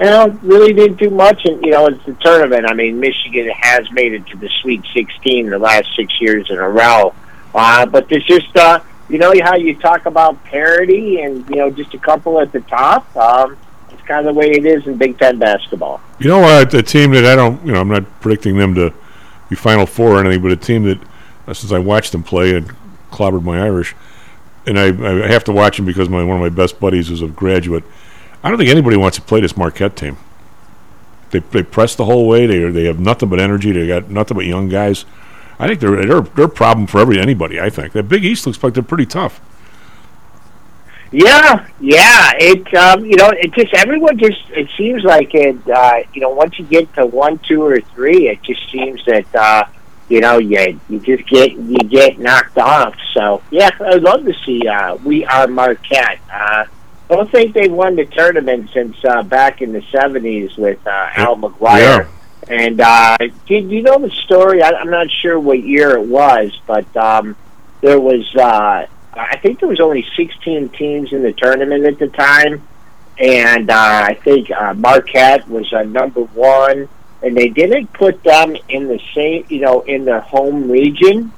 You 0.00 0.06
know, 0.06 0.28
really 0.42 0.72
didn't 0.72 0.98
do 0.98 1.10
much, 1.10 1.44
and 1.44 1.64
you 1.64 1.70
know, 1.70 1.86
it's 1.86 2.04
the 2.04 2.14
tournament. 2.14 2.66
I 2.66 2.74
mean, 2.74 2.98
Michigan 2.98 3.48
has 3.50 3.90
made 3.92 4.12
it 4.12 4.26
to 4.26 4.36
the 4.36 4.48
Sweet 4.60 4.82
16 4.92 5.50
the 5.50 5.58
last 5.58 5.88
six 5.94 6.20
years 6.20 6.50
in 6.50 6.58
a 6.58 6.68
row, 6.68 7.14
uh, 7.54 7.86
but 7.86 8.08
there's 8.08 8.24
just 8.24 8.56
uh, 8.56 8.80
you 9.08 9.18
know 9.18 9.32
how 9.42 9.54
you 9.54 9.76
talk 9.76 10.06
about 10.06 10.42
parity 10.44 11.20
and 11.20 11.48
you 11.48 11.56
know 11.56 11.70
just 11.70 11.94
a 11.94 11.98
couple 11.98 12.40
at 12.40 12.50
the 12.52 12.60
top. 12.62 13.14
Um, 13.16 13.56
it's 13.90 14.02
kind 14.02 14.26
of 14.26 14.34
the 14.34 14.38
way 14.38 14.50
it 14.50 14.66
is 14.66 14.86
in 14.86 14.96
Big 14.96 15.18
Ten 15.18 15.38
basketball. 15.38 16.00
You 16.18 16.28
know? 16.28 16.60
A 16.60 16.82
team 16.82 17.12
that 17.12 17.24
I 17.24 17.36
don't. 17.36 17.64
You 17.64 17.72
know, 17.72 17.80
I'm 17.80 17.88
not 17.88 18.04
predicting 18.20 18.56
them 18.56 18.74
to 18.74 18.92
be 19.48 19.56
Final 19.56 19.86
Four 19.86 20.16
or 20.16 20.20
anything, 20.20 20.42
but 20.42 20.50
a 20.50 20.56
team 20.56 20.84
that 20.84 20.98
uh, 21.46 21.54
since 21.54 21.72
I 21.72 21.78
watched 21.78 22.12
them 22.12 22.22
play 22.22 22.56
and 22.56 22.74
clobbered 23.10 23.44
my 23.44 23.60
Irish, 23.60 23.94
and 24.66 24.78
I, 24.78 24.86
I 24.86 25.28
have 25.28 25.44
to 25.44 25.52
watch 25.52 25.76
them 25.76 25.86
because 25.86 26.08
my 26.08 26.24
one 26.24 26.36
of 26.36 26.42
my 26.42 26.48
best 26.48 26.80
buddies 26.80 27.10
is 27.10 27.22
a 27.22 27.28
graduate. 27.28 27.84
I 28.44 28.50
don't 28.50 28.58
think 28.58 28.70
anybody 28.70 28.98
wants 28.98 29.16
to 29.16 29.22
play 29.22 29.40
this 29.40 29.56
Marquette 29.56 29.96
team. 29.96 30.18
They 31.30 31.38
they 31.40 31.62
press 31.62 31.96
the 31.96 32.04
whole 32.04 32.28
way. 32.28 32.46
They 32.46 32.62
are, 32.62 32.70
they 32.70 32.84
have 32.84 33.00
nothing 33.00 33.30
but 33.30 33.40
energy. 33.40 33.72
They 33.72 33.88
got 33.88 34.10
nothing 34.10 34.36
but 34.36 34.44
young 34.44 34.68
guys. 34.68 35.06
I 35.58 35.66
think 35.66 35.80
they're 35.80 36.04
they're 36.04 36.20
they're 36.20 36.44
a 36.44 36.48
problem 36.48 36.86
for 36.86 37.00
every 37.00 37.18
anybody. 37.18 37.58
I 37.58 37.70
think 37.70 37.94
that 37.94 38.04
Big 38.04 38.22
East 38.22 38.46
looks 38.46 38.62
like 38.62 38.74
they're 38.74 38.82
pretty 38.82 39.06
tough. 39.06 39.40
Yeah, 41.10 41.66
yeah. 41.80 42.32
It 42.38 42.74
um, 42.74 43.06
you 43.06 43.16
know, 43.16 43.30
it 43.30 43.52
just 43.54 43.72
everyone 43.72 44.18
just 44.18 44.42
it 44.50 44.68
seems 44.76 45.04
like 45.04 45.34
it. 45.34 45.56
Uh, 45.66 46.02
you 46.12 46.20
know, 46.20 46.30
once 46.30 46.58
you 46.58 46.66
get 46.66 46.92
to 46.94 47.06
one, 47.06 47.38
two, 47.38 47.62
or 47.62 47.80
three, 47.80 48.28
it 48.28 48.42
just 48.42 48.70
seems 48.70 49.02
that 49.06 49.34
uh, 49.34 49.64
you 50.08 50.20
know 50.20 50.38
you 50.38 50.78
you 50.90 51.00
just 51.00 51.26
get 51.28 51.52
you 51.52 51.78
get 51.78 52.18
knocked 52.18 52.58
off. 52.58 52.94
So 53.14 53.42
yeah, 53.50 53.70
I'd 53.80 54.02
love 54.02 54.24
to 54.26 54.34
see. 54.44 54.66
Uh, 54.68 54.96
we 54.96 55.24
are 55.24 55.46
Marquette. 55.46 56.18
Uh, 56.30 56.66
I 57.10 57.16
don't 57.16 57.30
think 57.30 57.54
they 57.54 57.68
won 57.68 57.96
the 57.96 58.06
tournament 58.06 58.70
since 58.72 58.96
uh, 59.04 59.22
back 59.22 59.60
in 59.60 59.72
the 59.72 59.82
seventies 59.92 60.56
with 60.56 60.84
uh, 60.86 61.10
Al 61.14 61.36
McGuire. 61.36 62.08
And 62.48 62.80
uh, 62.80 63.16
did 63.46 63.70
you 63.70 63.82
know 63.82 63.98
the 63.98 64.10
story? 64.10 64.62
I, 64.62 64.70
I'm 64.70 64.90
not 64.90 65.10
sure 65.10 65.38
what 65.38 65.62
year 65.62 65.96
it 65.96 66.06
was, 66.06 66.58
but 66.66 66.94
um, 66.96 67.36
there 67.80 68.00
was. 68.00 68.34
Uh, 68.34 68.86
I 69.16 69.36
think 69.36 69.60
there 69.60 69.68
was 69.68 69.80
only 69.80 70.04
16 70.16 70.70
teams 70.70 71.12
in 71.12 71.22
the 71.22 71.32
tournament 71.32 71.84
at 71.84 71.98
the 71.98 72.08
time, 72.08 72.66
and 73.18 73.70
uh, 73.70 74.02
I 74.08 74.14
think 74.14 74.50
uh, 74.50 74.74
Marquette 74.74 75.48
was 75.48 75.72
uh, 75.72 75.82
number 75.84 76.22
one, 76.22 76.88
and 77.22 77.36
they 77.36 77.48
didn't 77.48 77.92
put 77.92 78.22
them 78.24 78.56
in 78.68 78.88
the 78.88 79.00
same, 79.14 79.46
you 79.48 79.60
know, 79.60 79.82
in 79.82 80.04
the 80.04 80.20
home 80.20 80.68
region. 80.68 81.32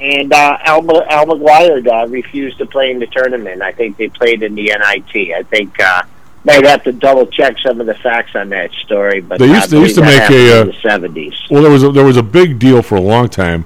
And 0.00 0.32
uh, 0.32 0.58
Al, 0.64 1.02
Al 1.10 1.26
McGuire 1.26 1.86
uh, 1.86 2.08
refused 2.08 2.58
to 2.58 2.66
play 2.66 2.90
in 2.90 2.98
the 2.98 3.06
tournament. 3.06 3.62
I 3.62 3.72
think 3.72 3.96
they 3.96 4.08
played 4.08 4.42
in 4.42 4.54
the 4.54 4.64
NIT. 4.64 5.34
I 5.34 5.42
think 5.44 5.78
uh, 5.80 6.02
might 6.44 6.64
have 6.66 6.82
to 6.84 6.92
double 6.92 7.26
check 7.26 7.58
some 7.60 7.80
of 7.80 7.86
the 7.86 7.94
facts 7.94 8.34
on 8.34 8.48
that 8.50 8.70
story, 8.84 9.20
but 9.20 9.38
They 9.38 9.46
used- 9.46 9.72
I 9.72 9.76
they 9.78 9.82
used 9.82 9.94
to 9.96 10.02
make 10.02 10.30
a, 10.30 10.60
uh, 10.60 10.64
the 10.64 10.74
seventies. 10.82 11.34
Well, 11.50 11.62
there 11.62 11.70
was 11.72 11.82
a, 11.84 11.92
there 11.92 12.04
was 12.04 12.16
a 12.16 12.22
big 12.22 12.58
deal 12.58 12.82
for 12.82 12.96
a 12.96 13.00
long 13.00 13.28
time 13.28 13.64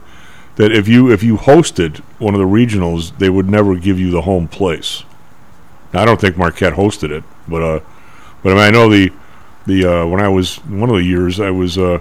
that 0.57 0.71
if 0.73 0.87
you 0.87 1.11
if 1.11 1.23
you 1.23 1.37
hosted 1.37 1.99
one 2.19 2.35
of 2.35 2.41
the 2.41 2.47
regionals, 2.47 3.17
they 3.19 3.31
would 3.31 3.49
never 3.49 3.75
give 3.77 3.99
you 3.99 4.11
the 4.11 4.23
home 4.23 4.49
place. 4.49 5.05
Now, 5.93 6.03
I 6.03 6.05
don't 6.05 6.21
think 6.21 6.37
Marquette 6.37 6.75
hosted 6.75 7.11
it, 7.11 7.25
but 7.49 7.63
uh, 7.63 7.81
but 8.43 8.53
I 8.53 8.55
mean, 8.55 8.65
I 8.65 8.71
know 8.71 8.89
the 8.89 9.11
the 9.67 9.85
uh, 10.03 10.07
when 10.07 10.21
I 10.21 10.29
was 10.29 10.57
one 10.67 10.91
of 10.91 10.97
the 10.97 11.05
years 11.05 11.41
I 11.41 11.51
was 11.51 11.79
uh, 11.79 11.99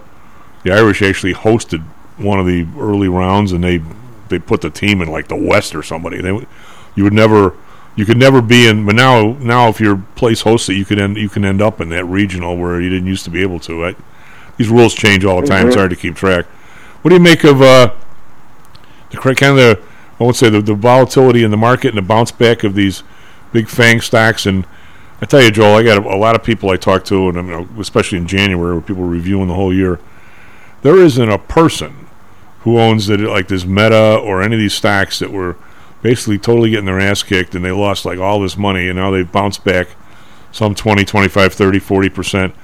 the 0.63 0.73
Irish 0.73 1.01
actually 1.01 1.33
hosted 1.33 1.81
one 2.17 2.39
of 2.39 2.45
the 2.45 2.67
early 2.77 3.07
rounds, 3.07 3.51
and 3.51 3.63
they 3.63 3.81
they 4.29 4.39
put 4.39 4.61
the 4.61 4.69
team 4.69 5.01
in 5.01 5.09
like 5.09 5.27
the 5.27 5.35
West 5.35 5.73
or 5.75 5.83
somebody. 5.83 6.21
They 6.21 6.31
would- 6.31 6.47
you 6.95 7.03
would 7.03 7.13
never 7.13 7.53
you 7.95 8.05
could 8.05 8.17
never 8.17 8.41
be 8.43 8.67
in. 8.67 8.85
But 8.85 8.93
now, 8.95 9.37
now 9.39 9.69
if 9.69 9.79
your 9.79 9.97
place 10.15 10.41
hosts 10.41 10.69
it, 10.69 10.73
you 10.75 10.85
could 10.85 10.99
end 10.99 11.17
you 11.17 11.29
can 11.29 11.43
end 11.45 11.61
up 11.61 11.79
in 11.81 11.89
that 11.89 12.05
regional 12.05 12.55
where 12.57 12.79
you 12.81 12.89
didn't 12.89 13.07
used 13.07 13.23
to 13.25 13.29
be 13.31 13.41
able 13.41 13.59
to. 13.61 13.81
Right? 13.81 13.97
These 14.57 14.69
rules 14.69 14.93
change 14.95 15.23
all 15.25 15.41
the 15.41 15.47
time. 15.47 15.67
It's 15.67 15.75
Mhm. 15.75 15.79
hard 15.79 15.89
to 15.91 15.95
keep 15.95 16.15
track. 16.15 16.45
What 17.01 17.09
do 17.09 17.15
you 17.15 17.21
make 17.21 17.43
of 17.43 17.61
uh, 17.61 17.91
the 19.11 19.17
kind 19.17 19.51
of 19.51 19.55
the 19.57 19.79
I 20.19 20.23
won't 20.23 20.35
say 20.35 20.49
the, 20.49 20.61
the 20.61 20.73
volatility 20.73 21.43
in 21.43 21.51
the 21.51 21.57
market 21.57 21.89
and 21.89 21.97
the 21.97 22.01
bounce 22.01 22.31
back 22.31 22.63
of 22.63 22.73
these 22.73 23.03
big 23.53 23.67
FANG 23.67 24.01
stocks? 24.01 24.45
And 24.47 24.65
I 25.21 25.25
tell 25.25 25.41
you, 25.43 25.51
Joel, 25.51 25.75
I 25.75 25.83
got 25.83 26.03
a, 26.03 26.15
a 26.15 26.17
lot 26.17 26.35
of 26.35 26.43
people 26.43 26.69
I 26.71 26.77
talk 26.77 27.03
to, 27.05 27.29
and 27.29 27.35
you 27.37 27.43
know, 27.43 27.67
especially 27.79 28.17
in 28.17 28.27
January, 28.27 28.73
where 28.73 28.81
people 28.81 29.03
are 29.03 29.07
reviewing 29.07 29.47
the 29.47 29.53
whole 29.53 29.73
year. 29.73 29.99
There 30.81 30.97
isn't 30.97 31.29
a 31.29 31.37
person 31.37 32.06
who 32.67 32.77
owns 32.77 33.07
that 33.07 33.21
like 33.21 33.47
this 33.47 33.63
Meta 33.63 34.19
or 34.21 34.41
any 34.41 34.55
of 34.55 34.59
these 34.59 34.73
stocks 34.73 35.19
that 35.19 35.31
were 35.31 35.55
basically 36.01 36.37
totally 36.37 36.71
getting 36.71 36.85
their 36.85 36.99
ass 36.99 37.23
kicked 37.23 37.55
and 37.55 37.63
they 37.63 37.71
lost 37.71 38.03
like 38.05 38.19
all 38.19 38.41
this 38.41 38.57
money 38.57 38.89
and 38.89 38.97
now 38.97 39.09
they've 39.09 39.31
bounced 39.31 39.63
back 39.63 39.87
some 40.51 40.75
20, 40.75 41.05
25, 41.05 41.53
30, 41.53 41.79
40 41.79 42.09
percent. 42.09 42.55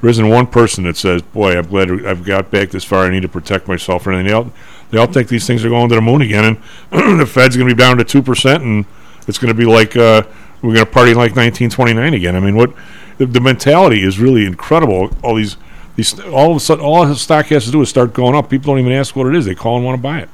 There 0.00 0.08
isn't 0.08 0.30
one 0.30 0.46
person 0.46 0.84
that 0.84 0.96
says, 0.96 1.20
"Boy, 1.20 1.58
I'm 1.58 1.66
glad 1.66 2.06
I've 2.06 2.24
got 2.24 2.50
back 2.50 2.70
this 2.70 2.84
far. 2.84 3.04
I 3.04 3.10
need 3.10 3.20
to 3.20 3.28
protect 3.28 3.68
myself." 3.68 4.06
Or 4.06 4.12
anything. 4.12 4.28
They 4.28 4.32
all, 4.32 4.52
they 4.90 4.98
all 4.98 5.06
think 5.06 5.28
these 5.28 5.46
things 5.46 5.62
are 5.62 5.68
going 5.68 5.90
to 5.90 5.94
the 5.94 6.00
moon 6.00 6.22
again, 6.22 6.58
and 6.90 7.20
the 7.20 7.26
Fed's 7.26 7.54
going 7.54 7.68
to 7.68 7.74
be 7.74 7.78
down 7.78 7.98
to 7.98 8.04
two 8.04 8.22
percent, 8.22 8.62
and 8.62 8.86
it's 9.28 9.36
going 9.36 9.54
to 9.54 9.58
be 9.58 9.66
like 9.66 9.96
uh, 9.96 10.22
we're 10.62 10.72
going 10.72 10.86
to 10.86 10.90
party 10.90 11.10
like 11.10 11.36
1929 11.36 12.14
again. 12.14 12.34
I 12.34 12.40
mean, 12.40 12.56
what 12.56 12.72
the, 13.18 13.26
the 13.26 13.40
mentality 13.40 14.02
is 14.02 14.18
really 14.18 14.46
incredible. 14.46 15.10
All 15.22 15.34
these, 15.34 15.58
these, 15.96 16.18
all 16.20 16.50
of 16.50 16.56
a 16.56 16.60
sudden, 16.60 16.84
all 16.84 17.04
the 17.06 17.16
stock 17.16 17.46
has 17.46 17.64
to 17.64 17.70
do 17.70 17.82
is 17.82 17.88
start 17.88 18.12
going 18.12 18.34
up. 18.34 18.48
People 18.48 18.72
don't 18.72 18.80
even 18.80 18.92
ask 18.92 19.14
what 19.16 19.26
it 19.26 19.34
is; 19.34 19.44
they 19.44 19.54
call 19.54 19.76
and 19.76 19.84
want 19.84 19.98
to 19.98 20.02
buy 20.02 20.20
it. 20.20 20.28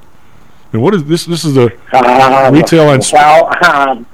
And 0.73 0.83
what 0.83 0.95
is 0.95 1.05
this? 1.05 1.25
This 1.25 1.45
is 1.45 1.55
the 1.55 1.73
Um, 1.93 2.53
retail 2.53 2.91
and 2.91 3.05
well, 3.13 3.65
um, 3.65 4.07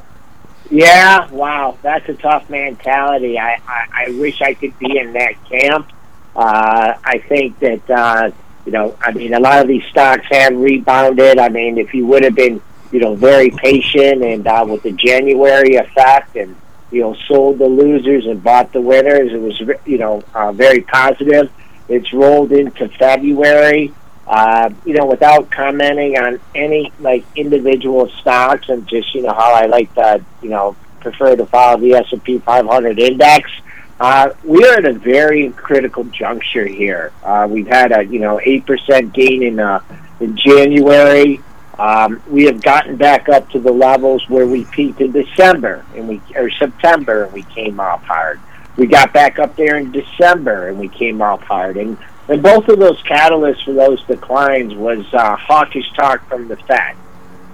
yeah, 0.70 1.28
wow, 1.30 1.76
that's 1.82 2.08
a 2.08 2.14
tough 2.14 2.48
mentality. 2.48 3.38
I, 3.38 3.60
I, 3.66 3.86
I 3.92 4.10
wish 4.18 4.40
I 4.40 4.54
could 4.54 4.78
be 4.78 4.98
in 4.98 5.12
that 5.14 5.34
camp. 5.48 5.90
Uh, 6.34 6.94
I 7.04 7.18
think 7.18 7.58
that 7.58 7.90
uh, 7.90 8.30
you 8.64 8.72
know, 8.72 8.96
I 9.00 9.12
mean, 9.12 9.34
a 9.34 9.40
lot 9.40 9.60
of 9.60 9.68
these 9.68 9.84
stocks 9.86 10.26
have 10.30 10.54
rebounded. 10.54 11.38
I 11.38 11.48
mean, 11.48 11.78
if 11.78 11.92
you 11.92 12.06
would 12.06 12.22
have 12.24 12.34
been, 12.34 12.62
you 12.90 13.00
know, 13.00 13.14
very 13.14 13.50
patient 13.50 14.22
and 14.22 14.46
uh, 14.46 14.64
with 14.68 14.82
the 14.82 14.92
January 14.92 15.76
effect 15.76 16.36
and 16.36 16.56
you 16.92 17.00
know 17.00 17.14
sold 17.26 17.58
the 17.58 17.66
losers 17.66 18.26
and 18.26 18.42
bought 18.42 18.72
the 18.72 18.80
winners, 18.80 19.32
it 19.32 19.40
was 19.40 19.60
you 19.86 19.98
know 19.98 20.22
uh, 20.34 20.52
very 20.52 20.82
positive. 20.82 21.50
It's 21.88 22.12
rolled 22.12 22.52
into 22.52 22.88
February 22.90 23.92
uh, 24.26 24.70
you 24.84 24.94
know, 24.94 25.06
without 25.06 25.50
commenting 25.50 26.16
on 26.16 26.40
any 26.54 26.92
like 27.00 27.24
individual 27.34 28.08
stocks 28.20 28.68
and 28.68 28.86
just 28.88 29.14
you 29.14 29.22
know 29.22 29.32
how 29.32 29.52
I 29.52 29.66
like 29.66 29.92
to 29.94 30.24
you 30.42 30.48
know 30.48 30.76
prefer 31.00 31.34
to 31.34 31.46
follow 31.46 31.80
the 31.80 31.94
S 31.94 32.12
and 32.12 32.22
P 32.22 32.38
500 32.38 32.98
index. 32.98 33.50
Uh, 33.98 34.30
we 34.44 34.64
are 34.64 34.78
at 34.78 34.84
a 34.84 34.92
very 34.92 35.50
critical 35.50 36.04
juncture 36.04 36.66
here. 36.66 37.12
Uh, 37.22 37.46
we've 37.50 37.66
had 37.66 37.92
a 37.92 38.04
you 38.04 38.20
know 38.20 38.40
eight 38.44 38.64
percent 38.64 39.12
gain 39.12 39.42
in 39.42 39.58
uh, 39.58 39.80
in 40.20 40.36
January. 40.36 41.40
Um, 41.78 42.22
we 42.28 42.44
have 42.44 42.60
gotten 42.60 42.96
back 42.96 43.28
up 43.28 43.48
to 43.50 43.58
the 43.58 43.72
levels 43.72 44.28
where 44.28 44.46
we 44.46 44.64
peaked 44.66 45.00
in 45.00 45.12
December 45.12 45.84
and 45.94 46.08
we 46.08 46.20
or 46.36 46.50
September 46.50 47.24
and 47.24 47.32
we 47.32 47.42
came 47.44 47.80
off 47.80 48.02
hard. 48.04 48.40
We 48.76 48.86
got 48.86 49.12
back 49.12 49.38
up 49.38 49.56
there 49.56 49.76
in 49.76 49.90
December 49.90 50.68
and 50.68 50.78
we 50.78 50.88
came 50.88 51.22
off 51.22 51.42
hard. 51.42 51.76
And 51.76 51.96
and 52.28 52.42
both 52.42 52.68
of 52.68 52.78
those 52.78 53.02
catalysts 53.02 53.64
for 53.64 53.72
those 53.72 54.02
declines 54.04 54.74
was 54.74 55.04
uh, 55.12 55.36
hawkish 55.36 55.90
talk 55.94 56.26
from 56.28 56.48
the 56.48 56.56
Fed. 56.56 56.96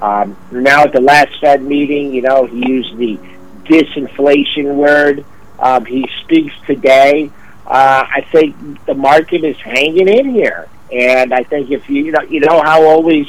Um, 0.02 0.36
now 0.50 0.84
at 0.84 0.92
the 0.92 1.00
last 1.00 1.40
Fed 1.40 1.62
meeting, 1.62 2.12
you 2.12 2.22
know, 2.22 2.44
he 2.44 2.68
used 2.68 2.96
the 2.96 3.18
disinflation 3.64 4.74
word. 4.74 5.24
Um, 5.58 5.84
he 5.84 6.08
speaks 6.22 6.54
today. 6.66 7.30
Uh, 7.66 8.06
I 8.08 8.26
think 8.32 8.84
the 8.86 8.94
market 8.94 9.44
is 9.44 9.56
hanging 9.58 10.08
in 10.08 10.30
here, 10.30 10.68
and 10.92 11.34
I 11.34 11.42
think 11.42 11.70
if 11.70 11.88
you 11.90 12.04
you 12.04 12.12
know 12.12 12.22
you 12.22 12.40
know 12.40 12.62
how 12.62 12.82
always 12.84 13.26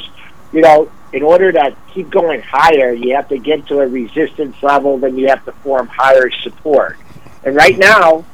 you 0.52 0.60
know 0.60 0.90
in 1.12 1.22
order 1.22 1.50
to 1.50 1.76
keep 1.92 2.10
going 2.10 2.40
higher, 2.40 2.92
you 2.92 3.14
have 3.16 3.28
to 3.28 3.38
get 3.38 3.66
to 3.66 3.80
a 3.80 3.86
resistance 3.86 4.62
level, 4.62 4.98
then 4.98 5.16
you 5.18 5.28
have 5.28 5.44
to 5.44 5.52
form 5.52 5.88
higher 5.88 6.30
support. 6.30 6.96
And 7.44 7.56
right 7.56 7.76
now, 7.76 8.24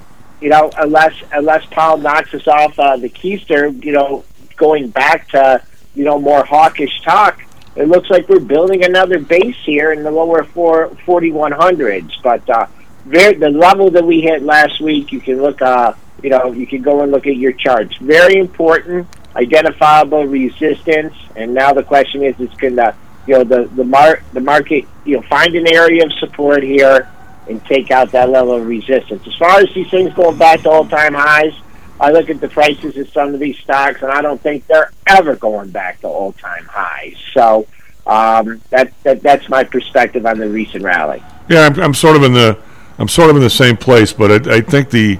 you 0.41 0.51
know, 0.51 0.71
unless 0.77 1.15
unless 1.33 1.65
Powell 1.67 1.97
knocks 1.97 2.35
us 2.35 2.47
off 2.47 2.79
uh, 2.79 2.97
the 2.97 3.09
keister, 3.09 3.83
you 3.85 3.93
know, 3.93 4.25
going 4.57 4.89
back 4.89 5.29
to 5.31 5.63
you 5.95 6.05
know 6.05 6.19
more 6.19 6.45
hawkish 6.45 7.01
talk, 7.03 7.43
it 7.75 7.89
looks 7.89 8.11
like 8.11 8.29
we're 8.29 8.41
building 8.41 8.85
another 8.85 9.19
base 9.19 9.57
here 9.65 9.93
in 9.93 10.03
the 10.03 10.11
lower 10.11 10.45
four 10.45 10.95
forty 11.07 11.31
one 11.31 11.53
hundreds. 11.53 12.15
But 12.23 12.49
uh, 12.51 12.67
very, 13.07 13.35
the 13.35 13.51
level 13.51 13.91
that 13.93 14.05
we 14.05 14.21
hit 14.21 14.43
last 14.43 14.81
week, 14.81 15.13
you 15.13 15.21
can 15.21 15.41
look, 15.41 15.63
uh, 15.63 15.95
you 16.23 16.29
know, 16.29 16.53
you 16.53 16.67
can 16.67 16.83
go 16.83 17.03
and 17.03 17.13
look 17.13 17.27
at 17.27 17.37
your 17.37 17.53
charts. 17.53 17.97
Very 17.99 18.35
important, 18.35 19.07
identifiable 19.37 20.27
resistance. 20.27 21.15
And 21.37 21.55
now 21.55 21.73
the 21.73 21.83
question 21.83 22.23
is, 22.23 22.39
is 22.41 22.51
can 22.59 22.77
the 22.77 22.95
you 23.27 23.35
know 23.35 23.45
the 23.45 23.65
the 23.75 23.85
mar- 23.85 24.23
the 24.33 24.41
market 24.41 24.87
you 25.05 25.17
know 25.17 25.23
find 25.23 25.55
an 25.55 25.73
area 25.73 26.05
of 26.05 26.13
support 26.15 26.63
here 26.63 27.09
and 27.49 27.65
take 27.67 27.91
out 27.91 28.11
that 28.13 28.31
level 28.31 28.55
of 28.55 28.67
resistance. 28.67 29.27
As 29.27 29.37
far 29.37 29.61
as 29.61 29.73
these 29.75 29.91
things 29.91 30.13
going 30.15 30.37
back 30.37 30.63
to 30.63 30.71
all-time 30.71 31.15
highs, 31.15 31.55
I 32.01 32.11
look 32.11 32.29
at 32.29 32.41
the 32.41 32.49
prices 32.49 32.97
of 32.97 33.09
some 33.11 33.35
of 33.35 33.41
these 33.41 33.57
stocks, 33.59 34.03
and 34.03 34.11
I 34.11 34.21
don't 34.21 34.41
think 34.41 34.67
they're 34.67 34.91
ever 35.07 35.37
going 35.37 35.71
back 35.71 36.01
to 36.01 36.09
all-time 36.09 36.67
highs. 36.67 37.17
So 37.33 37.67
um, 38.07 38.61
that, 38.71 38.93
that 39.05 39.23
that's 39.23 39.49
my 39.49 39.65
perspective 39.65 40.27
on 40.27 40.39
the 40.39 40.49
recent 40.49 40.83
rally. 40.83 41.23
Yeah, 41.49 41.67
I'm, 41.67 41.81
I'm 41.81 41.95
sort 41.95 42.17
of 42.17 42.25
in 42.25 42.33
the 42.33 42.59
I'm 42.99 43.09
sort 43.09 43.31
of 43.31 43.37
in 43.37 43.43
the 43.43 43.51
same 43.51 43.77
place, 43.77 44.13
but 44.13 44.49
I, 44.49 44.57
I 44.57 44.61
think 44.61 44.91
the 44.91 45.19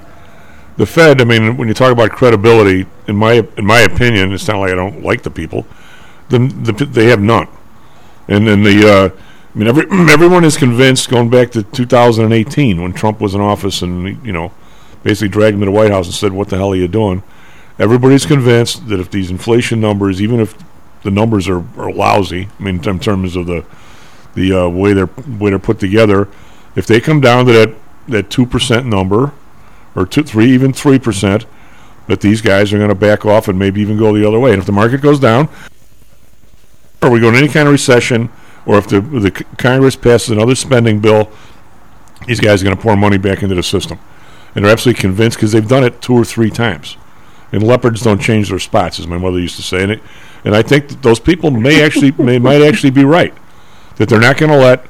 the 0.77 0.85
Fed. 0.85 1.21
I 1.21 1.25
mean, 1.25 1.57
when 1.57 1.67
you 1.67 1.73
talk 1.73 1.91
about 1.91 2.11
credibility, 2.11 2.85
in 3.07 3.15
my 3.15 3.47
in 3.57 3.65
my 3.65 3.81
opinion, 3.81 4.31
it's 4.31 4.47
not 4.47 4.59
like 4.59 4.71
I 4.71 4.75
don't 4.75 5.03
like 5.03 5.23
the 5.23 5.31
people. 5.31 5.65
The, 6.29 6.39
the 6.39 6.85
they 6.85 7.05
have 7.05 7.21
none, 7.21 7.47
and 8.27 8.47
then 8.47 8.63
the 8.63 8.87
uh, 8.87 9.21
I 9.57 9.59
mean, 9.59 9.67
every, 9.67 9.85
everyone 10.11 10.43
is 10.43 10.55
convinced, 10.55 11.09
going 11.09 11.31
back 11.31 11.49
to 11.51 11.63
2018 11.63 12.79
when 12.79 12.93
Trump 12.93 13.19
was 13.19 13.33
in 13.33 13.41
office 13.41 13.81
and, 13.81 14.23
you 14.23 14.31
know, 14.31 14.51
basically 15.01 15.29
dragged 15.29 15.55
him 15.55 15.61
to 15.61 15.65
the 15.65 15.71
White 15.71 15.89
House 15.89 16.05
and 16.05 16.13
said, 16.13 16.31
What 16.31 16.49
the 16.49 16.57
hell 16.57 16.73
are 16.73 16.75
you 16.75 16.87
doing? 16.87 17.23
Everybody's 17.79 18.25
convinced 18.25 18.87
that 18.89 18.99
if 18.99 19.09
these 19.09 19.31
inflation 19.31 19.81
numbers, 19.81 20.21
even 20.21 20.39
if 20.39 20.55
the 21.01 21.09
numbers 21.09 21.47
are, 21.47 21.63
are 21.75 21.91
lousy, 21.91 22.49
I 22.59 22.63
mean, 22.63 22.83
in 22.83 22.99
terms 22.99 23.35
of 23.35 23.47
the 23.47 23.65
the 24.35 24.53
uh, 24.53 24.69
way 24.69 24.93
they're 24.93 25.09
way 25.39 25.49
they're 25.49 25.59
put 25.59 25.79
together, 25.79 26.27
if 26.75 26.85
they 26.85 26.99
come 26.99 27.19
down 27.19 27.47
to 27.47 27.53
that 27.53 27.75
that 28.07 28.29
two 28.29 28.45
percent 28.45 28.85
number, 28.85 29.31
or 29.97 30.05
two, 30.05 30.23
three, 30.23 30.49
even 30.51 30.71
three 30.71 30.99
percent, 30.99 31.45
that 32.07 32.21
these 32.21 32.39
guys 32.39 32.71
are 32.71 32.77
going 32.77 32.89
to 32.89 32.95
back 32.95 33.25
off 33.25 33.47
and 33.47 33.57
maybe 33.59 33.81
even 33.81 33.97
go 33.97 34.15
the 34.15 34.25
other 34.25 34.39
way. 34.39 34.51
And 34.51 34.59
if 34.59 34.65
the 34.65 34.71
market 34.71 35.01
goes 35.01 35.19
down, 35.19 35.49
or 37.01 37.09
we 37.09 37.19
go 37.19 37.27
into 37.27 37.39
any 37.39 37.49
kind 37.49 37.67
of 37.67 37.71
recession, 37.73 38.29
or 38.65 38.77
if 38.77 38.87
the 38.87 39.01
the 39.01 39.31
Congress 39.57 39.95
passes 39.95 40.29
another 40.29 40.55
spending 40.55 40.99
bill, 40.99 41.29
these 42.27 42.39
guys 42.39 42.61
are 42.61 42.65
going 42.65 42.77
to 42.77 42.81
pour 42.81 42.95
money 42.95 43.17
back 43.17 43.41
into 43.41 43.55
the 43.55 43.63
system, 43.63 43.99
and 44.55 44.63
they're 44.63 44.71
absolutely 44.71 45.01
convinced 45.01 45.37
because 45.37 45.51
they've 45.51 45.67
done 45.67 45.83
it 45.83 46.01
two 46.01 46.13
or 46.13 46.23
three 46.23 46.51
times. 46.51 46.95
And 47.51 47.63
leopards 47.63 48.01
don't 48.01 48.21
change 48.21 48.49
their 48.49 48.59
spots, 48.59 48.99
as 48.99 49.07
my 49.07 49.17
mother 49.17 49.39
used 49.39 49.55
to 49.55 49.61
say. 49.61 49.81
And, 49.81 49.93
it, 49.93 50.01
and 50.43 50.53
I 50.53 50.61
think 50.61 51.01
those 51.01 51.19
people 51.19 51.49
may 51.49 51.83
actually 51.83 52.11
may 52.11 52.37
might 52.37 52.61
actually 52.61 52.91
be 52.91 53.03
right 53.03 53.33
that 53.95 54.09
they're 54.09 54.19
not 54.19 54.37
going 54.37 54.51
to 54.51 54.57
let 54.57 54.85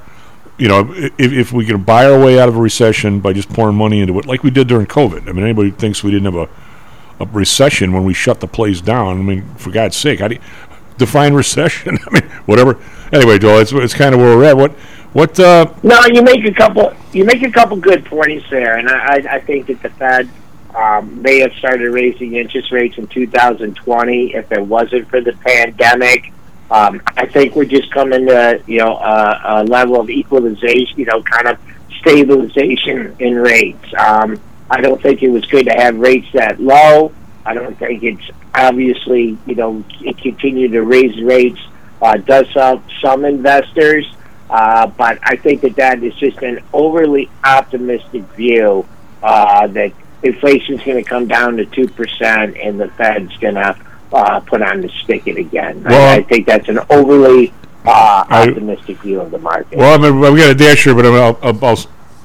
you 0.58 0.68
know 0.68 0.92
if, 0.94 1.14
if 1.20 1.52
we 1.54 1.66
can 1.66 1.84
buy 1.84 2.06
our 2.10 2.20
way 2.20 2.40
out 2.40 2.50
of 2.50 2.56
a 2.56 2.60
recession 2.60 3.20
by 3.20 3.34
just 3.34 3.50
pouring 3.50 3.76
money 3.78 4.00
into 4.02 4.18
it, 4.20 4.26
like 4.26 4.44
we 4.44 4.50
did 4.50 4.68
during 4.68 4.88
COVID. 4.88 5.28
I 5.28 5.32
mean, 5.32 5.44
anybody 5.44 5.72
thinks 5.72 6.04
we 6.04 6.12
didn't 6.12 6.34
have 6.34 6.50
a, 6.50 7.24
a 7.24 7.26
recession 7.28 7.94
when 7.94 8.04
we 8.04 8.14
shut 8.14 8.40
the 8.40 8.48
place 8.48 8.82
down. 8.82 9.20
I 9.20 9.22
mean, 9.24 9.46
for 9.56 9.72
God's 9.72 9.96
sake, 9.98 10.20
how 10.20 10.28
do 10.30 10.36
you 10.36 10.42
define 10.98 11.34
recession? 11.34 11.98
I 12.08 12.10
mean, 12.12 12.30
whatever. 12.46 12.78
Anyway, 13.12 13.38
Joel, 13.40 13.60
it's, 13.60 13.72
it's 13.72 13.94
kind 13.94 14.14
of 14.16 14.22
where 14.22 14.36
we're 14.38 14.44
at. 14.46 14.58
What 14.58 14.72
what 15.14 15.40
uh, 15.40 15.74
No, 15.84 16.00
you 16.12 16.22
make 16.22 16.44
a 16.46 16.54
couple. 16.54 16.94
You 17.14 17.24
make 17.26 17.42
a 17.44 17.52
couple 17.52 17.78
good 17.78 18.06
points 18.06 18.46
there, 18.50 18.78
and 18.78 18.90
I, 18.90 19.36
I- 19.36 19.40
think 19.40 19.68
that 19.68 19.82
the 19.82 19.90
Fed 19.92 20.30
um, 20.76 21.22
may 21.22 21.40
have 21.40 21.54
started 21.54 21.90
raising 21.92 22.36
interest 22.36 22.72
rates 22.72 22.98
in 22.98 23.08
2020 23.08 24.36
if 24.36 24.52
it 24.52 24.62
wasn't 24.62 25.10
for 25.10 25.22
the 25.22 25.34
pandemic. 25.34 26.32
Um, 26.70 27.02
I 27.16 27.26
think 27.26 27.56
we're 27.56 27.66
just 27.66 27.92
coming 27.92 28.26
to 28.28 28.62
you 28.68 28.80
know 28.80 28.98
a, 28.98 29.42
a 29.46 29.64
level 29.64 30.00
of 30.00 30.10
equalization, 30.10 31.00
you 31.00 31.06
know, 31.06 31.22
kind 31.24 31.48
of 31.48 31.60
stabilization 32.00 33.16
in 33.20 33.36
rates. 33.36 33.86
Um, 33.98 34.40
I 34.70 34.82
don't 34.82 35.02
think 35.02 35.24
it 35.24 35.30
was 35.30 35.46
good 35.46 35.66
to 35.66 35.74
have 35.74 35.98
rates 35.98 36.28
that 36.34 36.60
low. 36.60 37.14
I 37.46 37.54
don't 37.54 37.78
think 37.80 38.04
it's 38.04 38.30
obviously 38.54 39.38
you 39.46 39.56
know 39.56 39.84
it 40.02 40.18
continue 40.18 40.68
to 40.70 40.84
raise 40.84 41.22
rates 41.22 41.60
uh, 42.02 42.18
does 42.18 42.48
help 42.54 42.84
some 43.02 43.26
investors. 43.26 44.12
Uh, 44.50 44.88
but 44.88 45.20
I 45.24 45.36
think 45.36 45.62
that 45.62 45.76
that 45.76 46.02
is 46.04 46.16
just 46.16 46.42
an 46.42 46.60
overly 46.72 47.30
optimistic 47.44 48.24
view 48.36 48.88
uh, 49.22 49.68
that 49.68 49.92
inflation 50.24 50.76
is 50.76 50.84
going 50.84 51.04
to 51.04 51.10
come 51.10 51.28
down 51.28 51.58
to 51.58 51.66
two 51.66 51.88
percent 51.88 52.56
and 52.58 52.80
the 52.80 52.88
Fed's 52.90 53.36
going 53.38 53.56
to 53.56 53.78
uh, 54.14 54.40
put 54.42 54.62
on 54.62 54.82
the 54.82 54.90
spigot 54.90 55.38
again. 55.38 55.84
Well- 55.84 56.14
I, 56.14 56.18
I 56.18 56.24
think 56.24 56.46
that's 56.46 56.70
an 56.70 56.80
overly 56.90 57.54
uh, 57.86 58.26
I- 58.30 58.48
optimistic 58.50 58.98
view 59.00 59.22
of 59.22 59.32
the 59.32 59.38
market. 59.40 59.78
Well, 59.78 59.94
I 59.94 60.02
mean, 60.02 60.20
we 60.20 60.40
got 60.40 60.50
a 60.52 60.56
dash 60.56 60.84
here, 60.84 60.96
but 60.96 61.06
I'll, 61.06 61.38
I'll, 61.42 61.66
I'll 61.66 61.78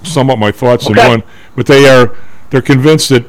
sum 0.05 0.31
up 0.31 0.39
my 0.39 0.51
thoughts 0.53 0.89
in 0.89 0.97
one. 0.97 1.23
But 1.57 1.67
they 1.67 1.89
are 1.89 2.17
they're 2.51 2.63
convinced 2.63 3.11
that 3.11 3.25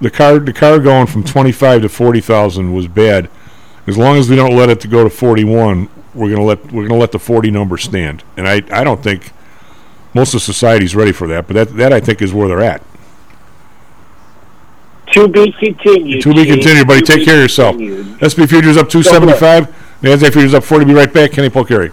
the 0.00 0.10
car 0.10 0.38
the 0.38 0.52
car 0.52 0.78
going 0.78 1.06
from 1.06 1.24
twenty 1.24 1.52
five 1.52 1.82
to 1.82 1.88
forty 1.88 2.20
thousand 2.20 2.72
was 2.74 2.86
bad. 2.88 3.28
As 3.86 3.98
long 3.98 4.16
as 4.16 4.28
we 4.30 4.36
don't 4.36 4.56
let 4.56 4.68
it 4.70 4.80
to 4.80 4.88
go 4.88 5.02
to 5.04 5.10
forty 5.10 5.44
one, 5.44 5.88
we're 6.14 6.30
gonna 6.30 6.44
let 6.44 6.72
we're 6.72 6.86
gonna 6.86 7.00
let 7.00 7.12
the 7.12 7.18
forty 7.18 7.50
number 7.50 7.76
stand. 7.78 8.22
And 8.36 8.46
I, 8.48 8.62
I 8.70 8.84
don't 8.84 9.02
think 9.02 9.32
most 10.14 10.34
of 10.34 10.42
society's 10.42 10.94
ready 10.94 11.12
for 11.12 11.26
that. 11.28 11.46
But 11.46 11.54
that 11.54 11.76
that 11.76 11.92
I 11.92 12.00
think 12.00 12.22
is 12.22 12.32
where 12.32 12.48
they're 12.48 12.62
at. 12.62 12.82
To 15.14 15.28
be 15.28 15.52
continued. 15.52 16.22
To 16.22 16.34
be 16.34 16.44
continued, 16.44 16.86
buddy. 16.86 17.00
To 17.02 17.12
Take 17.16 17.24
care 17.24 17.36
of 17.36 17.42
yourself. 17.42 17.76
continued. 17.76 18.18
SP 18.22 18.46
futures 18.48 18.76
up 18.76 18.88
two 18.88 19.02
seventy 19.02 19.32
five. 19.34 19.68
Nasdaq 20.02 20.32
futures 20.32 20.54
up 20.54 20.64
forty. 20.64 20.84
Be 20.84 20.94
right 20.94 21.12
back. 21.12 21.32
Kenny 21.32 21.48
Polcari. 21.50 21.92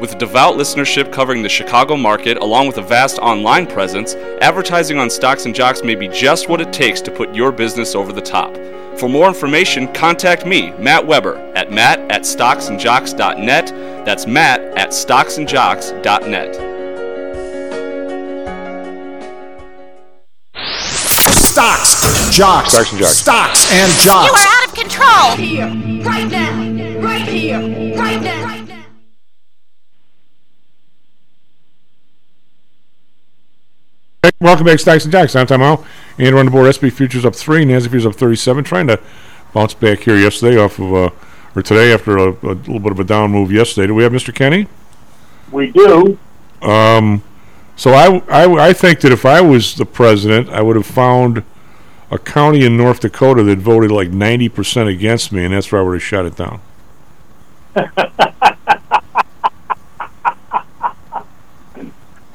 With 0.00 0.18
devout 0.18 0.56
listenership 0.56 1.12
covering 1.12 1.42
the 1.42 1.48
Chicago 1.48 1.96
market 1.96 2.36
along 2.38 2.66
with 2.66 2.78
a 2.78 2.82
vast 2.82 3.18
online 3.18 3.66
presence, 3.66 4.14
advertising 4.40 4.98
on 4.98 5.08
Stocks 5.08 5.46
and 5.46 5.54
Jocks 5.54 5.82
may 5.82 5.94
be 5.94 6.08
just 6.08 6.48
what 6.48 6.60
it 6.60 6.72
takes 6.72 7.00
to 7.02 7.10
put 7.10 7.34
your 7.34 7.52
business 7.52 7.94
over 7.94 8.12
the 8.12 8.20
top. 8.20 8.54
For 8.98 9.08
more 9.08 9.28
information, 9.28 9.92
contact 9.94 10.46
me, 10.46 10.72
Matt 10.72 11.06
Weber, 11.06 11.36
at 11.56 11.72
matt 11.72 12.00
at 12.10 12.22
stocksandjocks.net. 12.22 13.66
That's 14.04 14.26
matt 14.26 14.60
at 14.76 14.90
stocksandjocks.net. 14.90 16.54
Stocks, 20.56 22.36
jocks, 22.36 22.70
Stocks 22.72 22.90
and 22.92 22.98
jocks. 23.00 23.16
stocks 23.16 23.72
and 23.72 23.92
You 23.92 24.04
jocks. 24.04 24.44
are 24.44 24.48
out 24.48 24.68
of 24.68 24.74
control. 24.74 25.36
Here, 25.36 25.66
right 26.04 26.28
now, 26.30 27.00
right 27.00 27.28
here, 27.28 27.60
right 27.96 28.20
now, 28.22 28.44
right 28.44 28.58
now. 28.60 28.63
Welcome 34.40 34.64
back, 34.64 34.80
Stocks 34.80 35.04
and 35.04 35.12
Jocks. 35.12 35.36
I'm 35.36 35.46
Tom 35.46 35.60
Howell. 35.60 35.84
And 36.18 36.34
on 36.34 36.46
the 36.46 36.50
board. 36.50 36.72
SP 36.72 36.88
futures 36.88 37.26
up 37.26 37.34
three. 37.34 37.64
Nasdaq 37.66 37.90
futures 37.90 38.06
up 38.06 38.14
37. 38.14 38.64
Trying 38.64 38.86
to 38.86 38.98
bounce 39.52 39.74
back 39.74 39.98
here 40.00 40.16
yesterday 40.16 40.56
off 40.58 40.78
of, 40.78 40.94
uh, 40.94 41.10
or 41.54 41.60
today 41.60 41.92
after 41.92 42.16
a, 42.16 42.30
a 42.30 42.54
little 42.54 42.80
bit 42.80 42.92
of 42.92 43.00
a 43.00 43.04
down 43.04 43.32
move 43.32 43.52
yesterday. 43.52 43.86
Do 43.86 43.94
we 43.94 44.02
have 44.02 44.12
Mr. 44.12 44.34
Kenny? 44.34 44.66
We 45.52 45.72
do. 45.72 46.18
Um, 46.62 47.22
so 47.76 47.90
I, 47.90 48.22
I, 48.30 48.68
I 48.68 48.72
think 48.72 49.00
that 49.00 49.12
if 49.12 49.26
I 49.26 49.42
was 49.42 49.74
the 49.74 49.84
president, 49.84 50.48
I 50.48 50.62
would 50.62 50.76
have 50.76 50.86
found 50.86 51.44
a 52.10 52.18
county 52.18 52.64
in 52.64 52.78
North 52.78 53.00
Dakota 53.00 53.42
that 53.42 53.58
voted 53.58 53.90
like 53.90 54.08
90% 54.08 54.88
against 54.88 55.32
me, 55.32 55.44
and 55.44 55.52
that's 55.52 55.70
where 55.70 55.82
I 55.82 55.84
would 55.84 55.94
have 55.94 56.02
shut 56.02 56.24
it 56.24 56.36
down. 56.36 56.60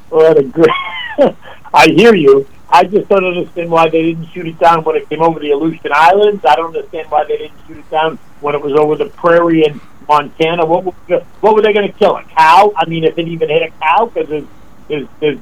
What 0.10 0.38
a 0.38 0.44
great. 0.44 0.70
I 1.74 1.88
hear 1.88 2.16
you. 2.16 2.48
I 2.72 2.84
just 2.84 3.10
don't 3.10 3.26
understand 3.26 3.72
why 3.72 3.90
they 3.90 4.04
didn't 4.04 4.28
shoot 4.28 4.48
it 4.48 4.60
down 4.60 4.84
when 4.84 4.96
it 4.96 5.10
came 5.10 5.22
over 5.22 5.40
the 5.40 5.52
Aleutian 5.52 5.92
Islands. 5.94 6.46
I 6.46 6.56
don't 6.56 6.76
understand 6.76 7.10
why 7.10 7.24
they 7.26 7.38
didn't 7.38 7.58
shoot 7.68 7.78
it 7.78 7.90
down 7.90 8.18
when 8.42 8.54
it 8.54 8.62
was 8.62 8.74
over 8.74 8.96
the 8.96 9.08
prairie 9.08 9.66
in 9.66 9.82
Montana. 10.08 10.66
What 10.66 10.86
were, 10.86 11.20
what 11.42 11.56
were 11.56 11.62
they 11.62 11.74
going 11.74 11.92
to 11.92 11.98
kill? 11.98 12.16
A 12.16 12.24
cow? 12.24 12.74
I 12.76 12.88
mean, 12.88 13.04
if 13.04 13.18
it 13.18 13.28
even 13.28 13.50
hit 13.50 13.64
a 13.64 13.72
cow, 13.82 14.06
because 14.06 14.30
there's, 14.30 14.46
there's, 14.88 15.08
there's, 15.20 15.38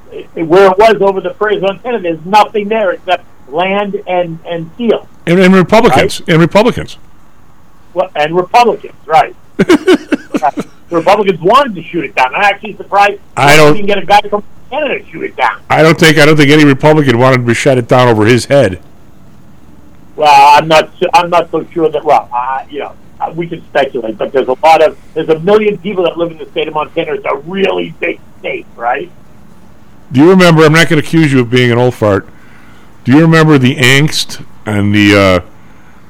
where 0.47 0.71
it 0.71 0.77
was 0.77 1.01
over 1.01 1.19
the 1.19 1.31
prairie 1.31 1.57
in 1.57 1.61
Montana, 1.61 1.99
there's 1.99 2.25
nothing 2.25 2.69
there 2.69 2.91
except 2.91 3.25
land 3.49 4.01
and 4.07 4.39
and 4.45 4.71
steel. 4.75 5.07
And, 5.25 5.39
and 5.39 5.53
Republicans. 5.53 6.21
And 6.27 6.39
Republicans. 6.39 6.97
Well, 7.93 8.09
and 8.15 8.35
Republicans, 8.35 8.95
right? 9.05 9.35
the 10.89 10.95
Republicans 10.95 11.39
wanted 11.41 11.75
to 11.75 11.83
shoot 11.83 12.05
it 12.05 12.15
down. 12.15 12.33
I'm 12.35 12.41
actually 12.43 12.75
surprised 12.75 13.19
I 13.35 13.55
don't- 13.57 13.73
didn't 13.73 13.87
get 13.87 13.97
a 13.97 14.05
guy 14.05 14.21
from 14.29 14.43
Canada 14.69 14.99
to 14.99 15.09
shoot 15.11 15.23
it 15.23 15.35
down. 15.35 15.59
I 15.69 15.81
don't 15.83 15.99
think 15.99 16.17
I 16.17 16.25
don't 16.25 16.35
think 16.37 16.49
any 16.49 16.65
Republican 16.65 17.17
wanted 17.17 17.45
to 17.45 17.53
shut 17.53 17.77
it 17.77 17.87
down 17.87 18.07
over 18.07 18.25
his 18.25 18.45
head. 18.45 18.79
Well, 20.15 20.57
I'm 20.57 20.67
not. 20.67 20.89
I'm 21.13 21.29
not 21.29 21.51
so 21.51 21.65
sure 21.71 21.89
that. 21.89 22.03
Well, 22.03 22.27
uh, 22.33 22.65
you 22.69 22.79
know, 22.79 22.93
uh, 23.21 23.31
we 23.35 23.47
can 23.47 23.61
speculate, 23.65 24.17
but 24.17 24.31
there's 24.31 24.47
a 24.47 24.57
lot 24.63 24.81
of 24.81 24.97
there's 25.13 25.29
a 25.29 25.39
million 25.39 25.77
people 25.77 26.03
that 26.05 26.17
live 26.17 26.31
in 26.31 26.37
the 26.37 26.45
state 26.47 26.67
of 26.67 26.73
Montana. 26.73 27.13
It's 27.13 27.25
a 27.25 27.35
really 27.37 27.93
big 27.99 28.19
state, 28.39 28.65
right? 28.75 29.11
Do 30.11 30.21
you 30.21 30.29
remember? 30.29 30.63
I'm 30.63 30.73
not 30.73 30.89
going 30.89 30.99
to 31.01 31.07
accuse 31.07 31.31
you 31.31 31.41
of 31.41 31.49
being 31.49 31.71
an 31.71 31.77
old 31.77 31.93
fart. 31.93 32.27
Do 33.03 33.11
you 33.11 33.21
remember 33.21 33.57
the 33.57 33.75
angst 33.75 34.43
and 34.65 34.93
the 34.93 35.15
uh, 35.15 35.49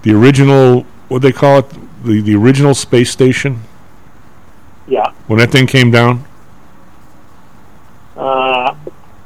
the 0.03 0.13
original 0.13 0.85
what 1.09 1.21
they 1.21 1.31
call 1.33 1.59
it 1.59 1.65
the 2.03 2.21
the 2.21 2.35
original 2.35 2.73
space 2.73 3.11
station 3.11 3.61
Yeah. 4.87 5.11
when 5.27 5.39
that 5.39 5.51
thing 5.51 5.67
came 5.67 5.91
down? 5.91 6.25
Uh, 8.15 8.75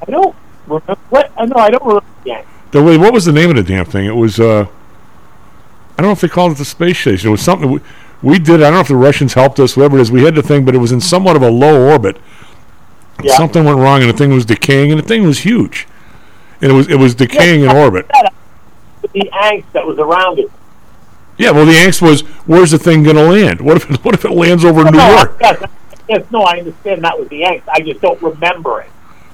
I 0.02 0.06
don't 0.08 0.36
remember. 0.68 0.96
What? 1.10 1.32
I 1.38 1.46
know. 1.46 1.56
I 1.56 1.70
don't 1.70 1.84
remember. 1.84 2.06
Yeah. 2.26 2.44
The 2.72 2.82
way, 2.82 2.98
what 2.98 3.14
was 3.14 3.26
the 3.26 3.32
name 3.32 3.50
of 3.50 3.56
the 3.56 3.64
damn 3.64 3.86
thing? 3.86 4.06
It 4.06 4.16
was 4.16 4.40
uh, 4.40 4.66
I 6.02 6.02
don't 6.02 6.10
know 6.10 6.12
if 6.14 6.22
they 6.22 6.28
called 6.28 6.54
it 6.54 6.58
the 6.58 6.66
space 6.66 7.00
station. 7.00 7.28
It 7.28 7.32
was 7.32 7.42
something 7.42 7.70
we, 7.70 7.80
we 8.24 8.40
did. 8.40 8.56
I 8.56 8.66
don't 8.66 8.74
know 8.74 8.80
if 8.80 8.88
the 8.88 8.96
Russians 8.96 9.34
helped 9.34 9.60
us, 9.60 9.78
whatever 9.78 9.98
it 9.98 10.02
is. 10.02 10.12
We 10.12 10.24
had 10.24 10.36
the 10.36 10.44
thing, 10.44 10.66
but 10.66 10.74
it 10.74 10.80
was 10.80 10.92
in 10.92 11.00
somewhat 11.00 11.36
of 11.36 11.44
a 11.44 11.50
low 11.50 11.90
orbit. 11.90 12.18
Yeah. 13.24 13.38
Something 13.38 13.66
went 13.66 13.78
wrong, 13.78 14.02
and 14.02 14.10
the 14.10 14.18
thing 14.18 14.32
was 14.32 14.46
decaying, 14.46 14.92
and 14.92 15.00
the 15.00 15.06
thing 15.08 15.24
was 15.24 15.40
huge, 15.40 15.88
and 16.60 16.72
it 16.72 16.74
was 16.74 16.88
it 16.88 16.96
was 16.96 17.14
decaying 17.14 17.62
in 17.62 17.70
orbit. 17.70 18.10
The 19.14 19.30
angst 19.34 19.66
that 19.74 19.86
was 19.86 20.00
around 20.00 20.40
it. 20.40 20.50
Yeah, 21.42 21.50
well, 21.52 21.66
the 21.66 21.72
angst 21.74 22.04
was, 22.04 22.22
where's 22.46 22.70
the 22.70 22.78
thing 22.78 23.02
going 23.02 23.16
to 23.16 23.28
land? 23.28 23.62
What 23.62 23.76
if 23.78 23.90
it, 23.90 23.98
what 24.06 24.14
if 24.14 24.26
it 24.26 24.32
lands 24.32 24.64
over 24.64 24.84
New 24.84 24.92
no, 24.92 25.10
York? 25.16 25.38
Yes, 25.42 25.64
yes, 26.08 26.26
no, 26.32 26.44
I 26.44 26.60
understand 26.60 27.04
that 27.04 27.18
was 27.18 27.28
the 27.30 27.42
angst. 27.42 27.64
I 27.68 27.82
just 27.82 28.00
don't 28.00 28.22
remember 28.22 28.82
it. 28.82 28.90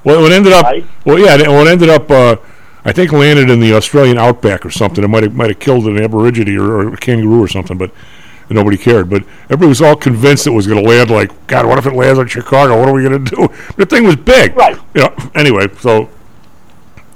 Well, 0.05 0.25
it 0.25 0.31
ended 0.31 0.53
up. 0.53 0.63
Right. 0.63 0.85
Well, 1.05 1.19
yeah, 1.19 1.35
it- 1.35 1.47
well, 1.47 1.67
it 1.67 1.69
ended 1.69 1.89
up. 1.89 2.09
Uh, 2.09 2.37
I 2.85 2.93
think 2.93 3.11
landed 3.11 3.49
in 3.49 3.59
the 3.59 3.73
Australian 3.73 4.17
outback 4.17 4.65
or 4.65 4.69
something. 4.69 5.03
It 5.03 5.09
might 5.09 5.23
have 5.23 5.35
might 5.35 5.49
have 5.49 5.59
killed 5.59 5.85
an 5.87 6.01
aborigine 6.01 6.47
or, 6.57 6.71
or 6.77 6.93
a 6.93 6.97
kangaroo 6.97 7.43
or 7.43 7.49
something. 7.49 7.77
But 7.77 7.91
nobody 8.49 8.77
cared. 8.77 9.09
But 9.09 9.23
everybody 9.45 9.67
was 9.67 9.81
all 9.81 9.97
convinced 9.97 10.47
it 10.47 10.51
was 10.51 10.65
going 10.65 10.81
to 10.81 10.89
land. 10.89 11.09
Like, 11.09 11.47
God, 11.47 11.65
what 11.65 11.77
if 11.77 11.85
it 11.85 11.91
lands 11.93 12.17
on 12.19 12.27
Chicago? 12.27 12.79
What 12.79 12.87
are 12.87 12.93
we 12.93 13.03
going 13.03 13.25
to 13.25 13.35
do? 13.35 13.49
The 13.75 13.85
thing 13.85 14.05
was 14.05 14.15
big. 14.15 14.55
Right. 14.55 14.77
You 14.95 15.01
know. 15.01 15.15
Anyway, 15.35 15.67
so 15.79 16.09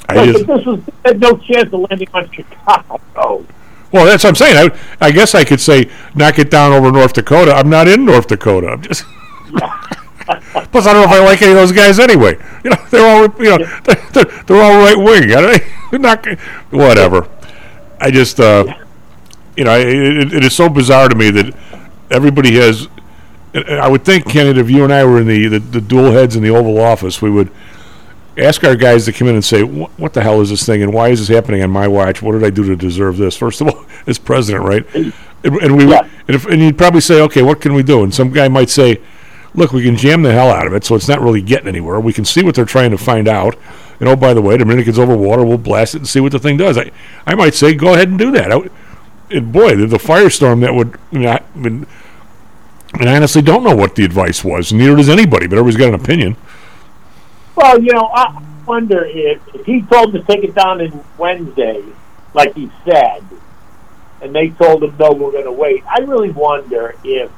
I 0.10 0.16
Right, 0.16 0.34
just 0.34 0.46
but 0.46 0.58
this 0.58 0.66
was 0.66 0.82
had 1.06 1.22
no 1.22 1.38
chance 1.38 1.72
of 1.72 1.86
landing 1.90 2.10
on 2.14 2.30
Chicago. 2.32 3.46
Well, 3.92 4.06
that's 4.06 4.24
what 4.24 4.30
I'm 4.30 4.36
saying. 4.36 4.72
I, 4.72 5.06
I 5.06 5.12
guess 5.12 5.36
I 5.36 5.44
could 5.44 5.60
say 5.60 5.90
knock 6.16 6.40
it 6.40 6.50
down 6.50 6.72
over 6.72 6.92
North 6.92 7.14
Dakota. 7.14 7.54
I'm 7.54 7.70
not 7.70 7.88
in 7.88 8.06
North 8.06 8.28
Dakota. 8.28 8.68
I'm 8.68 8.82
just. 8.82 9.04
Plus, 10.72 10.88
I 10.88 10.94
don't 10.94 11.02
know 11.02 11.16
if 11.16 11.22
I 11.22 11.24
like 11.24 11.42
any 11.42 11.52
of 11.52 11.58
those 11.58 11.72
guys 11.72 12.00
anyway. 12.00 12.38
You 12.64 12.70
know, 12.70 12.78
they're 12.90 13.06
all 13.06 13.24
you 13.44 13.50
know 13.50 13.58
they're, 13.84 14.26
they're 14.46 14.62
all 14.62 14.78
right 14.80 14.98
wing. 14.98 15.28
They're 15.92 16.00
not 16.00 16.26
whatever. 16.70 17.28
I 18.00 18.12
just 18.12 18.40
uh, 18.40 18.64
you 19.58 19.66
know 19.66 19.78
it, 19.78 20.34
it 20.34 20.46
is 20.46 20.56
so 20.56 20.70
bizarre 20.70 21.10
to 21.10 21.16
me 21.16 21.32
that 21.32 21.54
everybody 22.10 22.56
has. 22.56 22.88
I 23.54 23.90
would 23.90 24.06
think, 24.06 24.30
Kenny, 24.30 24.58
if 24.58 24.70
you 24.70 24.86
and 24.86 24.94
I 24.94 25.04
were 25.04 25.20
in 25.20 25.28
the, 25.28 25.48
the, 25.48 25.60
the 25.60 25.82
dual 25.82 26.14
heads 26.14 26.38
in 26.38 26.44
the 26.44 26.52
Oval 26.52 26.80
Office, 26.80 27.22
we 27.22 27.30
would 27.30 27.52
ask 28.38 28.64
our 28.64 28.76
guys 28.76 29.06
to 29.06 29.14
come 29.14 29.28
in 29.28 29.36
and 29.36 29.44
say, 29.46 29.62
"What 29.64 30.14
the 30.14 30.22
hell 30.22 30.42
is 30.42 30.50
this 30.50 30.66
thing, 30.66 30.82
and 30.82 30.94
why 30.94 31.10
is 31.10 31.20
this 31.20 31.36
happening 31.36 31.62
on 31.64 31.70
my 31.70 31.88
watch? 31.88 32.22
What 32.22 32.34
did 32.34 32.44
I 32.44 32.50
do 32.50 32.64
to 32.66 32.76
deserve 32.76 33.18
this?" 33.18 33.36
First 33.36 33.62
of 33.62 33.68
all, 33.70 33.86
as 34.08 34.18
president, 34.18 34.64
right? 34.66 34.86
And, 34.96 35.14
and 35.44 35.78
we 35.78 35.86
would- 35.86 36.06
and, 36.28 36.36
if, 36.36 36.46
and 36.46 36.62
you'd 36.62 36.78
probably 36.78 37.02
say, 37.02 37.22
"Okay, 37.22 37.42
what 37.42 37.62
can 37.62 37.74
we 37.74 37.84
do?" 37.84 38.04
And 38.04 38.14
some 38.14 38.32
guy 38.32 38.48
might 38.48 38.70
say, 38.70 39.00
"Look, 39.54 39.74
we 39.74 39.84
can 39.84 39.98
jam 39.98 40.22
the 40.22 40.32
hell 40.32 40.50
out 40.50 40.68
of 40.68 40.74
it, 40.74 40.84
so 40.84 40.96
it's 40.96 41.08
not 41.08 41.22
really 41.22 41.42
getting 41.42 41.68
anywhere. 41.68 42.00
We 42.00 42.14
can 42.14 42.26
see 42.26 42.44
what 42.44 42.56
they're 42.56 42.66
trying 42.66 42.92
to 42.92 42.98
find 42.98 43.28
out." 43.28 43.56
And 44.00 44.10
oh, 44.10 44.16
by 44.16 44.34
the 44.34 44.42
way, 44.42 44.58
the 44.58 44.66
minute 44.66 44.82
it 44.82 44.86
gets 44.86 44.98
over 44.98 45.16
water, 45.16 45.44
we'll 45.46 45.60
blast 45.60 45.94
it 45.94 46.00
and 46.00 46.08
see 46.08 46.20
what 46.20 46.32
the 46.32 46.40
thing 46.40 46.58
does. 46.58 46.78
I, 46.78 46.90
I 47.28 47.36
might 47.36 47.54
say, 47.54 47.76
go 47.76 47.94
ahead 47.94 48.08
and 48.10 48.18
do 48.18 48.32
that. 48.32 48.52
I 48.52 48.62
and 49.30 49.52
boy, 49.54 49.76
the, 49.76 49.86
the 49.88 49.98
firestorm 49.98 50.62
that 50.62 50.74
would, 50.74 50.98
I 51.12 51.16
mean, 51.18 51.28
I, 51.28 51.36
I 51.38 51.58
mean, 51.58 51.86
and 53.00 53.10
I 53.10 53.16
honestly 53.16 53.42
don't 53.42 53.64
know 53.64 53.76
what 53.76 53.96
the 53.96 54.04
advice 54.04 54.44
was. 54.44 54.74
Neither 54.74 54.96
does 54.96 55.08
anybody, 55.08 55.48
but 55.48 55.58
everybody's 55.58 55.78
got 55.78 55.90
an 55.90 55.96
opinion. 55.96 56.36
Well, 57.56 57.82
you 57.82 57.94
know, 57.94 58.10
I 58.14 58.42
wonder 58.66 59.04
if, 59.06 59.42
if 59.54 59.66
he 59.66 59.82
told 59.82 60.14
them 60.14 60.22
to 60.22 60.28
take 60.28 60.44
it 60.44 60.56
down 60.56 60.82
in 60.82 61.04
Wednesday, 61.18 61.84
like 62.34 62.56
he 62.56 62.72
said, 62.86 63.24
and 64.22 64.34
they 64.34 64.50
told 64.50 64.84
him 64.84 64.96
no, 64.98 65.12
we're 65.12 65.32
going 65.32 65.46
to 65.46 65.52
wait. 65.52 65.84
I 65.88 66.00
really 66.00 66.30
wonder 66.32 66.96
if 67.04 67.32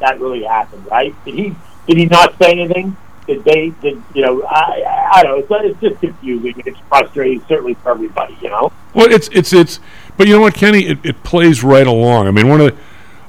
that 0.00 0.20
really 0.20 0.44
happened. 0.44 0.86
Right? 0.86 1.14
Did 1.24 1.34
he 1.34 1.54
did 1.86 1.96
he 1.96 2.06
not 2.06 2.38
say 2.38 2.52
anything? 2.52 2.96
Did 3.26 3.44
they? 3.44 3.70
Did 3.80 4.02
you 4.14 4.22
know? 4.22 4.42
I 4.44 5.10
I, 5.14 5.22
don't 5.22 5.50
know. 5.50 5.58
It's, 5.58 5.72
it's 5.72 5.80
just 5.80 6.00
confusing. 6.00 6.62
It's 6.66 6.78
frustrating, 6.88 7.42
certainly 7.48 7.74
for 7.74 7.90
everybody. 7.90 8.36
You 8.40 8.50
know. 8.50 8.72
Well, 8.94 9.10
it's 9.10 9.28
it's 9.28 9.52
it's, 9.52 9.80
but 10.16 10.26
you 10.26 10.34
know 10.34 10.40
what, 10.40 10.54
Kenny, 10.54 10.86
it, 10.86 10.98
it 11.04 11.22
plays 11.22 11.62
right 11.62 11.86
along. 11.86 12.26
I 12.26 12.30
mean, 12.32 12.48
one 12.48 12.60
of 12.60 12.74
the 12.74 12.82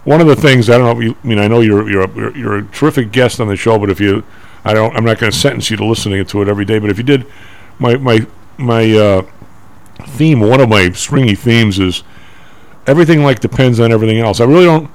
one 0.03 0.21
of 0.21 0.27
the 0.27 0.35
things 0.35 0.69
I 0.69 0.77
don't 0.77 0.95
know. 0.95 1.01
You, 1.01 1.15
I 1.23 1.27
mean, 1.27 1.39
I 1.39 1.47
know 1.47 1.61
you're 1.61 1.89
you're 1.89 2.03
a, 2.03 2.37
you're 2.37 2.57
a 2.57 2.63
terrific 2.65 3.11
guest 3.11 3.39
on 3.39 3.47
the 3.47 3.55
show, 3.55 3.77
but 3.77 3.89
if 3.89 3.99
you, 3.99 4.23
I 4.63 4.73
don't, 4.73 4.95
I'm 4.95 5.03
not 5.03 5.17
going 5.19 5.31
to 5.31 5.37
sentence 5.37 5.69
you 5.71 5.77
to 5.77 5.85
listening 5.85 6.23
to 6.23 6.41
it 6.41 6.47
every 6.47 6.65
day. 6.65 6.79
But 6.79 6.89
if 6.89 6.97
you 6.97 7.03
did, 7.03 7.25
my 7.79 7.95
my 7.97 8.25
my 8.57 8.91
uh, 8.91 9.25
theme, 10.01 10.39
one 10.39 10.61
of 10.61 10.69
my 10.69 10.91
stringy 10.91 11.35
themes 11.35 11.79
is 11.79 12.03
everything 12.87 13.23
like 13.23 13.39
depends 13.39 13.79
on 13.79 13.91
everything 13.91 14.19
else. 14.19 14.39
I 14.39 14.45
really 14.45 14.65
don't, 14.65 14.89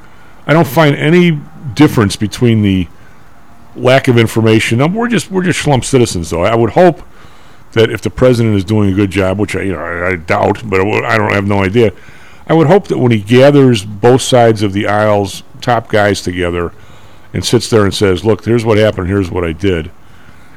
I 0.46 0.52
don't 0.52 0.66
find 0.66 0.94
any 0.94 1.40
difference 1.74 2.16
between 2.16 2.62
the 2.62 2.88
lack 3.74 4.08
of 4.08 4.18
information. 4.18 4.92
We're 4.92 5.08
just 5.08 5.30
we're 5.30 5.42
just 5.42 5.64
schlump 5.64 5.84
citizens, 5.84 6.30
though. 6.30 6.44
I 6.44 6.54
would 6.54 6.70
hope 6.70 7.02
that 7.72 7.90
if 7.90 8.00
the 8.00 8.10
president 8.10 8.56
is 8.56 8.64
doing 8.64 8.90
a 8.90 8.94
good 8.94 9.10
job, 9.10 9.38
which 9.38 9.54
I 9.56 9.62
you 9.62 9.72
know 9.72 9.80
I, 9.80 10.10
I 10.10 10.16
doubt, 10.16 10.62
but 10.68 10.80
I 10.80 11.18
don't 11.18 11.32
I 11.32 11.34
have 11.34 11.46
no 11.46 11.62
idea. 11.62 11.92
I 12.48 12.54
would 12.54 12.68
hope 12.68 12.86
that 12.88 12.98
when 12.98 13.10
he 13.10 13.20
gathers 13.20 13.84
both 13.84 14.22
sides 14.22 14.62
of 14.62 14.72
the 14.72 14.86
aisles, 14.86 15.42
top 15.60 15.88
guys 15.88 16.22
together, 16.22 16.72
and 17.36 17.44
sits 17.44 17.68
there 17.70 17.84
and 17.84 17.92
says, 17.94 18.24
"Look, 18.24 18.44
here's 18.44 18.64
what 18.64 18.78
happened. 18.78 19.08
Here's 19.08 19.30
what 19.30 19.44
I 19.44 19.52
did, 19.52 19.90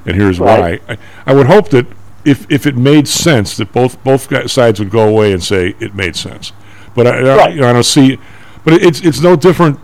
and 0.06 0.16
here's 0.16 0.40
Right. 0.40 0.82
why." 0.88 0.94
I, 0.94 0.98
I 1.28 1.34
would 1.36 1.48
hope 1.48 1.70
that 1.70 1.86
if 2.26 2.50
if 2.50 2.66
it 2.66 2.76
made 2.76 3.08
sense, 3.08 3.58
that 3.58 3.72
both 3.74 4.02
both 4.04 4.50
sides 4.50 4.80
would 4.80 4.90
go 4.90 5.08
away 5.08 5.34
and 5.34 5.44
say 5.44 5.76
it 5.80 5.94
made 5.94 6.16
sense. 6.16 6.52
But 6.96 7.06
I, 7.08 7.20
I, 7.20 7.48
you 7.50 7.62
know, 7.62 7.70
I 7.70 7.74
don't 7.74 7.84
see. 7.84 8.18
But 8.64 8.74
it- 8.74 8.84
it's 8.84 9.02
it's 9.02 9.22
no 9.22 9.36
different 9.36 9.80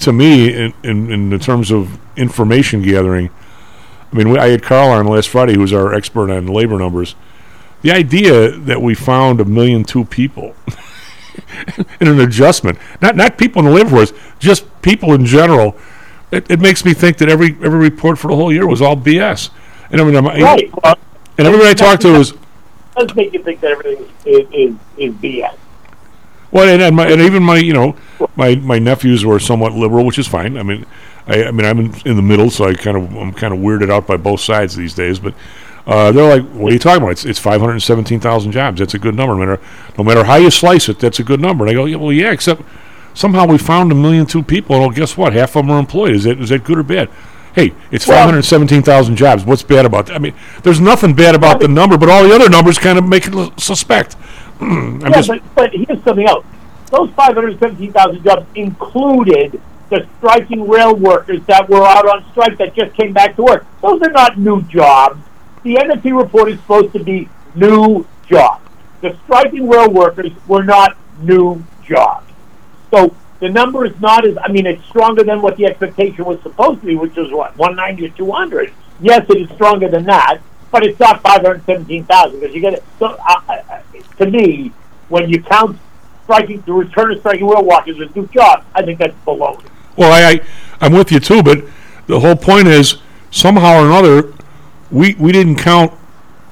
to 0.00 0.12
me 0.12 0.52
in, 0.52 0.72
in, 0.82 1.10
in 1.12 1.30
the 1.30 1.38
terms 1.38 1.70
of 1.70 1.98
information 2.16 2.82
gathering. 2.82 3.30
I 4.12 4.16
mean, 4.16 4.30
we, 4.30 4.38
I 4.38 4.48
had 4.48 4.62
Carl 4.62 4.88
on 4.90 5.06
last 5.06 5.28
Friday, 5.28 5.54
who's 5.54 5.72
our 5.72 5.94
expert 5.94 6.30
on 6.30 6.46
labor 6.46 6.78
numbers. 6.78 7.14
The 7.82 7.92
idea 7.92 8.50
that 8.50 8.80
we 8.82 8.94
found 8.94 9.40
a 9.40 9.44
million 9.44 9.84
two 9.84 10.04
people 10.04 10.54
in 12.00 12.08
an 12.08 12.20
adjustment, 12.20 12.78
not 13.00 13.16
not 13.16 13.38
people 13.38 13.60
in 13.60 13.66
the 13.66 13.72
labor 13.72 13.90
force, 13.90 14.12
just 14.38 14.64
people 14.82 15.14
in 15.14 15.24
general, 15.24 15.76
it, 16.32 16.50
it 16.50 16.60
makes 16.60 16.84
me 16.84 16.94
think 16.94 17.18
that 17.18 17.28
every 17.28 17.50
every 17.62 17.78
report 17.78 18.18
for 18.18 18.28
the 18.28 18.36
whole 18.36 18.52
year 18.52 18.66
was 18.66 18.82
all 18.82 18.96
BS. 18.96 19.50
And 19.90 20.00
I 20.00 20.04
mean, 20.04 20.16
I'm, 20.16 20.26
Right. 20.26 20.70
Well, 20.82 20.98
and 21.38 21.46
everybody 21.46 21.70
I 21.70 21.74
talked 21.74 22.02
to 22.02 22.18
was 22.18 22.34
does 22.96 23.14
make 23.14 23.32
you 23.32 23.42
think 23.42 23.60
that 23.60 23.72
everything 23.72 24.08
is 24.24 24.48
is, 24.52 24.76
is 24.96 25.14
BS. 25.14 25.56
Well, 26.50 26.68
and, 26.68 26.82
and, 26.82 26.94
my, 26.94 27.10
and 27.10 27.22
even 27.22 27.42
my, 27.42 27.56
you 27.56 27.72
know, 27.72 27.96
my, 28.36 28.56
my 28.56 28.78
nephews 28.78 29.24
were 29.24 29.40
somewhat 29.40 29.72
liberal, 29.72 30.04
which 30.04 30.18
is 30.18 30.28
fine. 30.28 30.58
I 30.58 30.62
mean, 30.62 30.84
I, 31.26 31.44
I 31.44 31.50
mean, 31.50 31.64
I'm 31.64 31.78
in, 31.78 31.94
in 32.04 32.16
the 32.16 32.22
middle, 32.22 32.50
so 32.50 32.66
I 32.66 32.74
kind 32.74 32.96
of 32.96 33.16
I'm 33.16 33.32
kind 33.32 33.54
of 33.54 33.60
weirded 33.60 33.90
out 33.90 34.06
by 34.06 34.18
both 34.18 34.40
sides 34.40 34.76
these 34.76 34.92
days. 34.92 35.18
But 35.18 35.34
uh, 35.86 36.12
they're 36.12 36.38
like, 36.38 36.50
"What 36.52 36.70
are 36.70 36.74
you 36.74 36.78
talking 36.78 37.02
about? 37.02 37.12
It's 37.12 37.24
it's 37.24 37.38
517,000 37.38 38.52
jobs. 38.52 38.80
That's 38.80 38.94
a 38.94 38.98
good 38.98 39.14
number. 39.14 39.34
No 39.34 39.40
matter 39.40 39.62
no 39.96 40.04
matter 40.04 40.24
how 40.24 40.36
you 40.36 40.50
slice 40.50 40.88
it, 40.88 40.98
that's 40.98 41.20
a 41.20 41.24
good 41.24 41.40
number." 41.40 41.64
And 41.64 41.70
I 41.70 41.74
go, 41.74 41.86
"Yeah, 41.86 41.96
well, 41.96 42.12
yeah, 42.12 42.32
except 42.32 42.62
somehow 43.14 43.46
we 43.46 43.58
found 43.58 43.92
a 43.92 43.94
million 43.94 44.26
two 44.26 44.42
people. 44.42 44.78
Well, 44.78 44.88
oh, 44.88 44.92
guess 44.92 45.16
what? 45.16 45.32
Half 45.32 45.56
of 45.56 45.66
them 45.66 45.70
are 45.70 45.78
employed. 45.78 46.14
Is 46.14 46.24
that 46.24 46.40
is 46.40 46.48
that 46.50 46.64
good 46.64 46.78
or 46.78 46.82
bad?" 46.82 47.08
Hey, 47.54 47.72
it's 47.90 48.06
Well- 48.06 48.16
517,000 48.18 49.16
jobs. 49.16 49.44
What's 49.44 49.62
bad 49.62 49.84
about 49.84 50.06
that? 50.06 50.16
I 50.16 50.18
mean, 50.18 50.32
there's 50.62 50.80
nothing 50.80 51.12
bad 51.12 51.34
about 51.34 51.60
the 51.60 51.68
number, 51.68 51.98
but 51.98 52.08
all 52.08 52.26
the 52.26 52.34
other 52.34 52.48
numbers 52.48 52.78
kind 52.78 52.98
of 52.98 53.06
make 53.06 53.26
it 53.26 53.60
suspect. 53.60 54.16
I'm 54.60 55.00
yeah, 55.00 55.10
just, 55.10 55.28
but, 55.28 55.42
but 55.54 55.70
here's 55.72 56.02
something 56.02 56.26
else. 56.26 56.46
Those 56.90 57.10
517,000 57.10 58.24
jobs 58.24 58.46
included 58.54 59.60
the 59.90 60.06
striking 60.18 60.66
rail 60.66 60.94
workers 60.94 61.42
that 61.46 61.68
were 61.68 61.84
out 61.84 62.06
on 62.06 62.24
strike 62.30 62.56
that 62.58 62.74
just 62.74 62.94
came 62.94 63.12
back 63.12 63.36
to 63.36 63.42
work. 63.42 63.66
Those 63.82 64.00
are 64.00 64.10
not 64.10 64.38
new 64.38 64.62
jobs. 64.62 65.22
The 65.62 65.74
NFP 65.74 66.16
report 66.16 66.50
is 66.50 66.58
supposed 66.60 66.92
to 66.94 67.04
be 67.04 67.28
new 67.54 68.06
jobs. 68.26 68.66
The 69.02 69.16
striking 69.24 69.68
rail 69.68 69.90
workers 69.90 70.32
were 70.46 70.62
not 70.64 70.96
new 71.20 71.62
jobs. 71.84 72.31
So 72.92 73.14
the 73.40 73.48
number 73.48 73.86
is 73.86 73.98
not 74.00 74.26
as, 74.26 74.36
I 74.38 74.52
mean, 74.52 74.66
it's 74.66 74.84
stronger 74.84 75.24
than 75.24 75.40
what 75.40 75.56
the 75.56 75.66
expectation 75.66 76.24
was 76.24 76.40
supposed 76.42 76.80
to 76.80 76.86
be, 76.86 76.94
which 76.94 77.16
was 77.16 77.32
what, 77.32 77.56
190 77.56 78.06
or 78.06 78.16
200. 78.16 78.72
Yes, 79.00 79.26
it 79.30 79.38
is 79.38 79.50
stronger 79.50 79.88
than 79.88 80.04
that, 80.04 80.40
but 80.70 80.84
it's 80.84 81.00
not 81.00 81.22
517,000 81.22 82.38
because 82.38 82.54
you 82.54 82.60
get 82.60 82.74
it. 82.74 82.84
So, 82.98 83.16
uh, 83.26 83.80
to 84.18 84.30
me, 84.30 84.72
when 85.08 85.28
you 85.28 85.42
count 85.42 85.78
striking, 86.24 86.60
the 86.66 86.72
return 86.72 87.12
of 87.12 87.20
striking 87.20 87.48
rail 87.48 87.64
workers 87.64 87.98
as 88.00 88.14
new 88.14 88.26
jobs, 88.28 88.64
I 88.74 88.82
think 88.82 88.98
that's 88.98 89.14
baloney. 89.26 89.66
Well, 89.96 90.12
I, 90.12 90.32
I 90.32 90.40
I'm 90.80 90.92
with 90.92 91.10
you 91.12 91.20
too, 91.20 91.42
but 91.42 91.64
the 92.06 92.20
whole 92.20 92.36
point 92.36 92.66
is 92.68 92.96
somehow 93.30 93.82
or 93.82 93.86
another 93.86 94.32
we 94.90 95.14
we 95.14 95.32
didn't 95.32 95.56
count 95.56 95.92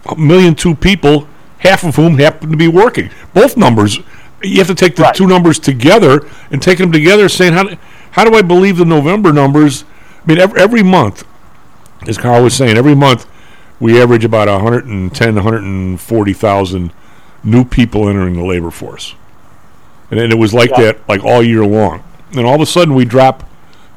a 0.07 0.17
million 0.17 0.55
two 0.55 0.75
people, 0.75 1.29
half 1.59 1.85
of 1.85 1.97
whom 1.97 2.19
happen 2.19 2.51
to 2.51 2.57
be 2.57 2.69
working. 2.69 3.11
Both 3.35 3.57
numbers, 3.57 3.99
you 4.43 4.59
have 4.59 4.67
to 4.69 4.75
take 4.75 4.97
the 4.97 5.11
two 5.15 5.27
numbers 5.27 5.59
together 5.59 6.27
and 6.51 6.61
taking 6.63 6.85
them 6.87 6.93
together, 6.93 7.29
saying 7.29 7.53
how 7.53 7.63
do- 7.65 7.77
how 8.13 8.25
do 8.25 8.35
I 8.35 8.43
believe 8.43 8.77
the 8.79 8.85
November 8.85 9.33
numbers? 9.33 9.85
I 10.25 10.29
mean, 10.29 10.39
every, 10.39 10.61
every 10.61 10.83
month, 10.83 11.25
as 12.09 12.19
Carl 12.19 12.43
was 12.43 12.55
saying, 12.55 12.77
every 12.77 12.95
month 12.97 13.27
we 13.79 14.01
average 14.03 14.25
about 14.25 14.49
110, 14.49 15.35
140,000 15.37 16.93
new 17.45 17.65
people 17.65 18.09
entering 18.09 18.35
the 18.35 18.45
labor 18.45 18.71
force. 18.71 19.15
And, 20.11 20.19
and 20.19 20.33
it 20.33 20.37
was 20.39 20.53
like 20.53 20.71
Yeah. 20.71 20.81
that 20.83 21.09
like 21.09 21.23
all 21.25 21.43
year 21.43 21.65
long. 21.65 22.03
And 22.33 22.45
all 22.47 22.57
of 22.57 22.61
a 22.61 22.67
sudden 22.67 22.95
we 22.95 23.05
drop 23.05 23.49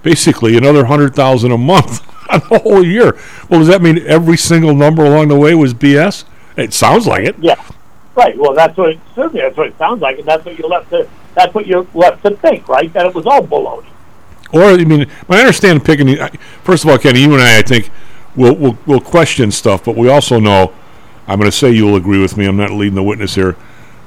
basically 0.04 0.58
another 0.58 0.80
100,000 0.82 1.52
a 1.52 1.58
month 1.58 2.02
on 2.30 2.42
the 2.50 2.60
whole 2.60 2.86
year. 2.86 3.18
Well, 3.50 3.60
does 3.60 3.68
that 3.70 3.82
mean 3.82 4.00
every 4.06 4.38
single 4.38 4.76
number 4.76 5.04
along 5.04 5.30
the 5.30 5.36
way 5.40 5.56
was 5.56 5.74
BS? 5.74 6.26
It 6.56 6.74
sounds 6.74 7.08
like 7.08 7.26
it. 7.26 7.36
Yeah, 7.40 7.56
right. 8.16 8.38
Well, 8.38 8.54
that's 8.54 8.78
what 8.78 8.92
it, 8.92 9.00
certainly 9.16 9.42
that's 9.42 9.58
what 9.58 9.68
it 9.68 9.78
sounds 9.78 10.02
like, 10.02 10.20
and 10.20 10.28
that's 10.28 10.46
what 10.46 10.58
you're 10.58 10.70
left 10.70 10.90
to. 10.92 11.08
That's 11.36 11.54
what 11.54 11.66
you're 11.68 11.88
left 11.94 12.24
to 12.24 12.32
think, 12.38 12.68
right? 12.68 12.92
That 12.94 13.06
it 13.06 13.16
was 13.16 13.26
all 13.26 13.42
baloney. 13.42 13.86
Or 14.52 14.64
I 14.64 14.84
mean, 14.86 15.10
but 15.28 15.38
I 15.38 15.42
understand 15.42 15.84
picking. 15.84 16.20
I- 16.20 16.30
First 16.64 16.84
of 16.84 16.90
all, 16.92 16.98
Kenny, 16.98 17.22
you 17.22 17.34
and 17.34 17.42
I, 17.42 17.60
I 17.60 17.62
think, 17.62 17.90
will 18.36 18.56
will 18.56 18.78
will 18.86 19.02
question 19.02 19.52
stuff, 19.52 19.84
but 19.84 19.96
we 19.96 20.10
also 20.10 20.40
know. 20.40 20.74
I'm 21.26 21.40
going 21.40 21.50
to 21.50 21.56
say 21.56 21.72
you'll 21.72 21.96
agree 21.96 22.20
with 22.20 22.36
me. 22.36 22.46
I'm 22.46 22.58
not 22.58 22.72
leading 22.72 22.96
the 22.96 23.04
witness 23.04 23.36
here. 23.36 23.56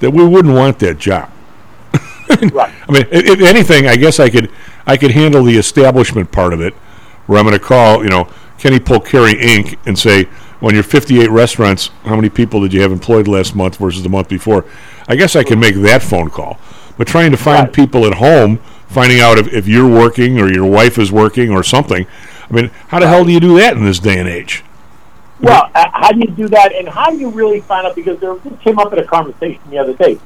That 0.01 0.11
we 0.11 0.23
wouldn't 0.23 0.55
want 0.55 0.79
that 0.81 0.99
job. 0.99 1.31
right. 2.53 2.75
I 2.87 2.93
mean, 2.93 3.07
if, 3.11 3.25
if 3.27 3.41
anything, 3.41 3.87
I 3.87 3.97
guess 3.97 4.21
I 4.21 4.29
could 4.29 4.51
I 4.87 4.97
could 4.99 5.13
handle 5.13 5.43
the 5.43 5.57
establishment 5.57 6.31
part 6.31 6.53
of 6.53 6.61
it, 6.61 6.75
where 7.27 7.39
I'm 7.39 7.47
going 7.47 7.59
to 7.59 7.65
call 7.65 8.03
you 8.03 8.11
know 8.11 8.29
Kenny 8.59 8.79
Polcari 8.79 9.33
Inc. 9.41 9.79
and 9.87 9.99
say, 9.99 10.29
when 10.61 10.75
your 10.75 10.85
58 10.85 11.31
restaurants, 11.31 11.89
how 12.05 12.17
many 12.17 12.29
people 12.29 12.61
did 12.61 12.73
you 12.73 12.81
have 12.81 12.93
employed 12.93 13.29
last 13.29 13.55
month 13.55 13.77
versus 13.77 14.03
the 14.03 14.09
month 14.09 14.29
before? 14.29 14.65
I 15.09 15.17
guess 15.17 15.37
I 15.37 15.45
can 15.45 15.61
make 15.61 15.75
that 15.77 16.03
phone 16.03 16.31
call. 16.31 16.59
But 16.97 17.07
trying 17.07 17.31
to 17.31 17.37
find 17.37 17.73
people 17.73 18.07
at 18.07 18.15
home 18.15 18.59
finding 18.89 19.21
out 19.21 19.39
if, 19.39 19.53
if 19.53 19.69
you're 19.69 19.89
working 19.89 20.39
or 20.41 20.51
your 20.51 20.65
wife 20.65 20.99
is 20.99 21.13
working 21.13 21.51
or 21.51 21.63
something. 21.63 22.07
I 22.49 22.55
mean, 22.55 22.71
how 22.89 23.01
the 23.01 23.09
hell 23.09 23.25
do 23.25 23.33
you 23.33 23.41
do 23.41 23.59
that 23.59 23.77
in 23.77 23.85
this 23.85 23.99
day 23.99 24.19
and 24.19 24.29
age? 24.29 24.65
Well, 25.41 25.71
uh, 25.75 25.91
how 25.93 26.13
do 26.13 26.21
you 26.21 26.29
do 26.29 26.49
that, 26.49 26.75
and 26.75 26.89
how 26.89 27.11
do 27.11 27.19
you 27.19 27.29
really 27.29 27.61
find 27.61 27.87
out? 27.87 27.95
Because 27.95 28.19
there 28.21 28.35
this 28.37 28.59
came 28.61 28.79
up 28.79 28.93
in 28.93 28.99
a 28.99 29.05
conversation 29.05 29.61
the 29.69 29.79
other 29.79 29.93
day. 29.93 30.19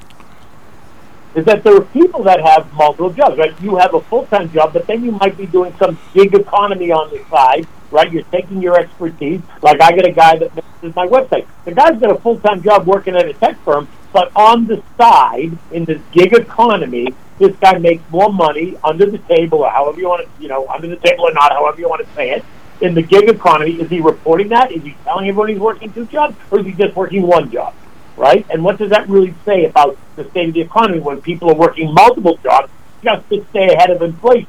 Is 1.35 1.45
that 1.47 1.65
there 1.65 1.77
are 1.77 1.81
people 1.81 2.23
that 2.25 2.41
have 2.41 2.73
multiple 2.75 3.11
jobs, 3.11 3.37
right? 3.37 3.61
You 3.61 3.77
have 3.77 3.95
a 3.95 4.01
full 4.03 4.27
time 4.27 4.53
job, 4.53 4.73
but 4.73 4.87
then 4.87 5.03
you 5.03 5.13
might 5.13 5.37
be 5.37 5.47
doing 5.47 5.75
some 5.79 5.99
gig 6.15 6.35
economy 6.35 6.93
on 6.93 7.11
the 7.11 7.25
side, 7.29 7.67
right? 7.91 8.11
You're 8.11 8.23
taking 8.25 8.63
your 8.63 8.79
expertise. 8.79 9.41
Like 9.63 9.81
I 9.81 9.93
get 9.93 10.07
a 10.07 10.13
guy 10.13 10.37
that 10.37 10.55
manages 10.55 10.95
my 10.95 11.07
website. 11.07 11.47
The 11.65 11.73
guy's 11.73 11.99
got 12.01 12.11
a 12.11 12.21
full 12.21 12.39
time 12.41 12.63
job 12.63 12.87
working 12.87 13.17
at 13.17 13.27
a 13.27 13.35
tech 13.35 13.59
firm, 13.65 13.89
but 14.13 14.33
on 14.35 14.67
the 14.67 14.83
side, 14.97 15.57
in 15.73 15.85
this 15.85 16.01
gig 16.13 16.33
economy, 16.33 17.15
this 17.39 17.57
guy 17.57 17.79
makes 17.79 18.03
more 18.11 18.33
money 18.33 18.77
under 18.85 19.07
the 19.07 19.19
table, 19.19 19.61
or 19.61 19.71
however 19.71 19.99
you 19.99 20.09
want 20.09 20.25
to, 20.25 20.43
you 20.43 20.49
know, 20.49 20.67
under 20.69 20.89
the 20.89 20.97
table 20.97 21.27
or 21.27 21.33
not, 21.33 21.53
however 21.53 21.81
you 21.81 21.89
want 21.89 22.07
to 22.07 22.15
say 22.15 22.31
it. 22.31 22.45
In 22.81 22.95
the 22.95 23.03
gig 23.03 23.29
economy, 23.29 23.73
is 23.73 23.91
he 23.91 24.01
reporting 24.01 24.49
that? 24.49 24.73
Is 24.73 24.83
he 24.83 24.97
telling 25.05 25.29
everyone 25.29 25.49
he's 25.49 25.59
working 25.59 25.93
two 25.93 26.07
jobs, 26.07 26.37
or 26.51 26.61
is 26.61 26.67
he 26.67 26.73
just 26.73 26.97
working 26.97 27.23
one 27.23 27.51
job? 27.51 27.75
Right? 28.17 28.45
And 28.51 28.63
what 28.65 28.79
does 28.79 28.91
that 28.91 29.09
really 29.09 29.35
say 29.45 29.65
about 29.65 29.97
the 30.17 30.29
state 30.31 30.49
of 30.49 30.55
the 30.55 30.61
economy 30.61 31.01
when 31.01 31.21
people 31.23 31.51
are 31.51 31.55
working 31.55 31.93
multiple 31.95 32.39
jobs 32.43 32.71
just 33.03 33.29
to 33.31 33.45
stay 33.51 33.73
ahead 33.75 33.91
of 33.91 34.03
inflation? 34.03 34.49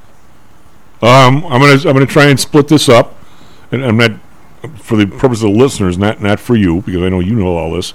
Um, 1.01 1.45
I'm 1.45 1.61
gonna 1.61 1.73
I'm 1.73 1.93
gonna 1.93 2.05
try 2.05 2.25
and 2.25 2.39
split 2.39 2.67
this 2.67 2.87
up, 2.87 3.15
and 3.72 3.84
I'm 3.84 3.97
not 3.97 4.11
for 4.76 4.95
the 4.97 5.07
purpose 5.07 5.41
of 5.43 5.51
the 5.53 5.57
listeners, 5.57 5.97
not 5.97 6.22
not 6.22 6.39
for 6.39 6.55
you 6.55 6.82
because 6.82 7.01
I 7.01 7.09
know 7.09 7.19
you 7.19 7.36
know 7.36 7.57
all 7.57 7.72
this. 7.74 7.93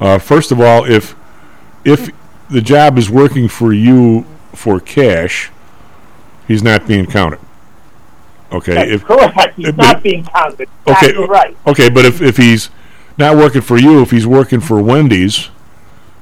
Uh, 0.00 0.18
first 0.18 0.52
of 0.52 0.60
all, 0.60 0.84
if 0.84 1.14
if 1.84 2.10
the 2.50 2.60
job 2.60 2.98
is 2.98 3.08
working 3.10 3.48
for 3.48 3.72
you 3.72 4.24
for 4.54 4.78
cash, 4.80 5.50
he's 6.46 6.62
not 6.62 6.86
being 6.86 7.06
counted. 7.06 7.40
Okay, 8.52 8.74
That's 8.74 8.90
if, 8.90 9.04
correct. 9.04 9.54
He's 9.56 9.68
if- 9.68 9.76
not 9.76 10.02
being 10.02 10.24
counted. 10.24 10.68
okay, 10.86 11.12
right. 11.26 11.56
okay, 11.66 11.88
but 11.88 12.04
if 12.04 12.20
if 12.22 12.36
he's 12.36 12.70
not 13.18 13.36
working 13.36 13.62
for 13.62 13.76
you, 13.78 14.02
if 14.02 14.10
he's 14.10 14.26
working 14.26 14.60
for 14.60 14.80
Wendy's, 14.82 15.48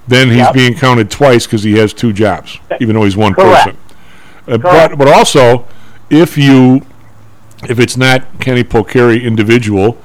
then 0.09 0.29
he's 0.29 0.39
Yep. 0.39 0.55
being 0.55 0.75
counted 0.75 1.11
twice 1.11 1.47
because 1.47 1.65
he 1.65 1.77
has 1.79 1.93
two 1.93 2.13
jobs, 2.13 2.59
even 2.81 2.95
though 2.95 3.05
he's 3.05 3.17
one 3.17 3.35
Correct. 3.35 3.65
person. 3.67 3.79
Uh, 4.47 4.59
but 4.59 4.97
but 4.97 5.09
also, 5.09 5.67
if 6.11 6.39
you 6.39 6.83
if 7.69 7.79
it's 7.79 7.97
not 7.97 8.41
Kenny 8.41 8.65
Polcari 8.65 9.23
individual 9.23 9.99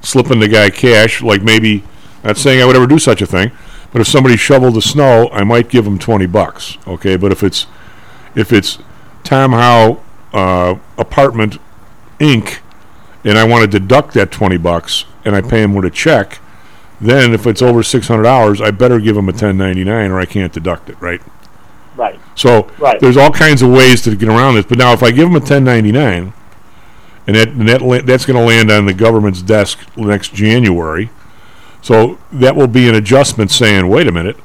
slipping 0.00 0.40
the 0.40 0.48
guy 0.48 0.70
cash, 0.70 1.22
like 1.22 1.42
maybe 1.42 1.82
not 2.24 2.36
saying 2.36 2.60
I 2.62 2.64
would 2.64 2.76
ever 2.76 2.86
do 2.86 2.98
such 2.98 3.20
a 3.22 3.26
thing, 3.26 3.50
but 3.92 4.00
if 4.00 4.06
somebody 4.06 4.36
shoveled 4.36 4.74
the 4.74 4.82
snow, 4.82 5.28
I 5.32 5.44
might 5.44 5.68
give 5.68 5.86
him 5.86 5.98
twenty 5.98 6.26
bucks. 6.26 6.76
Okay, 6.86 7.16
but 7.16 7.32
if 7.32 7.42
it's 7.42 7.66
if 8.34 8.52
it's 8.52 8.78
Tom 9.24 9.52
Howe 9.52 10.00
uh, 10.32 10.76
apartment 10.96 11.58
Inc. 12.20 12.58
and 13.24 13.38
I 13.38 13.44
want 13.44 13.70
to 13.70 13.78
deduct 13.78 14.14
that 14.14 14.30
twenty 14.30 14.58
bucks 14.58 15.04
and 15.24 15.34
I 15.34 15.40
pay 15.40 15.62
him 15.62 15.74
with 15.74 15.84
a 15.84 15.90
check, 15.90 16.38
then 17.00 17.32
if 17.32 17.46
it's 17.46 17.62
over 17.62 17.82
six 17.82 18.08
hundred 18.08 18.24
dollars, 18.24 18.60
I 18.60 18.70
better 18.70 18.98
give 19.00 19.16
him 19.16 19.28
a 19.28 19.32
ten 19.32 19.56
ninety 19.56 19.84
nine 19.84 20.10
or 20.10 20.20
I 20.20 20.26
can't 20.26 20.52
deduct 20.52 20.90
it, 20.90 21.00
right? 21.00 21.20
Right. 21.96 22.20
So 22.36 22.70
Right. 22.78 23.00
there's 23.00 23.16
all 23.16 23.32
kinds 23.32 23.60
of 23.60 23.70
ways 23.70 24.02
to 24.02 24.14
get 24.14 24.28
around 24.28 24.54
this. 24.54 24.66
But 24.66 24.78
now, 24.78 24.92
if 24.92 25.02
I 25.02 25.10
give 25.10 25.26
him 25.26 25.34
a 25.34 25.40
1099, 25.40 26.32
and 27.28 27.36
that, 27.36 27.48
and 27.50 27.68
that 27.68 27.80
la- 27.82 28.00
that's 28.00 28.26
going 28.26 28.36
to 28.38 28.44
land 28.44 28.70
on 28.72 28.86
the 28.86 28.94
government's 28.94 29.42
desk 29.42 29.78
next 29.96 30.34
January, 30.34 31.10
so 31.82 32.18
that 32.32 32.56
will 32.56 32.66
be 32.66 32.88
an 32.88 32.96
adjustment 32.96 33.50
saying, 33.52 33.86
wait 33.88 34.08
a 34.08 34.12
minute, 34.12 34.36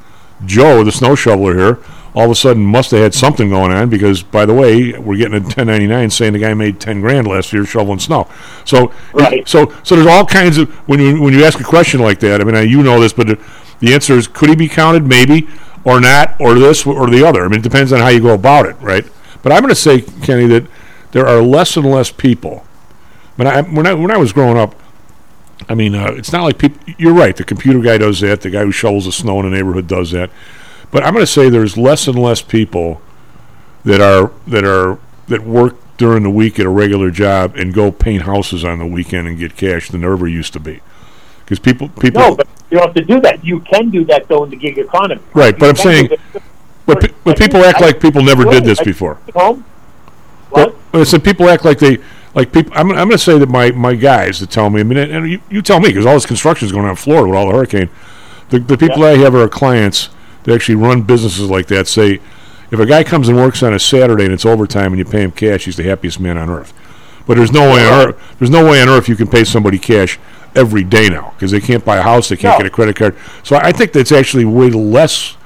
Joe, 0.46 0.84
the 0.84 0.92
snow 0.92 1.16
shoveler 1.16 1.56
here, 1.58 1.80
all 2.14 2.26
of 2.26 2.32
a 2.32 2.36
sudden 2.36 2.62
must 2.64 2.92
have 2.92 3.00
had 3.00 3.14
something 3.14 3.50
going 3.50 3.72
on 3.72 3.90
because, 3.90 4.22
by 4.22 4.46
the 4.46 4.54
way, 4.54 4.92
we're 5.00 5.16
getting 5.18 5.34
a 5.34 5.40
1099 5.40 6.10
saying 6.12 6.34
the 6.34 6.40
guy 6.40 6.54
made 6.54 6.80
10 6.80 7.02
grand 7.02 7.26
last 7.26 7.52
year 7.54 7.66
shoveling 7.66 7.98
snow. 7.98 8.28
So, 8.66 8.92
Right. 9.14 9.48
so, 9.50 9.74
so 9.82 9.96
there's 9.96 10.08
all 10.08 10.26
kinds 10.26 10.60
of 10.60 10.70
when 10.88 11.00
you 11.00 11.20
when 11.22 11.34
you 11.34 11.44
ask 11.44 11.60
a 11.60 11.64
question 11.64 12.02
like 12.02 12.20
that. 12.20 12.40
I 12.40 12.44
mean, 12.44 12.56
I, 12.56 12.62
you 12.62 12.84
know 12.84 13.00
this, 13.00 13.14
but 13.14 13.28
the, 13.28 13.40
the 13.80 13.94
answer 13.96 14.14
is 14.14 14.28
could 14.28 14.50
he 14.50 14.56
be 14.56 14.68
counted? 14.70 15.08
Maybe, 15.08 15.48
or 15.86 16.00
not, 16.00 16.36
or 16.40 16.54
this 16.54 16.86
or 16.86 17.10
the 17.10 17.26
other. 17.26 17.46
I 17.46 17.48
mean, 17.48 17.62
it 17.62 17.64
depends 17.64 17.92
on 17.92 18.00
how 18.00 18.10
you 18.10 18.22
go 18.22 18.34
about 18.36 18.68
it, 18.68 18.76
right? 18.80 19.06
But 19.42 19.52
I'm 19.52 19.62
going 19.62 19.70
to 19.70 19.76
say, 19.76 20.02
Kenny, 20.22 20.46
that 20.48 20.66
there 21.14 21.26
are 21.26 21.42
less 21.42 21.76
and 21.78 21.90
less 21.90 22.12
people. 22.12 22.64
When 23.36 23.48
I 23.48 23.62
when 23.62 23.88
I 23.88 23.94
when 23.94 24.12
I 24.12 24.18
was 24.18 24.32
growing 24.32 24.58
up, 24.58 24.76
I 25.68 25.76
mean, 25.76 25.96
uh, 25.96 26.12
it's 26.12 26.32
not 26.32 26.44
like 26.44 26.58
people. 26.58 26.82
You're 26.98 27.14
right. 27.14 27.36
The 27.36 27.44
computer 27.44 27.80
guy 27.80 27.98
does 27.98 28.20
that. 28.22 28.42
The 28.42 28.50
guy 28.50 28.64
who 28.64 28.72
shovels 28.72 29.06
the 29.06 29.12
snow 29.12 29.40
in 29.40 29.50
the 29.50 29.56
neighborhood 29.56 29.88
does 29.88 30.12
that. 30.12 30.30
But 30.92 31.04
I'm 31.04 31.14
going 31.14 31.24
to 31.26 31.32
say 31.32 31.50
there's 31.50 31.78
less 31.78 32.08
and 32.08 32.18
less 32.20 32.42
people 32.42 33.02
that 33.84 34.02
are 34.02 34.32
that 34.48 34.64
are 34.64 35.00
that 35.28 35.44
work 35.44 35.76
during 35.98 36.24
the 36.24 36.30
week 36.30 36.60
at 36.60 36.66
a 36.66 36.70
regular 36.70 37.10
job 37.12 37.56
and 37.56 37.74
go 37.74 37.92
paint 37.92 38.24
houses 38.24 38.64
on 38.64 38.80
the 38.80 38.86
weekend 38.86 39.28
and 39.28 39.38
get 39.38 39.56
cash 39.56 39.90
than 39.90 40.02
there 40.02 40.14
ever 40.14 40.28
used 40.28 40.54
to 40.54 40.60
be. 40.60 40.82
Because 41.40 41.60
people 41.60 41.90
people 41.90 42.22
No, 42.22 42.36
but 42.36 42.48
you 42.70 42.78
don't 42.78 42.88
have 42.88 42.96
to 42.96 43.04
do 43.04 43.20
that. 43.22 43.44
You 43.44 43.60
can 43.62 43.90
do 43.90 44.06
that 44.06 44.28
though 44.28 44.44
in 44.44 44.50
the 44.50 44.56
gig 44.56 44.78
economy. 44.78 45.22
right. 45.34 45.58
But 45.58 45.70
I'm 45.70 45.76
saying, 45.76 46.10
but 46.86 47.02
pe- 47.02 47.14
but 47.24 47.38
people 47.38 47.64
act 47.64 47.82
like 47.82 48.00
people 48.00 48.24
never 48.24 48.44
did 48.46 48.64
this 48.64 48.82
before. 48.82 49.16
Home? 49.34 49.66
Well, 50.52 50.76
I 50.94 51.04
said 51.04 51.24
people 51.24 51.50
act 51.50 51.66
like 51.66 51.80
they 51.80 51.98
like 52.36 52.52
people. 52.52 52.74
I'm, 52.76 52.90
I'm 52.92 52.96
going 53.08 53.12
to 53.12 53.18
say 53.18 53.38
that 53.38 53.50
my, 53.50 53.72
my 53.72 53.96
guys 53.96 54.40
that 54.40 54.50
tell 54.50 54.70
me. 54.70 54.82
I 54.82 54.84
mean, 54.84 54.98
and 54.98 55.30
you, 55.30 55.42
you 55.50 55.62
tell 55.62 55.80
me 55.80 55.90
because 55.90 56.06
all 56.06 56.14
this 56.14 56.26
construction 56.26 56.66
is 56.66 56.72
going 56.72 56.86
on 56.86 56.92
in 56.92 56.96
Florida 56.96 57.28
with 57.30 57.38
all 57.38 57.48
the 57.48 57.54
hurricane. 57.54 57.90
The 58.50 58.60
the 58.60 58.78
people 58.78 59.04
I 59.04 59.18
have 59.18 59.36
are 59.36 59.48
clients 59.48 60.10
that 60.44 60.54
actually 60.54 60.76
run 60.76 61.04
businesses 61.04 61.50
like 61.50 61.68
that. 61.68 61.88
Say, 61.88 62.20
if 62.72 62.80
a 62.80 62.86
guy 62.86 63.04
comes 63.04 63.30
and 63.30 63.38
works 63.38 63.64
on 63.64 63.74
a 63.74 63.80
Saturday 63.80 64.26
and 64.26 64.34
it's 64.34 64.46
overtime 64.46 64.94
and 64.94 64.98
you 64.98 65.06
pay 65.06 65.22
him 65.22 65.32
cash, 65.32 65.66
he's 65.66 65.78
the 65.78 65.84
happiest 65.84 66.20
man 66.20 66.38
on 66.38 66.50
earth. 66.50 66.74
But 67.26 67.38
there's 67.38 67.52
no 67.52 67.74
way 67.74 67.88
on 67.88 68.08
earth. 68.10 68.36
There's 68.40 68.52
no 68.52 68.66
way 68.70 68.82
on 68.82 68.90
earth 68.90 69.08
you 69.08 69.16
can 69.16 69.28
pay 69.28 69.44
somebody 69.44 69.80
cash 69.80 70.20
every 70.56 70.84
day 70.84 71.10
now 71.10 71.32
because 71.36 71.52
they 71.52 71.62
can't 71.62 71.84
buy 71.86 71.98
a 71.98 72.02
house, 72.02 72.30
they 72.30 72.36
can't 72.38 72.56
No. 72.56 72.64
get 72.64 72.68
a 72.68 72.70
credit 72.76 72.96
card. 72.96 73.16
So 73.44 73.56
I 73.56 73.72
think 73.72 73.92
that's 73.94 74.12
actually 74.12 74.46
way 74.46 74.70
less 74.70 75.38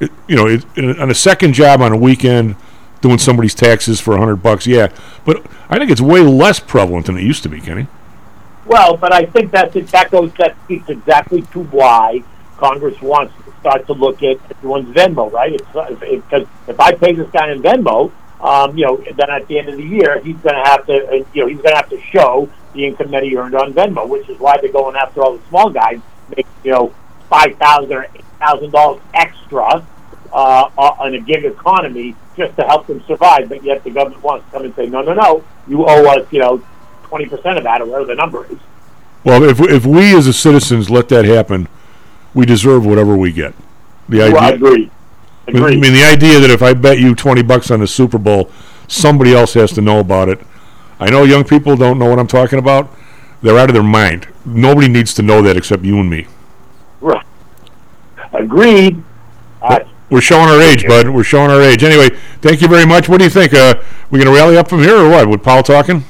it, 0.00 0.10
you 0.28 0.36
know, 0.36 0.46
it, 0.46 0.64
in 0.76 0.98
on 0.98 1.10
a 1.10 1.14
second 1.14 1.52
job 1.52 1.82
on 1.82 1.92
a 1.92 1.96
weekend, 1.96 2.56
doing 3.00 3.18
somebody's 3.18 3.54
taxes 3.54 4.00
for 4.00 4.14
a 4.14 4.18
hundred 4.18 4.36
bucks, 4.36 4.66
yeah. 4.66 4.88
But 5.24 5.46
I 5.68 5.78
think 5.78 5.90
it's 5.90 6.00
way 6.00 6.20
less 6.20 6.60
prevalent 6.60 7.06
than 7.06 7.16
it 7.16 7.22
used 7.22 7.42
to 7.44 7.48
be, 7.48 7.60
Kenny. 7.60 7.86
Well, 8.66 8.96
but 8.96 9.12
I 9.12 9.24
think 9.24 9.50
that's 9.50 9.74
it. 9.76 9.88
That 9.88 10.10
goes. 10.10 10.32
That 10.34 10.56
speaks 10.64 10.88
exactly 10.88 11.42
to 11.42 11.62
why 11.64 12.22
Congress 12.56 13.00
wants 13.00 13.34
to 13.44 13.52
start 13.60 13.86
to 13.86 13.92
look 13.92 14.22
at 14.22 14.38
everyone's 14.50 14.94
Venmo, 14.94 15.30
right? 15.32 15.56
Because 15.56 16.46
if 16.68 16.78
I 16.78 16.92
pay 16.92 17.12
this 17.12 17.30
guy 17.30 17.50
in 17.50 17.62
Venmo, 17.62 18.12
um, 18.40 18.76
you 18.76 18.86
know, 18.86 18.96
then 18.96 19.30
at 19.30 19.46
the 19.48 19.58
end 19.58 19.68
of 19.68 19.76
the 19.76 19.84
year, 19.84 20.20
he's 20.20 20.36
going 20.36 20.54
to 20.54 20.62
have 20.62 20.86
to, 20.86 20.92
uh, 20.92 21.24
you 21.34 21.42
know, 21.42 21.46
he's 21.46 21.58
going 21.58 21.72
to 21.72 21.76
have 21.76 21.90
to 21.90 22.00
show 22.00 22.48
the 22.72 22.86
income 22.86 23.10
that 23.10 23.22
he 23.22 23.36
earned 23.36 23.54
on 23.54 23.72
Venmo, 23.72 24.08
which 24.08 24.28
is 24.28 24.38
why 24.38 24.56
they're 24.58 24.72
going 24.72 24.96
after 24.96 25.22
all 25.22 25.36
the 25.36 25.48
small 25.48 25.70
guys, 25.70 26.00
make 26.36 26.46
you 26.64 26.70
know 26.70 26.94
five 27.28 27.56
thousand 27.56 27.92
or 27.92 28.04
eight 28.04 28.24
thousand 28.38 28.70
dollars 28.70 29.02
extra 29.14 29.86
uh, 30.32 30.70
on 30.76 31.14
a 31.14 31.20
gig 31.20 31.44
economy 31.44 32.14
just 32.36 32.56
to 32.56 32.62
help 32.62 32.86
them 32.86 33.02
survive. 33.06 33.48
But 33.48 33.62
yet 33.64 33.84
the 33.84 33.90
government 33.90 34.22
wants 34.22 34.46
to 34.46 34.52
come 34.52 34.64
and 34.64 34.74
say, 34.74 34.86
no, 34.86 35.02
no, 35.02 35.14
no, 35.14 35.44
you 35.66 35.84
owe 35.86 36.06
us, 36.06 36.26
you 36.30 36.40
know, 36.40 36.62
twenty 37.04 37.26
percent 37.26 37.58
of 37.58 37.64
that 37.64 37.80
or 37.80 37.86
whatever 37.86 38.06
the 38.06 38.14
number 38.14 38.46
is. 38.46 38.58
Well, 39.24 39.42
if 39.42 39.60
if 39.60 39.84
we 39.84 40.16
as 40.16 40.26
a 40.26 40.32
citizens 40.32 40.88
let 40.90 41.08
that 41.10 41.24
happen, 41.24 41.68
we 42.34 42.46
deserve 42.46 42.86
whatever 42.86 43.16
we 43.16 43.32
get. 43.32 43.54
The 44.08 44.22
idea. 44.22 44.34
Well, 44.34 44.44
I 44.44 44.50
agree. 44.50 44.90
I 45.48 45.52
mean, 45.52 45.62
I 45.64 45.68
mean, 45.76 45.92
the 45.92 46.04
idea 46.04 46.38
that 46.38 46.50
if 46.50 46.62
I 46.62 46.74
bet 46.74 46.98
you 46.98 47.14
twenty 47.14 47.42
bucks 47.42 47.70
on 47.70 47.80
the 47.80 47.86
Super 47.86 48.18
Bowl, 48.18 48.50
somebody 48.88 49.34
else 49.34 49.54
has 49.54 49.72
to 49.72 49.80
know 49.80 49.98
about 49.98 50.28
it. 50.28 50.40
I 50.98 51.10
know 51.10 51.24
young 51.24 51.44
people 51.44 51.76
don't 51.76 51.98
know 51.98 52.08
what 52.08 52.18
I'm 52.18 52.26
talking 52.26 52.58
about. 52.58 52.90
They're 53.42 53.58
out 53.58 53.70
of 53.70 53.74
their 53.74 53.82
mind. 53.82 54.28
Nobody 54.44 54.86
needs 54.86 55.14
to 55.14 55.22
know 55.22 55.42
that 55.42 55.56
except 55.56 55.82
you 55.82 55.98
and 55.98 56.10
me. 56.10 56.26
Right. 57.00 57.24
Agreed. 58.32 59.02
Uh, 59.62 59.80
We're 60.10 60.20
showing 60.20 60.48
our 60.48 60.60
age, 60.60 60.86
bud. 60.86 61.08
We're 61.08 61.22
showing 61.24 61.50
our 61.50 61.60
age. 61.62 61.82
Anyway, 61.84 62.08
thank 62.40 62.60
you 62.60 62.68
very 62.68 62.84
much. 62.86 63.08
What 63.08 63.18
do 63.18 63.24
you 63.24 63.30
think? 63.30 63.54
Uh, 63.54 63.74
we 64.10 64.18
going 64.18 64.32
to 64.32 64.34
rally 64.38 64.56
up 64.56 64.68
from 64.68 64.80
here 64.80 64.96
or 64.96 65.08
what? 65.08 65.28
With 65.28 65.42
Powell 65.42 65.62
talking? 65.62 66.04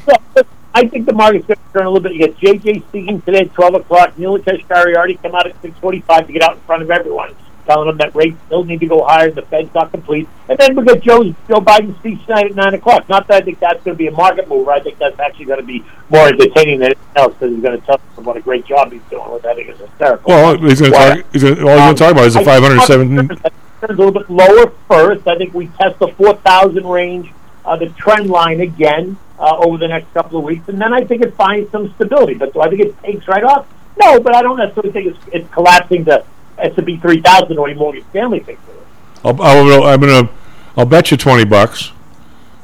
I 0.72 0.86
think 0.86 1.04
the 1.06 1.12
market's 1.12 1.46
going 1.46 1.58
to 1.58 1.72
turn 1.78 1.86
a 1.86 1.90
little 1.90 2.00
bit. 2.08 2.12
You 2.14 2.20
get 2.28 2.38
JJ 2.38 2.88
speaking 2.88 3.20
today 3.22 3.40
at 3.40 3.52
12 3.54 3.74
o'clock. 3.74 4.16
Neel 4.18 4.38
Kashkari 4.38 4.94
already 4.96 5.16
come 5.16 5.34
out 5.34 5.46
at 5.46 5.60
6.45 5.62 6.26
to 6.28 6.32
get 6.32 6.42
out 6.42 6.54
in 6.54 6.60
front 6.60 6.82
of 6.82 6.90
everyone, 6.90 7.34
telling 7.66 7.88
them 7.88 7.98
that 7.98 8.14
rates 8.14 8.38
still 8.46 8.64
need 8.64 8.80
to 8.80 8.86
go 8.86 9.04
higher, 9.04 9.30
the 9.30 9.42
Fed's 9.42 9.74
not 9.74 9.90
complete. 9.90 10.28
And 10.48 10.56
then 10.58 10.76
we 10.76 10.84
get 10.84 11.02
Joe, 11.02 11.24
Joe 11.48 11.60
Biden's 11.60 11.98
speech 11.98 12.24
tonight 12.24 12.46
at 12.46 12.54
9 12.54 12.74
o'clock. 12.74 13.08
Not 13.08 13.26
that 13.28 13.42
I 13.42 13.44
think 13.44 13.58
that's 13.58 13.82
going 13.84 13.96
to 13.96 13.98
be 13.98 14.06
a 14.06 14.12
market 14.12 14.48
mover. 14.48 14.70
I 14.70 14.80
think 14.80 14.96
that's 14.98 15.18
actually 15.18 15.46
going 15.46 15.60
to 15.60 15.66
be 15.66 15.84
more 16.08 16.28
entertaining 16.28 16.78
than 16.78 16.86
anything 16.92 17.04
else 17.16 17.34
because 17.34 17.52
he's 17.52 17.62
going 17.62 17.78
to 17.78 17.84
tell 17.86 18.00
them 18.16 18.24
what 18.24 18.36
a 18.36 18.40
great 18.40 18.64
job 18.64 18.92
he's 18.92 19.02
doing, 19.10 19.28
which 19.30 19.44
I 19.44 19.54
think 19.54 19.68
is 19.70 19.78
hysterical. 19.78 20.30
Well, 20.30 20.56
he's 20.56 20.80
going 20.80 20.92
to 20.92 20.98
Well, 20.98 21.16
talk. 21.16 21.26
He's 21.32 21.44
all 21.44 21.50
he's 21.50 21.58
going 21.64 21.94
to 21.96 21.98
talk 21.98 22.12
about 22.12 22.24
is 22.26 22.34
the 22.34 22.44
507. 22.44 23.59
A 23.88 23.92
little 23.94 24.12
bit 24.12 24.28
lower 24.28 24.72
first. 24.88 25.26
I 25.26 25.36
think 25.36 25.54
we 25.54 25.68
test 25.68 25.98
the 25.98 26.08
4,000 26.08 26.86
range, 26.86 27.32
uh, 27.64 27.76
the 27.76 27.88
trend 27.90 28.28
line 28.28 28.60
again 28.60 29.16
uh, 29.38 29.56
over 29.58 29.78
the 29.78 29.88
next 29.88 30.12
couple 30.12 30.38
of 30.38 30.44
weeks, 30.44 30.68
and 30.68 30.80
then 30.80 30.92
I 30.92 31.04
think 31.04 31.22
it 31.22 31.34
finds 31.34 31.70
some 31.70 31.92
stability. 31.94 32.34
But 32.34 32.52
do 32.52 32.60
I 32.60 32.68
think 32.68 32.82
it 32.82 33.02
takes 33.02 33.26
right 33.26 33.44
off? 33.44 33.66
No, 33.98 34.20
but 34.20 34.34
I 34.34 34.42
don't 34.42 34.58
necessarily 34.58 34.92
think 34.92 35.06
it's, 35.14 35.18
it's 35.32 35.54
collapsing 35.54 36.04
to 36.06 36.24
S&P 36.58 36.98
3,000 36.98 37.58
or 37.58 37.74
Morgan 37.74 38.04
Stanley 38.10 38.40
thinks 38.40 38.62
it 38.68 38.72
is. 38.72 38.76
I'll, 39.24 39.40
I'll, 39.40 39.84
I'm 39.84 40.00
going 40.00 40.26
to 40.26 40.32
I'll 40.76 40.86
bet 40.86 41.10
you 41.10 41.16
twenty 41.16 41.44
bucks 41.44 41.92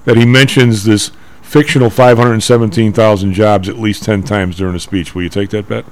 that 0.04 0.16
he 0.16 0.24
mentions 0.24 0.84
this 0.84 1.10
fictional 1.42 1.90
five 1.90 2.18
hundred 2.18 2.40
seventeen 2.40 2.92
thousand 2.92 3.34
jobs 3.34 3.68
at 3.68 3.78
least 3.78 4.04
ten 4.04 4.22
times 4.22 4.56
during 4.56 4.74
a 4.74 4.80
speech. 4.80 5.14
Will 5.14 5.22
you 5.22 5.28
take 5.28 5.50
that 5.50 5.68
bet? 5.68 5.84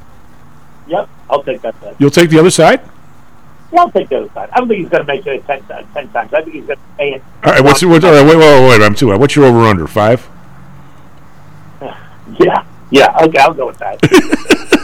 Yep, 0.86 1.08
I'll 1.28 1.42
take 1.42 1.60
that 1.62 1.78
bet. 1.80 1.96
You'll 1.98 2.10
take 2.10 2.30
the 2.30 2.38
other 2.38 2.50
side. 2.50 2.80
Yeah, 3.74 3.80
I'll 3.80 3.90
take 3.90 4.08
the 4.08 4.18
other 4.20 4.30
side. 4.32 4.48
I 4.52 4.58
don't 4.58 4.68
think 4.68 4.80
he's 4.82 4.88
going 4.88 5.02
to 5.04 5.06
make 5.12 5.26
it 5.26 5.44
10, 5.46 5.62
times- 5.64 5.86
10 5.94 6.08
times. 6.10 6.32
I 6.32 6.42
think 6.42 6.54
he's 6.54 6.64
going 6.64 6.78
to 6.78 6.84
pay 6.96 7.12
it. 7.14 7.22
All 7.44 7.52
right. 7.52 7.62
What's 7.64 7.84
what, 7.84 8.04
all 8.04 8.12
right, 8.12 8.24
wait, 8.24 8.36
wait, 8.36 8.68
wait, 8.68 8.82
I'm 8.82 8.94
too. 8.94 9.08
What's 9.18 9.34
your 9.34 9.46
over 9.46 9.60
under 9.62 9.86
five? 9.86 10.28
Yeah, 12.40 12.64
yeah. 12.90 13.14
Okay, 13.22 13.38
I'll 13.38 13.52
go 13.52 13.66
with 13.66 13.78
that. 13.78 13.98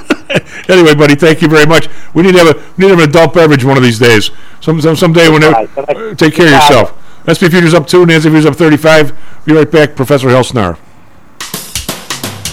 Anyway, 0.69 0.95
buddy, 0.95 1.17
thank 1.17 1.43
you 1.43 1.49
very 1.49 1.67
much. 1.67 1.89
We 2.15 2.23
need 2.23 2.33
to 2.33 2.39
have 2.45 2.57
a 2.57 2.59
we 2.77 2.85
need 2.87 2.91
to 2.93 2.97
have 2.97 2.99
an 3.01 3.09
adult 3.09 3.35
beverage 3.35 3.65
one 3.65 3.77
of 3.77 3.83
these 3.83 3.99
days. 3.99 4.31
Some 4.61 4.81
some 4.81 4.95
someday 4.95 5.29
when 5.29 5.43
Right, 5.43 5.69
take 6.17 6.35
care 6.35 6.47
of 6.47 6.53
yourself. 6.53 6.95
SP 7.27 7.51
Futures 7.51 7.75
up 7.75 7.89
two, 7.89 8.07
Nancy 8.07 8.29
Futures 8.29 8.47
up 8.47 8.55
thirty 8.55 8.77
five. 8.77 9.13
Be 9.45 9.53
right 9.55 9.69
back, 9.69 9.97
Professor 9.97 10.29
Helsnar. 10.29 10.79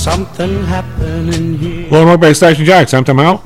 Something 0.00 0.64
happening 0.64 1.58
here. 1.58 1.82
Hello 1.88 1.98
and 1.98 2.06
welcome 2.06 2.20
back 2.22 2.30
to 2.30 2.34
Stocks 2.34 2.56
and 2.56 2.66
Jocks. 2.66 2.94
I'm 2.94 3.04
Tom 3.04 3.18
Howell. 3.18 3.44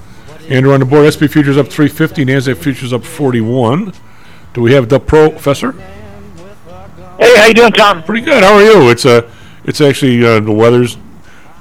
Andrew 0.48 0.72
on 0.72 0.78
the 0.78 0.86
board. 0.86 1.10
SP 1.10 1.26
Futures 1.26 1.56
up 1.56 1.66
350. 1.66 2.24
NASDAQ 2.24 2.56
Futures 2.56 2.92
up 2.92 3.02
41. 3.02 3.92
Do 4.52 4.60
we 4.60 4.72
have 4.72 4.88
the 4.88 5.00
professor? 5.00 5.72
Hey, 7.18 7.36
how 7.36 7.46
you 7.46 7.54
doing, 7.54 7.72
Tom? 7.72 8.04
Pretty 8.04 8.24
good. 8.24 8.44
How 8.44 8.54
are 8.54 8.62
you? 8.62 8.88
It's 8.88 9.04
uh, 9.04 9.28
it's 9.64 9.80
actually 9.80 10.24
uh, 10.24 10.38
the 10.38 10.52
weather's 10.52 10.96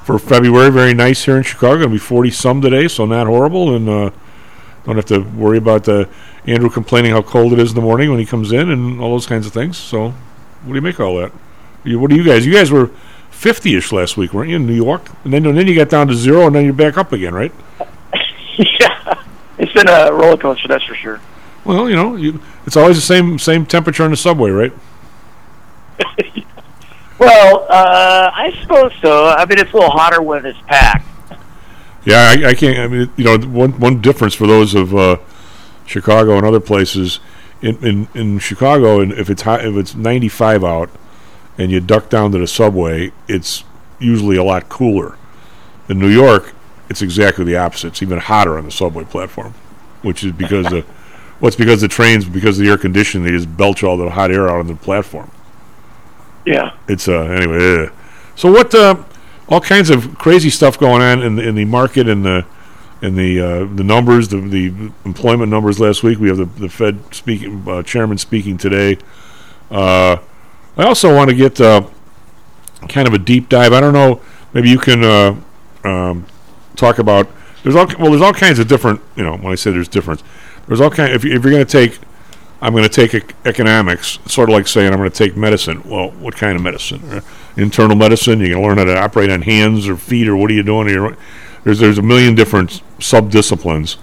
for 0.04 0.20
February 0.20 0.70
very 0.70 0.94
nice 0.94 1.26
here 1.26 1.38
in 1.38 1.44
Chicago. 1.44 1.78
Going 1.78 1.90
to 1.90 1.94
be 1.94 1.98
40 1.98 2.30
some 2.30 2.62
today, 2.62 2.88
so 2.88 3.08
not 3.08 3.26
horrible, 3.26 3.76
and 3.76 3.90
uh, 3.90 4.12
don't 4.86 4.96
have 4.96 5.06
to 5.06 5.22
worry 5.22 5.58
about 5.58 5.90
uh, 5.90 6.06
Andrew 6.46 6.70
complaining 6.70 7.14
how 7.14 7.24
cold 7.24 7.52
it 7.54 7.58
is 7.58 7.70
in 7.70 7.76
the 7.76 7.82
morning 7.82 8.12
when 8.12 8.20
he 8.20 8.28
comes 8.28 8.52
in 8.52 8.70
and 8.70 9.02
all 9.02 9.10
those 9.10 9.26
kinds 9.26 9.48
of 9.48 9.54
things. 9.54 9.76
So, 9.76 10.10
what 10.10 10.68
do 10.68 10.76
you 10.76 10.82
make 10.82 11.00
of 11.00 11.08
all 11.08 11.18
that? 11.18 11.32
You, 11.84 12.00
what 12.00 12.12
do 12.12 12.16
you 12.16 12.24
guys? 12.24 12.46
You 12.46 12.54
guys 12.54 12.70
were 12.70 12.92
50ish 13.44 13.92
last 13.92 14.16
week, 14.16 14.34
weren't 14.34 14.50
you, 14.50 14.56
in 14.56 14.66
New 14.66 14.74
York? 14.74 15.10
And 15.26 15.34
then 15.34 15.46
and 15.46 15.58
then 15.58 15.68
you 15.68 15.76
got 15.76 15.90
down 15.90 16.08
to 16.08 16.16
zero, 16.16 16.48
and 16.48 16.56
then 16.56 16.64
you're 16.64 16.74
back 16.74 16.98
up 16.98 17.12
again, 17.12 17.34
right? 17.34 17.52
yeah, 18.58 19.24
it's 19.58 19.74
been 19.74 19.90
a 19.90 20.12
roller 20.14 20.38
coaster, 20.38 20.68
that's 20.68 20.86
for 20.86 20.96
sure. 20.96 21.20
Well, 21.66 21.90
you 21.90 21.96
know, 21.96 22.16
you, 22.16 22.42
it's 22.66 22.78
always 22.78 22.96
the 22.96 23.02
same 23.02 23.38
same 23.38 23.66
temperature 23.66 24.06
in 24.06 24.12
the 24.12 24.18
subway, 24.18 24.52
right? 24.52 24.74
Well, 27.20 27.68
uh, 27.70 28.32
I 28.34 28.54
suppose 28.62 28.92
so. 29.00 29.28
I 29.28 29.46
mean, 29.46 29.58
it's 29.58 29.72
a 29.72 29.76
little 29.76 29.92
hotter 29.92 30.22
when 30.22 30.46
it's 30.46 30.60
packed. 30.68 31.08
Yeah, 32.04 32.36
I, 32.36 32.50
I 32.50 32.54
can't. 32.54 32.78
I 32.80 32.88
mean, 32.88 33.12
you 33.16 33.24
know, 33.24 33.38
one 33.38 33.80
one 33.80 34.02
difference 34.02 34.34
for 34.34 34.46
those 34.46 34.76
of 34.76 34.94
uh, 34.94 35.18
Chicago 35.86 36.36
and 36.38 36.46
other 36.46 36.60
places 36.60 37.22
in, 37.62 37.78
in 37.86 38.08
in 38.14 38.40
Chicago, 38.40 39.00
and 39.00 39.14
if 39.14 39.30
it's 39.30 39.44
hot, 39.44 39.64
if 39.64 39.76
it's 39.76 39.96
95 39.96 40.66
out, 40.66 40.90
and 41.58 41.72
you 41.72 41.80
duck 41.80 42.10
down 42.10 42.32
to 42.32 42.38
the 42.38 42.48
subway, 42.48 43.12
it's 43.28 43.64
usually 44.00 44.38
a 44.38 44.44
lot 44.44 44.70
cooler. 44.70 45.18
In 45.90 46.00
New 46.00 46.10
York, 46.10 46.54
it's 46.90 47.02
exactly 47.02 47.44
the 47.44 47.58
opposite. 47.58 47.88
It's 47.88 48.02
even 48.02 48.20
hotter 48.20 48.58
on 48.58 48.66
the 48.66 48.72
subway 48.72 49.04
platform, 49.04 49.54
which 50.02 50.24
is 50.24 50.32
because 50.32 50.66
the 50.68 50.82
what's 51.40 51.56
because 51.56 51.82
the 51.82 51.88
trains 51.88 52.26
because 52.26 52.60
of 52.60 52.66
the 52.66 52.72
air 52.72 52.78
conditioning 52.78 53.26
they 53.26 53.32
just 53.32 53.58
belch 53.58 53.84
all 53.84 53.98
the 53.98 54.10
hot 54.10 54.32
air 54.32 54.50
out 54.50 54.60
on 54.60 54.68
the 54.68 54.76
platform. 54.76 55.30
Yeah. 56.46 56.76
It's 56.88 57.08
uh 57.08 57.22
anyway. 57.22 57.86
Uh, 57.86 57.90
so 58.36 58.52
what? 58.52 58.74
Uh, 58.74 59.04
all 59.50 59.62
kinds 59.62 59.90
of 59.90 60.18
crazy 60.18 60.50
stuff 60.50 60.80
going 60.80 61.02
on 61.02 61.22
in 61.22 61.36
the, 61.36 61.48
in 61.48 61.56
the 61.56 61.66
market 61.66 62.08
and 62.08 62.26
the 62.26 62.46
and 63.02 63.18
the 63.18 63.40
uh, 63.40 63.66
the 63.76 63.84
numbers, 63.84 64.30
the 64.30 64.40
the 64.40 64.92
employment 65.06 65.52
numbers 65.52 65.80
last 65.80 66.04
week. 66.04 66.20
We 66.20 66.30
have 66.30 66.38
the 66.38 66.46
the 66.46 66.70
Fed 66.70 67.00
speaking 67.14 67.64
uh, 67.68 67.84
chairman 67.84 68.18
speaking 68.18 68.58
today. 68.58 68.98
Uh, 69.70 70.18
I 70.78 70.86
also 70.86 71.16
want 71.16 71.30
to 71.30 71.36
get 71.36 71.62
uh, 71.62 71.88
kind 72.90 73.08
of 73.08 73.14
a 73.14 73.20
deep 73.20 73.50
dive. 73.50 73.74
I 73.74 73.80
don't 73.80 73.94
know. 73.94 74.22
Maybe 74.54 74.70
you 74.70 74.80
can 74.80 75.04
uh, 75.04 75.36
um, 75.84 76.26
talk 76.76 77.00
about 77.00 77.28
there's 77.64 77.76
all 77.76 77.88
well, 77.98 78.12
there's 78.12 78.22
all 78.22 78.34
kinds 78.34 78.60
of 78.60 78.68
different. 78.68 79.02
You 79.16 79.24
know, 79.24 79.38
when 79.38 79.52
I 79.52 79.56
say 79.56 79.72
there's 79.72 79.88
difference, 79.88 80.24
there's 80.68 80.82
all 80.82 80.90
kind. 80.90 81.14
If, 81.14 81.24
you, 81.24 81.34
if 81.34 81.44
you're 81.44 81.54
going 81.54 81.66
to 81.66 81.72
take, 81.72 82.00
I'm 82.62 82.74
going 82.74 82.84
to 82.84 82.90
take 82.90 83.14
ec- 83.14 83.36
economics. 83.46 84.20
Sort 84.26 84.50
of 84.50 84.54
like 84.54 84.68
saying 84.68 84.92
I'm 84.92 85.00
going 85.00 85.10
to 85.10 85.16
take 85.16 85.38
medicine. 85.38 85.82
Well, 85.84 86.12
what 86.12 86.36
kind 86.36 86.58
of 86.58 86.62
medicine? 86.62 87.02
Uh, 87.10 87.22
internal 87.56 87.96
medicine. 87.96 88.40
You're 88.40 88.50
going 88.50 88.62
to 88.62 88.68
learn 88.68 88.78
how 88.80 88.94
to 88.94 89.00
operate 89.00 89.30
on 89.30 89.44
hands 89.44 89.88
or 89.88 89.96
feet, 89.96 90.28
or 90.28 90.36
what 90.36 90.52
are 90.52 90.54
you 90.54 90.64
doing? 90.64 90.90
You're, 90.90 91.16
there's 91.64 91.80
there's 91.80 91.98
a 91.98 92.04
million 92.04 92.36
different 92.36 92.82
sub 93.00 93.32
disciplines. 93.32 93.98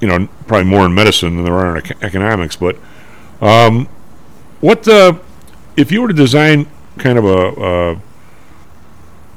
You 0.00 0.08
know, 0.08 0.28
probably 0.46 0.70
more 0.70 0.86
in 0.86 0.94
medicine 0.94 1.36
than 1.36 1.44
there 1.44 1.54
are 1.54 1.78
in 1.78 1.82
economics. 2.02 2.56
But 2.56 2.76
um, 3.40 3.88
what 4.60 4.86
uh, 4.86 5.18
if 5.76 5.90
you 5.92 6.02
were 6.02 6.08
to 6.08 6.14
design 6.14 6.66
kind 6.98 7.18
of 7.18 7.24
a 7.24 7.38
uh, 7.60 7.98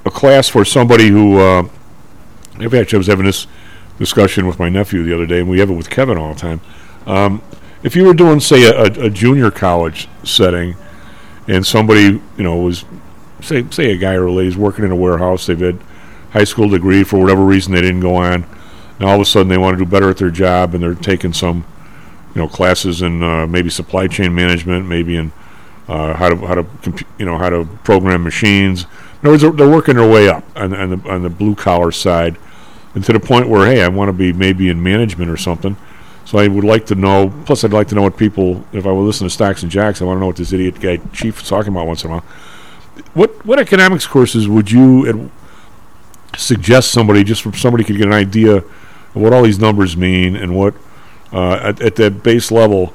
a 0.05 0.11
class 0.11 0.47
for 0.47 0.63
somebody 0.63 1.07
who 1.07 1.37
uh, 1.39 1.67
in 2.59 2.69
fact, 2.69 2.93
I 2.93 2.97
was 2.97 3.07
having 3.07 3.25
this 3.25 3.47
discussion 3.99 4.47
with 4.47 4.59
my 4.59 4.69
nephew 4.69 5.03
the 5.03 5.13
other 5.13 5.25
day, 5.25 5.39
and 5.39 5.49
we 5.49 5.59
have 5.59 5.69
it 5.69 5.73
with 5.73 5.89
Kevin 5.89 6.17
all 6.17 6.33
the 6.33 6.39
time. 6.39 6.61
Um, 7.05 7.41
if 7.83 7.95
you 7.95 8.05
were 8.05 8.13
doing, 8.13 8.39
say, 8.39 8.63
a, 8.65 8.83
a 8.83 9.09
junior 9.09 9.51
college 9.51 10.07
setting, 10.23 10.75
and 11.47 11.65
somebody, 11.65 12.21
you 12.37 12.43
know, 12.43 12.57
was 12.57 12.85
say 13.41 13.65
say 13.69 13.91
a 13.91 13.97
guy 13.97 14.13
or 14.13 14.25
a 14.25 14.31
lady's 14.31 14.57
working 14.57 14.83
in 14.83 14.91
a 14.91 14.95
warehouse, 14.95 15.45
they've 15.45 15.59
had 15.59 15.79
high 16.31 16.43
school 16.43 16.67
degree 16.67 17.03
for 17.03 17.19
whatever 17.19 17.45
reason 17.45 17.73
they 17.73 17.81
didn't 17.81 18.01
go 18.01 18.15
on, 18.15 18.45
and 18.99 19.07
all 19.07 19.15
of 19.15 19.21
a 19.21 19.25
sudden 19.25 19.47
they 19.47 19.57
want 19.57 19.77
to 19.77 19.85
do 19.85 19.89
better 19.89 20.09
at 20.09 20.17
their 20.17 20.31
job, 20.31 20.73
and 20.73 20.83
they're 20.83 20.95
taking 20.95 21.31
some, 21.31 21.65
you 22.33 22.41
know, 22.41 22.47
classes 22.47 23.01
in 23.01 23.23
uh, 23.23 23.45
maybe 23.47 23.69
supply 23.69 24.07
chain 24.07 24.33
management, 24.33 24.87
maybe 24.87 25.15
in 25.15 25.31
uh, 25.87 26.13
how 26.13 26.29
to 26.29 26.35
how 26.45 26.55
to 26.55 26.63
compu- 26.63 27.07
you 27.17 27.25
know 27.25 27.37
how 27.37 27.49
to 27.49 27.65
program 27.83 28.23
machines. 28.23 28.85
In 29.21 29.29
other 29.29 29.45
words, 29.45 29.57
they're, 29.57 29.69
working 29.69 29.95
their 29.95 30.09
way 30.09 30.29
up 30.29 30.43
on, 30.55 30.73
on 30.73 30.89
the 30.89 31.09
on 31.09 31.23
the 31.23 31.29
blue 31.29 31.55
collar 31.55 31.91
side, 31.91 32.37
and 32.93 33.03
to 33.05 33.13
the 33.13 33.19
point 33.19 33.49
where 33.49 33.65
hey, 33.65 33.81
I 33.81 33.87
want 33.87 34.09
to 34.09 34.13
be 34.13 34.33
maybe 34.33 34.69
in 34.69 34.81
management 34.81 35.31
or 35.31 35.37
something. 35.37 35.77
So 36.25 36.37
I 36.37 36.49
would 36.49 36.65
like 36.65 36.85
to 36.87 36.95
know. 36.95 37.33
Plus, 37.45 37.63
I'd 37.63 37.71
like 37.71 37.87
to 37.87 37.95
know 37.95 38.01
what 38.01 38.17
people. 38.17 38.65
If 38.73 38.85
I 38.85 38.91
were 38.91 39.01
listening 39.01 39.29
to 39.29 39.33
Stocks 39.33 39.63
and 39.63 39.71
Jocks, 39.71 40.01
I 40.01 40.05
want 40.05 40.17
to 40.17 40.19
know 40.19 40.27
what 40.27 40.35
this 40.35 40.51
idiot 40.51 40.79
guy 40.79 40.97
Chief 41.13 41.41
is 41.41 41.47
talking 41.47 41.71
about 41.71 41.87
once 41.87 42.03
in 42.03 42.11
a 42.11 42.15
while. 42.15 42.25
What 43.13 43.45
what 43.45 43.59
economics 43.59 44.05
courses 44.05 44.47
would 44.47 44.69
you 44.69 45.31
suggest 46.35 46.91
somebody 46.91 47.23
just 47.23 47.41
from 47.41 47.53
somebody 47.53 47.83
could 47.83 47.97
get 47.97 48.07
an 48.07 48.13
idea 48.13 48.57
of 48.57 48.65
what 49.15 49.33
all 49.33 49.43
these 49.43 49.59
numbers 49.59 49.95
mean 49.95 50.35
and 50.35 50.55
what 50.55 50.73
uh, 51.31 51.55
at, 51.55 51.81
at 51.81 51.95
that 51.95 52.23
base 52.23 52.51
level, 52.51 52.93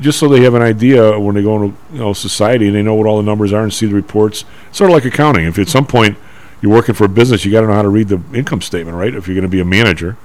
just 0.00 0.18
so 0.18 0.28
they 0.28 0.42
have 0.42 0.54
an 0.54 0.62
idea 0.62 1.18
when 1.18 1.34
they 1.34 1.42
go 1.42 1.62
into 1.62 1.78
you 1.92 1.98
know 1.98 2.12
society 2.12 2.66
and 2.66 2.76
they 2.76 2.82
know 2.82 2.94
what 2.94 3.06
all 3.06 3.16
the 3.16 3.22
numbers 3.22 3.52
are 3.52 3.62
and 3.62 3.72
see 3.72 3.86
the 3.86 3.94
reports. 3.94 4.44
Sort 4.72 4.90
of 4.90 4.94
like 4.94 5.04
accounting. 5.04 5.46
If 5.46 5.58
at 5.58 5.68
some 5.68 5.86
point 5.86 6.18
you're 6.60 6.72
working 6.72 6.94
for 6.94 7.04
a 7.04 7.08
business, 7.08 7.44
you 7.44 7.52
got 7.52 7.62
to 7.62 7.66
know 7.66 7.74
how 7.74 7.82
to 7.82 7.88
read 7.88 8.08
the 8.08 8.20
income 8.34 8.60
statement, 8.60 8.96
right? 8.96 9.14
If 9.14 9.26
you're 9.26 9.34
going 9.34 9.42
to 9.42 9.48
be 9.48 9.60
a 9.60 9.64
manager. 9.64 10.16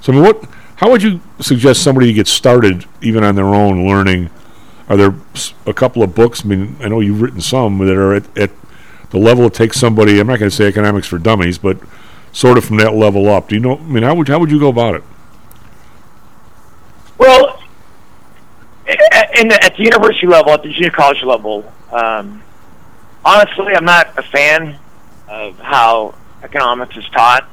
So 0.00 0.12
I 0.12 0.16
mean, 0.16 0.24
what? 0.24 0.44
How 0.76 0.90
would 0.90 1.02
you 1.02 1.20
suggest 1.40 1.82
somebody 1.82 2.12
get 2.12 2.28
started, 2.28 2.86
even 3.02 3.24
on 3.24 3.34
their 3.34 3.46
own, 3.46 3.86
learning? 3.88 4.30
Are 4.88 4.96
there 4.96 5.14
a 5.66 5.74
couple 5.74 6.02
of 6.04 6.14
books? 6.14 6.44
I 6.44 6.48
mean, 6.48 6.76
I 6.80 6.88
know 6.88 7.00
you've 7.00 7.20
written 7.20 7.40
some 7.40 7.78
that 7.78 7.96
are 7.96 8.14
at, 8.14 8.38
at 8.38 8.50
the 9.10 9.18
level 9.18 9.46
it 9.46 9.54
takes 9.54 9.78
somebody. 9.78 10.20
I'm 10.20 10.28
not 10.28 10.38
going 10.38 10.50
to 10.50 10.56
say 10.56 10.66
economics 10.66 11.08
for 11.08 11.18
dummies, 11.18 11.58
but 11.58 11.78
sort 12.32 12.58
of 12.58 12.64
from 12.64 12.76
that 12.76 12.94
level 12.94 13.28
up. 13.28 13.48
Do 13.48 13.56
you 13.56 13.60
know? 13.60 13.78
I 13.78 13.82
mean, 13.82 14.04
how 14.04 14.14
would 14.14 14.28
how 14.28 14.38
would 14.38 14.50
you 14.50 14.60
go 14.60 14.68
about 14.68 14.94
it? 14.94 15.02
Well, 17.18 17.57
in 19.34 19.52
at 19.52 19.76
the 19.76 19.82
university 19.82 20.26
level, 20.26 20.52
at 20.52 20.62
the 20.62 20.70
junior 20.70 20.90
college 20.90 21.22
level, 21.22 21.70
um, 21.92 22.42
honestly, 23.24 23.74
I'm 23.74 23.84
not 23.84 24.18
a 24.18 24.22
fan 24.22 24.78
of 25.28 25.58
how 25.58 26.14
economics 26.42 26.96
is 26.96 27.08
taught, 27.10 27.48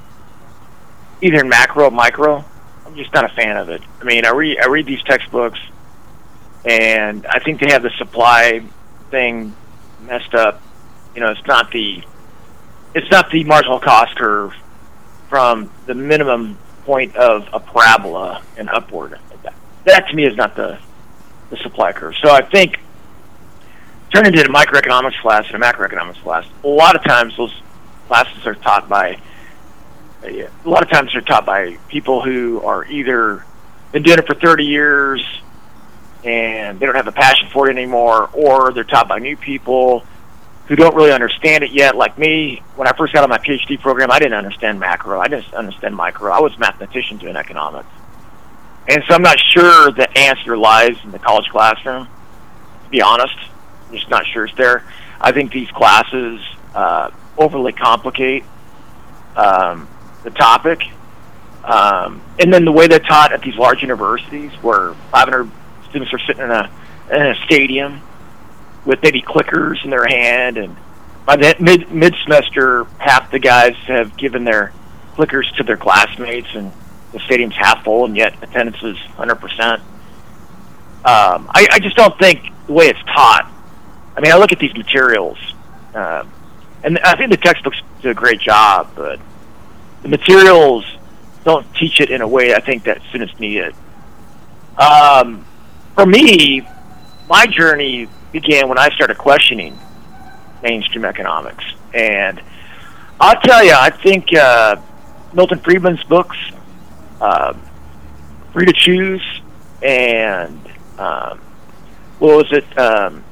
either 1.22 1.40
in 1.40 1.50
macro 1.50 1.86
or 1.86 1.92
micro. 1.92 2.44
I'm 2.86 2.96
just 2.96 3.14
not 3.14 3.26
a 3.26 3.30
fan 3.30 3.58
of 3.58 3.70
it. 3.70 3.82
I 4.02 4.04
mean, 4.04 4.26
I 4.26 4.32
read 4.32 4.58
I 4.62 4.68
read 4.68 4.86
these 4.86 5.04
textbooks, 5.04 5.60
and 6.64 7.26
I 7.28 7.40
think 7.40 7.60
they 7.60 7.72
have 7.72 7.84
the 7.84 7.92
supply 7.98 8.64
thing 9.12 9.56
messed 10.02 10.34
up. 10.34 10.62
You 11.16 11.22
know, 11.22 11.32
it's 11.32 11.46
not 11.48 11.72
the 11.72 12.04
it's 12.94 13.10
not 13.12 13.30
the 13.32 13.44
marginal 13.44 13.80
cost 13.80 14.16
curve 14.16 14.54
from 15.30 15.70
the 15.86 15.94
minimum 15.94 16.58
point 16.84 17.16
of 17.16 17.48
a 17.52 17.60
parabola 17.60 18.42
and 18.58 18.70
upward. 18.70 19.20
That, 19.44 19.54
that 19.86 20.08
to 20.10 20.16
me 20.16 20.26
is 20.26 20.36
not 20.36 20.56
the 20.56 20.80
the 21.56 21.64
supply 21.64 21.92
curve. 21.92 22.16
So 22.22 22.30
I 22.30 22.42
think 22.42 22.80
turning 24.14 24.34
to 24.34 24.42
a 24.42 24.46
microeconomics 24.46 25.20
class 25.22 25.46
and 25.52 25.62
a 25.62 25.66
macroeconomics 25.66 26.22
class, 26.22 26.46
a 26.64 26.68
lot 26.68 26.96
of 26.96 27.04
times 27.04 27.36
those 27.38 27.54
classes 28.08 28.46
are 28.46 28.56
taught 28.56 28.88
by 28.88 29.20
a 30.24 30.50
lot 30.66 30.82
of 30.82 30.90
times 30.90 31.12
they're 31.14 31.22
taught 31.22 31.46
by 31.46 31.78
people 31.88 32.22
who 32.22 32.60
are 32.62 32.84
either 32.86 33.46
been 33.92 34.02
doing 34.02 34.18
it 34.18 34.26
for 34.26 34.34
30 34.34 34.66
years 34.66 35.24
and 36.24 36.80
they 36.80 36.86
don't 36.88 36.96
have 36.96 37.08
a 37.08 37.12
passion 37.12 37.48
for 37.52 37.70
it 37.70 37.78
anymore, 37.78 38.30
or 38.34 38.74
they're 38.74 38.84
taught 38.84 39.08
by 39.08 39.20
new 39.20 39.38
people 39.38 40.04
who 40.68 40.76
don't 40.76 40.96
really 40.96 41.12
understand 41.12 41.64
it 41.64 41.72
yet. 41.72 41.96
Like 41.96 42.18
me, 42.18 42.64
when 42.76 42.88
I 42.88 42.94
first 42.98 43.14
got 43.14 43.24
on 43.24 43.30
my 43.30 43.38
PhD 43.38 43.80
program, 43.80 44.10
I 44.10 44.18
didn't 44.18 44.34
understand 44.34 44.80
macro. 44.80 45.20
I 45.20 45.28
didn't 45.28 45.54
understand 45.54 45.96
micro. 45.96 46.32
I 46.32 46.40
was 46.40 46.56
a 46.56 46.60
mathematician 46.60 47.18
doing 47.18 47.36
economics. 47.36 47.88
And 48.88 49.04
so 49.08 49.16
I'm 49.16 49.22
not 49.22 49.40
sure 49.40 49.92
the 49.92 50.08
answer 50.18 50.58
lies 50.58 50.96
in 51.04 51.12
the 51.12 51.20
college 51.20 51.50
classroom, 51.50 52.08
to 52.84 52.90
be 52.90 53.02
honest. 53.02 53.36
I'm 53.88 53.96
just 53.96 54.10
not 54.10 54.26
sure 54.28 54.46
it's 54.46 54.56
there. 54.56 54.84
I 55.20 55.32
think 55.32 55.52
these 55.52 55.70
classes 55.72 56.40
uh, 56.74 57.10
overly 57.38 57.74
complicate 57.74 58.44
um, 59.36 59.88
the 60.24 60.30
topic. 60.30 60.82
Um, 61.64 62.22
and 62.40 62.54
then 62.54 62.64
the 62.64 62.72
way 62.72 62.88
they're 62.88 63.00
taught 63.00 63.34
at 63.34 63.42
these 63.42 63.56
large 63.56 63.82
universities 63.82 64.52
where 64.62 64.94
500 65.12 65.50
students 65.90 66.14
are 66.14 66.20
sitting 66.20 66.44
in 66.44 66.52
a, 66.52 66.70
in 67.12 67.22
a 67.22 67.36
stadium 67.46 68.02
with 68.86 69.02
maybe 69.02 69.22
clickers 69.22 69.84
in 69.84 69.90
their 69.90 70.06
hand 70.06 70.58
and 70.58 70.76
by 71.26 71.36
the 71.36 71.56
mid 71.60 71.92
mid 71.92 72.14
semester 72.24 72.84
half 73.00 73.32
the 73.32 73.40
guys 73.40 73.76
have 73.88 74.16
given 74.16 74.44
their 74.44 74.72
clickers 75.16 75.52
to 75.58 75.64
their 75.64 75.78
classmates 75.78 76.48
and 76.54 76.72
the 77.16 77.22
stadium's 77.22 77.56
half 77.56 77.84
full 77.86 78.06
and 78.06 78.16
yet 78.16 78.36
attendance 78.44 78.84
is 78.84 78.98
100%. 79.18 79.80
Um, 79.80 81.50
I, 81.54 81.68
I 81.72 81.80
just 81.80 81.96
don't 81.96 82.18
think 82.20 82.52
the 82.68 82.74
way 82.74 82.88
it's 82.88 83.02
taught. 83.04 83.50
I 84.18 84.20
mean, 84.20 84.32
I 84.34 84.38
look 84.38 84.52
at 84.52 84.60
these 84.60 84.74
materials, 84.76 85.38
um, 85.94 86.32
and 86.84 87.00
I 87.00 87.16
think 87.16 87.32
the 87.32 87.38
textbooks 87.38 87.82
do 88.02 88.10
a 88.10 88.14
great 88.14 88.42
job, 88.42 88.92
but 88.96 89.20
the 90.02 90.10
materials 90.10 90.86
don't 91.46 91.66
teach 91.76 92.02
it 92.02 92.10
in 92.10 92.22
a 92.22 92.28
way 92.28 92.54
I 92.54 92.60
think 92.60 92.84
that 92.84 93.02
students 93.10 93.40
need 93.40 93.58
it. 93.60 93.76
Um, 94.78 95.46
for 95.94 96.06
me, 96.06 96.68
my 97.30 97.46
journey 97.46 98.10
began 98.34 98.68
when 98.68 98.78
I 98.78 98.90
started 98.90 99.18
questioning 99.18 99.78
mainstream 100.62 101.06
economics, 101.06 101.64
and 101.94 102.42
I'll 103.22 103.40
tell 103.40 103.64
you, 103.64 103.74
I 103.74 103.90
think 103.90 104.36
uh, 104.36 104.78
Milton 105.34 105.60
Friedman's 105.60 106.04
books, 106.04 106.38
uh, 107.22 107.54
"Free 108.54 108.66
to 108.66 108.74
Choose," 108.74 109.24
and 109.82 110.60
um, 110.98 111.40
what 112.20 112.38
was 112.38 112.52
it, 112.52 112.78
um, 112.78 113.24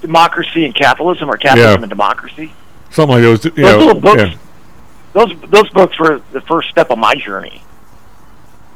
"Democracy 0.00 0.64
and 0.64 0.74
Capitalism" 0.74 1.30
or 1.30 1.36
"Capitalism 1.36 1.80
Yeah. 1.80 1.82
and 1.84 1.90
Democracy." 1.90 2.52
Something 2.90 3.16
like 3.16 3.22
those. 3.22 3.40
Those 3.42 3.56
know, 3.56 3.78
little 3.78 4.00
books, 4.00 4.22
yeah. 4.22 4.34
those 5.12 5.32
those 5.48 5.68
books 5.70 5.98
were 5.98 6.20
the 6.32 6.40
first 6.42 6.68
step 6.70 6.90
of 6.90 6.98
my 6.98 7.14
journey 7.14 7.62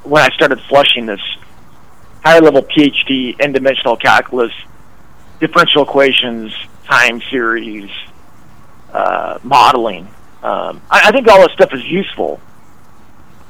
when 0.04 0.22
I 0.22 0.28
started 0.34 0.60
flushing 0.68 1.06
this 1.06 1.20
higher 2.22 2.40
level 2.40 2.62
PhD 2.62 3.38
in 3.40 3.52
dimensional 3.52 3.96
calculus, 3.96 4.52
differential 5.40 5.82
equations, 5.82 6.52
time 6.84 7.20
series, 7.30 7.90
uh, 8.92 9.38
modeling. 9.42 10.08
Um, 10.42 10.80
I, 10.90 11.08
I 11.08 11.10
think 11.12 11.26
all 11.28 11.40
this 11.40 11.52
stuff 11.52 11.72
is 11.72 11.84
useful. 11.84 12.40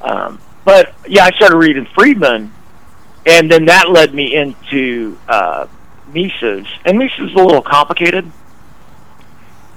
Um, 0.00 0.38
but 0.64 0.94
yeah, 1.06 1.24
I 1.24 1.30
started 1.32 1.56
reading 1.56 1.86
Friedman, 1.94 2.52
and 3.26 3.50
then 3.50 3.66
that 3.66 3.90
led 3.90 4.14
me 4.14 4.34
into 4.34 5.18
uh, 5.28 5.66
Mises, 6.12 6.66
and 6.84 6.98
Mises 6.98 7.30
is 7.30 7.34
a 7.34 7.42
little 7.42 7.62
complicated, 7.62 8.30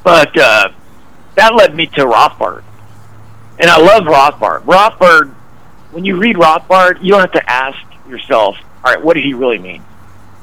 but 0.03 0.38
uh, 0.38 0.69
that 1.35 1.55
led 1.55 1.75
me 1.75 1.88
to 1.88 2.05
Rothbard, 2.05 2.63
and 3.59 3.69
I 3.69 3.79
love 3.79 4.03
Rothbard. 4.03 4.63
Rothbard, 4.63 5.33
when 5.91 6.05
you 6.05 6.17
read 6.17 6.35
Rothbard, 6.35 7.03
you 7.03 7.11
don't 7.11 7.21
have 7.21 7.31
to 7.33 7.51
ask 7.51 7.77
yourself, 8.07 8.57
all 8.83 8.93
right, 8.93 9.03
what 9.03 9.15
did 9.15 9.23
he 9.23 9.33
really 9.33 9.57
mean? 9.59 9.83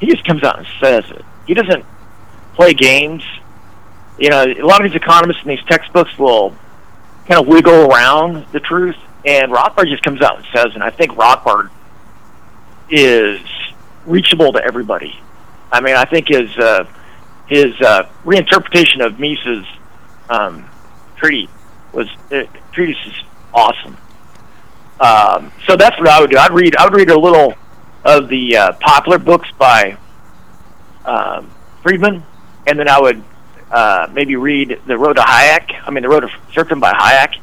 He 0.00 0.06
just 0.06 0.24
comes 0.24 0.42
out 0.42 0.58
and 0.58 0.66
says 0.80 1.10
it. 1.10 1.24
He 1.46 1.54
doesn't 1.54 1.84
play 2.54 2.74
games. 2.74 3.22
You 4.18 4.30
know, 4.30 4.44
a 4.44 4.62
lot 4.62 4.84
of 4.84 4.90
these 4.90 4.96
economists 5.00 5.42
in 5.42 5.48
these 5.48 5.64
textbooks 5.66 6.18
will 6.18 6.54
kind 7.26 7.40
of 7.40 7.46
wiggle 7.46 7.90
around 7.90 8.46
the 8.52 8.60
truth, 8.60 8.96
and 9.24 9.52
Rothbard 9.52 9.88
just 9.88 10.02
comes 10.02 10.20
out 10.20 10.36
and 10.36 10.46
says, 10.54 10.74
and 10.74 10.82
I 10.82 10.90
think 10.90 11.12
Rothbard 11.12 11.70
is 12.90 13.40
reachable 14.06 14.52
to 14.52 14.64
everybody. 14.64 15.18
I 15.72 15.80
mean, 15.80 15.96
I 15.96 16.04
think 16.04 16.28
his 16.28 16.56
uh, 16.56 16.84
his 17.48 17.74
uh, 17.80 18.08
reinterpretation 18.24 19.04
of 19.04 19.18
Mises' 19.18 19.66
um, 20.28 20.68
treaty 21.16 21.48
was 21.92 22.08
uh, 22.30 22.44
treatise 22.72 22.96
is 23.06 23.14
awesome. 23.52 23.96
Um, 25.00 25.52
so 25.66 25.76
that's 25.76 25.98
what 25.98 26.08
I 26.08 26.20
would 26.20 26.30
do. 26.30 26.38
I'd 26.38 26.52
read. 26.52 26.76
I 26.76 26.84
would 26.84 26.94
read 26.94 27.10
a 27.10 27.18
little 27.18 27.54
of 28.04 28.28
the 28.28 28.56
uh, 28.56 28.72
popular 28.74 29.18
books 29.18 29.50
by 29.58 29.96
um, 31.04 31.50
Friedman, 31.82 32.22
and 32.66 32.78
then 32.78 32.88
I 32.88 33.00
would 33.00 33.22
uh, 33.70 34.08
maybe 34.12 34.36
read 34.36 34.80
The 34.86 34.96
Road 34.96 35.14
to 35.14 35.22
Hayek. 35.22 35.74
I 35.84 35.90
mean, 35.90 36.02
The 36.02 36.08
Road 36.08 36.20
to 36.20 36.30
Serfdom 36.52 36.80
by 36.80 36.92
Hayek, 36.92 37.38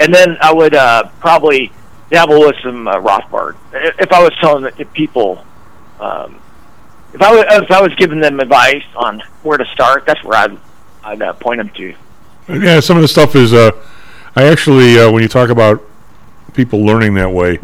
and 0.00 0.12
then 0.12 0.36
I 0.40 0.52
would 0.52 0.74
uh, 0.74 1.08
probably 1.20 1.70
dabble 2.10 2.40
with 2.40 2.56
some 2.62 2.88
uh, 2.88 2.96
Rothbard. 2.96 3.56
If 3.72 4.12
I 4.12 4.22
was 4.22 4.32
telling 4.40 4.64
the 4.64 4.84
people, 4.86 5.44
um, 6.00 6.40
if 7.14 7.22
I 7.22 7.32
was 7.32 7.44
if 7.62 7.70
I 7.70 7.80
was 7.80 7.94
giving 7.94 8.18
them 8.20 8.40
advice 8.40 8.82
on 8.96 9.22
where 9.42 9.58
to 9.58 9.64
start, 9.66 10.06
that's 10.06 10.22
where 10.24 10.38
I'd 10.38 10.58
I'd 11.04 11.22
uh, 11.22 11.32
point 11.34 11.58
them 11.58 11.70
to. 11.70 11.94
Yeah, 12.48 12.80
some 12.80 12.96
of 12.96 13.02
the 13.02 13.08
stuff 13.08 13.36
is. 13.36 13.52
Uh, 13.52 13.70
I 14.34 14.44
actually, 14.44 14.98
uh, 14.98 15.10
when 15.10 15.22
you 15.22 15.28
talk 15.28 15.50
about 15.50 15.82
people 16.54 16.84
learning 16.84 17.14
that 17.14 17.30
way, 17.30 17.58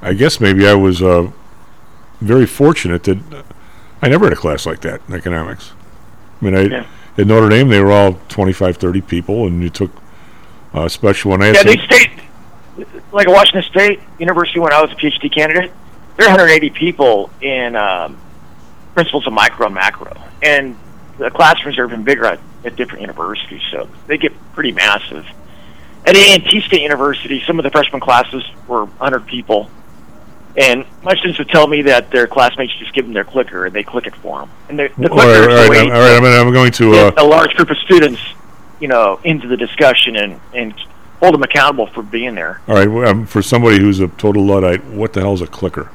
I 0.00 0.12
guess 0.14 0.40
maybe 0.40 0.66
I 0.66 0.74
was 0.74 1.02
uh, 1.02 1.30
very 2.20 2.46
fortunate 2.46 3.04
that 3.04 3.44
I 4.00 4.08
never 4.08 4.26
had 4.26 4.32
a 4.32 4.36
class 4.36 4.64
like 4.64 4.80
that 4.82 5.00
in 5.08 5.14
economics. 5.14 5.72
I 6.40 6.44
mean, 6.44 6.54
I 6.56 6.62
Yeah. 6.62 6.86
at 7.18 7.26
Notre 7.26 7.48
Dame 7.48 7.68
they 7.68 7.80
were 7.80 7.92
all 7.92 8.18
25, 8.28 8.76
30 8.76 9.00
people, 9.02 9.46
and 9.46 9.62
you 9.62 9.70
took 9.70 9.90
uh, 10.74 10.88
special 10.88 11.30
one. 11.32 11.40
Yeah, 11.40 11.62
they 11.62 11.76
state 11.76 12.10
like 13.12 13.28
at 13.28 13.32
Washington 13.32 13.62
State 13.70 14.00
University 14.18 14.60
when 14.60 14.72
I 14.72 14.80
was 14.80 14.90
a 14.92 14.94
PhD 14.94 15.32
candidate. 15.32 15.70
There 16.16 16.26
are 16.26 16.30
180 16.30 16.70
people 16.70 17.30
in 17.40 17.76
um, 17.76 18.18
principles 18.94 19.26
of 19.26 19.32
micro 19.32 19.66
and 19.66 19.74
macro, 19.74 20.14
and 20.42 20.76
the 21.18 21.30
classrooms 21.30 21.78
are 21.78 21.86
even 21.86 22.04
bigger 22.04 22.26
at, 22.26 22.40
at 22.64 22.76
different 22.76 23.02
universities, 23.02 23.62
so 23.70 23.88
they 24.06 24.18
get 24.18 24.32
pretty 24.54 24.72
massive. 24.72 25.26
At 26.04 26.16
A&T 26.16 26.62
State 26.62 26.82
University, 26.82 27.42
some 27.46 27.58
of 27.58 27.62
the 27.62 27.70
freshman 27.70 28.00
classes 28.00 28.44
were 28.66 28.86
100 28.86 29.26
people, 29.26 29.70
and 30.56 30.84
my 31.02 31.14
students 31.14 31.38
would 31.38 31.48
tell 31.48 31.66
me 31.66 31.82
that 31.82 32.10
their 32.10 32.26
classmates 32.26 32.76
just 32.78 32.92
give 32.92 33.04
them 33.04 33.14
their 33.14 33.24
clicker 33.24 33.64
and 33.66 33.74
they 33.74 33.82
click 33.82 34.06
it 34.06 34.14
for 34.16 34.40
them. 34.40 34.50
And 34.68 34.78
the, 34.78 34.90
the 34.98 35.08
clicker 35.08 35.46
right, 35.46 35.50
is 35.50 35.60
all 35.60 35.68
right, 35.68 35.80
I'm, 35.80 35.86
all 35.86 35.92
right. 35.92 36.40
I'm, 36.40 36.46
I'm 36.48 36.52
going 36.52 36.72
to. 36.72 36.92
Uh, 36.92 37.12
a 37.16 37.24
large 37.24 37.54
group 37.54 37.70
of 37.70 37.78
students, 37.78 38.20
you 38.82 38.88
know, 38.88 39.20
into 39.22 39.46
the 39.46 39.56
discussion 39.56 40.16
and 40.16 40.40
and 40.52 40.74
hold 41.20 41.34
them 41.34 41.42
accountable 41.44 41.86
for 41.86 42.02
being 42.02 42.34
there. 42.34 42.60
all 42.66 42.74
right, 42.74 42.88
well, 42.88 43.08
um, 43.08 43.24
for 43.24 43.42
somebody 43.42 43.78
who's 43.78 44.00
a 44.00 44.08
total 44.08 44.44
luddite, 44.44 44.84
what 44.86 45.12
the 45.12 45.20
hell 45.20 45.34
is 45.34 45.40
a 45.40 45.46
clicker? 45.46 45.88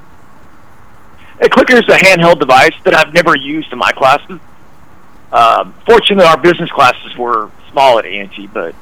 A 1.41 1.49
clicker 1.49 1.75
is 1.75 1.88
a 1.89 1.97
handheld 1.97 2.39
device 2.39 2.73
that 2.85 2.93
I've 2.95 3.13
never 3.13 3.35
used 3.35 3.73
in 3.73 3.77
my 3.77 3.91
classes. 3.91 4.39
Um, 5.33 5.75
fortunately, 5.85 6.23
our 6.23 6.38
business 6.38 6.71
classes 6.71 7.17
were 7.17 7.51
small 7.71 7.99
at 7.99 8.05
A&T, 8.05 8.47
but 8.47 8.73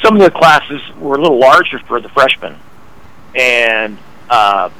some 0.00 0.14
of 0.14 0.22
the 0.22 0.30
classes 0.30 0.80
were 0.96 1.16
a 1.16 1.20
little 1.20 1.40
larger 1.40 1.80
for 1.80 2.00
the 2.00 2.08
freshmen. 2.08 2.56
And 3.34 3.98
uh, 4.30 4.70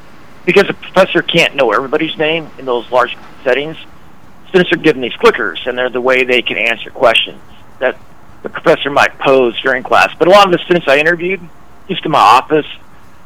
because 0.45 0.67
the 0.67 0.73
professor 0.73 1.21
can't 1.21 1.55
know 1.55 1.73
everybody's 1.73 2.17
name 2.17 2.49
in 2.57 2.63
those 2.63 2.89
large 2.89 3.17
settings, 3.43 3.75
students 4.47 4.71
are 4.71 4.77
given 4.77 5.01
these 5.01 5.13
clickers, 5.13 5.67
and 5.67 5.77
they're 5.77 5.89
the 5.89 5.99
way 5.99 6.23
they 6.23 6.41
can 6.41 6.57
answer 6.57 6.89
questions 6.89 7.41
that 7.79 7.97
the 8.45 8.49
professor 8.49 8.91
might 8.91 9.17
pose 9.17 9.59
during 9.63 9.81
class. 9.81 10.13
But 10.19 10.27
a 10.27 10.31
lot 10.31 10.45
of 10.45 10.51
the 10.51 10.59
students 10.59 10.87
I 10.87 10.97
interviewed, 10.99 11.39
just 11.89 12.05
in 12.05 12.11
my 12.11 12.19
office, 12.19 12.67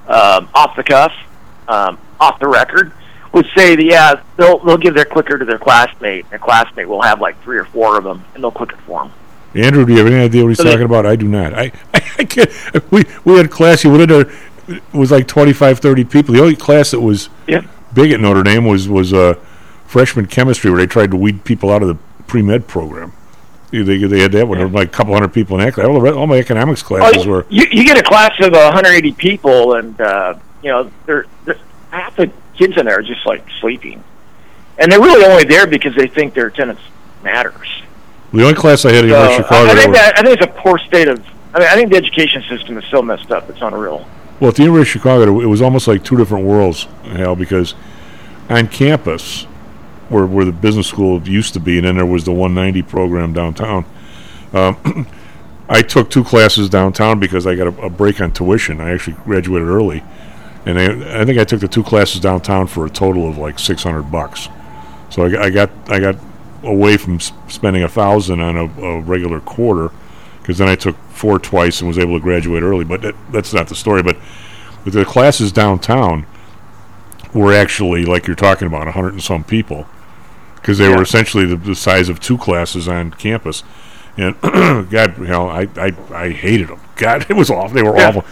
um, 0.07 0.47
off 0.55 0.77
the 0.77 0.83
cuff, 0.83 1.11
um, 1.67 1.97
off 2.21 2.39
the 2.39 2.47
record, 2.47 2.93
would 3.33 3.45
say 3.53 3.75
that 3.75 3.83
yeah, 3.83 4.21
they'll 4.37 4.59
they'll 4.59 4.77
give 4.77 4.95
their 4.95 5.03
clicker 5.03 5.37
to 5.37 5.43
their 5.43 5.59
classmate. 5.59 6.29
Their 6.29 6.39
classmate 6.39 6.87
will 6.87 7.01
have 7.01 7.19
like 7.19 7.39
three 7.43 7.57
or 7.57 7.65
four 7.65 7.97
of 7.97 8.05
them, 8.05 8.23
and 8.33 8.41
they'll 8.41 8.49
click 8.49 8.71
it 8.71 8.79
for 8.87 9.03
them. 9.03 9.11
Andrew, 9.55 9.85
do 9.85 9.91
you 9.91 9.97
have 9.99 10.07
any 10.07 10.15
idea 10.23 10.43
what 10.43 10.49
he's 10.49 10.57
So 10.57 10.63
they- 10.63 10.71
talking 10.71 10.85
about? 10.85 11.05
I 11.05 11.17
do 11.17 11.27
not. 11.27 11.53
I, 11.53 11.73
I, 11.93 12.01
I 12.19 12.23
can't. 12.23 12.49
We 12.91 13.03
we 13.25 13.35
had 13.35 13.51
class. 13.51 13.83
You 13.83 13.91
would 13.91 14.09
have. 14.09 14.33
It 14.69 14.81
was 14.93 15.11
like 15.11 15.27
25, 15.27 15.79
30 15.79 16.03
people. 16.05 16.33
The 16.33 16.41
only 16.41 16.55
class 16.55 16.91
that 16.91 17.01
was 17.01 17.27
Yeah. 17.45 17.61
big 17.93 18.11
at 18.11 18.21
Notre 18.21 18.43
Dame 18.43 18.63
was 18.65 18.87
was 18.87 19.11
uh, 19.11 19.33
freshman 19.85 20.27
chemistry, 20.27 20.71
where 20.71 20.79
they 20.79 20.87
tried 20.87 21.11
to 21.11 21.17
weed 21.17 21.43
people 21.43 21.71
out 21.71 21.81
of 21.81 21.89
the 21.89 21.97
pre 22.27 22.41
med 22.41 22.67
program. 22.67 23.11
They, 23.71 23.83
they 23.83 24.19
had 24.19 24.31
that 24.31 24.47
one. 24.47 24.57
There 24.57 24.67
were 24.67 24.73
like 24.73 24.87
a 24.87 24.91
couple 24.91 25.13
hundred 25.13 25.31
people 25.33 25.59
in 25.59 25.65
that 25.65 25.73
class. 25.73 25.87
All, 25.87 25.99
the 25.99 26.13
all 26.15 26.25
my 26.27 26.37
economics 26.37 26.81
classes 26.81 27.25
Oh, 27.25 27.29
were. 27.29 27.45
you, 27.49 27.65
you 27.71 27.83
get 27.85 27.97
a 27.97 28.03
class 28.03 28.33
of 28.41 28.51
180 28.53 29.11
people, 29.13 29.75
and 29.75 29.99
uh, 30.01 30.33
you 30.63 30.69
know 30.71 30.91
they're, 31.05 31.25
they're 31.45 31.57
half 31.91 32.15
the 32.15 32.31
kids 32.55 32.77
in 32.77 32.85
there 32.85 32.97
are 32.99 33.03
just 33.03 33.25
like 33.25 33.45
sleeping, 33.59 34.03
and 34.79 34.91
they're 34.91 34.99
really 34.99 35.23
only 35.25 35.43
there 35.43 35.67
because 35.67 35.95
they 35.95 36.07
think 36.07 36.33
their 36.33 36.47
attendance 36.47 36.79
matters. 37.23 37.67
The 38.33 38.41
only 38.41 38.55
class 38.55 38.85
I 38.85 38.91
had 38.91 39.05
at 39.05 39.09
So, 39.09 39.15
University 39.15 39.41
of 39.41 39.45
Chicago. 39.47 39.69
I, 39.69 39.71
I 39.71 39.75
think 39.75 39.93
that 39.95 40.17
I 40.19 40.21
think 40.23 40.41
it's 40.41 40.45
a 40.45 40.61
poor 40.61 40.77
state 40.79 41.07
of. 41.07 41.23
I 41.53 41.59
mean, 41.59 41.67
I 41.67 41.75
think 41.75 41.91
the 41.91 41.97
education 41.97 42.43
system 42.49 42.77
is 42.77 42.85
so 42.91 43.01
messed 43.01 43.31
up. 43.31 43.49
It's 43.49 43.61
unreal. 43.61 44.07
Well, 44.39 44.49
at 44.49 44.55
the 44.55 44.63
University 44.63 44.97
of 44.97 45.01
Chicago, 45.01 45.41
it 45.41 45.45
was 45.45 45.61
almost 45.61 45.87
like 45.87 46.03
two 46.03 46.15
different 46.17 46.45
worlds, 46.45 46.83
Hal, 47.03 47.35
because 47.35 47.75
on 48.49 48.67
campus, 48.67 49.45
where 50.09 50.25
where 50.25 50.45
the 50.45 50.51
business 50.51 50.87
school 50.87 51.21
used 51.27 51.53
to 51.53 51.59
be, 51.59 51.77
and 51.77 51.87
then 51.87 51.95
there 51.95 52.05
was 52.05 52.23
the 52.25 52.31
190 52.31 52.81
program 52.89 53.33
downtown. 53.33 53.85
Um, 54.53 55.07
I 55.69 55.83
took 55.83 56.09
two 56.09 56.23
classes 56.23 56.67
downtown 56.69 57.19
because 57.19 57.45
I 57.45 57.55
got 57.55 57.67
a, 57.67 57.81
a 57.83 57.89
break 57.89 58.19
on 58.21 58.31
tuition. 58.31 58.81
I 58.81 58.89
actually 58.91 59.17
graduated 59.23 59.67
early, 59.67 60.03
and 60.65 60.79
I, 60.79 61.21
I 61.21 61.25
think 61.25 61.37
I 61.39 61.43
took 61.43 61.59
the 61.59 61.67
two 61.67 61.83
classes 61.83 62.19
downtown 62.21 62.65
for 62.67 62.85
a 62.85 62.89
total 62.89 63.29
of 63.29 63.37
like 63.37 63.59
600 63.59 64.03
bucks. 64.03 64.49
So 65.11 65.25
I, 65.25 65.29
got- 65.29 65.41
I 65.45 65.49
got 65.51 65.69
I 65.89 65.99
got 65.99 66.15
away 66.63 66.97
from 66.97 67.19
spending 67.19 67.83
a 67.83 67.87
thousand 67.89 68.41
on 68.41 68.57
a, 68.57 68.81
a 68.81 68.99
regular 69.01 69.39
quarter, 69.41 69.91
because 70.41 70.57
then 70.57 70.67
I 70.67 70.75
took 70.75 70.97
four 71.11 71.37
twice 71.37 71.79
and 71.81 71.87
was 71.87 71.99
able 71.99 72.15
to 72.17 72.19
graduate 72.23 72.63
early. 72.63 72.83
But 72.83 73.01
that, 73.03 73.15
that's 73.31 73.53
not 73.53 73.67
the 73.67 73.75
story. 73.75 74.01
But, 74.01 74.17
but 74.83 74.93
the 74.93 75.05
classes 75.05 75.51
downtown 75.51 76.25
were 77.33 77.53
actually 77.53 78.05
like 78.05 78.25
you're 78.25 78.35
talking 78.35 78.67
about, 78.67 78.87
hundred 78.87 79.13
and 79.13 79.23
some 79.23 79.43
people, 79.43 79.85
because 80.61 80.77
they 80.77 80.89
were 80.89 81.01
essentially 81.01 81.45
the, 81.45 81.55
the 81.55 81.75
size 81.75 82.09
of 82.09 82.19
two 82.19 82.37
classes 82.37 82.87
on 82.87 83.11
campus. 83.11 83.63
And 84.17 84.39
God, 84.41 85.17
you 85.17 85.27
know, 85.27 85.47
I, 85.49 85.67
I 85.77 85.93
I 86.13 86.29
hated 86.31 86.67
them. 86.67 86.79
God, 86.95 87.25
it 87.29 87.35
was 87.35 87.49
awful. 87.49 87.73
They 87.75 87.83
were 87.83 87.95
Yeah. 87.97 88.09
awful. 88.09 88.25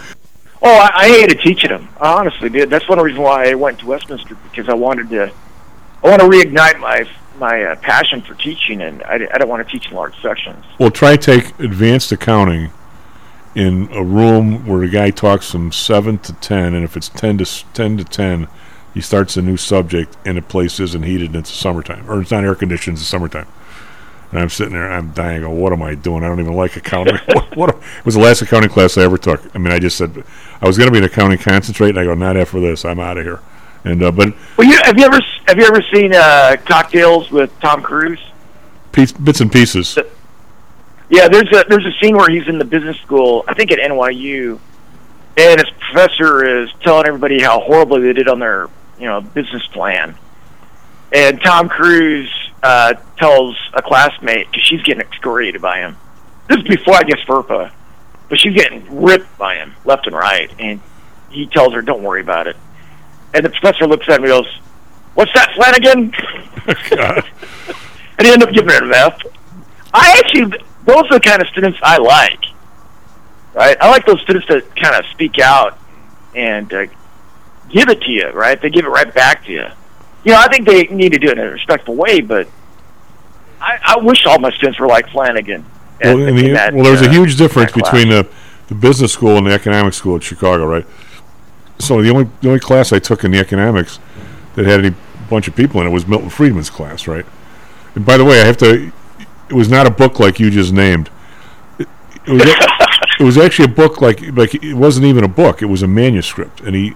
Oh, 0.62 0.74
I, 0.76 0.92
I 1.04 1.08
hated 1.10 1.40
teaching 1.42 1.70
them. 1.70 1.88
I 2.00 2.14
honestly 2.14 2.50
did. 2.50 2.70
That's 2.70 2.90
one 2.90 3.00
reason 3.00 3.22
why 3.22 3.50
I 3.52 3.54
went 3.54 3.80
to 3.80 3.86
Westminster 3.88 4.36
because 4.50 4.68
I 4.70 4.74
wanted 4.74 5.10
to. 5.12 5.32
I 6.04 6.10
want 6.10 6.22
to 6.22 6.28
reignite 6.28 6.80
my 6.80 7.08
my 7.40 7.64
uh, 7.64 7.76
passion 7.78 8.22
for 8.22 8.34
teaching, 8.34 8.82
and 8.82 9.04
I, 9.04 9.28
I 9.34 9.38
don't 9.38 9.48
want 9.48 9.66
to 9.66 9.72
teach 9.72 9.90
in 9.90 9.96
large 9.96 10.20
sections. 10.22 10.66
Well, 10.80 10.90
try 10.92 11.16
take 11.16 11.58
advanced 11.60 12.12
accounting 12.12 12.72
in 13.56 13.88
a 13.92 14.04
room 14.04 14.66
where 14.66 14.80
the 14.80 14.90
guy 14.90 15.10
talks 15.12 15.52
from 15.52 15.72
seven 15.72 16.18
to 16.20 16.34
ten, 16.34 16.74
and 16.74 16.84
if 16.84 16.98
it's 16.98 17.10
ten 17.10 17.38
to 17.38 17.46
ten 17.74 17.98
to 17.98 18.04
ten, 18.04 18.48
he 18.98 19.02
starts 19.02 19.38
a 19.38 19.44
new 19.44 19.58
subject, 19.58 20.18
and 20.26 20.40
the 20.40 20.42
place 20.42 20.80
isn't 20.80 21.04
heated, 21.04 21.28
and 21.28 21.36
it's 21.36 21.52
summertime, 21.54 22.10
or 22.10 22.20
it's 22.20 22.32
not 22.32 22.44
air 22.44 22.56
conditioned, 22.56 22.98
it's 22.98 23.06
summertime. 23.06 23.46
And 24.32 24.40
I'm 24.42 24.50
sitting 24.50 24.74
there, 24.74 24.92
I'm 24.92 25.12
dying. 25.12 25.38
I 25.38 25.42
go, 25.42 25.52
what 25.52 25.72
am 25.72 25.84
I 25.84 25.94
doing? 25.94 26.24
I 26.24 26.28
don't 26.30 26.40
even 26.40 26.54
like 26.54 26.76
accounting. 26.78 27.16
what, 27.28 27.56
what 27.56 27.76
am- 27.76 27.80
it 27.80 28.06
was 28.06 28.16
the 28.16 28.22
last 28.22 28.42
accounting 28.42 28.72
class 28.72 28.98
I 28.98 29.04
ever 29.04 29.20
took. 29.20 29.56
I 29.56 29.60
mean, 29.60 29.72
I 29.72 29.78
just 29.78 29.98
said 29.98 30.24
I 30.64 30.66
was 30.66 30.80
going 30.80 30.88
to 30.88 30.92
be 30.92 30.98
an 30.98 31.04
accounting 31.04 31.38
concentrate, 31.38 31.90
and 31.90 32.00
I 32.00 32.06
go, 32.06 32.16
not 32.16 32.38
after 32.38 32.60
this. 32.60 32.86
I'm 32.86 33.00
out 33.00 33.20
of 33.20 33.24
here. 33.24 33.40
And 33.84 34.02
uh, 34.02 34.12
but 34.12 34.34
Well, 34.58 34.68
you 34.68 34.80
have 34.84 34.98
you 34.98 35.06
ever 35.06 35.20
have 35.46 35.60
you 35.60 35.66
ever 35.66 35.84
seen 35.94 36.16
uh, 36.16 36.56
Cocktails 36.66 37.30
with 37.30 37.52
Tom 37.60 37.84
Cruise? 37.84 38.20
piece, 38.92 39.12
bits 39.12 39.42
and 39.42 39.52
pieces. 39.52 39.96
Yeah, 41.12 41.28
there's 41.28 41.50
a 41.56 41.64
there's 41.70 41.86
a 41.86 41.94
scene 42.02 42.18
where 42.18 42.30
he's 42.32 42.48
in 42.48 42.58
the 42.58 42.66
business 42.66 42.98
school, 43.02 43.46
I 43.48 43.54
think 43.54 43.72
at 43.72 43.78
NYU, 43.78 44.60
and 45.38 45.62
his 45.62 45.70
professor 45.80 46.64
is 46.64 46.72
telling 46.82 47.06
everybody 47.06 47.40
how 47.40 47.60
horribly 47.60 48.02
they 48.02 48.14
did 48.14 48.28
on 48.28 48.40
their 48.40 48.68
you 49.00 49.06
know 49.06 49.22
business 49.22 49.66
plan, 49.68 50.16
and 51.12 51.42
Tom 51.42 51.70
Cruise 51.70 52.32
uh, 52.64 52.96
tells 53.18 53.58
a 53.74 53.82
classmate 53.82 54.50
because 54.50 54.66
she's 54.66 54.82
getting 54.84 55.02
excoriated 55.02 55.62
by 55.62 55.80
him. 55.80 55.98
This 56.50 56.58
is 56.60 56.64
before 56.64 56.96
I 56.96 57.04
guess 57.04 57.20
FERPA, 57.28 57.72
but 58.30 58.40
she's 58.40 58.56
getting 58.56 59.04
ripped 59.04 59.38
by 59.38 59.56
him 59.56 59.74
left 59.86 60.08
and 60.08 60.16
right, 60.16 60.52
and 60.60 60.80
he 61.30 61.48
tells 61.48 61.74
her, 61.74 61.82
"Don't 61.82 62.04
worry 62.04 62.22
about 62.22 62.48
it." 62.48 62.58
And 63.34 63.46
the 63.46 63.50
professor 63.50 63.86
looks 63.86 64.08
at 64.08 64.16
him 64.16 64.24
and 64.24 64.32
goes, 64.32 64.60
"What's 65.14 65.32
that, 65.34 65.54
Flanagan?" 65.56 66.14
and 68.18 68.28
he 68.28 68.34
ended 68.34 68.50
up 68.50 68.54
giving 68.54 68.70
her 68.70 68.84
an 68.84 68.94
F. 68.94 69.22
I 69.94 70.20
actually, 70.20 70.58
those 70.86 71.04
are 71.10 71.16
the 71.16 71.20
kind 71.20 71.42
of 71.42 71.48
students 71.50 71.80
I 71.82 71.98
like. 71.98 72.40
Right? 73.54 73.78
I 73.82 73.90
like 73.90 74.06
those 74.06 74.22
students 74.22 74.48
that 74.50 74.76
kind 74.76 74.96
of 74.96 75.06
speak 75.12 75.40
out 75.40 75.80
and 76.36 76.72
uh, 76.72 76.86
give 77.70 77.90
it 77.90 78.02
to 78.02 78.12
you. 78.12 78.30
Right? 78.30 78.62
They 78.62 78.70
give 78.70 78.86
it 78.86 78.90
right 78.90 79.14
back 79.14 79.46
to 79.46 79.52
you. 79.52 79.66
You 80.24 80.34
know, 80.34 80.40
I 80.40 80.48
think 80.48 80.68
they 80.68 80.84
need 80.86 81.14
to 81.14 81.20
do 81.20 81.28
it 81.28 81.38
in 81.38 81.46
a 81.46 81.52
respectful 81.52 81.96
way, 81.96 82.22
but 82.22 82.48
I, 83.62 83.80
I 83.84 83.98
wish 84.00 84.26
all 84.26 84.40
my 84.40 84.52
students 84.52 84.80
were 84.80 84.88
like 84.88 85.10
Flanagan. 85.10 85.66
Well, 86.04 86.28
and 86.28 86.38
the- 86.38 86.50
that, 86.52 86.74
well, 86.74 86.84
there's 86.84 87.02
a 87.02 87.10
uh, 87.10 87.12
huge 87.12 87.38
difference 87.38 87.72
between 87.72 88.10
the, 88.10 88.28
the 88.68 88.76
business 88.76 89.14
school 89.14 89.38
and 89.38 89.48
the 89.48 89.52
economic 89.52 89.94
school 89.94 90.16
at 90.16 90.24
Chicago, 90.24 90.66
right? 90.66 90.86
So 91.80 92.02
the 92.02 92.10
only 92.10 92.30
the 92.42 92.50
only 92.50 92.60
class 92.60 92.92
I 92.92 93.00
took 93.00 93.24
in 93.24 93.32
the 93.32 93.40
economics 93.40 94.00
that 94.56 94.66
had 94.66 94.84
any 94.84 94.96
bunch 95.30 95.48
of 95.48 95.56
people 95.56 95.80
in 95.82 95.88
it 95.88 95.92
was 95.92 96.08
Milton 96.08 96.30
Friedman's 96.30 96.70
class, 96.70 97.08
right? 97.08 97.26
And 97.96 98.06
by 98.06 98.18
the 98.18 98.26
way, 98.26 98.42
I 98.42 98.46
have 98.46 98.58
to. 98.58 98.92
It 99.50 99.54
was 99.54 99.70
not 99.70 99.86
a 99.86 99.92
book 99.92 100.20
like 100.20 100.40
you 100.40 100.50
just 100.50 100.74
named. 100.74 101.10
It, 101.78 101.88
it 102.26 102.32
was. 102.32 102.42
it 103.20 103.24
was 103.24 103.38
actually 103.38 103.72
a 103.72 103.76
book. 103.76 104.02
Like 104.02 104.22
like 104.36 104.56
it 104.56 104.74
wasn't 104.74 105.06
even 105.06 105.24
a 105.24 105.28
book. 105.28 105.62
It 105.62 105.66
was 105.66 105.84
a 105.84 105.88
manuscript, 105.88 106.62
and 106.62 106.76
he 106.76 106.96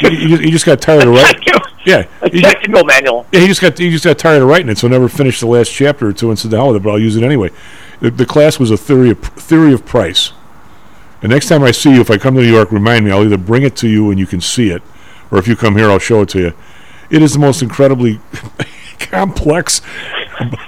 he, 0.00 0.08
he 0.16 0.28
just, 0.28 0.42
just 0.52 0.66
got 0.66 0.80
tired 0.80 1.04
of 1.06 1.14
writing. 1.14 1.42
Yeah, 1.84 2.06
just- 2.28 2.44
technical 2.44 2.84
manual. 2.84 3.26
yeah, 3.32 3.40
he 3.40 3.46
just 3.46 3.60
got 3.60 3.78
he 3.78 3.90
just 3.90 4.04
got 4.04 4.18
tired 4.18 4.42
of 4.42 4.48
writing 4.48 4.68
it, 4.68 4.78
so 4.78 4.86
never 4.88 5.08
finished 5.08 5.40
the 5.40 5.46
last 5.46 5.72
chapter 5.72 6.08
or 6.08 6.12
two 6.12 6.28
and 6.28 6.38
said, 6.38 6.50
"The 6.50 6.56
hell 6.58 6.68
with 6.68 6.76
it," 6.76 6.82
but 6.82 6.90
I'll 6.90 6.98
use 6.98 7.16
it 7.16 7.22
anyway. 7.22 7.50
The, 8.00 8.10
the 8.10 8.26
class 8.26 8.58
was 8.58 8.70
a 8.70 8.76
theory 8.76 9.10
of 9.10 9.18
theory 9.20 9.72
of 9.72 9.86
price. 9.86 10.32
And 11.22 11.30
next 11.30 11.48
time 11.48 11.62
I 11.62 11.70
see 11.70 11.94
you, 11.94 12.00
if 12.00 12.10
I 12.10 12.16
come 12.16 12.34
to 12.34 12.40
New 12.40 12.50
York, 12.50 12.72
remind 12.72 13.04
me. 13.04 13.10
I'll 13.10 13.22
either 13.24 13.36
bring 13.36 13.62
it 13.62 13.76
to 13.76 13.88
you 13.88 14.10
and 14.10 14.18
you 14.18 14.26
can 14.26 14.40
see 14.40 14.70
it, 14.70 14.82
or 15.30 15.38
if 15.38 15.46
you 15.46 15.54
come 15.56 15.76
here, 15.76 15.90
I'll 15.90 15.98
show 15.98 16.22
it 16.22 16.30
to 16.30 16.38
you. 16.40 16.52
It 17.10 17.22
is 17.22 17.34
the 17.34 17.38
most 17.38 17.60
incredibly 17.62 18.20
complex, 18.98 19.80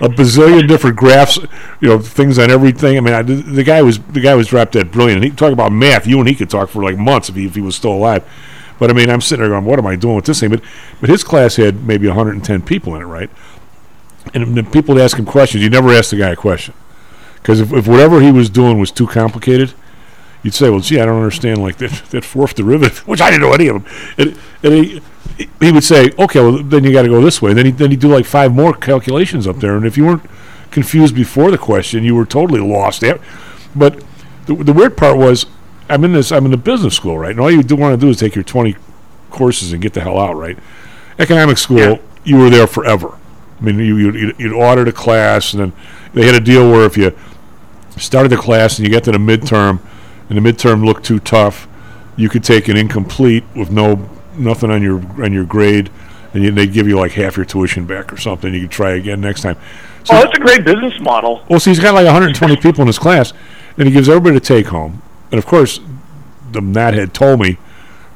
a 0.00 0.08
bazillion 0.08 0.66
different 0.68 0.96
graphs, 0.96 1.38
you 1.80 1.88
know, 1.88 1.98
things 1.98 2.38
on 2.38 2.50
everything. 2.50 2.96
I 2.98 3.00
mean, 3.00 3.14
I, 3.14 3.22
the, 3.22 3.64
guy 3.64 3.80
was 3.82 3.98
the 3.98 4.20
guy 4.20 4.34
was 4.34 4.48
drop 4.48 4.72
dead 4.72 4.90
brilliant. 4.90 5.22
And 5.22 5.30
he 5.30 5.36
talk 5.36 5.52
about 5.52 5.72
math. 5.72 6.06
You 6.06 6.18
and 6.18 6.28
he 6.28 6.34
could 6.34 6.50
talk 6.50 6.68
for 6.68 6.82
like 6.82 6.98
months 6.98 7.28
if 7.28 7.34
he 7.36 7.46
if 7.46 7.54
he 7.54 7.60
was 7.60 7.76
still 7.76 7.92
alive. 7.92 8.24
But 8.78 8.90
I 8.90 8.94
mean, 8.94 9.10
I'm 9.10 9.20
sitting 9.20 9.42
there 9.42 9.50
going, 9.50 9.64
"What 9.64 9.78
am 9.78 9.86
I 9.86 9.96
doing 9.96 10.16
with 10.16 10.24
this 10.24 10.40
thing?" 10.40 10.50
But 10.50 10.62
but 11.00 11.10
his 11.10 11.24
class 11.24 11.56
had 11.56 11.84
maybe 11.86 12.06
110 12.06 12.62
people 12.62 12.94
in 12.94 13.02
it, 13.02 13.06
right? 13.06 13.30
And 14.34 14.56
the 14.56 14.62
people 14.62 14.94
would 14.94 15.02
ask 15.02 15.18
him 15.18 15.24
questions. 15.24 15.62
You 15.62 15.70
never 15.70 15.90
asked 15.90 16.10
the 16.10 16.16
guy 16.16 16.30
a 16.30 16.36
question 16.36 16.74
because 17.36 17.60
if, 17.60 17.72
if 17.72 17.88
whatever 17.88 18.20
he 18.20 18.30
was 18.30 18.48
doing 18.48 18.78
was 18.78 18.90
too 18.90 19.06
complicated, 19.06 19.74
you'd 20.42 20.54
say, 20.54 20.70
"Well, 20.70 20.80
gee, 20.80 21.00
I 21.00 21.06
don't 21.06 21.16
understand 21.16 21.60
like 21.60 21.78
that, 21.78 21.90
that 22.10 22.24
fourth 22.24 22.54
derivative," 22.54 22.98
which 23.06 23.20
I 23.20 23.30
didn't 23.30 23.42
know 23.42 23.52
any 23.52 23.68
of 23.68 23.82
them. 23.82 23.92
And, 24.18 24.38
and 24.62 24.84
he 24.84 25.02
he 25.60 25.72
would 25.72 25.84
say, 25.84 26.10
"Okay, 26.18 26.40
well, 26.40 26.62
then 26.62 26.84
you 26.84 26.92
got 26.92 27.02
to 27.02 27.08
go 27.08 27.20
this 27.20 27.42
way." 27.42 27.50
And 27.50 27.58
then 27.58 27.66
he 27.66 27.72
then 27.72 27.90
he'd 27.90 28.00
do 28.00 28.08
like 28.08 28.26
five 28.26 28.54
more 28.54 28.72
calculations 28.72 29.46
up 29.46 29.56
there, 29.56 29.76
and 29.76 29.84
if 29.84 29.96
you 29.96 30.04
weren't 30.04 30.28
confused 30.70 31.14
before 31.14 31.50
the 31.50 31.58
question, 31.58 32.02
you 32.04 32.14
were 32.14 32.24
totally 32.24 32.60
lost. 32.60 33.04
But 33.74 34.02
the, 34.46 34.54
the 34.54 34.72
weird 34.72 34.96
part 34.96 35.16
was, 35.16 35.46
I'm 35.92 36.04
in 36.04 36.12
this, 36.12 36.32
I'm 36.32 36.44
in 36.46 36.50
the 36.50 36.56
business 36.56 36.94
school, 36.96 37.18
right? 37.18 37.32
And 37.32 37.40
all 37.40 37.50
you 37.50 37.62
do 37.62 37.76
want 37.76 37.98
to 37.98 38.04
do 38.04 38.10
is 38.10 38.18
take 38.18 38.34
your 38.34 38.44
20 38.44 38.76
courses 39.30 39.72
and 39.72 39.82
get 39.82 39.92
the 39.92 40.00
hell 40.00 40.18
out, 40.18 40.34
right? 40.36 40.58
Economic 41.18 41.58
school, 41.58 41.98
you 42.24 42.38
were 42.38 42.48
there 42.50 42.66
forever. 42.66 43.18
I 43.60 43.64
mean, 43.64 43.78
you, 43.78 43.96
you'd, 43.98 44.14
you'd- 44.40 44.54
audit 44.54 44.88
a 44.88 44.92
class, 44.92 45.52
and 45.52 45.60
then 45.62 45.72
they 46.14 46.24
had 46.24 46.34
a 46.34 46.40
deal 46.40 46.70
where 46.70 46.84
if 46.86 46.96
you 46.96 47.16
started 47.98 48.30
the 48.30 48.36
class 48.36 48.78
and 48.78 48.86
you 48.86 48.92
get 48.92 49.04
to 49.04 49.12
the 49.12 49.18
midterm, 49.18 49.80
and 50.28 50.42
the 50.42 50.52
midterm 50.52 50.84
looked 50.84 51.04
too 51.04 51.18
tough, 51.18 51.68
you 52.16 52.28
could 52.28 52.42
take 52.42 52.68
an 52.68 52.76
incomplete 52.76 53.44
with 53.54 53.70
no 53.70 54.08
nothing 54.36 54.70
on 54.70 54.82
your 54.82 54.98
on 55.22 55.32
your 55.32 55.44
grade, 55.44 55.90
and 56.32 56.42
you, 56.42 56.50
they'd 56.50 56.72
give 56.72 56.88
you 56.88 56.98
like 56.98 57.12
half 57.12 57.36
your 57.36 57.44
tuition 57.44 57.86
back 57.86 58.12
or 58.12 58.16
something. 58.16 58.52
You 58.54 58.62
could 58.62 58.70
try 58.70 58.92
again 58.92 59.20
next 59.20 59.42
time. 59.42 59.56
Oh, 59.60 60.04
so 60.04 60.16
oh, 60.16 60.20
that's 60.22 60.38
a 60.38 60.40
great 60.40 60.64
business 60.64 60.98
model. 61.00 61.44
well, 61.48 61.60
see, 61.60 61.70
he's 61.70 61.80
got 61.80 61.94
like 61.94 62.06
120 62.06 62.56
people 62.56 62.80
in 62.80 62.86
his 62.86 62.98
class, 62.98 63.32
and 63.76 63.86
he 63.86 63.92
gives 63.92 64.08
everybody 64.08 64.36
a 64.36 64.40
take 64.40 64.66
home. 64.66 65.02
And 65.32 65.38
of 65.38 65.46
course, 65.46 65.80
the 66.52 66.60
Nathead 66.60 67.12
told 67.12 67.40
me, 67.40 67.58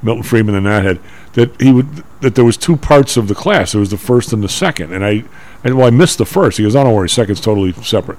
Milton 0.02 0.22
Friedman, 0.22 0.62
the 0.62 0.68
Nathead, 0.68 1.00
that 1.32 1.60
he 1.60 1.72
would 1.72 2.04
that 2.20 2.34
there 2.34 2.44
was 2.44 2.56
two 2.56 2.76
parts 2.76 3.16
of 3.16 3.28
the 3.28 3.34
class. 3.34 3.72
There 3.72 3.80
was 3.80 3.90
the 3.90 3.96
first 3.96 4.32
and 4.32 4.42
the 4.42 4.48
second, 4.48 4.92
and 4.92 5.04
I, 5.04 5.24
I 5.64 5.72
well, 5.72 5.86
I 5.86 5.90
missed 5.90 6.18
the 6.18 6.26
first. 6.26 6.58
He 6.58 6.62
goes, 6.64 6.76
"Oh, 6.76 6.84
don't 6.84 6.94
worry, 6.94 7.08
second's 7.08 7.40
totally 7.40 7.72
separate." 7.72 8.18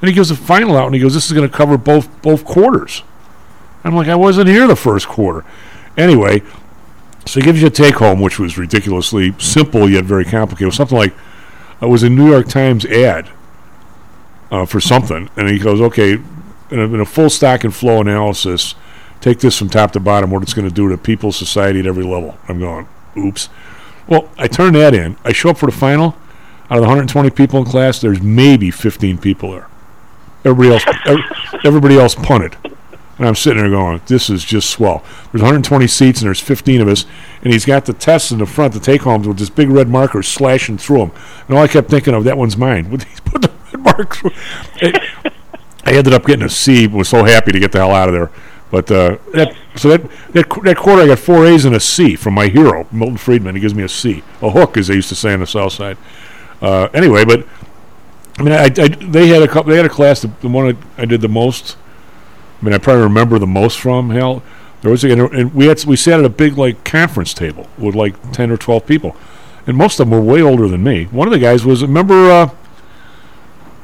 And 0.00 0.08
he 0.08 0.14
gives 0.14 0.30
the 0.30 0.34
final 0.34 0.76
out, 0.76 0.86
and 0.86 0.94
he 0.94 1.00
goes, 1.00 1.14
"This 1.14 1.26
is 1.26 1.32
going 1.32 1.48
to 1.48 1.54
cover 1.54 1.78
both 1.78 2.08
both 2.22 2.44
quarters." 2.44 3.02
I'm 3.84 3.94
like, 3.94 4.08
I 4.08 4.14
wasn't 4.14 4.48
here 4.48 4.66
the 4.66 4.76
first 4.76 5.08
quarter. 5.08 5.44
Anyway, 5.96 6.42
so 7.26 7.40
he 7.40 7.44
gives 7.44 7.60
you 7.60 7.66
a 7.66 7.70
take 7.70 7.96
home, 7.96 8.20
which 8.20 8.38
was 8.38 8.56
ridiculously 8.56 9.34
simple 9.38 9.90
yet 9.90 10.04
very 10.04 10.24
complicated. 10.24 10.62
It 10.62 10.66
was 10.66 10.76
something 10.76 10.98
like 10.98 11.14
it 11.80 11.88
was 11.88 12.02
a 12.02 12.08
New 12.08 12.30
York 12.30 12.48
Times 12.48 12.84
ad 12.86 13.28
uh, 14.50 14.66
for 14.66 14.80
something, 14.80 15.28
and 15.36 15.48
he 15.48 15.58
goes, 15.58 15.80
"Okay, 15.80 16.18
in 16.72 16.80
a, 16.80 16.84
in 16.84 17.00
a 17.00 17.04
full 17.04 17.30
stack 17.30 17.64
and 17.64 17.74
flow 17.74 18.00
analysis, 18.00 18.74
take 19.20 19.40
this 19.40 19.58
from 19.58 19.68
top 19.68 19.92
to 19.92 20.00
bottom. 20.00 20.30
What 20.30 20.42
it's 20.42 20.54
going 20.54 20.68
to 20.68 20.74
do 20.74 20.88
to 20.88 20.98
people, 20.98 21.32
society 21.32 21.80
at 21.80 21.86
every 21.86 22.04
level." 22.04 22.38
I'm 22.48 22.58
going, 22.58 22.88
"Oops." 23.16 23.48
Well, 24.08 24.28
I 24.36 24.48
turn 24.48 24.72
that 24.74 24.94
in. 24.94 25.16
I 25.24 25.32
show 25.32 25.50
up 25.50 25.58
for 25.58 25.66
the 25.66 25.72
final. 25.72 26.16
Out 26.70 26.78
of 26.78 26.82
the 26.82 26.88
120 26.88 27.30
people 27.30 27.58
in 27.58 27.64
class, 27.64 28.00
there's 28.00 28.22
maybe 28.22 28.70
15 28.70 29.18
people 29.18 29.52
there. 29.52 29.68
Everybody 30.44 30.72
else, 30.72 30.84
ev- 31.06 31.60
everybody 31.64 31.98
else 31.98 32.14
punted. 32.14 32.56
And 33.18 33.28
I'm 33.28 33.34
sitting 33.34 33.58
there 33.62 33.70
going, 33.70 34.00
this 34.06 34.30
is 34.30 34.42
just 34.44 34.70
swell. 34.70 35.04
There's 35.30 35.42
120 35.42 35.86
seats 35.86 36.20
and 36.20 36.26
there's 36.26 36.40
15 36.40 36.80
of 36.80 36.88
us, 36.88 37.04
and 37.42 37.52
he's 37.52 37.64
got 37.64 37.84
the 37.84 37.92
tests 37.92 38.32
in 38.32 38.38
the 38.38 38.46
front, 38.46 38.72
the 38.72 38.80
take 38.80 39.02
homes 39.02 39.28
with 39.28 39.38
this 39.38 39.50
big 39.50 39.68
red 39.68 39.88
marker 39.88 40.22
slashing 40.22 40.78
through 40.78 40.98
them. 40.98 41.12
And 41.46 41.56
all 41.56 41.62
I 41.62 41.68
kept 41.68 41.90
thinking 41.90 42.14
of, 42.14 42.24
that 42.24 42.38
one's 42.38 42.56
mine. 42.56 42.90
Would 42.90 43.02
he 43.04 43.20
put 43.24 43.42
the 43.42 43.52
red 43.72 43.84
mark 43.84 44.16
through? 44.16 44.30
I 45.84 45.92
ended 45.92 46.12
up 46.12 46.24
getting 46.24 46.44
a 46.44 46.48
C. 46.48 46.86
Was 46.86 47.08
so 47.08 47.24
happy 47.24 47.52
to 47.52 47.58
get 47.58 47.72
the 47.72 47.78
hell 47.78 47.92
out 47.92 48.08
of 48.08 48.14
there. 48.14 48.30
But 48.70 48.90
uh, 48.90 49.18
that 49.34 49.54
so 49.76 49.90
that, 49.90 50.02
that 50.32 50.48
that 50.64 50.76
quarter 50.78 51.02
I 51.02 51.06
got 51.06 51.18
four 51.18 51.46
A's 51.46 51.66
and 51.66 51.76
a 51.76 51.80
C 51.80 52.16
from 52.16 52.34
my 52.34 52.48
hero 52.48 52.86
Milton 52.90 53.18
Friedman. 53.18 53.54
He 53.54 53.60
gives 53.60 53.74
me 53.74 53.82
a 53.82 53.88
C, 53.88 54.22
a 54.40 54.50
hook, 54.50 54.76
as 54.78 54.86
they 54.86 54.94
used 54.94 55.10
to 55.10 55.14
say 55.14 55.34
on 55.34 55.40
the 55.40 55.46
South 55.46 55.74
Side. 55.74 55.98
Uh, 56.62 56.88
anyway, 56.94 57.24
but 57.24 57.46
I 58.38 58.42
mean, 58.42 58.52
I, 58.52 58.64
I 58.64 58.68
they 58.68 59.28
had 59.28 59.42
a 59.42 59.48
couple. 59.48 59.70
They 59.70 59.76
had 59.76 59.84
a 59.84 59.90
class. 59.90 60.22
The, 60.22 60.28
one 60.48 60.74
I, 60.98 61.02
I 61.02 61.04
did 61.04 61.20
the 61.20 61.28
most. 61.28 61.76
I 62.60 62.64
mean, 62.64 62.72
I 62.72 62.78
probably 62.78 63.02
remember 63.02 63.38
the 63.38 63.46
most 63.46 63.78
from 63.78 64.10
hell. 64.10 64.42
There 64.80 64.90
was 64.90 65.04
a, 65.04 65.12
and 65.12 65.52
we 65.52 65.66
had 65.66 65.84
we 65.84 65.96
sat 65.96 66.18
at 66.18 66.24
a 66.24 66.30
big 66.30 66.56
like 66.56 66.82
conference 66.82 67.34
table 67.34 67.68
with 67.76 67.94
like 67.94 68.32
ten 68.32 68.50
or 68.50 68.56
twelve 68.56 68.86
people, 68.86 69.16
and 69.66 69.76
most 69.76 70.00
of 70.00 70.08
them 70.08 70.18
were 70.18 70.32
way 70.32 70.40
older 70.40 70.66
than 70.66 70.82
me. 70.82 71.04
One 71.06 71.28
of 71.28 71.32
the 71.32 71.38
guys 71.38 71.64
was 71.66 71.82
remember. 71.82 72.30
Uh, 72.30 72.50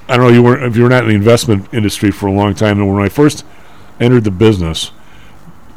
I 0.08 0.16
don't 0.16 0.26
know 0.26 0.32
you 0.32 0.42
weren't 0.42 0.62
if 0.62 0.76
you 0.76 0.82
were 0.84 0.88
not 0.88 1.04
in 1.04 1.10
the 1.10 1.14
investment 1.14 1.68
industry 1.72 2.10
for 2.10 2.26
a 2.26 2.32
long 2.32 2.54
time. 2.54 2.78
And 2.80 2.92
when 2.92 3.02
I 3.04 3.08
first 3.08 3.44
entered 4.00 4.24
the 4.24 4.30
business, 4.30 4.88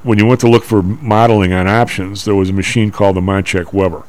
when 0.04 0.18
you 0.18 0.26
went 0.26 0.40
to 0.42 0.50
look 0.50 0.64
for 0.64 0.82
modeling 0.82 1.52
on 1.54 1.68
options, 1.68 2.26
there 2.26 2.36
was 2.36 2.50
a 2.50 2.54
machine 2.54 2.92
called 2.92 3.16
the 3.18 3.22
Monchik 3.22 3.74
Weber. 3.74 4.04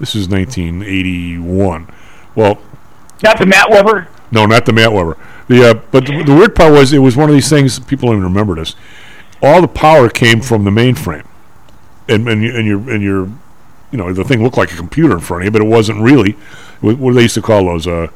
This 0.00 0.14
is 0.14 0.28
1981. 0.28 1.88
Well, 2.34 2.58
Not 3.22 3.38
the 3.38 3.46
Matt 3.46 3.70
Weber. 3.70 4.08
no, 4.30 4.46
not 4.46 4.66
the 4.66 4.72
Matt 4.72 4.92
Weber. 4.92 5.16
The 5.48 5.70
uh, 5.70 5.74
but 5.90 6.06
the, 6.06 6.22
the 6.24 6.34
weird 6.34 6.54
part 6.54 6.72
was 6.72 6.92
it 6.92 6.98
was 6.98 7.16
one 7.16 7.28
of 7.28 7.34
these 7.34 7.48
things 7.48 7.78
people 7.78 8.08
don't 8.08 8.16
even 8.16 8.24
remember 8.24 8.54
this. 8.56 8.74
All 9.42 9.60
the 9.60 9.68
power 9.68 10.08
came 10.08 10.40
from 10.40 10.64
the 10.64 10.70
mainframe, 10.70 11.26
and 12.08 12.28
and 12.28 12.42
you, 12.42 12.56
and 12.56 12.66
your 12.66 12.90
and 12.90 13.02
your, 13.02 13.26
you 13.90 13.98
know, 13.98 14.12
the 14.12 14.24
thing 14.24 14.42
looked 14.42 14.56
like 14.58 14.72
a 14.72 14.76
computer 14.76 15.14
in 15.14 15.20
front 15.20 15.42
of 15.42 15.44
you, 15.46 15.50
but 15.50 15.60
it 15.62 15.68
wasn't 15.68 16.00
really. 16.00 16.32
What, 16.80 16.98
what 16.98 17.10
do 17.10 17.14
they 17.16 17.22
used 17.22 17.34
to 17.34 17.42
call 17.42 17.64
those? 17.66 17.86
Uh, 17.86 18.08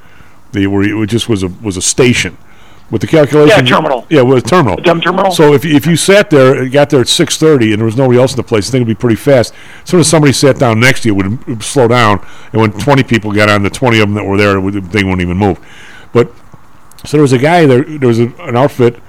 it 0.57 1.07
just 1.07 1.29
was 1.29 1.43
a 1.43 1.49
was 1.49 1.77
a 1.77 1.83
station 1.83 2.37
with 2.91 3.01
the 3.01 3.07
calculation. 3.07 3.67
Yeah, 3.67 3.75
terminal. 3.77 4.07
Yeah, 4.11 4.23
with 4.23 4.45
a 4.45 4.49
terminal. 4.49 4.77
dumb 4.77 5.01
terminal. 5.01 5.31
So 5.33 5.55
if 5.55 5.65
if 5.65 5.87
you 5.87 5.97
sat 5.97 6.31
there, 6.31 6.63
and 6.63 6.71
got 6.71 6.91
there 6.91 7.01
at 7.01 7.09
six 7.09 7.37
thirty, 7.37 7.73
and 7.73 7.81
there 7.81 7.87
was 7.87 7.97
nobody 7.97 8.19
else 8.21 8.33
in 8.33 8.37
the 8.37 8.43
place, 8.43 8.67
the 8.67 8.73
thing 8.73 8.83
would 8.83 8.89
be 8.89 8.95
pretty 8.95 9.17
fast. 9.17 9.55
As 9.83 9.91
soon 9.91 10.01
as 10.01 10.09
somebody 10.09 10.33
sat 10.33 10.59
down 10.59 10.81
next 10.81 11.03
to 11.03 11.09
you, 11.09 11.15
it 11.15 11.17
would, 11.17 11.41
it 11.41 11.49
would 11.49 11.63
slow 11.63 11.89
down, 11.89 12.25
and 12.53 12.61
when 12.61 12.73
twenty 12.73 13.03
people 13.03 13.33
got 13.33 13.49
on, 13.49 13.63
the 13.63 13.71
twenty 13.71 14.01
of 14.01 14.09
them 14.09 14.15
that 14.15 14.25
were 14.25 14.37
there, 14.37 14.61
would, 14.61 14.75
the 14.75 14.83
thing 14.83 15.07
wouldn't 15.07 15.23
even 15.23 15.37
move. 15.37 15.59
But 16.13 16.31
so 17.05 17.17
there 17.17 17.23
was 17.23 17.33
a 17.33 17.39
guy 17.39 17.67
there. 17.67 17.83
There 17.83 18.09
was 18.09 18.21
a, 18.21 18.35
an 18.41 18.57
outfit, 18.57 19.01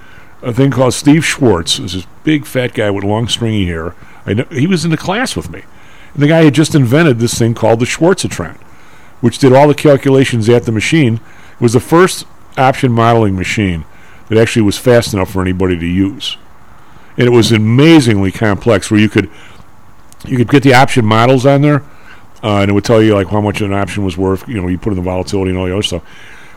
a 0.42 0.52
thing 0.52 0.70
called 0.70 0.94
Steve 0.94 1.24
Schwartz. 1.24 1.76
This 1.76 2.06
big 2.24 2.46
fat 2.46 2.74
guy 2.74 2.90
with 2.90 3.04
long 3.04 3.28
stringy 3.28 3.66
hair. 3.66 3.94
I 4.24 4.34
know, 4.34 4.44
he 4.50 4.66
was 4.66 4.84
in 4.84 4.90
the 4.90 4.96
class 4.96 5.36
with 5.36 5.50
me, 5.50 5.62
and 6.14 6.22
the 6.22 6.28
guy 6.28 6.44
had 6.44 6.54
just 6.54 6.74
invented 6.74 7.18
this 7.18 7.38
thing 7.38 7.54
called 7.54 7.80
the 7.80 7.86
Schwartzatron, 7.86 8.56
which 9.20 9.38
did 9.38 9.52
all 9.52 9.68
the 9.68 9.74
calculations 9.74 10.48
at 10.48 10.64
the 10.64 10.72
machine. 10.72 11.20
It 11.56 11.62
was 11.62 11.72
the 11.72 11.80
first 11.80 12.26
option 12.56 12.92
modeling 12.92 13.36
machine 13.36 13.84
that 14.28 14.38
actually 14.38 14.62
was 14.62 14.78
fast 14.78 15.14
enough 15.14 15.30
for 15.30 15.42
anybody 15.42 15.78
to 15.78 15.86
use, 15.86 16.36
and 17.16 17.26
it 17.26 17.30
was 17.30 17.52
amazingly 17.52 18.32
complex. 18.32 18.90
Where 18.90 19.00
you 19.00 19.08
could 19.08 19.30
you 20.26 20.36
could 20.36 20.48
get 20.48 20.62
the 20.62 20.74
option 20.74 21.04
models 21.04 21.46
on 21.46 21.62
there, 21.62 21.82
uh, 22.42 22.60
and 22.60 22.70
it 22.70 22.74
would 22.74 22.84
tell 22.84 23.02
you 23.02 23.14
like 23.14 23.28
how 23.28 23.40
much 23.40 23.60
an 23.60 23.72
option 23.72 24.04
was 24.04 24.16
worth. 24.16 24.46
You 24.48 24.60
know, 24.60 24.68
you 24.68 24.78
put 24.78 24.90
in 24.90 24.96
the 24.96 25.02
volatility 25.02 25.50
and 25.50 25.58
all 25.58 25.66
the 25.66 25.72
other 25.72 25.82
stuff. 25.82 26.02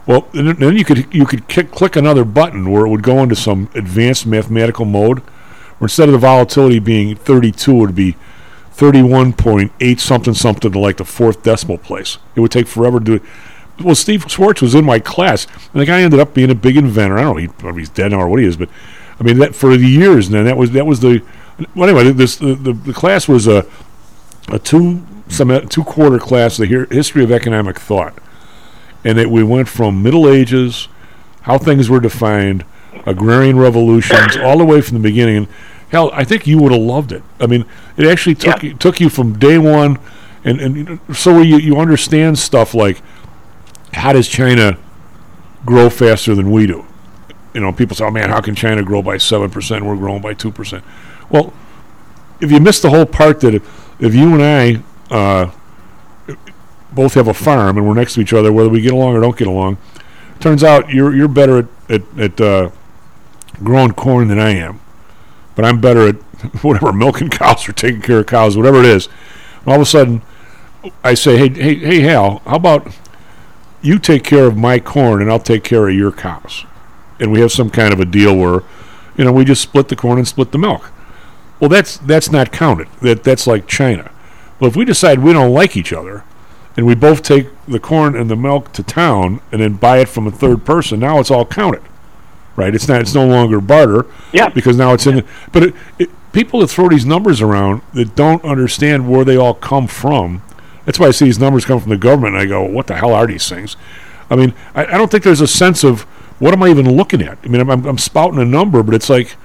Well, 0.05 0.27
then 0.34 0.76
you 0.76 0.84
could 0.84 1.13
you 1.13 1.26
could 1.26 1.47
click 1.47 1.95
another 1.95 2.26
button 2.26 2.71
where 2.71 2.85
it 2.85 2.89
would 2.89 3.03
go 3.03 3.19
into 3.19 3.35
some 3.35 3.69
advanced 3.76 4.26
mathematical 4.26 4.85
mode, 4.85 5.19
where 5.19 5.85
instead 5.85 6.09
of 6.09 6.13
the 6.13 6.19
volatility 6.19 6.80
being 6.80 7.15
32, 7.15 7.71
it 7.71 7.77
would 7.77 7.95
be 7.95 8.15
31.8 8.76 9.99
something 9.99 10.34
something 10.34 10.71
to 10.71 10.80
like 10.80 10.97
the 10.97 11.05
fourth 11.05 11.43
decimal 11.43 11.77
place. 11.77 12.17
It 12.35 12.39
would 12.39 12.51
take 12.51 12.67
forever 12.67 12.99
to 12.99 13.05
do 13.05 13.13
it. 13.15 13.23
Well, 13.84 13.95
Steve 13.95 14.26
Schwartz 14.27 14.61
was 14.61 14.76
in 14.76 14.84
my 14.85 14.99
class, 14.99 15.47
and 15.73 15.81
the 15.81 15.85
guy 15.85 16.01
ended 16.01 16.19
up 16.19 16.34
being 16.34 16.49
a 16.51 16.56
big 16.56 16.76
inventor. 16.77 17.18
I 17.18 17.22
don't 17.23 17.35
know 17.35 17.38
he- 17.64 17.68
if 17.69 17.76
he's 17.76 17.89
dead 17.89 18.11
now 18.11 18.19
or 18.22 18.27
what 18.30 18.39
he 18.39 18.45
is, 18.45 18.57
but 18.57 18.69
I 19.19 19.23
mean 19.23 19.38
that 19.39 19.56
for 19.56 19.76
the 19.77 19.88
years. 19.88 20.27
And 20.27 20.35
then 20.35 20.45
that 20.45 20.57
was 20.57 20.72
that 20.72 20.85
was 20.85 20.99
the 20.99 21.22
well. 21.76 21.89
Anyway, 21.89 22.11
this 22.11 22.35
the, 22.38 22.56
the, 22.56 22.73
the 22.73 22.93
class 22.93 23.27
was 23.27 23.47
a 23.47 23.65
a 24.49 24.60
two 24.60 25.06
some 25.27 25.68
two 25.68 25.84
quarter 25.84 26.19
class, 26.19 26.57
the 26.57 26.68
hi- 26.68 26.93
history 26.93 27.23
of 27.23 27.31
economic 27.31 27.80
thought, 27.80 28.14
and 29.03 29.18
it, 29.19 29.30
we 29.30 29.43
went 29.43 29.68
from 29.69 30.01
Middle 30.03 30.27
Ages, 30.27 30.88
how 31.41 31.57
things 31.57 31.89
were 31.89 31.99
defined, 31.99 32.65
agrarian 33.06 33.57
revolutions, 33.60 34.35
all 34.38 34.57
the 34.57 34.65
way 34.65 34.81
from 34.81 34.97
the 34.97 35.03
beginning. 35.03 35.47
Hell, 35.89 36.11
I 36.14 36.23
think 36.23 36.45
you 36.45 36.60
would 36.60 36.72
have 36.72 36.81
loved 36.81 37.11
it. 37.11 37.23
I 37.39 37.47
mean, 37.47 37.65
it 37.97 38.06
actually 38.06 38.35
took 38.35 38.61
you, 38.64 38.73
took 38.76 38.99
you 38.99 39.10
from 39.10 39.38
day 39.39 39.57
one, 39.57 39.97
and 40.43 40.60
and 40.61 40.99
so 41.15 41.41
you 41.41 41.57
you 41.57 41.77
understand 41.80 42.38
stuff 42.39 42.73
like 42.73 43.01
how 43.94 44.14
does 44.14 44.28
China 44.28 44.78
grow 45.66 45.90
faster 45.90 46.36
than 46.36 46.52
we 46.52 46.68
do? 46.68 46.86
you 47.53 47.61
know, 47.61 47.72
people 47.72 47.95
say, 47.95 48.06
"Oh 48.06 48.11
man, 48.11 48.30
how 48.30 48.41
can 48.41 48.56
China 48.56 48.84
grow 48.84 49.02
by 49.02 49.18
seven 49.18 49.49
percent? 49.49 49.86
We're 49.86 49.95
growing 49.95 50.22
by 50.22 50.34
two 50.34 50.52
percent." 50.52 50.84
Well, 51.30 51.53
if 52.40 52.52
you 52.52 52.60
miss 52.60 52.80
the 52.82 52.90
whole 52.90 53.06
part 53.06 53.41
that 53.41 53.56
if, 53.56 54.02
if 54.02 54.16
you 54.16 54.34
and 54.34 54.44
I 54.44 54.84
uh, 55.14 55.52
both 56.91 57.16
have 57.16 57.28
a 57.28 57.34
farm 57.34 57.78
and 57.78 57.88
we're 57.88 57.95
next 57.95 58.14
to 58.16 58.22
each 58.22 58.34
other, 58.34 58.52
whether 58.52 58.70
we 58.70 58.82
get 58.82 58.94
along 58.94 59.16
or 59.16 59.22
don't 59.22 59.38
get 59.38 59.48
along, 59.48 59.78
turns 60.40 60.64
out 60.64 60.90
you're 60.90 61.16
you're 61.16 61.28
better 61.28 61.60
at 61.60 61.66
at, 61.90 62.20
at 62.20 62.41
uh, 62.41 62.70
growing 63.64 63.94
corn 63.94 64.28
than 64.28 64.40
I 64.40 64.52
am, 64.52 64.80
but 65.56 65.66
I'm 65.66 65.82
better 65.82 66.07
at 66.07 66.16
whatever 66.64 66.94
milking 66.94 67.30
cows 67.30 67.68
or 67.68 67.74
taking 67.74 68.02
care 68.02 68.20
of 68.20 68.28
cows, 68.28 68.56
whatever 68.56 68.80
it 68.80 68.86
is. 68.86 69.10
And 69.61 69.68
all 69.70 69.76
of 69.76 69.82
a 69.82 69.86
sudden, 69.86 70.22
I 71.03 71.16
say, 71.16 71.38
"Hey, 71.38 71.49
hey, 71.49 71.76
hey, 71.76 71.99
Hal, 72.02 72.41
how 72.45 72.57
about 72.57 72.88
you 73.81 73.99
take 73.99 74.23
care 74.23 74.45
of 74.45 74.57
my 74.57 74.80
corn 74.80 75.22
and 75.22 75.31
I'll 75.31 75.39
take 75.39 75.64
care 75.64 75.88
of 75.88 75.95
your 75.95 76.11
cows?" 76.11 76.65
And 77.19 77.31
we 77.31 77.39
have 77.41 77.51
some 77.51 77.69
kind 77.69 77.93
of 77.93 77.99
a 77.99 78.06
deal 78.06 78.35
where, 78.35 78.64
you 79.18 79.26
know, 79.26 79.31
we 79.31 79.43
just 79.43 79.61
split 79.61 79.89
the 79.89 79.95
corn 79.95 80.18
and 80.18 80.27
split 80.27 80.51
the 80.51 80.57
milk. 80.57 80.91
Well, 81.60 81.69
that's 81.69 81.97
that's 81.97 82.31
not 82.31 82.51
counted. 82.51 82.88
That 83.01 83.23
that's 83.23 83.45
like 83.45 83.68
China. 83.68 84.11
Well, 84.60 84.69
if 84.69 84.76
we 84.76 84.85
decide 84.85 85.19
we 85.19 85.34
don't 85.34 85.53
like 85.53 85.76
each 85.77 85.93
other, 85.93 86.23
and 86.77 86.85
we 86.85 86.95
both 86.95 87.23
take 87.23 87.47
the 87.68 87.80
corn 87.80 88.15
and 88.15 88.30
the 88.30 88.35
milk 88.35 88.72
to 88.73 88.84
town 88.84 89.41
and 89.51 89.61
then 89.61 89.73
buy 89.73 89.97
it 89.97 90.07
from 90.07 90.27
a 90.27 90.31
third 90.31 90.64
person, 90.64 90.99
now 90.99 91.19
it's 91.19 91.30
all 91.30 91.45
counted, 91.45 91.81
right? 92.56 92.73
It's 92.73 92.88
not. 92.88 93.01
It's 93.01 93.14
no 93.14 93.27
longer 93.27 93.60
barter. 93.60 94.06
Yeah. 94.31 94.47
Because 94.47 94.77
now 94.77 94.93
it's 94.93 95.06
in. 95.06 95.18
The, 95.18 95.26
but 95.51 95.64
it, 95.64 95.76
it, 95.97 96.10
people 96.31 96.61
that 96.61 96.68
throw 96.68 96.88
these 96.88 97.06
numbers 97.06 97.41
around 97.41 97.81
that 97.93 98.15
don't 98.15 98.43
understand 98.45 99.10
where 99.10 99.26
they 99.26 99.35
all 99.35 99.53
come 99.53 99.88
from. 99.88 100.41
That's 100.90 100.98
why 100.98 101.06
I 101.06 101.11
see 101.11 101.26
these 101.26 101.38
numbers 101.38 101.66
come 101.66 101.80
from 101.80 101.91
the 101.91 101.98
government, 101.98 102.34
and 102.34 102.41
I 102.41 102.48
go, 102.48 102.64
"What 102.64 102.88
the 102.88 102.95
hell 102.95 103.14
are 103.14 103.28
these 103.28 103.48
things?" 103.48 103.78
I 104.32 104.36
mean, 104.36 104.56
I, 104.74 104.88
I 104.88 104.98
don't 104.98 105.11
think 105.11 105.24
there's 105.24 105.40
a 105.40 105.48
sense 105.48 105.84
of 105.84 106.02
what 106.40 106.52
am 106.52 106.64
I 106.64 106.70
even 106.70 106.95
looking 106.95 107.22
at. 107.22 107.38
I 107.44 107.48
mean, 107.48 107.61
I'm, 107.61 107.86
I'm, 107.86 107.98
spouting 107.99 108.40
a 108.40 108.45
number, 108.45 108.82
but 108.82 108.95
it's 108.95 109.07
like, 109.10 109.36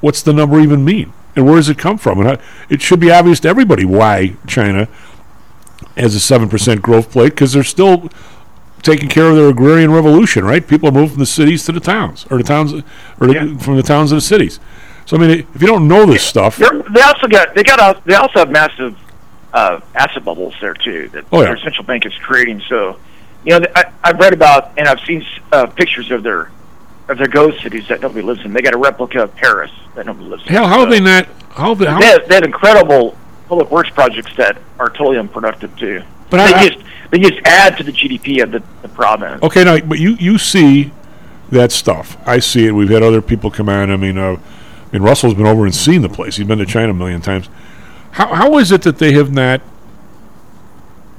what's 0.00 0.20
the 0.20 0.32
number 0.32 0.58
even 0.58 0.84
mean? 0.84 1.12
and 1.36 1.46
where 1.46 1.56
does 1.56 1.68
it 1.68 1.78
come 1.78 1.96
from? 1.96 2.18
And 2.18 2.28
I, 2.28 2.38
it 2.68 2.82
should 2.82 3.00
be 3.00 3.10
obvious 3.10 3.40
to 3.40 3.48
everybody 3.48 3.84
why 3.84 4.34
China 4.46 4.88
has 5.96 6.14
a 6.14 6.20
seven 6.20 6.48
percent 6.48 6.82
growth 6.82 7.10
plate 7.10 7.30
because 7.30 7.52
they're 7.52 7.62
still 7.62 8.10
taking 8.82 9.08
care 9.08 9.28
of 9.28 9.36
their 9.36 9.48
agrarian 9.48 9.92
revolution, 9.92 10.44
right? 10.44 10.66
People 10.66 10.88
are 10.88 10.92
moving 10.92 11.10
from 11.10 11.18
the 11.20 11.26
cities 11.26 11.64
to 11.66 11.72
the 11.72 11.80
towns, 11.80 12.26
or 12.30 12.38
the 12.38 12.44
towns, 12.44 12.72
or 13.20 13.26
the, 13.26 13.58
from 13.60 13.76
the 13.76 13.82
towns 13.82 14.10
to 14.10 14.16
the 14.16 14.20
cities. 14.20 14.58
So 15.06 15.16
I 15.16 15.20
mean, 15.20 15.30
if 15.30 15.60
you 15.60 15.66
don't 15.66 15.86
know 15.88 16.06
this 16.06 16.22
stuff, 16.22 16.56
They're, 16.56 16.82
they 16.90 17.02
also 17.02 17.26
got 17.26 17.54
they 17.54 17.62
got 17.62 17.78
a, 17.78 18.02
they 18.04 18.14
also 18.14 18.40
have 18.40 18.50
massive 18.50 18.96
uh, 19.52 19.80
asset 19.94 20.24
bubbles 20.24 20.54
there 20.60 20.74
too 20.74 21.08
that 21.08 21.24
Oh, 21.32 21.40
yeah. 21.40 21.46
their 21.48 21.58
central 21.58 21.84
bank 21.84 22.06
is 22.06 22.14
creating. 22.18 22.62
So, 22.68 22.98
you 23.44 23.58
know, 23.58 23.66
I, 23.74 23.92
I've 24.04 24.18
read 24.18 24.32
about 24.32 24.72
and 24.78 24.86
I've 24.88 25.00
seen 25.00 25.24
uh, 25.52 25.66
pictures 25.66 26.10
of 26.10 26.22
their 26.22 26.50
of 27.08 27.18
their 27.18 27.26
ghost 27.26 27.60
cities 27.62 27.88
that 27.88 28.00
nobody 28.00 28.22
lives 28.22 28.44
in. 28.44 28.52
They 28.52 28.62
got 28.62 28.74
a 28.74 28.78
replica 28.78 29.24
of 29.24 29.34
Paris 29.34 29.70
that 29.96 30.06
nobody 30.06 30.26
lives 30.26 30.42
in. 30.46 30.52
hell, 30.52 30.68
how 30.68 30.80
have 30.80 30.90
they 30.90 31.00
not? 31.00 31.26
How, 31.50 31.74
they, 31.74 31.86
how 31.86 31.98
They 31.98 32.06
have, 32.06 32.28
they 32.28 32.34
have 32.36 32.44
incredible 32.44 33.16
public 33.48 33.70
works 33.72 33.90
projects 33.90 34.34
that 34.36 34.56
are 34.78 34.88
totally 34.90 35.18
unproductive 35.18 35.76
too. 35.76 36.02
But 36.30 36.46
they 36.46 36.54
I- 36.54 36.68
just 36.68 36.84
they 37.10 37.18
just 37.18 37.40
add 37.44 37.76
to 37.78 37.82
the 37.82 37.90
GDP 37.90 38.40
of 38.42 38.52
the, 38.52 38.62
the 38.82 38.88
province. 38.88 39.42
Okay, 39.42 39.64
now, 39.64 39.80
but 39.80 39.98
you 39.98 40.14
you 40.20 40.38
see 40.38 40.92
that 41.50 41.72
stuff. 41.72 42.16
I 42.24 42.38
see 42.38 42.66
it. 42.68 42.70
We've 42.70 42.88
had 42.88 43.02
other 43.02 43.20
people 43.20 43.50
come 43.50 43.68
on. 43.68 43.90
I 43.90 43.96
mean, 43.96 44.16
uh, 44.16 44.36
I 44.36 44.92
mean, 44.92 45.02
Russell's 45.02 45.34
been 45.34 45.46
over 45.46 45.64
and 45.64 45.74
seen 45.74 46.02
the 46.02 46.08
place. 46.08 46.36
He's 46.36 46.46
been 46.46 46.60
to 46.60 46.66
China 46.66 46.90
a 46.90 46.94
million 46.94 47.20
times. 47.20 47.48
How 48.12 48.34
how 48.34 48.58
is 48.58 48.72
it 48.72 48.82
that 48.82 48.98
they 48.98 49.12
have 49.12 49.32
not 49.32 49.60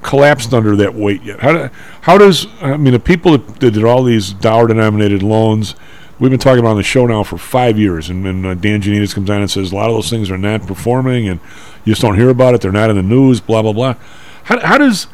collapsed 0.02 0.54
under 0.54 0.76
that 0.76 0.94
weight 0.94 1.22
yet? 1.24 1.40
How 1.40 1.52
do, 1.54 1.70
how 2.02 2.18
does 2.18 2.48
I 2.62 2.78
mean 2.78 2.94
the 2.94 3.00
people 3.00 3.38
that, 3.38 3.60
that 3.60 3.72
did 3.72 3.84
all 3.84 4.04
these 4.04 4.34
dollar 4.34 4.68
denominated 4.68 5.24
loans? 5.24 5.76
We've 6.20 6.30
been 6.30 6.40
talking 6.40 6.60
about 6.60 6.72
on 6.72 6.78
the 6.78 6.84
show 6.84 7.08
now 7.08 7.24
for 7.24 7.40
five 7.40 7.80
years, 7.80 8.10
and, 8.10 8.28
and 8.28 8.46
uh, 8.46 8.54
Dan 8.54 8.80
Janitas 8.80 9.16
comes 9.16 9.30
on 9.30 9.42
and 9.42 9.50
says 9.50 9.72
a 9.72 9.76
lot 9.76 9.90
of 9.90 9.96
those 9.96 10.10
things 10.10 10.30
are 10.30 10.38
not 10.38 10.68
performing, 10.68 11.28
and 11.28 11.40
you 11.84 11.94
just 11.94 12.02
don't 12.02 12.16
hear 12.16 12.30
about 12.30 12.54
it. 12.54 12.62
They're 12.62 12.72
not 12.72 12.92
in 12.92 12.96
the 12.96 13.04
news. 13.04 13.40
Blah 13.40 13.64
blah 13.64 13.74
blah. 13.74 13.96
How, 14.44 14.60
how 14.60 14.78
does 14.78 15.08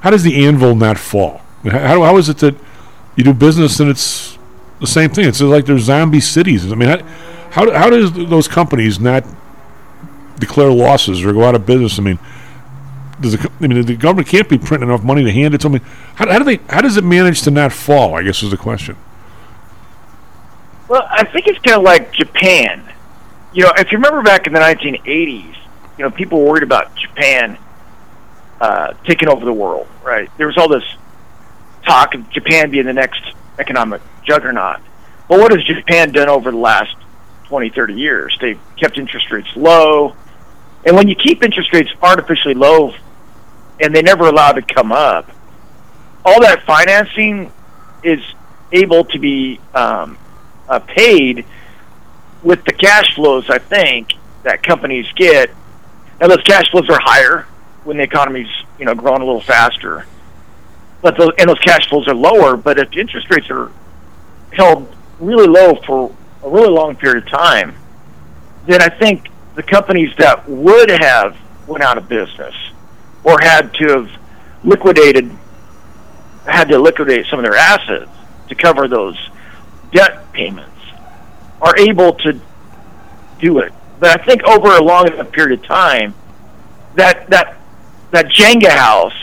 how 0.00 0.10
does 0.10 0.22
the 0.22 0.44
anvil 0.44 0.74
not 0.74 0.98
fall? 0.98 1.40
How, 1.64 2.02
how, 2.02 2.16
is 2.16 2.28
it 2.28 2.38
that 2.38 2.56
you 3.14 3.22
do 3.22 3.32
business 3.32 3.78
and 3.78 3.88
it's 3.88 4.36
the 4.80 4.86
same 4.86 5.10
thing? 5.10 5.26
It's 5.28 5.40
like 5.40 5.66
there's 5.66 5.84
zombie 5.84 6.20
cities. 6.20 6.70
I 6.70 6.74
mean, 6.74 6.88
how 6.88 7.04
how, 7.50 7.70
how 7.72 7.90
does 7.90 8.12
those 8.12 8.48
companies 8.48 8.98
not 8.98 9.24
declare 10.38 10.70
losses 10.70 11.24
or 11.24 11.32
go 11.32 11.44
out 11.44 11.54
of 11.54 11.66
business? 11.66 11.98
I 11.98 12.02
mean, 12.02 12.18
does 13.20 13.32
the, 13.32 13.50
I 13.60 13.66
mean 13.66 13.84
the 13.84 13.96
government 13.96 14.28
can't 14.28 14.48
be 14.48 14.58
printing 14.58 14.88
enough 14.88 15.02
money 15.02 15.24
to 15.24 15.30
hand 15.30 15.54
it 15.54 15.60
to 15.62 15.68
me? 15.68 15.80
How, 16.16 16.30
how 16.30 16.38
do 16.38 16.44
they? 16.44 16.56
How 16.68 16.80
does 16.80 16.96
it 16.96 17.04
manage 17.04 17.42
to 17.42 17.50
not 17.50 17.72
fall? 17.72 18.14
I 18.14 18.22
guess 18.22 18.42
is 18.42 18.50
the 18.50 18.56
question. 18.56 18.96
Well, 20.88 21.06
I 21.08 21.24
think 21.24 21.46
it's 21.46 21.58
kind 21.60 21.76
of 21.76 21.82
like 21.82 22.12
Japan. 22.12 22.86
You 23.54 23.64
know, 23.64 23.72
if 23.76 23.92
you 23.92 23.98
remember 23.98 24.22
back 24.22 24.46
in 24.46 24.52
the 24.52 24.60
1980s, 24.60 25.56
you 25.96 26.04
know, 26.04 26.10
people 26.10 26.44
worried 26.44 26.62
about 26.62 26.94
Japan 26.96 27.58
uh, 28.60 28.94
taking 29.04 29.28
over 29.28 29.44
the 29.44 29.52
world, 29.52 29.86
right? 30.02 30.30
There 30.36 30.46
was 30.46 30.58
all 30.58 30.68
this 30.68 30.84
talk 31.84 32.14
of 32.14 32.28
Japan 32.30 32.70
being 32.70 32.86
the 32.86 32.92
next 32.92 33.22
economic 33.58 34.02
juggernaut. 34.24 34.80
But 35.28 35.38
what 35.38 35.52
has 35.52 35.64
Japan 35.64 36.12
done 36.12 36.28
over 36.28 36.50
the 36.50 36.56
last 36.56 36.94
20, 37.44 37.70
30 37.70 37.94
years? 37.94 38.36
They've 38.40 38.60
kept 38.76 38.98
interest 38.98 39.30
rates 39.30 39.48
low. 39.56 40.14
And 40.84 40.96
when 40.96 41.08
you 41.08 41.14
keep 41.14 41.42
interest 41.42 41.72
rates 41.72 41.90
artificially 42.02 42.54
low 42.54 42.94
and 43.80 43.94
they 43.94 44.02
never 44.02 44.26
allow 44.26 44.52
to 44.52 44.62
come 44.62 44.92
up, 44.92 45.30
all 46.24 46.40
that 46.40 46.62
financing 46.64 47.52
is 48.02 48.20
able 48.72 49.04
to 49.04 49.18
be 49.18 49.60
um, 49.74 50.18
uh, 50.68 50.78
paid 50.80 51.44
with 52.42 52.64
the 52.64 52.72
cash 52.72 53.14
flows, 53.14 53.48
I 53.48 53.58
think, 53.58 54.14
that 54.42 54.62
companies 54.62 55.06
get. 55.14 55.50
Now, 56.20 56.28
those 56.28 56.42
cash 56.42 56.70
flows 56.70 56.88
are 56.88 57.00
higher 57.00 57.46
when 57.84 57.96
the 57.96 58.04
economy's 58.04 58.48
you 58.78 58.84
know 58.84 58.94
growing 58.94 59.22
a 59.22 59.24
little 59.24 59.40
faster, 59.40 60.06
but 61.00 61.16
those, 61.16 61.30
and 61.38 61.48
those 61.48 61.58
cash 61.58 61.88
flows 61.88 62.08
are 62.08 62.14
lower. 62.14 62.56
But 62.56 62.78
if 62.78 62.92
interest 62.96 63.28
rates 63.30 63.48
are 63.50 63.70
held 64.52 64.94
really 65.20 65.46
low 65.46 65.76
for 65.86 66.14
a 66.42 66.48
really 66.48 66.70
long 66.70 66.96
period 66.96 67.24
of 67.24 67.30
time, 67.30 67.74
then 68.66 68.82
I 68.82 68.88
think 68.88 69.28
the 69.54 69.62
companies 69.62 70.10
that 70.18 70.48
would 70.48 70.90
have 70.90 71.36
went 71.66 71.82
out 71.82 71.98
of 71.98 72.08
business 72.08 72.54
or 73.24 73.38
had 73.40 73.72
to 73.74 73.86
have 73.88 74.10
liquidated 74.64 75.30
had 76.46 76.68
to 76.68 76.78
liquidate 76.78 77.26
some 77.26 77.38
of 77.38 77.44
their 77.44 77.54
assets 77.54 78.10
to 78.48 78.54
cover 78.54 78.88
those 78.88 79.16
debt 79.92 80.32
payments 80.32 80.70
are 81.60 81.76
able 81.78 82.14
to 82.14 82.40
do 83.38 83.58
it. 83.58 83.72
But 84.00 84.20
I 84.20 84.24
think 84.24 84.42
over 84.44 84.76
a 84.76 84.82
long 84.82 85.06
enough 85.06 85.30
period 85.30 85.60
of 85.60 85.66
time, 85.66 86.14
that 86.96 87.30
that 87.30 87.56
that 88.10 88.26
Jenga 88.26 88.70
house, 88.70 89.14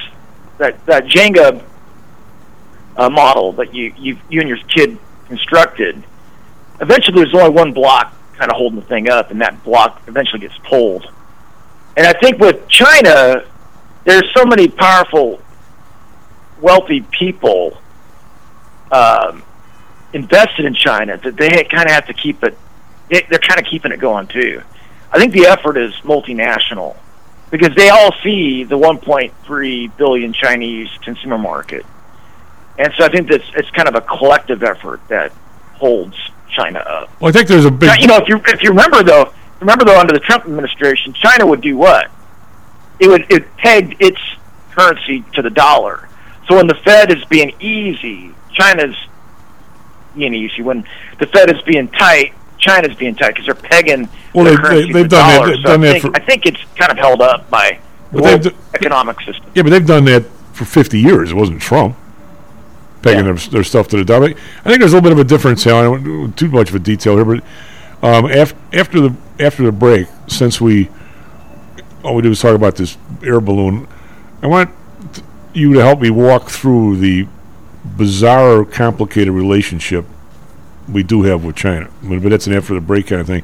that 0.58 0.86
that 0.86 1.06
Jenga 1.06 1.62
uh, 2.96 3.10
model 3.10 3.54
that 3.54 3.74
you 3.74 3.94
you 3.98 4.18
you 4.30 4.40
and 4.40 4.48
your 4.48 4.60
kid 4.70 4.98
constructed, 5.28 6.02
eventually 6.80 7.24
there's 7.24 7.36
only 7.36 7.50
one 7.50 7.74
block 7.74 8.14
kind 8.40 8.50
of 8.50 8.58
holding 8.58 8.80
the 8.80 8.86
thing 8.86 9.10
up, 9.10 9.32
and 9.32 9.42
that 9.42 9.64
block 9.64 10.02
eventually 10.08 10.40
gets 10.40 10.58
pulled. 10.60 11.12
And 11.98 12.08
I 12.08 12.14
think 12.14 12.40
with 12.40 12.68
China, 12.70 13.44
there's 14.06 14.24
so 14.36 14.46
many 14.46 14.70
powerful, 14.70 15.42
wealthy 16.62 17.02
people 17.02 17.78
um, 18.92 19.44
invested 20.14 20.66
in 20.66 20.74
China 20.74 21.18
that 21.18 21.36
they 21.36 21.50
kind 21.66 21.86
of 21.86 21.92
have 21.92 22.08
to 22.08 22.14
keep 22.14 22.42
it. 22.44 22.58
They, 23.10 23.26
they're 23.30 23.40
kind 23.40 23.60
of 23.60 23.66
keeping 23.66 23.92
it 23.92 24.00
going 24.00 24.28
too. 24.28 24.64
I 25.12 25.20
think 25.20 25.34
the 25.34 25.48
effort 25.48 25.78
is 25.78 25.94
multinational 26.04 26.96
because 27.52 27.76
they 27.76 27.90
all 27.90 28.14
see 28.24 28.64
the 28.64 28.78
1.3 28.78 29.98
billion 29.98 30.34
Chinese 30.34 30.90
consumer 31.02 31.38
market, 31.38 31.86
and 32.78 32.94
so 32.98 33.04
I 33.04 33.10
think 33.10 33.30
that's 33.30 33.44
it's 33.56 33.70
kind 33.72 33.90
of 33.90 33.96
a 33.96 34.02
collective 34.02 34.64
effort 34.64 35.02
that 35.10 35.34
holds 35.74 36.16
China 36.50 36.80
up. 36.80 37.10
Well, 37.20 37.30
I 37.30 37.32
think 37.32 37.48
there's 37.48 37.66
a 37.66 37.72
big. 37.72 38.00
You 38.02 38.08
know, 38.08 38.18
if 38.18 38.28
you 38.28 38.42
if 38.48 38.62
you 38.64 38.70
remember 38.70 39.04
though, 39.04 39.34
remember 39.60 39.86
though, 39.86 40.00
under 40.00 40.14
the 40.14 40.20
Trump 40.20 40.46
administration, 40.46 41.14
China 41.14 41.46
would 41.48 41.62
do 41.62 41.78
what? 41.78 42.10
It 43.00 43.08
would 43.08 43.26
it 43.32 43.56
pegged 43.58 43.96
its 44.00 44.20
currency 44.72 45.24
to 45.36 45.42
the 45.42 45.50
dollar. 45.50 46.08
So 46.48 46.56
when 46.56 46.68
the 46.68 46.76
Fed 46.76 47.12
is 47.16 47.24
being 47.26 47.54
easy, 47.60 48.32
China's 48.54 48.96
being 50.16 50.34
easy. 50.34 50.62
When 50.62 50.86
the 51.20 51.28
Fed 51.28 51.50
is 51.56 51.62
being 51.64 51.88
tight, 51.90 52.34
China's 52.58 52.96
being 52.98 53.16
tight 53.16 53.36
because 53.36 53.46
they're 53.46 53.56
pegging 53.56 54.10
Well, 54.34 54.46
their 54.46 54.56
they- 54.56 54.62
currency 54.62 54.82
they- 54.82 54.88
to 54.88 54.94
they've 54.94 55.04
the 55.04 55.16
done 55.16 55.28
that- 55.28 55.36
dollar. 55.38 55.48
they've 55.48 55.56
So 55.58 55.62
done 55.64 55.84
I 55.84 55.86
that 55.86 55.92
think, 56.02 56.16
for- 56.16 56.22
I 56.22 56.26
think 56.26 56.46
it's 56.46 56.60
kind 56.78 56.92
of 56.92 56.98
held 56.98 57.22
up 57.22 57.50
by 57.50 57.78
the 58.12 58.54
economic 58.74 59.20
system. 59.22 59.46
Yeah, 59.54 59.64
but 59.64 59.70
they've 59.70 59.86
done 59.86 60.06
that 60.06 60.24
for 60.54 60.66
50 60.66 61.00
years. 61.00 61.32
It 61.32 61.36
wasn't 61.36 61.62
Trump 61.62 61.96
pegging 63.02 63.26
their, 63.26 63.36
their 63.36 63.64
stuff 63.64 63.88
to 63.90 63.98
the 63.98 64.06
dollar. 64.06 64.28
I 64.28 64.70
think 64.70 64.80
there's 64.80 64.94
a 64.94 64.98
little 64.98 65.02
bit 65.10 65.12
of 65.12 65.20
a 65.20 65.24
difference. 65.24 65.64
here. 65.64 65.74
I 65.74 65.84
don't 65.84 66.22
want 66.22 66.38
too 66.38 66.50
much 66.50 66.70
of 66.70 66.76
a 66.76 66.80
detail 66.80 67.16
here, 67.16 67.26
but 67.26 67.44
um, 68.02 68.26
af- 68.26 68.54
after 68.74 69.00
the 69.02 69.16
after 69.40 69.64
the 69.64 69.72
break, 69.72 70.08
since 70.28 70.60
we 70.62 70.90
all 72.04 72.16
we 72.16 72.22
do 72.22 72.32
is 72.32 72.42
talk 72.42 72.56
about 72.56 72.76
this 72.76 72.98
air 73.24 73.42
balloon, 73.42 73.88
I 74.42 74.48
want 74.48 74.70
t- 75.14 75.22
you 75.54 75.74
to 75.74 75.80
help 75.80 76.02
me 76.02 76.10
walk 76.10 76.50
through 76.50 76.98
the 76.98 77.28
bizarre, 77.98 78.66
complicated 78.66 79.34
relationship 79.34 80.06
we 80.88 81.04
do 81.04 81.24
have 81.24 81.44
with 81.44 81.56
China. 81.56 81.90
But 82.02 82.22
but 82.22 82.30
that's 82.30 82.48
an 82.48 82.54
after 82.54 82.74
the 82.74 82.82
break 82.82 83.08
kind 83.08 83.22
of 83.22 83.28
thing. 83.28 83.44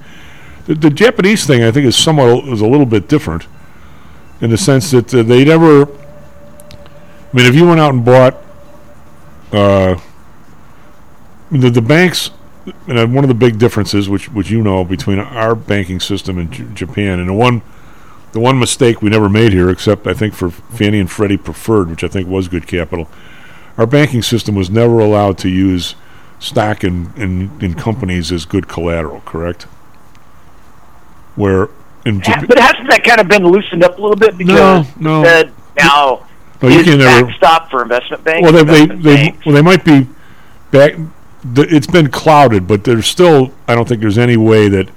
The, 0.67 0.75
the 0.75 0.89
Japanese 0.89 1.45
thing, 1.45 1.63
I 1.63 1.71
think, 1.71 1.85
is 1.85 1.95
somewhat 1.95 2.45
is 2.47 2.61
a 2.61 2.67
little 2.67 2.85
bit 2.87 3.07
different 3.07 3.47
in 4.41 4.49
the 4.49 4.57
sense 4.57 4.91
that 4.91 5.13
uh, 5.13 5.23
they 5.23 5.45
never. 5.45 5.83
I 5.83 7.37
mean, 7.37 7.45
if 7.45 7.55
you 7.55 7.67
went 7.67 7.79
out 7.79 7.93
and 7.93 8.05
bought, 8.05 8.37
uh, 9.55 9.99
the 11.51 11.69
the 11.69 11.81
banks, 11.81 12.31
and 12.87 13.13
one 13.13 13.23
of 13.23 13.27
the 13.27 13.33
big 13.35 13.57
differences, 13.57 14.09
which 14.09 14.29
which 14.31 14.49
you 14.49 14.61
know, 14.61 14.83
between 14.83 15.19
our 15.19 15.55
banking 15.55 15.99
system 15.99 16.37
and 16.37 16.51
J- 16.51 16.65
Japan, 16.73 17.19
and 17.19 17.29
the 17.29 17.33
one. 17.33 17.61
The 18.31 18.41
one 18.41 18.59
mistake 18.59 19.01
we 19.01 19.09
never 19.09 19.29
made 19.29 19.53
here, 19.53 19.69
except 19.69 20.05
I 20.07 20.13
think 20.13 20.33
for 20.33 20.49
Fannie 20.49 20.99
and 20.99 21.09
Freddie 21.09 21.37
Preferred, 21.37 21.89
which 21.89 22.03
I 22.03 22.09
think 22.09 22.27
was 22.27 22.49
good 22.49 22.67
capital, 22.67 23.07
our 23.77 23.85
banking 23.87 24.21
system 24.21 24.55
was 24.55 24.69
never 24.69 24.99
allowed 24.99 25.37
to 25.37 25.47
use 25.49 25.95
stock 26.37 26.83
in, 26.83 27.13
in, 27.15 27.49
in 27.61 27.75
companies 27.75 28.33
as 28.33 28.43
good 28.43 28.67
collateral, 28.67 29.21
correct? 29.21 29.63
Where 31.37 31.69
in 32.05 32.19
Ha- 32.19 32.33
Jap- 32.41 32.47
but 32.49 32.59
hasn't 32.59 32.89
that 32.89 33.05
kind 33.05 33.21
of 33.21 33.29
been 33.29 33.45
loosened 33.47 33.85
up 33.85 33.97
a 33.97 34.01
little 34.01 34.17
bit 34.17 34.37
because 34.37 34.85
no. 34.97 35.21
the 35.21 35.25
Fed 35.25 35.53
now 35.77 36.27
No, 36.69 36.77
you 36.77 36.83
can 36.83 36.99
never- 36.99 37.25
backstop 37.25 37.69
for 37.71 37.81
investment 37.81 38.23
banks? 38.23 38.43
well, 38.51 38.63
they, 38.65 38.85
they, 38.85 38.95
they 38.95 39.35
well 39.45 39.55
they 39.55 39.61
might 39.61 39.83
be 39.85 40.07
back. 40.71 40.93
th- 41.55 41.71
It's 41.71 41.87
been 41.87 42.09
clouded, 42.09 42.67
but 42.67 42.83
there's 42.83 43.07
still. 43.07 43.51
I 43.67 43.75
don't 43.75 43.87
think 43.87 44.01
there's 44.01 44.17
any 44.17 44.37
way 44.37 44.67
that 44.69 44.89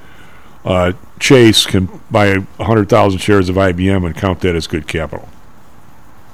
uh, 0.65 0.93
Chase 1.21 1.67
can 1.67 1.89
buy 2.11 2.37
hundred 2.61 2.89
thousand 2.89 3.19
shares 3.21 3.49
of 3.49 3.57
IBM 3.57 4.05
and 4.07 4.15
count 4.17 4.41
that 4.41 4.55
as 4.55 4.67
good 4.67 4.87
capital. 4.89 5.29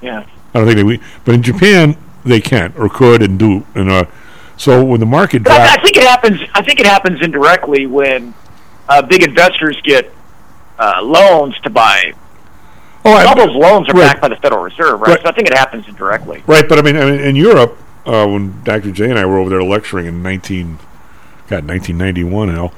yeah. 0.02 0.26
I 0.54 0.58
don't 0.58 0.66
think 0.66 0.76
they. 0.76 0.84
we- 0.84 1.00
But 1.24 1.34
in 1.34 1.42
Japan, 1.42 1.96
they 2.24 2.40
can 2.40 2.72
or 2.76 2.88
could 2.88 3.22
and 3.22 3.38
do. 3.38 3.66
And 3.74 3.90
uh, 3.90 4.04
so 4.56 4.84
when 4.84 5.00
the 5.00 5.06
market 5.06 5.42
But 5.42 5.52
I, 5.60 5.74
I 5.74 5.82
think 5.82 5.96
it 5.96 6.04
happens. 6.04 6.40
I 6.54 6.62
think 6.62 6.78
it 6.80 6.86
happens 6.86 7.20
indirectly 7.22 7.86
when 7.86 8.34
uh, 8.88 9.02
big 9.02 9.22
investors 9.24 9.76
get 9.82 10.12
uh, 10.78 11.00
loans 11.02 11.58
to 11.60 11.70
buy. 11.70 12.12
Oh, 13.04 13.12
I- 13.12 13.24
all 13.24 13.36
those 13.36 13.54
loans 13.54 13.88
are 13.88 13.92
right. 13.92 14.08
backed 14.08 14.20
by 14.22 14.28
the 14.28 14.36
Federal 14.36 14.62
Reserve, 14.62 15.00
right? 15.00 15.08
Right. 15.10 15.22
So 15.22 15.28
I 15.28 15.32
think 15.32 15.48
it 15.48 15.54
happens 15.56 15.86
indirectly. 15.88 16.42
Right, 16.46 16.68
but 16.68 16.78
I 16.78 16.82
mean, 16.82 16.96
I 16.96 17.04
mean 17.04 17.20
in 17.20 17.36
Europe, 17.36 17.76
uh, 18.06 18.26
when 18.26 18.62
Dr. 18.64 18.90
J 18.92 19.10
and 19.10 19.18
I 19.18 19.24
were 19.26 19.38
over 19.38 19.50
there 19.50 19.62
lecturing 19.62 20.06
in 20.06 20.22
19, 20.22 20.78
God, 21.48 21.66
1991 21.66 22.54
now, 22.54 22.72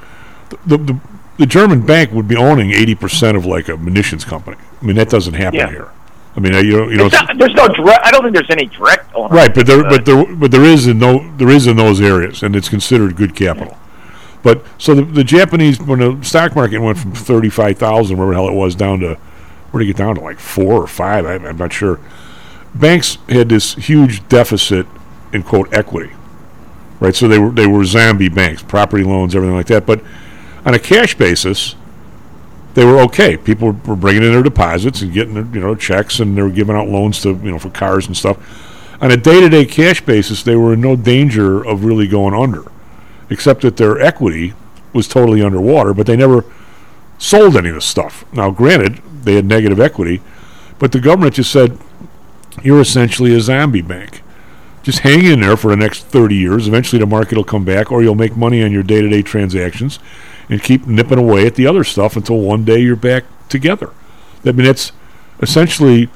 the, 0.65 0.77
the, 0.77 0.99
the 1.37 1.45
German 1.45 1.85
bank 1.85 2.11
would 2.11 2.27
be 2.27 2.35
owning 2.35 2.71
80% 2.71 3.35
of 3.37 3.45
like 3.45 3.69
a 3.69 3.77
munitions 3.77 4.25
company. 4.25 4.57
I 4.81 4.85
mean, 4.85 4.95
that 4.97 5.09
doesn't 5.09 5.33
happen 5.33 5.59
Yeah. 5.59 5.69
here. 5.69 5.89
I 6.35 6.39
mean, 6.39 6.53
uh, 6.53 6.59
you 6.59 6.77
know, 6.77 6.87
you 6.89 6.97
know, 6.97 7.07
not, 7.07 7.35
there's 7.37 7.53
no 7.55 7.67
direct. 7.67 8.05
I 8.05 8.11
don't 8.11 8.21
think 8.21 8.35
there's 8.35 8.49
any 8.51 8.67
direct 8.67 9.13
ownership. 9.15 9.35
right, 9.35 9.55
but 9.55 9.65
there, 9.65 9.79
uh, 9.83 9.89
but 9.89 10.05
there, 10.05 10.35
but 10.35 10.51
there 10.51 10.63
is 10.63 10.85
in 10.85 10.99
no, 10.99 11.31
there 11.37 11.49
is 11.49 11.65
in 11.65 11.77
those 11.77 11.99
areas, 11.99 12.43
and 12.43 12.55
it's 12.55 12.69
considered 12.69 13.15
good 13.15 13.35
capital. 13.35 13.75
But 14.43 14.63
so 14.77 14.93
the, 14.93 15.01
the 15.01 15.23
Japanese, 15.23 15.81
when 15.81 15.97
the 15.97 16.23
stock 16.23 16.55
market 16.55 16.77
went 16.77 16.99
from 16.99 17.13
thirty-five 17.13 17.79
thousand, 17.79 18.17
wherever 18.17 18.33
the 18.35 18.39
hell 18.39 18.47
it 18.49 18.53
was, 18.55 18.75
down 18.75 18.99
to 18.99 19.17
where 19.71 19.83
did 19.83 19.89
it 19.89 19.93
get 19.93 19.97
down 19.97 20.15
to 20.15 20.21
like 20.21 20.39
four 20.39 20.81
or 20.81 20.87
five? 20.87 21.25
I, 21.25 21.35
I'm 21.35 21.57
not 21.57 21.73
sure. 21.73 21.99
Banks 22.73 23.17
had 23.29 23.49
this 23.49 23.75
huge 23.75 24.27
deficit 24.29 24.85
in 25.33 25.43
quote 25.43 25.73
equity, 25.73 26.13
right? 26.99 27.15
So 27.15 27.27
they 27.27 27.39
were 27.39 27.51
they 27.51 27.67
were 27.67 27.83
zombie 27.85 28.29
banks, 28.29 28.63
property 28.63 29.03
loans, 29.03 29.35
everything 29.35 29.55
like 29.55 29.67
that. 29.67 29.85
But 29.85 30.03
on 30.65 30.73
a 30.73 30.79
cash 30.79 31.15
basis, 31.15 31.75
they 32.73 32.85
were 32.85 32.99
okay. 33.01 33.37
People 33.37 33.71
were, 33.71 33.79
were 33.85 33.95
bringing 33.95 34.23
in 34.23 34.31
their 34.31 34.43
deposits 34.43 35.01
and 35.01 35.11
getting 35.11 35.33
their, 35.33 35.45
you 35.45 35.59
know 35.59 35.75
checks, 35.75 36.19
and 36.19 36.37
they 36.37 36.41
were 36.41 36.49
giving 36.49 36.75
out 36.75 36.87
loans 36.87 37.21
to 37.21 37.29
you 37.29 37.51
know 37.51 37.59
for 37.59 37.69
cars 37.69 38.07
and 38.07 38.15
stuff. 38.15 38.37
On 39.01 39.11
a 39.11 39.17
day-to-day 39.17 39.65
cash 39.65 40.01
basis, 40.01 40.41
they 40.41 40.55
were 40.55 40.73
in 40.73 40.81
no 40.81 40.95
danger 40.95 41.63
of 41.63 41.85
really 41.85 42.07
going 42.07 42.33
under, 42.33 42.63
except 43.29 43.61
that 43.61 43.77
their 43.77 43.99
equity 43.99 44.53
was 44.93 45.07
totally 45.07 45.41
underwater. 45.41 45.93
But 45.93 46.07
they 46.07 46.15
never 46.15 46.45
sold 47.17 47.55
any 47.55 47.69
of 47.69 47.75
the 47.75 47.81
stuff. 47.81 48.25
Now, 48.33 48.51
granted, 48.51 49.01
they 49.27 49.35
had 49.35 49.45
negative 49.45 49.79
equity, 49.79 50.21
but 50.79 50.91
the 50.91 50.99
government 50.99 51.35
just 51.35 51.51
said, 51.51 51.77
"You're 52.63 52.81
essentially 52.81 53.35
a 53.35 53.41
zombie 53.41 53.81
bank." 53.81 54.23
Just 54.83 54.99
hang 54.99 55.25
in 55.25 55.41
there 55.41 55.57
for 55.57 55.69
the 55.69 55.75
next 55.75 56.05
30 56.05 56.35
years. 56.35 56.65
Eventually, 56.65 56.99
the 56.99 57.05
market 57.05 57.35
will 57.35 57.43
come 57.43 57.65
back, 57.65 57.91
or 57.91 58.01
you'll 58.01 58.15
make 58.15 58.37
money 58.37 58.63
on 58.63 58.71
your 58.71 58.83
day 58.83 59.01
to 59.01 59.09
day 59.09 59.21
transactions 59.21 59.99
and 60.49 60.63
keep 60.63 60.87
nipping 60.87 61.19
away 61.19 61.45
at 61.45 61.55
the 61.55 61.67
other 61.67 61.83
stuff 61.83 62.15
until 62.15 62.39
one 62.39 62.63
day 62.63 62.79
you're 62.79 62.95
back 62.95 63.25
together. 63.49 63.89
I 64.45 64.51
mean, 64.51 64.65
that's 64.65 64.91
essentially. 65.41 66.09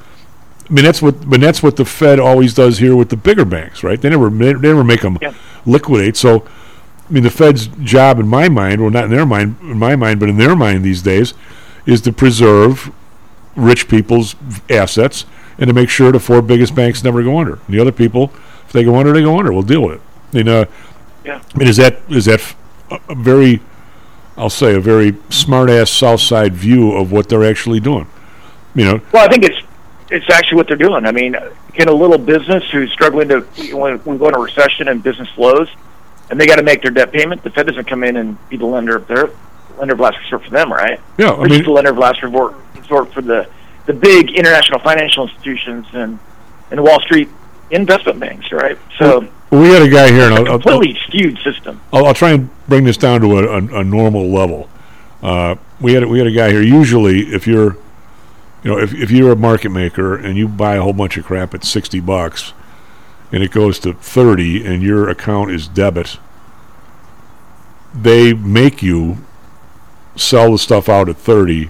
I 0.69 0.73
mean, 0.73 0.85
that's 0.85 1.01
what. 1.01 1.15
I 1.21 1.25
mean, 1.25 1.41
that's 1.41 1.61
what 1.61 1.75
the 1.75 1.85
Fed 1.85 2.19
always 2.19 2.53
does 2.53 2.77
here 2.77 2.95
with 2.95 3.09
the 3.09 3.17
bigger 3.17 3.43
banks, 3.43 3.83
right? 3.83 3.99
They 3.99 4.09
never, 4.09 4.29
they 4.29 4.53
never 4.53 4.85
make 4.85 5.01
them 5.01 5.17
liquidate. 5.65 6.15
So, 6.15 6.45
I 7.09 7.11
mean, 7.11 7.23
the 7.23 7.29
Fed's 7.29 7.67
job, 7.67 8.19
in 8.19 8.27
my 8.27 8.47
mind, 8.47 8.79
well, 8.79 8.89
not 8.89 9.05
in 9.05 9.11
their 9.11 9.25
mind, 9.25 9.57
in 9.61 9.77
my 9.77 9.97
mind, 9.97 10.21
but 10.21 10.29
in 10.29 10.37
their 10.37 10.55
mind 10.55 10.85
these 10.85 11.01
days, 11.01 11.33
is 11.85 11.99
to 12.01 12.13
preserve 12.13 12.91
rich 13.55 13.87
people's 13.87 14.35
assets 14.69 15.25
and 15.57 15.67
to 15.67 15.73
make 15.73 15.89
sure 15.89 16.11
the 16.11 16.19
four 16.19 16.41
biggest 16.41 16.73
banks 16.75 17.03
never 17.03 17.21
go 17.23 17.37
under. 17.39 17.53
And 17.53 17.67
the 17.75 17.79
other 17.79 17.91
people, 17.91 18.31
if 18.65 18.71
they 18.71 18.83
go 18.83 18.95
under, 18.95 19.11
they 19.13 19.21
go 19.21 19.37
under. 19.37 19.51
We'll 19.51 19.61
deal 19.63 19.81
with 19.83 19.95
it. 19.95 20.01
Mean, 20.33 20.47
uh, 20.47 20.65
Yeah. 21.25 21.41
I 21.53 21.57
mean, 21.57 21.67
is 21.67 21.77
that 21.77 21.99
is 22.09 22.25
that 22.25 22.41
a 23.09 23.15
very, 23.15 23.61
I'll 24.37 24.49
say, 24.49 24.73
a 24.75 24.79
very 24.79 25.15
smart 25.29 25.69
ass 25.69 25.89
South 25.91 26.21
Side 26.21 26.53
view 26.53 26.93
of 26.93 27.11
what 27.11 27.29
they're 27.29 27.43
actually 27.45 27.79
doing? 27.79 28.07
You 28.73 28.85
know, 28.85 29.01
Well, 29.11 29.25
I 29.25 29.29
think 29.29 29.43
it's 29.43 29.57
it's 30.09 30.29
actually 30.29 30.57
what 30.57 30.67
they're 30.67 30.77
doing. 30.77 31.05
I 31.05 31.11
mean, 31.11 31.35
get 31.73 31.87
a 31.87 31.93
little 31.93 32.17
business 32.17 32.63
who's 32.71 32.91
struggling 32.91 33.29
to 33.29 33.41
when 33.75 34.01
we 34.03 34.17
go 34.17 34.27
into 34.27 34.39
a 34.39 34.41
recession 34.41 34.87
and 34.87 35.03
business 35.03 35.29
slows, 35.35 35.69
and 36.29 36.39
they 36.39 36.47
got 36.47 36.55
to 36.57 36.63
make 36.63 36.81
their 36.81 36.91
debt 36.91 37.11
payment. 37.11 37.43
The 37.43 37.49
Fed 37.49 37.67
doesn't 37.67 37.85
come 37.87 38.03
in 38.03 38.15
and 38.17 38.37
be 38.49 38.57
the 38.57 38.65
lender 38.65 38.95
of 38.95 39.07
their 39.07 39.29
lender 39.77 39.93
of 39.93 39.99
last 39.99 40.17
resort 40.23 40.43
for 40.43 40.49
them, 40.49 40.71
right? 40.71 40.99
Yeah, 41.17 41.31
I 41.31 41.35
They're 41.35 41.47
just 41.47 41.49
mean- 41.59 41.63
the 41.63 41.71
lender 41.71 41.91
of 41.91 41.97
last 41.97 42.21
resort, 42.23 42.55
resort 42.81 43.13
for 43.13 43.21
the 43.21 43.47
the 43.85 43.93
big 43.93 44.31
international 44.31 44.79
financial 44.79 45.27
institutions 45.27 45.87
and 45.93 46.19
and 46.69 46.77
the 46.77 46.83
Wall 46.83 46.99
Street 47.01 47.29
investment 47.71 48.19
banks, 48.19 48.51
right? 48.51 48.77
So 48.97 49.27
we 49.49 49.69
had 49.69 49.81
a 49.81 49.89
guy 49.89 50.11
here, 50.11 50.25
and 50.25 50.35
I'll, 50.35 50.47
a 50.47 50.51
I'll, 50.51 50.59
completely 50.59 50.99
skewed 51.07 51.37
system. 51.39 51.81
I'll, 51.91 52.05
I'll 52.05 52.13
try 52.13 52.31
and 52.31 52.49
bring 52.67 52.83
this 52.85 52.97
down 52.97 53.21
to 53.21 53.39
a, 53.39 53.47
a, 53.47 53.79
a 53.79 53.83
normal 53.83 54.29
level. 54.29 54.69
Uh, 55.21 55.55
we 55.79 55.93
had 55.93 56.03
a, 56.03 56.07
we 56.07 56.17
had 56.17 56.27
a 56.27 56.31
guy 56.31 56.49
here. 56.51 56.61
Usually, 56.61 57.33
if 57.33 57.47
you're, 57.47 57.75
you 58.63 58.71
know, 58.71 58.77
if 58.77 58.93
if 58.93 59.11
you're 59.11 59.31
a 59.31 59.35
market 59.35 59.69
maker 59.69 60.15
and 60.15 60.37
you 60.37 60.47
buy 60.47 60.75
a 60.75 60.81
whole 60.81 60.93
bunch 60.93 61.17
of 61.17 61.25
crap 61.25 61.53
at 61.53 61.63
sixty 61.63 61.99
bucks, 61.99 62.53
and 63.31 63.43
it 63.43 63.51
goes 63.51 63.79
to 63.79 63.93
thirty, 63.93 64.65
and 64.65 64.81
your 64.81 65.09
account 65.09 65.51
is 65.51 65.67
debit, 65.67 66.17
they 67.93 68.33
make 68.33 68.81
you 68.81 69.17
sell 70.15 70.51
the 70.51 70.57
stuff 70.57 70.89
out 70.89 71.09
at 71.09 71.17
thirty, 71.17 71.69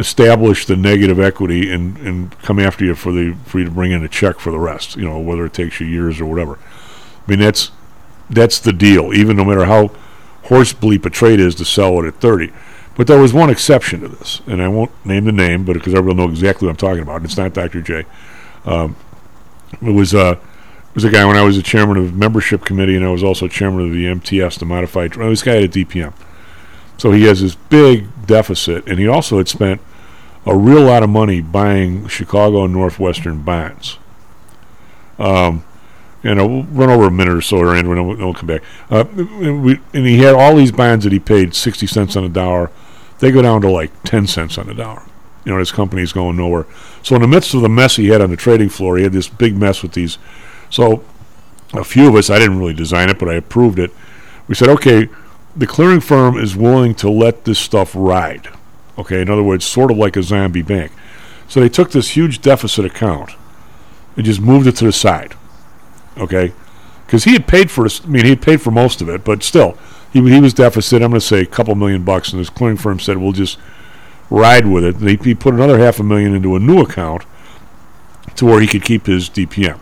establish 0.00 0.66
the 0.66 0.76
negative 0.76 1.20
equity, 1.20 1.70
and 1.70 1.96
and 1.98 2.38
come 2.40 2.58
after 2.58 2.84
you 2.84 2.94
for 2.94 3.12
the 3.12 3.36
for 3.44 3.58
you 3.58 3.66
to 3.66 3.70
bring 3.70 3.92
in 3.92 4.02
a 4.02 4.08
check 4.08 4.40
for 4.40 4.50
the 4.50 4.58
rest. 4.58 4.96
You 4.96 5.04
know, 5.04 5.18
whether 5.20 5.44
it 5.44 5.52
takes 5.52 5.78
you 5.78 5.86
years 5.86 6.20
or 6.20 6.26
whatever. 6.26 6.54
I 6.54 7.30
mean, 7.30 7.38
that's 7.38 7.70
that's 8.28 8.58
the 8.58 8.72
deal. 8.72 9.12
Even 9.14 9.36
no 9.36 9.44
matter 9.44 9.66
how 9.66 9.92
horse 10.44 10.72
bleep 10.72 11.04
a 11.04 11.10
trade 11.10 11.38
is 11.38 11.54
to 11.56 11.64
sell 11.64 12.02
it 12.02 12.06
at 12.06 12.16
thirty. 12.16 12.52
But 12.96 13.06
there 13.06 13.20
was 13.20 13.32
one 13.32 13.50
exception 13.50 14.00
to 14.00 14.08
this, 14.08 14.42
and 14.46 14.60
I 14.60 14.68
won't 14.68 14.90
name 15.06 15.24
the 15.24 15.32
name, 15.32 15.64
but 15.64 15.74
because 15.74 15.94
everyone 15.94 16.16
will 16.16 16.26
know 16.26 16.32
exactly 16.32 16.66
what 16.66 16.72
I'm 16.72 16.76
talking 16.76 17.02
about. 17.02 17.24
It's 17.24 17.36
not 17.36 17.54
Dr. 17.54 17.80
J. 17.80 18.04
Um, 18.64 18.96
it 19.80 19.92
was 19.92 20.14
uh, 20.14 20.36
it 20.38 20.94
was 20.94 21.04
a 21.04 21.10
guy 21.10 21.24
when 21.24 21.36
I 21.36 21.42
was 21.42 21.56
the 21.56 21.62
chairman 21.62 21.96
of 21.96 22.14
membership 22.14 22.64
committee, 22.64 22.96
and 22.96 23.04
I 23.04 23.10
was 23.10 23.22
also 23.22 23.46
chairman 23.48 23.86
of 23.86 23.92
the 23.92 24.06
MTS, 24.06 24.58
the 24.58 24.64
modified. 24.64 25.12
This 25.12 25.42
guy 25.42 25.54
had 25.54 25.64
a 25.64 25.68
DPM, 25.68 26.12
so 26.98 27.12
he 27.12 27.24
has 27.24 27.40
this 27.40 27.54
big 27.54 28.08
deficit, 28.26 28.86
and 28.88 28.98
he 28.98 29.06
also 29.06 29.38
had 29.38 29.48
spent 29.48 29.80
a 30.46 30.56
real 30.56 30.82
lot 30.82 31.02
of 31.02 31.10
money 31.10 31.40
buying 31.40 32.08
Chicago 32.08 32.64
and 32.64 32.72
Northwestern 32.72 33.42
bonds. 33.42 33.98
Um, 35.18 35.64
and 36.22 36.38
we'll 36.38 36.64
run 36.64 36.90
over 36.90 37.06
a 37.06 37.10
minute 37.10 37.34
or 37.34 37.40
so, 37.40 37.58
or 37.58 37.74
and 37.74 37.88
we'll, 37.88 38.16
we'll 38.16 38.34
come 38.34 38.46
back. 38.46 38.62
Uh, 38.90 39.04
we, 39.14 39.80
and 39.94 40.06
he 40.06 40.18
had 40.18 40.34
all 40.34 40.56
these 40.56 40.72
bonds 40.72 41.04
that 41.04 41.12
he 41.12 41.18
paid 41.18 41.54
sixty 41.54 41.86
cents 41.86 42.16
on 42.16 42.24
a 42.24 42.28
dollar. 42.28 42.70
They 43.18 43.30
go 43.30 43.42
down 43.42 43.60
to 43.62 43.70
like 43.70 43.90
ten 44.02 44.26
cents 44.26 44.58
on 44.58 44.68
a 44.68 44.74
dollar. 44.74 45.02
You 45.44 45.52
know, 45.52 45.58
his 45.58 45.72
company's 45.72 46.12
going 46.12 46.36
nowhere. 46.36 46.66
So 47.02 47.14
in 47.14 47.22
the 47.22 47.28
midst 47.28 47.54
of 47.54 47.62
the 47.62 47.68
mess 47.68 47.96
he 47.96 48.08
had 48.08 48.20
on 48.20 48.30
the 48.30 48.36
trading 48.36 48.68
floor, 48.68 48.98
he 48.98 49.04
had 49.04 49.12
this 49.12 49.28
big 49.28 49.56
mess 49.56 49.82
with 49.82 49.92
these. 49.92 50.18
So 50.68 51.02
a 51.72 51.84
few 51.84 52.08
of 52.08 52.14
us, 52.14 52.28
I 52.28 52.38
didn't 52.38 52.58
really 52.58 52.74
design 52.74 53.08
it, 53.08 53.18
but 53.18 53.28
I 53.28 53.34
approved 53.34 53.78
it. 53.78 53.90
We 54.48 54.54
said, 54.54 54.68
okay, 54.68 55.08
the 55.56 55.66
clearing 55.66 56.00
firm 56.00 56.36
is 56.36 56.56
willing 56.56 56.94
to 56.96 57.10
let 57.10 57.44
this 57.44 57.58
stuff 57.58 57.92
ride. 57.94 58.48
Okay, 59.00 59.22
in 59.22 59.30
other 59.30 59.42
words, 59.42 59.64
sort 59.64 59.90
of 59.90 59.96
like 59.96 60.16
a 60.16 60.22
zombie 60.22 60.62
bank. 60.62 60.92
So 61.48 61.60
they 61.60 61.70
took 61.70 61.90
this 61.90 62.10
huge 62.10 62.42
deficit 62.42 62.84
account 62.84 63.30
and 64.14 64.26
just 64.26 64.40
moved 64.40 64.66
it 64.66 64.76
to 64.76 64.84
the 64.84 64.92
side. 64.92 65.34
Okay, 66.18 66.52
because 67.06 67.24
he 67.24 67.32
had 67.32 67.48
paid 67.48 67.70
for. 67.70 67.86
I 67.86 68.06
mean, 68.06 68.24
he 68.24 68.30
had 68.30 68.42
paid 68.42 68.60
for 68.60 68.70
most 68.70 69.00
of 69.00 69.08
it, 69.08 69.24
but 69.24 69.42
still, 69.42 69.78
he 70.12 70.20
he 70.30 70.40
was 70.40 70.52
deficit. 70.52 71.02
I'm 71.02 71.10
going 71.10 71.20
to 71.20 71.26
say 71.26 71.40
a 71.40 71.46
couple 71.46 71.74
million 71.74 72.04
bucks, 72.04 72.30
and 72.30 72.38
his 72.38 72.50
clearing 72.50 72.76
firm 72.76 73.00
said, 73.00 73.16
"We'll 73.16 73.32
just 73.32 73.58
ride 74.28 74.66
with 74.66 74.84
it." 74.84 74.96
And 74.96 75.08
he, 75.08 75.16
he 75.16 75.34
put 75.34 75.54
another 75.54 75.78
half 75.78 75.98
a 75.98 76.02
million 76.02 76.34
into 76.34 76.54
a 76.54 76.60
new 76.60 76.80
account 76.80 77.24
to 78.36 78.44
where 78.44 78.60
he 78.60 78.66
could 78.66 78.84
keep 78.84 79.06
his 79.06 79.30
DPM. 79.30 79.80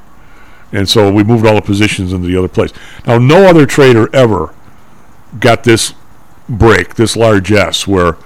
And 0.71 0.89
so 0.89 1.11
we 1.11 1.25
moved 1.25 1.45
all 1.45 1.57
the 1.57 1.63
positions 1.63 2.13
into 2.13 2.29
the 2.29 2.37
other 2.37 2.49
place. 2.49 2.73
Now, 3.07 3.19
no 3.19 3.47
other 3.47 3.67
trader 3.67 4.15
ever 4.15 4.55
got 5.41 5.65
this 5.65 5.95
break, 6.49 6.95
this 6.95 7.17
largesse, 7.17 7.87
where 7.87 8.17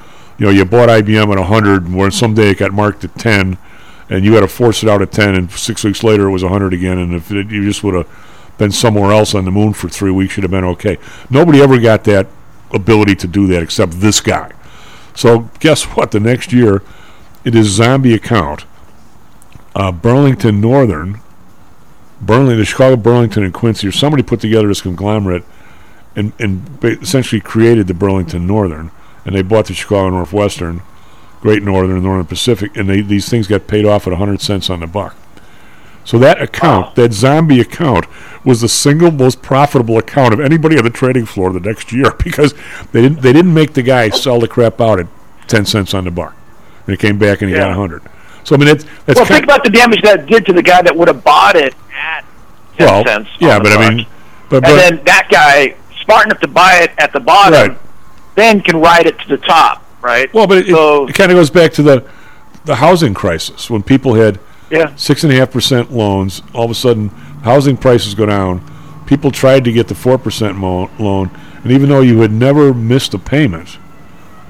you 0.43 0.49
know 0.49 0.55
you 0.55 0.65
bought 0.65 0.89
IBM 0.89 1.31
at 1.31 1.39
100, 1.39 1.85
and 1.85 1.97
where 1.97 2.11
someday 2.11 2.51
it 2.51 2.59
got 2.59 2.73
marked 2.73 3.05
at 3.05 3.15
10, 3.15 3.57
and 4.11 4.25
you 4.25 4.33
had 4.33 4.41
to 4.41 4.49
force 4.49 4.83
it 4.83 4.89
out 4.89 5.01
at 5.01 5.13
10, 5.13 5.37
and 5.37 5.49
six 5.53 5.85
weeks 5.85 6.03
later 6.03 6.27
it 6.27 6.33
was 6.33 6.43
100 6.43 6.75
again, 6.75 6.99
and 6.99 7.15
if 7.15 7.31
it, 7.31 7.49
you 7.49 7.65
just 7.65 7.85
would 7.85 7.95
have 7.95 8.55
been 8.59 8.73
somewhere 8.73 9.13
else 9.13 9.37
on 9.37 9.45
the 9.45 9.53
moon 9.53 9.73
for 9.73 9.89
three 9.89 10.11
weeks, 10.11 10.37
you'd 10.37 10.43
have 10.43 10.51
been 10.51 10.65
okay. 10.65 10.99
Nobody 11.31 11.63
ever 11.63 11.79
got 11.79 12.03
that 12.05 12.27
ability 12.73 13.15
to 13.17 13.29
do 13.29 13.47
that 13.47 13.63
except 13.63 13.93
this 14.01 14.21
guy. 14.21 14.51
So 15.15 15.49
guess 15.61 15.85
what? 15.85 16.11
The 16.11 16.19
next 16.19 16.53
year, 16.53 16.83
it 17.45 17.55
is 17.55 17.69
zombie 17.69 18.13
account. 18.13 18.65
Uh, 19.77 19.93
Burlington 19.93 20.61
Northern, 20.61 21.21
Burlington, 22.21 22.59
the 22.59 22.65
Chicago, 22.65 22.97
Burlington, 22.97 23.45
and 23.45 23.55
Quincy, 23.55 23.87
or 23.87 23.93
somebody 23.93 24.25
put 24.25 24.41
together 24.41 24.67
this 24.67 24.83
conglomerate 24.83 25.45
and, 26.17 26.33
and 26.41 26.67
essentially 26.83 27.41
created 27.41 27.87
the 27.87 27.95
Burlington 27.95 28.45
Northern, 28.45 28.91
and 29.25 29.35
they 29.35 29.43
bought 29.43 29.67
the 29.67 29.75
Chicago 29.75 30.11
Northwestern, 30.11 30.83
Great 31.41 31.63
Northern, 31.63 31.93
and 31.97 32.05
Northern 32.05 32.27
Pacific, 32.27 32.77
and 32.77 32.89
they, 32.89 33.01
these 33.01 33.29
things 33.29 33.47
got 33.47 33.67
paid 33.67 33.85
off 33.85 34.07
at 34.07 34.11
100 34.11 34.41
cents 34.41 34.71
on 34.71 34.81
the 34.81 34.87
buck. 34.87 35.17
So 36.05 36.19
that 36.19 36.43
account, 36.43 36.97
that 36.97 37.13
zombie 37.13 37.61
account, 37.61 38.07
was 38.45 38.61
the 38.61 38.69
single 38.69 39.13
most 39.13 39.41
profitable 39.41 39.99
account 39.99 40.35
of 40.35 40.41
anybody 40.41 40.77
on 40.77 40.83
the 40.85 40.91
trading 40.91 41.27
floor 41.27 41.53
the 41.53 41.61
next 41.61 41.93
year 41.93 42.11
because 42.25 42.55
they 42.91 43.01
didn't 43.03 43.21
they 43.23 43.33
didn't 43.33 43.55
make 43.55 43.75
the 43.75 43.83
guy 43.83 44.09
sell 44.11 44.41
the 44.41 44.49
crap 44.49 44.81
out 44.81 44.99
at 44.99 45.07
10 45.47 45.65
cents 45.65 45.95
on 45.95 46.05
the 46.05 46.11
buck, 46.11 46.35
and 46.87 46.95
it 46.95 46.99
came 46.99 47.19
back 47.19 47.41
and 47.43 47.51
he 47.51 47.57
got 47.57 47.69
Yeah. 47.69 47.77
100. 47.77 48.03
So 48.43 48.57
I 48.57 48.59
mean, 48.59 48.67
it's 48.69 48.85
that's 49.07 49.17
well, 49.21 49.27
think 49.27 49.45
about 49.45 49.63
the 49.63 49.71
damage 49.71 50.03
that 50.03 50.27
did 50.27 50.45
to 50.47 50.53
the 50.53 50.63
guy 50.63 50.83
that 50.83 50.97
would 50.97 51.07
have 51.07 51.23
bought 51.23 51.55
it 51.55 51.75
at 51.97 52.25
ten 52.77 52.87
well, 52.89 53.05
cents. 53.05 53.31
yeah, 53.39 53.61
but 53.61 53.73
I 53.73 53.89
mean, 53.95 54.07
but, 54.51 54.65
and 54.69 54.77
then 54.97 55.05
that 55.05 55.29
guy, 55.31 55.77
smart 56.05 56.27
enough 56.27 56.41
to 56.41 56.49
buy 56.49 56.79
it 56.83 56.91
at 56.99 57.13
the 57.13 57.21
bottom, 57.21 57.69
Right. 57.71 57.79
Then 58.35 58.61
can 58.61 58.77
ride 58.77 59.07
it 59.07 59.19
to 59.21 59.29
the 59.29 59.39
top, 59.39 59.85
right? 60.03 60.33
Well, 60.33 60.47
but 60.47 60.59
it, 60.59 60.67
so, 60.67 61.05
it, 61.07 61.11
it 61.11 61.13
kind 61.15 61.31
of 61.31 61.37
goes 61.37 61.51
back 61.51 61.73
to 61.75 61.83
the 61.83 62.09
the 62.65 62.77
housing 62.77 63.13
crisis 63.13 63.69
when 63.69 63.83
people 63.83 64.15
had 64.15 64.39
six 64.97 65.25
and 65.25 65.33
a 65.33 65.37
half 65.37 65.51
percent 65.51 65.93
loans. 65.93 66.43
All 66.55 66.65
of 66.65 66.71
a 66.71 66.75
sudden, 66.75 67.09
housing 67.43 67.77
prices 67.77 68.15
go 68.15 68.27
down. 68.27 68.63
People 69.07 69.31
tried 69.31 69.65
to 69.65 69.73
get 69.73 69.89
the 69.89 69.95
four 69.95 70.19
percent 70.19 70.57
mo- 70.57 70.91
loan, 70.99 71.31
and 71.63 71.73
even 71.73 71.89
though 71.89 72.01
you 72.01 72.21
had 72.21 72.33
never 72.33 72.73
missed 72.73 73.15
a 73.15 73.19
payment 73.19 73.79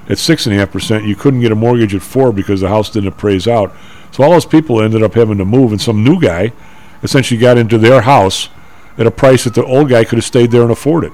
at 0.09 0.19
six 0.19 0.47
and 0.47 0.55
a 0.55 0.59
half 0.59 0.71
percent, 0.71 1.05
you 1.05 1.17
couldn't 1.17 1.41
get 1.41 1.53
a 1.53 1.57
mortgage 1.57 1.95
at 1.95 2.03
four 2.03 2.33
because 2.33 2.61
the 2.61 2.69
house 2.69 2.91
didn't 2.91 3.09
appraise 3.09 3.49
out. 3.49 3.75
So 4.11 4.23
all 4.23 4.31
those 4.31 4.45
people 4.47 4.83
ended 4.83 5.03
up 5.03 5.15
having 5.15 5.39
to 5.39 5.45
move, 5.45 5.73
and 5.73 5.81
some 5.81 6.05
new 6.05 6.21
guy 6.21 6.53
essentially 7.03 7.41
got 7.41 7.57
into 7.57 7.79
their 7.79 8.03
house 8.03 8.49
at 8.99 9.07
a 9.07 9.11
price 9.11 9.45
that 9.45 9.55
the 9.55 9.65
old 9.65 9.89
guy 9.89 10.05
could 10.05 10.17
have 10.17 10.25
stayed 10.25 10.51
there 10.51 10.63
and 10.63 10.71
afforded. 10.71 11.13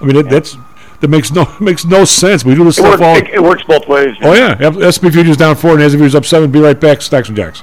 I 0.00 0.04
mean, 0.04 0.28
that's 0.28 0.56
that 1.00 1.08
makes 1.08 1.30
no 1.32 1.46
makes 1.60 1.84
no 1.84 2.04
sense. 2.04 2.44
We 2.44 2.54
do 2.54 2.64
this 2.64 2.78
it, 2.78 2.82
stuff 2.82 3.00
works, 3.00 3.02
all. 3.02 3.16
it, 3.16 3.28
it 3.28 3.42
works 3.42 3.62
both 3.64 3.86
ways. 3.88 4.16
Oh 4.22 4.34
yeah, 4.34 4.56
S&P 4.60 5.10
futures 5.10 5.36
down 5.36 5.56
four 5.56 5.72
and 5.72 5.82
S&P 5.82 5.98
futures 5.98 6.14
up 6.14 6.24
seven. 6.24 6.50
Be 6.50 6.60
right 6.60 6.78
back. 6.78 7.02
Stocks 7.02 7.28
and 7.28 7.36
Jocks. 7.36 7.62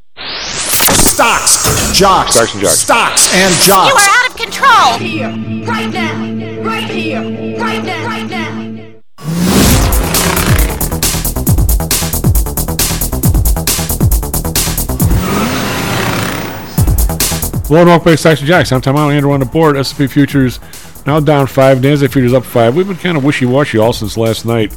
Stocks, 0.21 1.97
jocks, 1.97 2.33
Stocks 2.35 2.53
and 2.53 2.61
jocks. 2.61 2.77
stocks 2.79 3.33
and 3.33 3.53
You 3.53 3.65
jocks. 3.67 3.93
are 3.95 4.09
out 4.09 4.29
of 4.29 4.35
control! 4.37 4.97
Here, 4.97 5.29
right 5.65 5.91
now, 5.91 6.63
right 6.63 6.83
here, 6.89 7.21
right 7.59 7.83
now, 7.83 8.05
right 8.05 8.29
now. 8.29 9.61
Hello 17.67 17.79
and 17.83 17.87
welcome 17.89 18.03
back 18.05 18.13
to 18.13 18.17
Stocks 18.17 18.39
and 18.41 18.47
Jocks. 18.49 18.71
I'm 18.73 18.81
Tom 18.81 18.95
Haller, 18.97 19.13
Andrew 19.13 19.31
on 19.31 19.39
the 19.39 19.45
board. 19.45 19.77
S&P 19.77 20.07
futures 20.07 20.59
now 21.05 21.21
down 21.21 21.47
five. 21.47 21.77
NASDAQ 21.77 22.11
futures 22.11 22.33
up 22.33 22.43
five. 22.43 22.75
We've 22.75 22.85
been 22.87 22.97
kind 22.97 23.15
of 23.15 23.23
wishy-washy 23.23 23.77
all 23.77 23.93
since 23.93 24.17
last 24.17 24.45
night. 24.45 24.73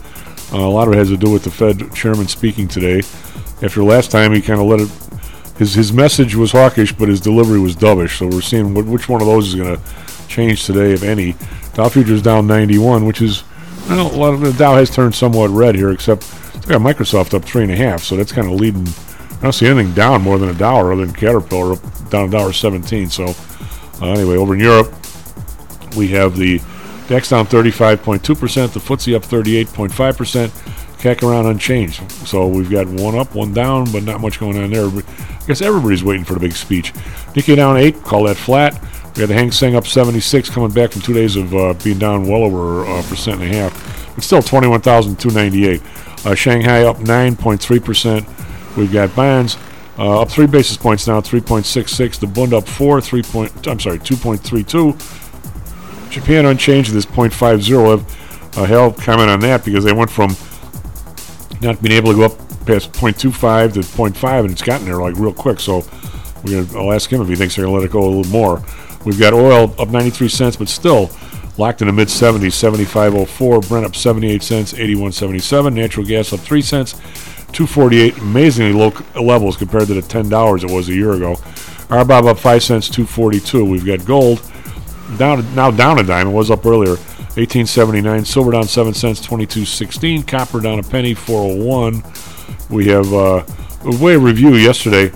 Uh, 0.52 0.58
a 0.58 0.70
lot 0.70 0.86
of 0.86 0.94
it 0.94 0.98
has 0.98 1.08
to 1.08 1.16
do 1.16 1.28
with 1.28 1.42
the 1.42 1.50
Fed 1.50 1.92
chairman 1.92 2.28
speaking 2.28 2.68
today. 2.68 2.98
After 3.62 3.82
last 3.82 4.12
time, 4.12 4.32
he 4.32 4.40
kind 4.40 4.60
of 4.60 4.66
let 4.68 4.78
it 4.80 4.88
his 5.58 5.74
his 5.74 5.92
message 5.92 6.34
was 6.34 6.52
hawkish, 6.52 6.92
but 6.92 7.08
his 7.08 7.20
delivery 7.20 7.60
was 7.60 7.76
dovish. 7.76 8.18
So 8.18 8.26
we're 8.26 8.40
seeing 8.40 8.74
what, 8.74 8.86
which 8.86 9.08
one 9.08 9.20
of 9.20 9.26
those 9.26 9.48
is 9.48 9.54
going 9.54 9.76
to 9.76 9.82
change 10.28 10.64
today, 10.64 10.92
if 10.92 11.02
any. 11.02 11.34
Dow 11.74 11.88
futures 11.88 12.22
down 12.22 12.46
91, 12.46 13.04
which 13.04 13.20
is 13.20 13.44
well, 13.88 14.14
a 14.14 14.16
lot 14.16 14.32
of 14.34 14.40
the 14.40 14.52
Dow 14.52 14.74
has 14.76 14.90
turned 14.90 15.14
somewhat 15.14 15.50
red 15.50 15.74
here, 15.74 15.90
except 15.90 16.22
got 16.66 16.80
Microsoft 16.80 17.34
up 17.34 17.44
three 17.44 17.62
and 17.62 17.72
a 17.72 17.76
half, 17.76 18.02
so 18.02 18.16
that's 18.16 18.32
kind 18.32 18.50
of 18.50 18.58
leading. 18.58 18.88
I 19.38 19.42
don't 19.42 19.52
see 19.52 19.66
anything 19.66 19.92
down 19.92 20.22
more 20.22 20.38
than 20.38 20.48
a 20.48 20.54
dollar 20.54 20.92
other 20.92 21.04
than 21.04 21.14
Caterpillar 21.14 21.74
up 21.74 22.10
down 22.10 22.28
a 22.28 22.30
dollar 22.30 22.52
17. 22.52 23.10
So 23.10 23.34
uh, 24.00 24.12
anyway, 24.12 24.36
over 24.36 24.54
in 24.54 24.60
Europe, 24.60 24.92
we 25.96 26.08
have 26.08 26.36
the 26.36 26.60
DAX 27.08 27.28
down 27.28 27.46
35.2%, 27.46 28.72
the 28.72 28.80
FTSE 28.80 29.14
up 29.14 29.22
38.5%, 29.22 30.83
CAC 31.04 31.22
around 31.22 31.46
unchanged. 31.46 32.10
So 32.26 32.48
we've 32.48 32.70
got 32.70 32.86
one 32.86 33.14
up, 33.14 33.34
one 33.34 33.52
down, 33.52 33.92
but 33.92 34.04
not 34.04 34.20
much 34.20 34.40
going 34.40 34.56
on 34.56 34.70
there. 34.70 34.86
I 34.86 35.46
guess 35.46 35.60
everybody's 35.60 36.02
waiting 36.02 36.24
for 36.24 36.32
the 36.32 36.40
big 36.40 36.52
speech. 36.52 36.94
Nikkei 37.34 37.56
down 37.56 37.76
8, 37.76 38.02
call 38.02 38.24
that 38.24 38.36
flat. 38.36 38.72
We 39.14 39.20
got 39.20 39.28
the 39.28 39.34
Hang 39.34 39.52
Seng 39.52 39.76
up 39.76 39.86
76, 39.86 40.48
coming 40.48 40.70
back 40.70 40.92
from 40.92 41.02
two 41.02 41.12
days 41.12 41.36
of 41.36 41.54
uh, 41.54 41.74
being 41.84 41.98
down 41.98 42.26
well 42.26 42.42
over 42.42 42.84
a 42.84 43.02
percent 43.02 43.42
and 43.42 43.52
a 43.52 43.54
half. 43.54 44.14
But 44.14 44.24
still 44.24 44.40
21,298. 44.40 45.82
Uh, 46.24 46.34
Shanghai 46.34 46.84
up 46.84 46.96
9.3%. 46.96 48.76
We've 48.76 48.92
got 48.92 49.14
bonds 49.14 49.58
uh, 49.98 50.22
up 50.22 50.30
three 50.30 50.46
basis 50.46 50.76
points 50.76 51.06
now, 51.06 51.20
3.66. 51.20 52.18
The 52.18 52.26
Bund 52.26 52.54
up 52.54 52.66
four, 52.66 53.00
three 53.00 53.22
point. 53.22 53.68
I'm 53.68 53.78
sorry, 53.78 53.98
2.32. 53.98 56.10
Japan 56.10 56.46
unchanged 56.46 56.90
at 56.90 56.94
this 56.94 57.06
0.50. 57.06 58.56
Uh, 58.56 58.64
hell, 58.64 58.92
comment 58.92 59.28
on 59.28 59.40
that 59.40 59.64
because 59.64 59.84
they 59.84 59.92
went 59.92 60.10
from 60.10 60.34
not 61.60 61.82
being 61.82 61.96
able 61.96 62.12
to 62.12 62.16
go 62.16 62.24
up 62.24 62.38
past 62.66 62.92
0.25 62.92 63.74
to 63.74 63.80
0.5, 63.80 64.40
and 64.40 64.50
it's 64.50 64.62
gotten 64.62 64.86
there 64.86 65.00
like 65.00 65.16
real 65.16 65.32
quick. 65.32 65.60
So 65.60 65.84
we're 66.44 66.64
gonna, 66.64 66.78
I'll 66.80 66.92
ask 66.92 67.10
him 67.10 67.20
if 67.22 67.28
he 67.28 67.36
thinks 67.36 67.56
they're 67.56 67.64
going 67.64 67.74
to 67.74 67.80
let 67.80 67.86
it 67.88 67.92
go 67.92 68.04
a 68.04 68.10
little 68.10 68.32
more. 68.32 68.64
We've 69.04 69.18
got 69.18 69.34
oil 69.34 69.74
up 69.78 69.88
93 69.88 70.28
cents, 70.28 70.56
but 70.56 70.68
still 70.68 71.10
locked 71.58 71.82
in 71.82 71.86
the 71.86 71.92
mid 71.92 72.08
70s, 72.08 72.52
75.04. 72.52 73.68
Brent 73.68 73.86
up 73.86 73.94
78 73.94 74.42
cents, 74.42 74.72
81.77. 74.72 75.74
Natural 75.74 76.06
gas 76.06 76.32
up 76.32 76.40
3 76.40 76.62
cents, 76.62 76.92
248. 77.52 78.18
Amazingly 78.18 78.72
low 78.72 78.92
levels 79.20 79.56
compared 79.56 79.88
to 79.88 79.94
the 79.94 80.00
$10 80.00 80.64
it 80.64 80.70
was 80.70 80.88
a 80.88 80.94
year 80.94 81.12
ago. 81.12 81.34
RBOB 81.88 82.28
up 82.28 82.38
5 82.38 82.62
cents, 82.62 82.88
242. 82.88 83.64
We've 83.64 83.84
got 83.84 84.04
gold 84.06 84.42
down 85.18 85.54
now 85.54 85.70
down 85.70 85.98
a 85.98 86.02
dime. 86.02 86.28
It 86.28 86.32
was 86.32 86.50
up 86.50 86.64
earlier, 86.64 86.96
1879. 87.36 88.24
Silver 88.24 88.52
down 88.52 88.64
7 88.64 88.94
cents, 88.94 89.26
22.16. 89.26 90.26
Copper 90.26 90.60
down 90.60 90.78
a 90.78 90.82
penny, 90.82 91.14
401. 91.14 92.02
We 92.70 92.86
have 92.88 93.12
uh, 93.12 93.44
a 93.84 93.96
way 94.02 94.16
review 94.16 94.54
yesterday. 94.54 95.12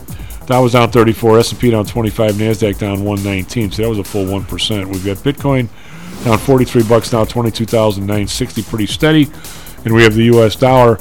Dow 0.47 0.63
was 0.63 0.73
down 0.73 0.91
34, 0.91 1.39
S&P 1.41 1.71
down 1.71 1.85
25, 1.85 2.35
Nasdaq 2.35 2.79
down 2.79 3.05
119. 3.05 3.71
So 3.71 3.83
that 3.83 3.89
was 3.89 3.99
a 3.99 4.05
full 4.05 4.27
one 4.27 4.45
percent. 4.45 4.89
We've 4.89 5.05
got 5.05 5.19
Bitcoin 5.19 5.69
down 6.25 6.39
43 6.39 6.83
bucks 6.85 7.13
now, 7.13 7.25
22,960, 7.25 8.63
pretty 8.63 8.87
steady. 8.87 9.29
And 9.85 9.95
we 9.95 10.03
have 10.03 10.15
the 10.15 10.25
U.S. 10.25 10.57
dollar 10.57 10.99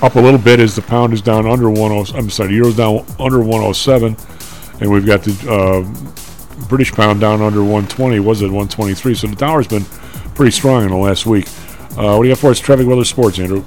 up 0.00 0.14
a 0.14 0.20
little 0.20 0.38
bit 0.38 0.60
as 0.60 0.76
the 0.76 0.82
pound 0.82 1.12
is 1.12 1.20
down 1.20 1.46
under 1.46 1.72
10. 1.72 2.16
I'm 2.16 2.30
sorry, 2.30 2.50
the 2.50 2.54
euro's 2.54 2.76
down 2.76 3.04
under 3.18 3.40
107, 3.40 4.16
and 4.80 4.90
we've 4.90 5.04
got 5.04 5.22
the 5.22 5.32
uh, 5.50 6.27
British 6.68 6.92
pound 6.92 7.20
down 7.20 7.40
under 7.40 7.60
120. 7.60 8.20
Was 8.20 8.42
it 8.42 8.46
123? 8.46 9.14
So 9.14 9.26
the 9.26 9.36
dollar's 9.36 9.66
been 9.66 9.84
pretty 10.34 10.52
strong 10.52 10.84
in 10.84 10.90
the 10.90 10.96
last 10.96 11.26
week. 11.26 11.48
Uh, 11.96 12.14
what 12.14 12.22
do 12.22 12.28
you 12.28 12.34
got 12.34 12.40
for 12.40 12.50
us? 12.50 12.60
Traffic, 12.60 12.86
weather, 12.86 13.04
sports, 13.04 13.38
Andrew. 13.38 13.64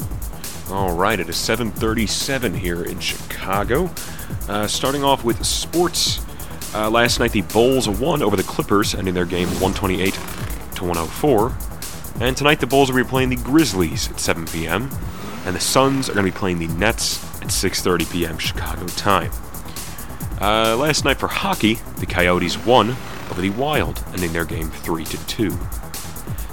All 0.69 0.95
right, 0.95 1.19
it 1.19 1.28
is 1.28 1.36
7:37 1.36 2.56
here 2.56 2.84
in 2.84 2.99
Chicago. 2.99 3.90
Uh, 4.48 4.68
starting 4.68 5.03
off 5.03 5.23
with 5.26 5.45
sports. 5.45 6.22
Uh, 6.73 6.90
last 6.90 7.19
night, 7.19 7.34
the 7.34 7.41
Bulls 7.41 7.90
won 7.90 8.23
over 8.23 8.38
the 8.38 8.44
Clippers, 8.44 8.95
ending 8.95 9.14
their 9.14 9.26
game 9.26 9.49
128 9.60 10.14
to 10.76 10.86
104. 10.86 11.52
And 12.22 12.38
tonight, 12.38 12.61
the 12.61 12.68
Bulls 12.68 12.90
will 12.90 13.03
be 13.03 13.10
playing 13.10 13.30
the 13.30 13.36
Grizzlies 13.36 14.10
at 14.10 14.19
7 14.19 14.45
p.m. 14.45 14.90
And 15.45 15.56
the 15.56 15.60
Suns 15.60 16.10
are 16.10 16.14
going 16.14 16.26
to 16.26 16.32
be 16.32 16.38
playing 16.38 16.60
the 16.60 16.68
Nets 16.68 17.22
at 17.41 17.48
6:30 17.48 18.10
p.m. 18.11 18.38
Chicago 18.38 18.86
time. 18.88 19.32
Uh, 20.41 20.76
last 20.76 21.05
night 21.05 21.19
for 21.19 21.27
hockey, 21.27 21.76
the 21.99 22.05
Coyotes 22.07 22.57
won 22.65 22.89
over 23.30 23.41
the 23.41 23.51
Wild, 23.51 24.03
ending 24.11 24.34
their 24.34 24.43
game 24.43 24.72
3 24.72 25.05
to 25.05 25.27
2. 25.27 25.49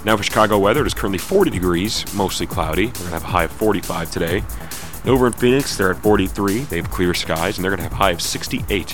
Now 0.05 0.15
for 0.15 0.21
Chicago 0.21 0.59
weather, 0.59 0.81
it 0.81 0.87
is 0.87 0.93
currently 0.93 1.17
40 1.17 1.49
degrees, 1.49 2.05
mostly 2.13 2.45
cloudy. 2.45 2.85
We're 2.85 2.91
going 2.91 3.05
to 3.05 3.13
have 3.13 3.23
a 3.23 3.27
high 3.27 3.43
of 3.45 3.51
45 3.51 4.11
today. 4.11 4.43
And 5.01 5.09
over 5.09 5.25
in 5.25 5.33
Phoenix, 5.33 5.75
they're 5.75 5.89
at 5.89 6.03
43. 6.03 6.59
They 6.59 6.77
have 6.77 6.91
clear 6.91 7.15
skies, 7.15 7.57
and 7.57 7.63
they're 7.63 7.71
going 7.71 7.79
to 7.79 7.83
have 7.83 7.91
a 7.91 7.95
high 7.95 8.11
of 8.11 8.21
68. 8.21 8.91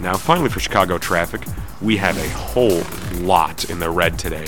Now, 0.00 0.16
finally, 0.16 0.48
for 0.48 0.58
Chicago 0.58 0.98
traffic, 0.98 1.42
we 1.80 1.96
have 1.98 2.18
a 2.18 2.28
whole 2.30 2.82
lot 3.24 3.70
in 3.70 3.78
the 3.78 3.88
red 3.88 4.18
today. 4.18 4.46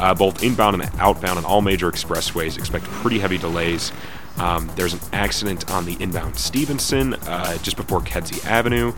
Uh, 0.00 0.14
both 0.14 0.42
inbound 0.42 0.82
and 0.82 0.90
outbound 0.98 1.38
on 1.38 1.44
all 1.44 1.62
major 1.62 1.88
expressways. 1.92 2.58
Expect 2.58 2.84
pretty 2.86 3.20
heavy 3.20 3.38
delays. 3.38 3.92
Um, 4.38 4.70
there's 4.76 4.92
an 4.92 5.00
accident 5.12 5.70
on 5.70 5.84
the 5.84 5.96
inbound 6.00 6.36
Stevenson 6.36 7.14
uh, 7.14 7.56
just 7.58 7.76
before 7.76 8.00
Kedzie 8.00 8.44
Avenue. 8.44 8.92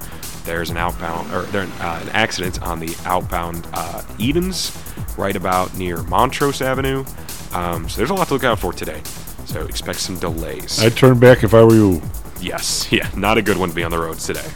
There's 0.44 0.70
an 0.70 0.76
outbound 0.76 1.32
or 1.32 1.42
there 1.42 1.62
uh, 1.62 2.00
an 2.02 2.08
accident 2.10 2.62
on 2.62 2.80
the 2.80 2.96
outbound 3.04 3.66
uh, 3.72 4.02
Edens, 4.18 4.76
right 5.16 5.36
about 5.36 5.76
near 5.76 6.02
Montrose 6.04 6.60
Avenue. 6.60 7.04
Um, 7.52 7.88
so 7.88 7.98
there's 7.98 8.10
a 8.10 8.14
lot 8.14 8.28
to 8.28 8.34
look 8.34 8.44
out 8.44 8.58
for 8.58 8.72
today. 8.72 9.00
So 9.46 9.62
expect 9.62 10.00
some 10.00 10.18
delays. 10.18 10.82
I'd 10.82 10.96
turn 10.96 11.18
back 11.18 11.44
if 11.44 11.54
I 11.54 11.62
were 11.64 11.74
you. 11.74 12.02
Yes, 12.40 12.88
yeah, 12.92 13.10
not 13.16 13.38
a 13.38 13.42
good 13.42 13.56
one 13.56 13.70
to 13.70 13.74
be 13.74 13.84
on 13.84 13.90
the 13.90 13.98
roads 13.98 14.26
today. 14.26 14.46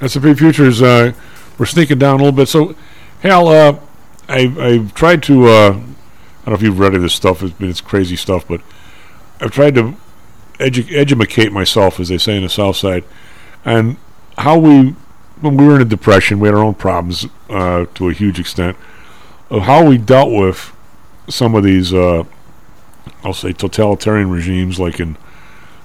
S&P 0.00 0.34
futures, 0.34 0.82
uh, 0.82 1.12
we're 1.58 1.66
sneaking 1.66 1.98
down 1.98 2.20
a 2.20 2.22
little 2.22 2.32
bit. 2.36 2.48
So, 2.48 2.74
Hal, 3.20 3.48
uh, 3.48 3.78
I, 4.28 4.54
I've 4.58 4.94
tried 4.94 5.22
to. 5.24 5.46
Uh, 5.46 5.68
I 5.68 5.70
don't 5.70 6.46
know 6.46 6.52
if 6.54 6.62
you've 6.62 6.78
read 6.78 6.88
any 6.88 6.96
of 6.96 7.02
this 7.02 7.14
stuff. 7.14 7.42
It's, 7.42 7.54
it's 7.60 7.80
crazy 7.80 8.14
stuff, 8.14 8.46
but 8.46 8.60
I've 9.40 9.50
tried 9.50 9.74
to 9.74 9.96
edu- 10.58 10.92
educate 10.94 11.52
myself, 11.52 12.00
as 12.00 12.08
they 12.08 12.18
say 12.18 12.36
in 12.36 12.42
the 12.42 12.48
South 12.48 12.76
Side, 12.76 13.04
and 13.64 13.96
how 14.38 14.58
we, 14.58 14.94
when 15.40 15.56
we 15.56 15.66
were 15.66 15.76
in 15.76 15.82
a 15.82 15.86
depression, 15.86 16.40
we 16.40 16.48
had 16.48 16.54
our 16.54 16.62
own 16.62 16.74
problems 16.74 17.26
uh, 17.50 17.86
to 17.94 18.08
a 18.08 18.12
huge 18.12 18.38
extent, 18.38 18.76
of 19.50 19.62
how 19.62 19.84
we 19.84 19.98
dealt 19.98 20.30
with 20.30 20.72
some 21.28 21.54
of 21.54 21.64
these, 21.64 21.92
uh, 21.92 22.24
I'll 23.24 23.34
say, 23.34 23.52
totalitarian 23.52 24.30
regimes, 24.30 24.78
like 24.78 25.00
in 25.00 25.16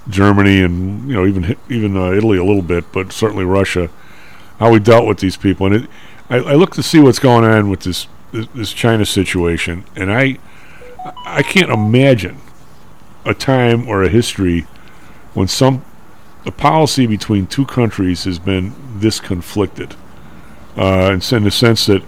Germany 0.10 0.62
and 0.62 1.08
you 1.08 1.16
know 1.16 1.26
even 1.26 1.56
even 1.70 1.96
uh, 1.96 2.12
Italy 2.12 2.38
a 2.38 2.44
little 2.44 2.62
bit, 2.62 2.92
but 2.92 3.12
certainly 3.12 3.46
Russia. 3.46 3.90
How 4.60 4.72
we 4.72 4.80
dealt 4.80 5.08
with 5.08 5.20
these 5.20 5.38
people, 5.38 5.66
and 5.68 5.76
it, 5.76 5.90
I, 6.30 6.38
I 6.38 6.54
look 6.54 6.74
to 6.76 6.84
see 6.84 7.00
what's 7.00 7.20
going 7.20 7.44
on 7.44 7.70
with 7.70 7.82
this, 7.82 8.08
this 8.32 8.74
China 8.74 9.06
situation, 9.06 9.86
and 9.96 10.12
I 10.12 10.38
I 11.26 11.42
can't 11.44 11.72
imagine 11.72 12.38
a 13.26 13.34
time 13.34 13.88
or 13.88 14.04
a 14.04 14.10
history 14.10 14.62
when 15.34 15.48
some 15.48 15.84
the 16.44 16.52
policy 16.52 17.06
between 17.06 17.46
two 17.46 17.66
countries 17.66 18.24
has 18.24 18.40
been 18.40 18.74
this 19.00 19.20
conflicted, 19.20 19.96
uh, 20.76 21.12
and 21.12 21.32
in 21.32 21.44
the 21.44 21.52
sense 21.52 21.86
that 21.86 22.02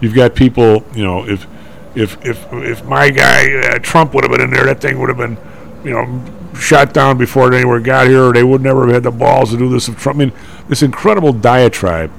you've 0.00 0.14
got 0.14 0.34
people, 0.34 0.84
you 0.94 1.02
know, 1.02 1.26
if 1.26 1.46
if 1.94 2.24
if 2.24 2.46
if 2.52 2.84
my 2.84 3.10
guy 3.10 3.52
uh, 3.52 3.78
Trump 3.80 4.14
would 4.14 4.24
have 4.24 4.30
been 4.30 4.40
in 4.40 4.50
there, 4.50 4.64
that 4.64 4.80
thing 4.80 4.98
would 5.00 5.08
have 5.08 5.18
been, 5.18 5.36
you 5.84 5.90
know, 5.90 6.24
shot 6.54 6.92
down 6.94 7.18
before 7.18 7.52
it 7.52 7.56
anywhere 7.56 7.80
got 7.80 8.06
here, 8.06 8.24
or 8.24 8.32
they 8.32 8.44
would 8.44 8.60
never 8.60 8.86
have 8.86 8.94
had 8.94 9.02
the 9.02 9.10
balls 9.10 9.50
to 9.50 9.58
do 9.58 9.68
this. 9.68 9.88
If 9.88 9.98
Trump, 9.98 10.18
I 10.20 10.26
mean, 10.26 10.32
this 10.68 10.82
incredible 10.82 11.32
diatribe 11.32 12.12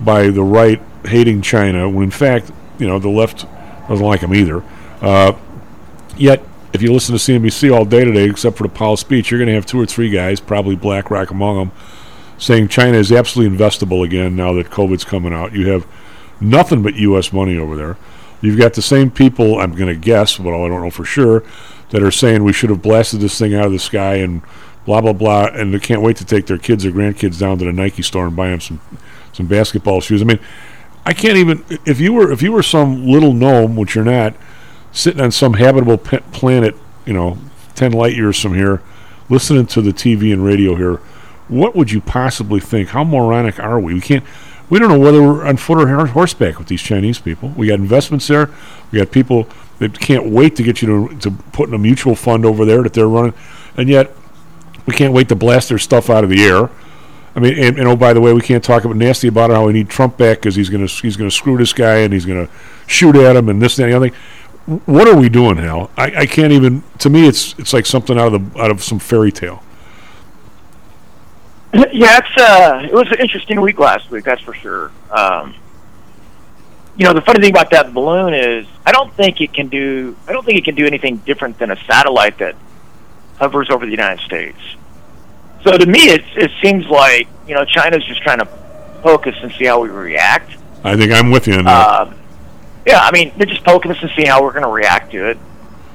by 0.00 0.28
the 0.28 0.42
right 0.42 0.80
hating 1.04 1.42
China, 1.42 1.88
when 1.88 2.04
in 2.04 2.10
fact, 2.10 2.50
you 2.78 2.86
know, 2.86 2.98
the 2.98 3.08
left 3.08 3.46
doesn't 3.88 4.04
like 4.04 4.20
him 4.20 4.34
either. 4.34 4.62
Uh, 5.00 5.34
yet, 6.16 6.42
if 6.76 6.82
you 6.82 6.92
listen 6.92 7.16
to 7.16 7.20
CNBC 7.20 7.74
all 7.74 7.86
day 7.86 8.04
today, 8.04 8.28
except 8.28 8.58
for 8.58 8.62
the 8.64 8.68
Powell 8.68 8.98
speech, 8.98 9.30
you're 9.30 9.38
going 9.38 9.48
to 9.48 9.54
have 9.54 9.64
two 9.64 9.80
or 9.80 9.86
three 9.86 10.10
guys, 10.10 10.40
probably 10.40 10.76
BlackRock 10.76 11.30
among 11.30 11.56
them, 11.56 11.72
saying 12.36 12.68
China 12.68 12.98
is 12.98 13.10
absolutely 13.10 13.56
investable 13.56 14.04
again 14.04 14.36
now 14.36 14.52
that 14.52 14.66
COVID's 14.66 15.04
coming 15.04 15.32
out. 15.32 15.54
You 15.54 15.70
have 15.70 15.86
nothing 16.38 16.82
but 16.82 16.94
U.S. 16.96 17.32
money 17.32 17.56
over 17.56 17.76
there. 17.76 17.96
You've 18.42 18.58
got 18.58 18.74
the 18.74 18.82
same 18.82 19.10
people, 19.10 19.58
I'm 19.58 19.74
going 19.74 19.88
to 19.88 19.98
guess, 19.98 20.36
but 20.36 20.50
I 20.50 20.68
don't 20.68 20.82
know 20.82 20.90
for 20.90 21.06
sure, 21.06 21.42
that 21.90 22.02
are 22.02 22.10
saying 22.10 22.44
we 22.44 22.52
should 22.52 22.68
have 22.68 22.82
blasted 22.82 23.20
this 23.20 23.38
thing 23.38 23.54
out 23.54 23.64
of 23.64 23.72
the 23.72 23.78
sky 23.78 24.16
and 24.16 24.42
blah 24.84 25.00
blah 25.00 25.14
blah, 25.14 25.46
and 25.46 25.72
they 25.72 25.78
can't 25.78 26.02
wait 26.02 26.16
to 26.18 26.26
take 26.26 26.46
their 26.46 26.58
kids 26.58 26.84
or 26.84 26.90
grandkids 26.90 27.40
down 27.40 27.58
to 27.58 27.64
the 27.64 27.72
Nike 27.72 28.02
store 28.02 28.26
and 28.26 28.36
buy 28.36 28.48
them 28.48 28.60
some 28.60 28.80
some 29.32 29.46
basketball 29.46 30.02
shoes. 30.02 30.20
I 30.20 30.26
mean, 30.26 30.40
I 31.06 31.14
can't 31.14 31.38
even 31.38 31.64
if 31.86 32.00
you 32.00 32.12
were 32.12 32.30
if 32.30 32.42
you 32.42 32.52
were 32.52 32.62
some 32.62 33.06
little 33.06 33.32
gnome, 33.32 33.76
which 33.76 33.94
you're 33.94 34.04
not, 34.04 34.34
sitting 34.96 35.20
on 35.20 35.30
some 35.30 35.54
habitable 35.54 35.98
p- 35.98 36.18
planet, 36.32 36.74
you 37.04 37.12
know, 37.12 37.38
ten 37.74 37.92
light 37.92 38.16
years 38.16 38.40
from 38.40 38.54
here, 38.54 38.82
listening 39.28 39.66
to 39.66 39.82
the 39.82 39.92
TV 39.92 40.32
and 40.32 40.44
radio 40.44 40.74
here, 40.74 40.96
what 41.48 41.76
would 41.76 41.92
you 41.92 42.00
possibly 42.00 42.60
think? 42.60 42.88
How 42.88 43.04
moronic 43.04 43.60
are 43.60 43.78
we? 43.78 43.94
We 43.94 44.00
can't. 44.00 44.24
We 44.68 44.80
don't 44.80 44.88
know 44.88 44.98
whether 44.98 45.22
we're 45.22 45.46
on 45.46 45.58
foot 45.58 45.78
or 45.78 46.06
horseback 46.06 46.58
with 46.58 46.66
these 46.66 46.82
Chinese 46.82 47.20
people. 47.20 47.50
We 47.50 47.68
got 47.68 47.78
investments 47.78 48.26
there. 48.26 48.50
We 48.90 48.98
got 48.98 49.12
people 49.12 49.48
that 49.78 50.00
can't 50.00 50.26
wait 50.26 50.56
to 50.56 50.64
get 50.64 50.82
you 50.82 51.08
to, 51.08 51.18
to 51.18 51.30
put 51.52 51.68
in 51.68 51.74
a 51.74 51.78
mutual 51.78 52.16
fund 52.16 52.44
over 52.44 52.64
there 52.64 52.82
that 52.82 52.92
they're 52.92 53.08
running. 53.08 53.34
And 53.76 53.88
yet, 53.88 54.10
We 54.86 54.94
can't 54.94 55.12
wait 55.12 55.28
to 55.28 55.36
blast 55.36 55.68
their 55.68 55.78
stuff 55.78 56.10
out 56.10 56.24
of 56.24 56.30
the 56.30 56.42
air. 56.44 56.70
I 57.34 57.40
mean, 57.40 57.58
and, 57.58 57.78
and 57.78 57.86
oh, 57.86 57.96
by 57.96 58.12
the 58.12 58.20
way, 58.20 58.32
we 58.32 58.40
can't 58.40 58.64
talk 58.64 58.84
about 58.84 58.96
nasty 58.96 59.28
about 59.28 59.50
how 59.50 59.66
we 59.66 59.72
need 59.72 59.88
Trump 59.90 60.16
back 60.16 60.38
because 60.38 60.54
he's 60.56 60.70
going 60.70 60.86
to 60.86 60.92
he's 61.02 61.16
going 61.16 61.28
to 61.28 61.36
screw 61.36 61.58
this 61.58 61.72
guy 61.72 61.98
and 61.98 62.12
he's 62.12 62.24
going 62.24 62.46
to 62.46 62.52
shoot 62.86 63.14
at 63.16 63.36
him 63.36 63.48
and 63.48 63.60
this 63.60 63.78
and 63.78 63.92
the 63.92 63.96
other 63.96 64.08
thing. 64.08 64.18
What 64.66 65.06
are 65.06 65.16
we 65.16 65.28
doing, 65.28 65.56
Hal? 65.58 65.90
I, 65.96 66.22
I 66.22 66.26
can't 66.26 66.52
even. 66.52 66.82
To 66.98 67.10
me, 67.10 67.28
it's 67.28 67.56
it's 67.58 67.72
like 67.72 67.86
something 67.86 68.18
out 68.18 68.34
of 68.34 68.52
the 68.52 68.60
out 68.60 68.70
of 68.70 68.82
some 68.82 68.98
fairy 68.98 69.30
tale. 69.30 69.62
yeah, 71.92 72.18
it's 72.18 72.36
uh, 72.36 72.80
it 72.84 72.92
was 72.92 73.06
an 73.12 73.20
interesting 73.20 73.60
week 73.60 73.78
last 73.78 74.10
week, 74.10 74.24
that's 74.24 74.40
for 74.40 74.54
sure. 74.54 74.90
Um, 75.10 75.54
you 76.96 77.04
know, 77.04 77.12
the 77.12 77.20
funny 77.20 77.40
thing 77.40 77.50
about 77.50 77.70
that 77.70 77.92
balloon 77.92 78.32
is, 78.32 78.66
I 78.84 78.92
don't 78.92 79.12
think 79.14 79.40
it 79.40 79.52
can 79.52 79.68
do. 79.68 80.16
I 80.26 80.32
don't 80.32 80.44
think 80.44 80.58
it 80.58 80.64
can 80.64 80.74
do 80.74 80.86
anything 80.86 81.18
different 81.18 81.58
than 81.58 81.70
a 81.70 81.76
satellite 81.84 82.38
that 82.38 82.56
hovers 83.38 83.70
over 83.70 83.84
the 83.84 83.90
United 83.90 84.24
States. 84.24 84.58
So 85.62 85.76
to 85.76 85.86
me, 85.86 86.08
it 86.08 86.24
it 86.34 86.50
seems 86.62 86.86
like 86.86 87.28
you 87.46 87.54
know 87.54 87.64
China's 87.64 88.04
just 88.04 88.22
trying 88.22 88.38
to 88.38 88.46
focus 89.02 89.36
and 89.42 89.52
see 89.52 89.66
how 89.66 89.80
we 89.80 89.90
react. 89.90 90.56
I 90.82 90.96
think 90.96 91.12
I'm 91.12 91.30
with 91.30 91.46
you 91.46 91.54
on 91.54 91.64
that. 91.64 92.00
Um, 92.00 92.14
yeah, 92.86 93.00
I 93.00 93.10
mean, 93.10 93.32
they're 93.36 93.46
just 93.46 93.64
poking 93.64 93.90
us 93.90 93.98
and 94.00 94.10
see 94.16 94.24
how 94.24 94.42
we're 94.42 94.52
going 94.52 94.62
to 94.62 94.68
react 94.68 95.10
to 95.10 95.30
it. 95.30 95.36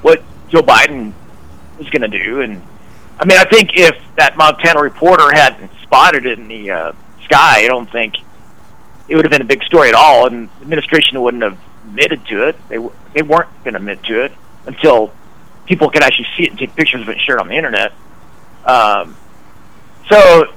What 0.01 0.21
Joe 0.49 0.61
Biden 0.61 1.13
is 1.79 1.89
going 1.89 2.09
to 2.09 2.23
do, 2.23 2.41
and 2.41 2.61
I 3.17 3.25
mean, 3.25 3.37
I 3.37 3.45
think 3.45 3.71
if 3.75 3.95
that 4.17 4.35
Montana 4.35 4.81
reporter 4.81 5.31
hadn't 5.33 5.71
spotted 5.83 6.25
it 6.25 6.37
in 6.37 6.47
the 6.47 6.71
uh, 6.71 6.91
sky, 7.23 7.63
I 7.63 7.67
don't 7.67 7.89
think 7.89 8.15
it 9.07 9.15
would 9.15 9.23
have 9.25 9.31
been 9.31 9.41
a 9.41 9.45
big 9.45 9.63
story 9.63 9.89
at 9.89 9.95
all, 9.95 10.27
and 10.27 10.49
the 10.49 10.61
administration 10.63 11.21
wouldn't 11.21 11.43
have 11.43 11.57
admitted 11.85 12.25
to 12.27 12.47
it. 12.49 12.55
They 12.67 12.75
w- 12.75 12.93
they 13.13 13.21
weren't 13.21 13.49
going 13.63 13.73
to 13.73 13.79
admit 13.79 14.03
to 14.03 14.23
it 14.25 14.33
until 14.65 15.13
people 15.65 15.89
could 15.89 16.03
actually 16.03 16.27
see 16.35 16.43
it 16.43 16.49
and 16.49 16.59
take 16.59 16.75
pictures 16.75 17.01
of 17.01 17.09
it 17.09 17.13
and 17.13 17.21
share 17.21 17.37
it 17.37 17.41
on 17.41 17.47
the 17.47 17.55
internet. 17.55 17.93
Um, 18.65 19.15
so 20.09 20.53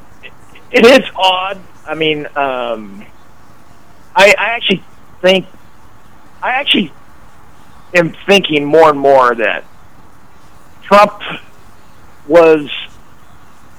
it 0.72 0.84
is 0.84 1.08
odd. 1.14 1.60
I 1.86 1.94
mean, 1.94 2.26
um, 2.34 3.04
I, 4.16 4.34
I 4.36 4.50
actually 4.56 4.82
think 5.20 5.46
I 6.44 6.50
actually 6.50 6.92
am 7.94 8.14
thinking 8.26 8.66
more 8.66 8.90
and 8.90 8.98
more 8.98 9.34
that 9.34 9.64
Trump 10.82 11.20
was 12.28 12.68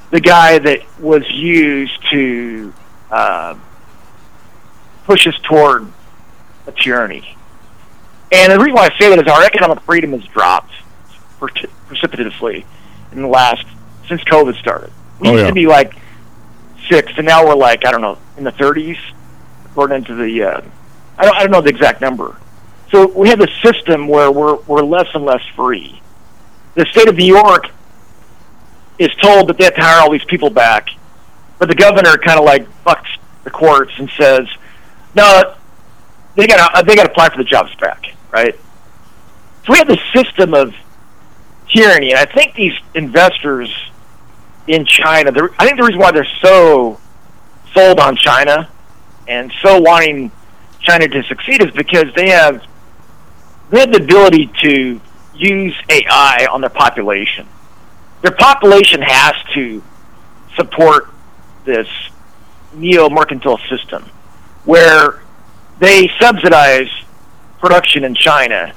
the 0.10 0.20
guy 0.20 0.58
that 0.58 0.80
was 1.00 1.30
used 1.30 1.94
to 2.10 2.74
uh, 3.12 3.56
push 5.06 5.28
us 5.28 5.36
toward 5.44 5.88
a 6.66 6.72
tyranny. 6.72 7.38
And 8.32 8.52
the 8.52 8.58
reason 8.58 8.74
why 8.74 8.86
I 8.92 9.00
say 9.00 9.10
that 9.10 9.20
is 9.24 9.32
our 9.32 9.44
economic 9.44 9.82
freedom 9.84 10.14
has 10.14 10.24
dropped 10.26 10.72
precipitously 11.40 12.66
in 13.12 13.22
the 13.22 13.28
last 13.28 13.64
since 14.08 14.24
COVID 14.24 14.58
started. 14.60 14.92
We 15.20 15.30
Oh, 15.30 15.32
used 15.34 15.42
yeah. 15.44 15.48
to 15.50 15.54
be 15.54 15.68
like 15.68 15.94
six, 16.90 17.12
and 17.18 17.28
now 17.28 17.46
we're 17.46 17.54
like 17.56 17.86
I 17.86 17.92
don't 17.92 18.02
know 18.02 18.18
in 18.38 18.44
the 18.44 18.52
30s, 18.52 18.98
according 19.66 20.06
to 20.06 20.16
the 20.16 20.44
uh, 20.44 20.62
I 21.20 21.26
don't 21.26 21.36
I 21.36 21.40
don't 21.42 21.52
know 21.52 21.62
the 21.62 21.70
exact 21.70 22.02
number. 22.02 22.36
So 22.96 23.08
we 23.08 23.28
have 23.28 23.42
a 23.42 23.48
system 23.62 24.08
where 24.08 24.32
we're 24.32 24.56
we're 24.56 24.82
less 24.82 25.08
and 25.14 25.26
less 25.26 25.42
free. 25.54 26.02
The 26.76 26.86
state 26.86 27.10
of 27.10 27.18
New 27.18 27.26
York 27.26 27.70
is 28.98 29.14
told 29.16 29.50
that 29.50 29.58
they 29.58 29.66
have 29.66 29.76
to 29.76 29.82
hire 29.82 30.02
all 30.02 30.10
these 30.10 30.24
people 30.24 30.50
back, 30.50 30.88
but 31.60 31.68
the 31.68 31.76
governor 31.76 32.16
kind 32.16 32.40
of 32.40 32.46
like 32.46 32.66
bucks 32.86 33.10
the 33.44 33.50
courts 33.50 33.92
and 33.98 34.10
says, 34.12 34.48
"No, 35.14 35.56
they 36.36 36.48
got 36.48 36.56
to 36.56 36.78
uh, 36.78 36.84
they 36.84 36.96
got 36.96 37.04
to 37.04 37.12
apply 37.12 37.28
for 37.28 37.38
the 37.38 37.44
jobs 37.44 37.76
back." 37.76 38.16
Right. 38.32 38.58
So 39.66 39.74
we 39.74 39.78
have 39.78 39.90
this 39.90 40.00
system 40.14 40.54
of 40.54 40.74
tyranny, 41.68 42.12
and 42.12 42.20
I 42.20 42.24
think 42.24 42.56
these 42.56 42.80
investors 42.94 43.76
in 44.68 44.86
China, 44.86 45.34
I 45.60 45.66
think 45.66 45.78
the 45.78 45.84
reason 45.84 46.00
why 46.00 46.14
they're 46.14 46.26
so 46.42 47.02
sold 47.74 48.00
on 48.00 48.16
China 48.16 48.70
and 49.28 49.52
so 49.62 49.82
wanting 49.82 50.32
China 50.80 51.10
to 51.10 51.24
succeed 51.24 51.62
is 51.62 51.72
because 51.72 52.06
they 52.16 52.30
have 52.30 52.64
they 53.70 53.80
have 53.80 53.92
the 53.92 54.04
ability 54.04 54.52
to 54.62 55.02
use 55.36 55.76
AI 55.90 56.48
on 56.52 56.62
their 56.62 56.70
population. 56.70 57.48
Their 58.22 58.32
population 58.32 59.02
has 59.02 59.36
to 59.54 59.84
support 60.56 61.10
this 61.66 61.88
neo 62.74 63.10
mercantile 63.10 63.60
system 63.70 64.04
where 64.66 65.22
they 65.80 66.10
subsidize 66.20 66.90
production 67.60 68.04
in 68.04 68.16
China. 68.16 68.74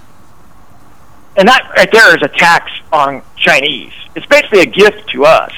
And 1.37 1.49
that 1.49 1.71
right 1.77 1.91
there 1.93 2.17
is 2.17 2.23
a 2.23 2.29
tax 2.29 2.71
on 2.93 3.23
Chinese. 3.37 3.93
It's 4.15 4.27
basically 4.27 4.61
a 4.61 4.67
gift 4.67 5.09
to 5.11 5.25
us, 5.25 5.53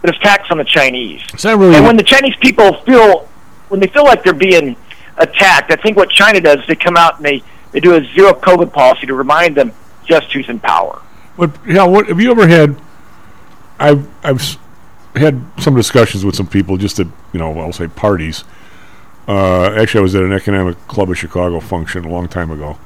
but 0.00 0.10
it's 0.10 0.18
tax 0.18 0.50
on 0.50 0.58
the 0.58 0.64
Chinese. 0.64 1.22
Really? 1.44 1.74
And 1.76 1.86
when 1.86 1.96
the 1.96 2.02
Chinese 2.02 2.36
people 2.40 2.74
feel, 2.82 3.28
when 3.68 3.80
they 3.80 3.86
feel 3.86 4.04
like 4.04 4.22
they're 4.22 4.34
being 4.34 4.76
attacked, 5.16 5.72
I 5.72 5.76
think 5.76 5.96
what 5.96 6.10
China 6.10 6.40
does 6.40 6.58
is 6.58 6.66
they 6.66 6.76
come 6.76 6.96
out 6.96 7.16
and 7.16 7.24
they, 7.24 7.42
they 7.72 7.80
do 7.80 7.94
a 7.94 8.04
zero 8.04 8.32
COVID 8.32 8.72
policy 8.72 9.06
to 9.06 9.14
remind 9.14 9.56
them 9.56 9.72
just 10.04 10.32
who's 10.32 10.48
in 10.48 10.60
power. 10.60 11.00
What? 11.36 11.50
Yeah. 11.66 11.84
What 11.84 12.08
have 12.08 12.20
you 12.20 12.30
ever 12.30 12.46
had? 12.46 12.76
I've 13.78 14.08
I've 14.24 14.58
had 15.14 15.42
some 15.58 15.74
discussions 15.74 16.24
with 16.24 16.34
some 16.34 16.46
people 16.46 16.76
just 16.76 17.00
at 17.00 17.06
you 17.32 17.38
know 17.38 17.58
I'll 17.58 17.72
say 17.72 17.88
parties. 17.88 18.44
Uh, 19.26 19.72
actually, 19.72 20.00
I 20.00 20.02
was 20.02 20.14
at 20.14 20.22
an 20.22 20.32
economic 20.32 20.76
club 20.88 21.10
of 21.10 21.18
Chicago 21.18 21.60
function 21.60 22.04
a 22.04 22.08
long 22.08 22.28
time 22.28 22.50
ago, 22.50 22.78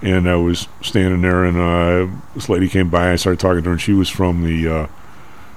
and 0.00 0.28
I 0.28 0.36
was 0.36 0.68
standing 0.80 1.22
there, 1.22 1.44
and 1.44 1.56
uh, 1.58 2.20
this 2.34 2.48
lady 2.48 2.68
came 2.68 2.88
by. 2.88 3.12
I 3.12 3.16
started 3.16 3.40
talking 3.40 3.62
to 3.62 3.68
her, 3.68 3.72
and 3.72 3.80
she 3.80 3.92
was 3.92 4.08
from 4.08 4.44
the 4.44 4.68
uh, 4.68 4.86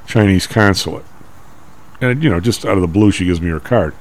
Chinese 0.07 0.47
consulate. 0.47 1.05
And 2.01 2.23
you 2.23 2.29
know, 2.29 2.39
just 2.39 2.65
out 2.65 2.75
of 2.75 2.81
the 2.81 2.87
blue, 2.87 3.11
she 3.11 3.25
gives 3.25 3.39
me 3.39 3.49
her 3.49 3.59
card. 3.59 3.93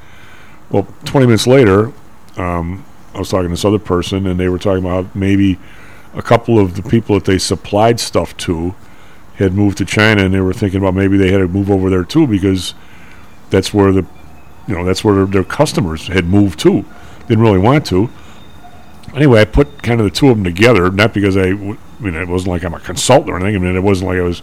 Well, 0.70 0.86
20 1.05 1.26
minutes 1.26 1.47
later, 1.47 1.93
um, 2.36 2.85
I 3.19 3.20
was 3.20 3.31
talking 3.31 3.49
to 3.49 3.51
this 3.51 3.65
other 3.65 3.81
person, 3.81 4.28
and 4.28 4.39
they 4.39 4.49
were 4.49 4.61
talking 4.61 4.85
about 4.85 5.12
maybe 5.16 5.59
a 6.15 6.23
couple 6.23 6.57
of 6.57 6.77
the 6.77 6.89
people 6.89 7.16
that 7.16 7.24
they 7.24 7.36
supplied 7.36 7.99
stuff 7.99 8.36
to 8.36 8.77
had 9.35 9.55
moved 9.55 9.78
to 9.78 9.85
China, 9.85 10.24
and 10.24 10.32
they 10.32 10.40
were 10.40 10.53
thinking 10.53 10.78
about 10.78 10.95
maybe 10.95 11.16
they 11.16 11.32
had 11.32 11.39
to 11.39 11.49
move 11.49 11.69
over 11.69 11.90
there 11.90 12.05
too 12.05 12.28
because 12.28 12.74
that's 13.51 13.74
where 13.74 13.90
the 13.90 14.07
you 14.69 14.74
know 14.77 14.85
that's 14.85 15.03
where 15.03 15.16
their, 15.16 15.27
their 15.27 15.45
customers 15.45 16.07
had 16.07 16.27
moved 16.27 16.61
to. 16.61 16.85
Didn't 17.27 17.43
really 17.43 17.59
want 17.59 17.86
to. 17.86 18.09
Anyway, 19.16 19.40
I 19.40 19.47
put 19.47 19.82
kind 19.82 20.01
of 20.01 20.05
the 20.05 20.12
two 20.12 20.28
of 20.28 20.36
them 20.36 20.45
together, 20.45 20.89
not 20.93 21.12
because 21.12 21.36
I, 21.36 21.49
I, 21.49 21.53
mean, 21.53 22.15
it 22.15 22.28
wasn't 22.28 22.53
like 22.53 22.62
I'm 22.62 22.74
a 22.74 22.78
consultant 22.78 23.31
or 23.31 23.36
anything. 23.36 23.57
I 23.57 23.59
mean, 23.59 23.74
it 23.74 23.82
wasn't 23.82 24.11
like 24.11 24.19
I 24.19 24.23
was. 24.23 24.43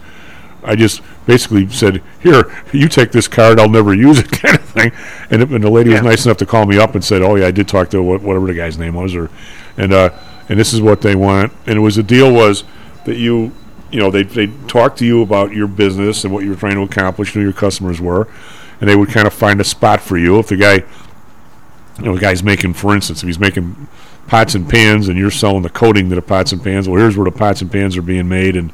I 0.64 0.74
just 0.76 1.00
basically 1.26 1.68
said, 1.70 2.02
"Here, 2.20 2.50
you 2.72 2.88
take 2.88 3.12
this 3.12 3.28
card. 3.28 3.58
I'll 3.60 3.68
never 3.68 3.94
use 3.94 4.18
it," 4.18 4.30
kind 4.42 4.56
of 4.56 4.64
thing. 4.64 4.92
And, 5.30 5.42
it- 5.42 5.50
and 5.50 5.62
the 5.62 5.70
lady 5.70 5.90
was 5.90 6.02
nice 6.02 6.24
enough 6.26 6.36
to 6.38 6.46
call 6.46 6.66
me 6.66 6.78
up 6.78 6.94
and 6.94 7.04
said, 7.04 7.22
"Oh 7.22 7.34
yeah, 7.36 7.46
I 7.46 7.50
did 7.50 7.68
talk 7.68 7.90
to 7.90 8.02
wha- 8.02 8.18
whatever 8.18 8.46
the 8.46 8.54
guy's 8.54 8.78
name 8.78 8.94
was, 8.94 9.14
or 9.14 9.30
and 9.76 9.92
uh, 9.92 10.10
and 10.48 10.58
this 10.58 10.72
is 10.72 10.80
what 10.80 11.00
they 11.02 11.14
want." 11.14 11.52
And 11.66 11.76
it 11.76 11.80
was 11.80 11.96
the 11.96 12.02
deal 12.02 12.32
was 12.32 12.64
that 13.04 13.16
you, 13.16 13.52
you 13.90 13.98
know, 14.00 14.10
they 14.10 14.22
they 14.24 14.48
talk 14.66 14.96
to 14.96 15.06
you 15.06 15.22
about 15.22 15.52
your 15.52 15.66
business 15.68 16.24
and 16.24 16.32
what 16.32 16.42
you 16.44 16.50
were 16.50 16.56
trying 16.56 16.74
to 16.74 16.82
accomplish, 16.82 17.32
who 17.32 17.40
your 17.40 17.52
customers 17.52 18.00
were, 18.00 18.26
and 18.80 18.90
they 18.90 18.96
would 18.96 19.10
kind 19.10 19.26
of 19.26 19.32
find 19.34 19.60
a 19.60 19.64
spot 19.64 20.00
for 20.00 20.16
you 20.18 20.38
if 20.38 20.48
the 20.48 20.56
guy 20.56 20.82
you 21.98 22.04
know, 22.04 22.14
the 22.14 22.20
guy's 22.20 22.42
making, 22.42 22.74
for 22.74 22.94
instance, 22.94 23.22
if 23.22 23.26
he's 23.26 23.38
making 23.38 23.88
pots 24.26 24.54
and 24.54 24.68
pans 24.68 25.08
and 25.08 25.18
you're 25.18 25.30
selling 25.30 25.62
the 25.62 25.70
coating 25.70 26.10
to 26.10 26.14
the 26.14 26.20
pots 26.20 26.52
and 26.52 26.62
pans, 26.62 26.86
well, 26.88 27.00
here's 27.00 27.16
where 27.16 27.24
the 27.24 27.30
pots 27.36 27.62
and 27.62 27.72
pans 27.72 27.96
are 27.96 28.02
being 28.02 28.28
made, 28.28 28.54
and 28.54 28.70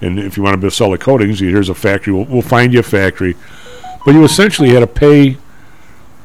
and 0.00 0.18
if 0.18 0.36
you 0.36 0.42
want 0.42 0.60
to 0.60 0.70
sell 0.70 0.90
the 0.90 0.98
coatings, 0.98 1.40
here's 1.40 1.68
a 1.68 1.74
factory. 1.74 2.12
We'll, 2.12 2.24
we'll 2.26 2.42
find 2.42 2.72
you 2.72 2.80
a 2.80 2.82
factory, 2.82 3.36
but 4.04 4.14
you 4.14 4.24
essentially 4.24 4.70
had 4.70 4.80
to 4.80 4.86
pay 4.86 5.38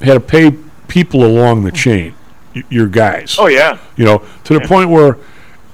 had 0.02 0.14
to 0.16 0.20
pay 0.20 0.52
people 0.88 1.24
along 1.26 1.64
the 1.64 1.72
chain, 1.72 2.16
y- 2.56 2.64
your 2.70 2.88
guys. 2.88 3.38
Oh 3.40 3.48
yeah. 3.48 3.78
You 3.96 4.06
know, 4.06 4.24
to 4.46 4.54
the 4.54 4.62
point 4.62 4.90
where 4.90 5.18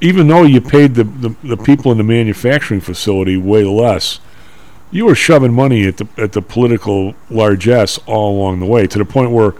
even 0.01 0.27
though 0.27 0.43
you 0.43 0.61
paid 0.61 0.95
the, 0.95 1.03
the, 1.03 1.35
the 1.43 1.57
people 1.57 1.91
in 1.91 1.97
the 1.97 2.03
manufacturing 2.03 2.81
facility 2.81 3.35
way 3.37 3.63
less, 3.63 4.19
you 4.91 5.05
were 5.05 5.15
shoving 5.15 5.53
money 5.53 5.87
at 5.87 5.97
the 5.97 6.07
at 6.17 6.33
the 6.33 6.41
political 6.41 7.15
largesse 7.29 7.97
all 8.05 8.37
along 8.37 8.59
the 8.59 8.65
way 8.65 8.87
to 8.87 8.97
the 8.99 9.05
point 9.05 9.31
where 9.31 9.53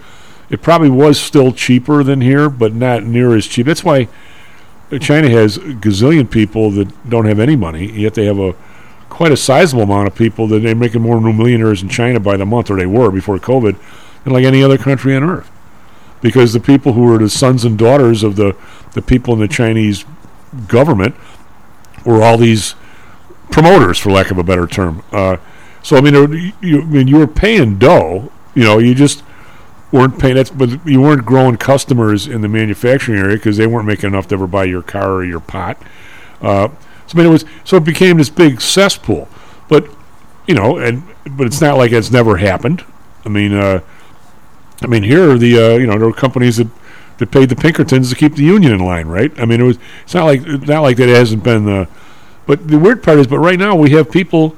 it 0.50 0.62
probably 0.62 0.90
was 0.90 1.20
still 1.20 1.52
cheaper 1.52 2.02
than 2.02 2.20
here, 2.20 2.48
but 2.48 2.72
not 2.74 3.04
near 3.04 3.34
as 3.36 3.46
cheap. 3.46 3.66
That's 3.66 3.84
why 3.84 4.08
China 5.00 5.28
has 5.28 5.58
gazillion 5.58 6.30
people 6.30 6.70
that 6.72 7.10
don't 7.10 7.26
have 7.26 7.38
any 7.38 7.56
money, 7.56 7.90
yet 7.92 8.14
they 8.14 8.24
have 8.24 8.38
a 8.38 8.54
quite 9.10 9.32
a 9.32 9.36
sizable 9.36 9.82
amount 9.82 10.06
of 10.06 10.14
people 10.14 10.46
that 10.48 10.60
they're 10.60 10.74
making 10.74 11.02
more 11.02 11.20
new 11.20 11.32
millionaires 11.32 11.82
in 11.82 11.88
China 11.88 12.20
by 12.20 12.36
the 12.36 12.46
month, 12.46 12.70
or 12.70 12.76
they 12.76 12.86
were 12.86 13.10
before 13.10 13.38
COVID, 13.38 13.76
than 14.24 14.32
like 14.32 14.44
any 14.44 14.62
other 14.62 14.78
country 14.78 15.14
on 15.16 15.22
earth. 15.24 15.50
Because 16.20 16.52
the 16.52 16.60
people 16.60 16.92
who 16.94 17.12
are 17.12 17.18
the 17.18 17.28
sons 17.28 17.64
and 17.64 17.78
daughters 17.78 18.22
of 18.22 18.36
the, 18.36 18.56
the 18.94 19.02
people 19.02 19.34
in 19.34 19.40
the 19.40 19.48
Chinese 19.48 20.04
government 20.66 21.14
were 22.04 22.22
all 22.22 22.36
these 22.36 22.74
promoters, 23.50 23.98
for 23.98 24.10
lack 24.10 24.30
of 24.30 24.38
a 24.38 24.42
better 24.44 24.66
term. 24.66 25.02
Uh, 25.12 25.36
so 25.82 25.96
I 25.96 26.00
mean, 26.00 26.14
there- 26.14 26.52
you, 26.60 26.82
I 26.82 26.84
mean, 26.84 27.08
you 27.08 27.18
were 27.18 27.26
paying 27.26 27.78
dough. 27.78 28.30
You 28.54 28.64
know, 28.64 28.78
you 28.78 28.94
just 28.94 29.22
weren't 29.92 30.18
paying. 30.18 30.34
That's 30.34 30.50
but 30.50 30.86
you 30.86 31.00
weren't 31.00 31.24
growing 31.24 31.56
customers 31.56 32.26
in 32.26 32.40
the 32.40 32.48
manufacturing 32.48 33.18
area 33.18 33.36
because 33.36 33.56
they 33.56 33.66
weren't 33.66 33.86
making 33.86 34.08
enough 34.08 34.28
to 34.28 34.34
ever 34.34 34.46
buy 34.46 34.64
your 34.64 34.82
car 34.82 35.12
or 35.12 35.24
your 35.24 35.40
pot. 35.40 35.80
Uh, 36.40 36.68
so 37.06 37.14
I 37.14 37.16
mean, 37.16 37.26
it 37.26 37.30
was 37.30 37.44
so 37.64 37.78
it 37.78 37.84
became 37.84 38.18
this 38.18 38.30
big 38.30 38.60
cesspool. 38.60 39.28
But 39.68 39.88
you 40.46 40.54
know, 40.54 40.78
and 40.78 41.02
but 41.30 41.46
it's 41.46 41.60
not 41.60 41.76
like 41.76 41.92
it's 41.92 42.10
never 42.10 42.36
happened. 42.36 42.84
I 43.24 43.28
mean, 43.28 43.54
uh, 43.54 43.80
I 44.82 44.86
mean, 44.86 45.02
here 45.02 45.30
are 45.30 45.38
the 45.38 45.58
uh, 45.58 45.76
you 45.76 45.86
know 45.86 45.98
there 45.98 46.08
were 46.08 46.12
companies 46.12 46.56
that 46.58 46.68
that 47.18 47.30
paid 47.30 47.48
the 47.48 47.56
Pinkertons 47.56 48.10
to 48.10 48.16
keep 48.16 48.36
the 48.36 48.44
union 48.44 48.72
in 48.72 48.80
line, 48.80 49.08
right? 49.08 49.32
I 49.38 49.44
mean, 49.44 49.60
it 49.60 49.64
was 49.64 49.78
it's 50.04 50.14
not 50.14 50.24
like 50.24 50.46
not 50.46 50.82
like 50.82 50.96
that 50.98 51.08
hasn't 51.08 51.42
been. 51.42 51.68
Uh, 51.68 51.86
but 52.46 52.66
the 52.68 52.78
weird 52.78 53.02
part 53.02 53.18
is, 53.18 53.26
but 53.26 53.38
right 53.38 53.58
now 53.58 53.74
we 53.74 53.90
have 53.90 54.10
people. 54.10 54.56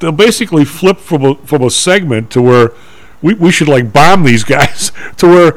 They'll 0.00 0.12
basically 0.12 0.64
flip 0.64 0.98
from 0.98 1.24
a 1.24 1.34
from 1.36 1.62
a 1.62 1.70
segment 1.70 2.30
to 2.32 2.42
where 2.42 2.72
we, 3.24 3.32
we 3.34 3.50
should 3.50 3.68
like 3.68 3.90
bomb 3.92 4.22
these 4.22 4.44
guys 4.44 4.92
to 5.16 5.26
where 5.26 5.52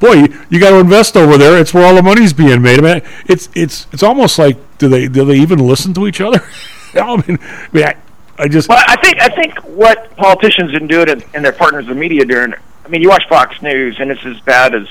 boy 0.00 0.14
you, 0.14 0.40
you 0.50 0.58
got 0.60 0.70
to 0.70 0.80
invest 0.80 1.16
over 1.16 1.38
there. 1.38 1.58
It's 1.58 1.72
where 1.72 1.86
all 1.86 1.94
the 1.94 2.02
money's 2.02 2.32
being 2.32 2.60
made. 2.60 2.80
I 2.80 2.94
mean, 2.94 3.02
it's 3.26 3.48
it's 3.54 3.86
it's 3.92 4.02
almost 4.02 4.38
like 4.38 4.56
do 4.78 4.88
they 4.88 5.06
do 5.06 5.24
they 5.24 5.36
even 5.36 5.60
listen 5.60 5.94
to 5.94 6.06
each 6.08 6.20
other? 6.20 6.40
I 6.94 7.16
mean, 7.26 7.38
I, 7.40 7.68
mean, 7.72 7.84
I, 7.84 7.96
I 8.38 8.48
just 8.48 8.68
Well, 8.68 8.82
I 8.86 8.96
think 8.96 9.20
I 9.20 9.28
think 9.28 9.56
what 9.60 10.14
politicians 10.16 10.74
and 10.74 10.88
do 10.88 11.02
it 11.02 11.08
and, 11.08 11.24
and 11.34 11.44
their 11.44 11.52
partners 11.52 11.88
in 11.88 11.98
media 11.98 12.24
doing. 12.24 12.52
I 12.84 12.88
mean, 12.88 13.00
you 13.00 13.08
watch 13.08 13.26
Fox 13.28 13.62
News, 13.62 13.96
and 13.98 14.10
it's 14.10 14.26
as 14.26 14.38
bad 14.40 14.74
as 14.74 14.86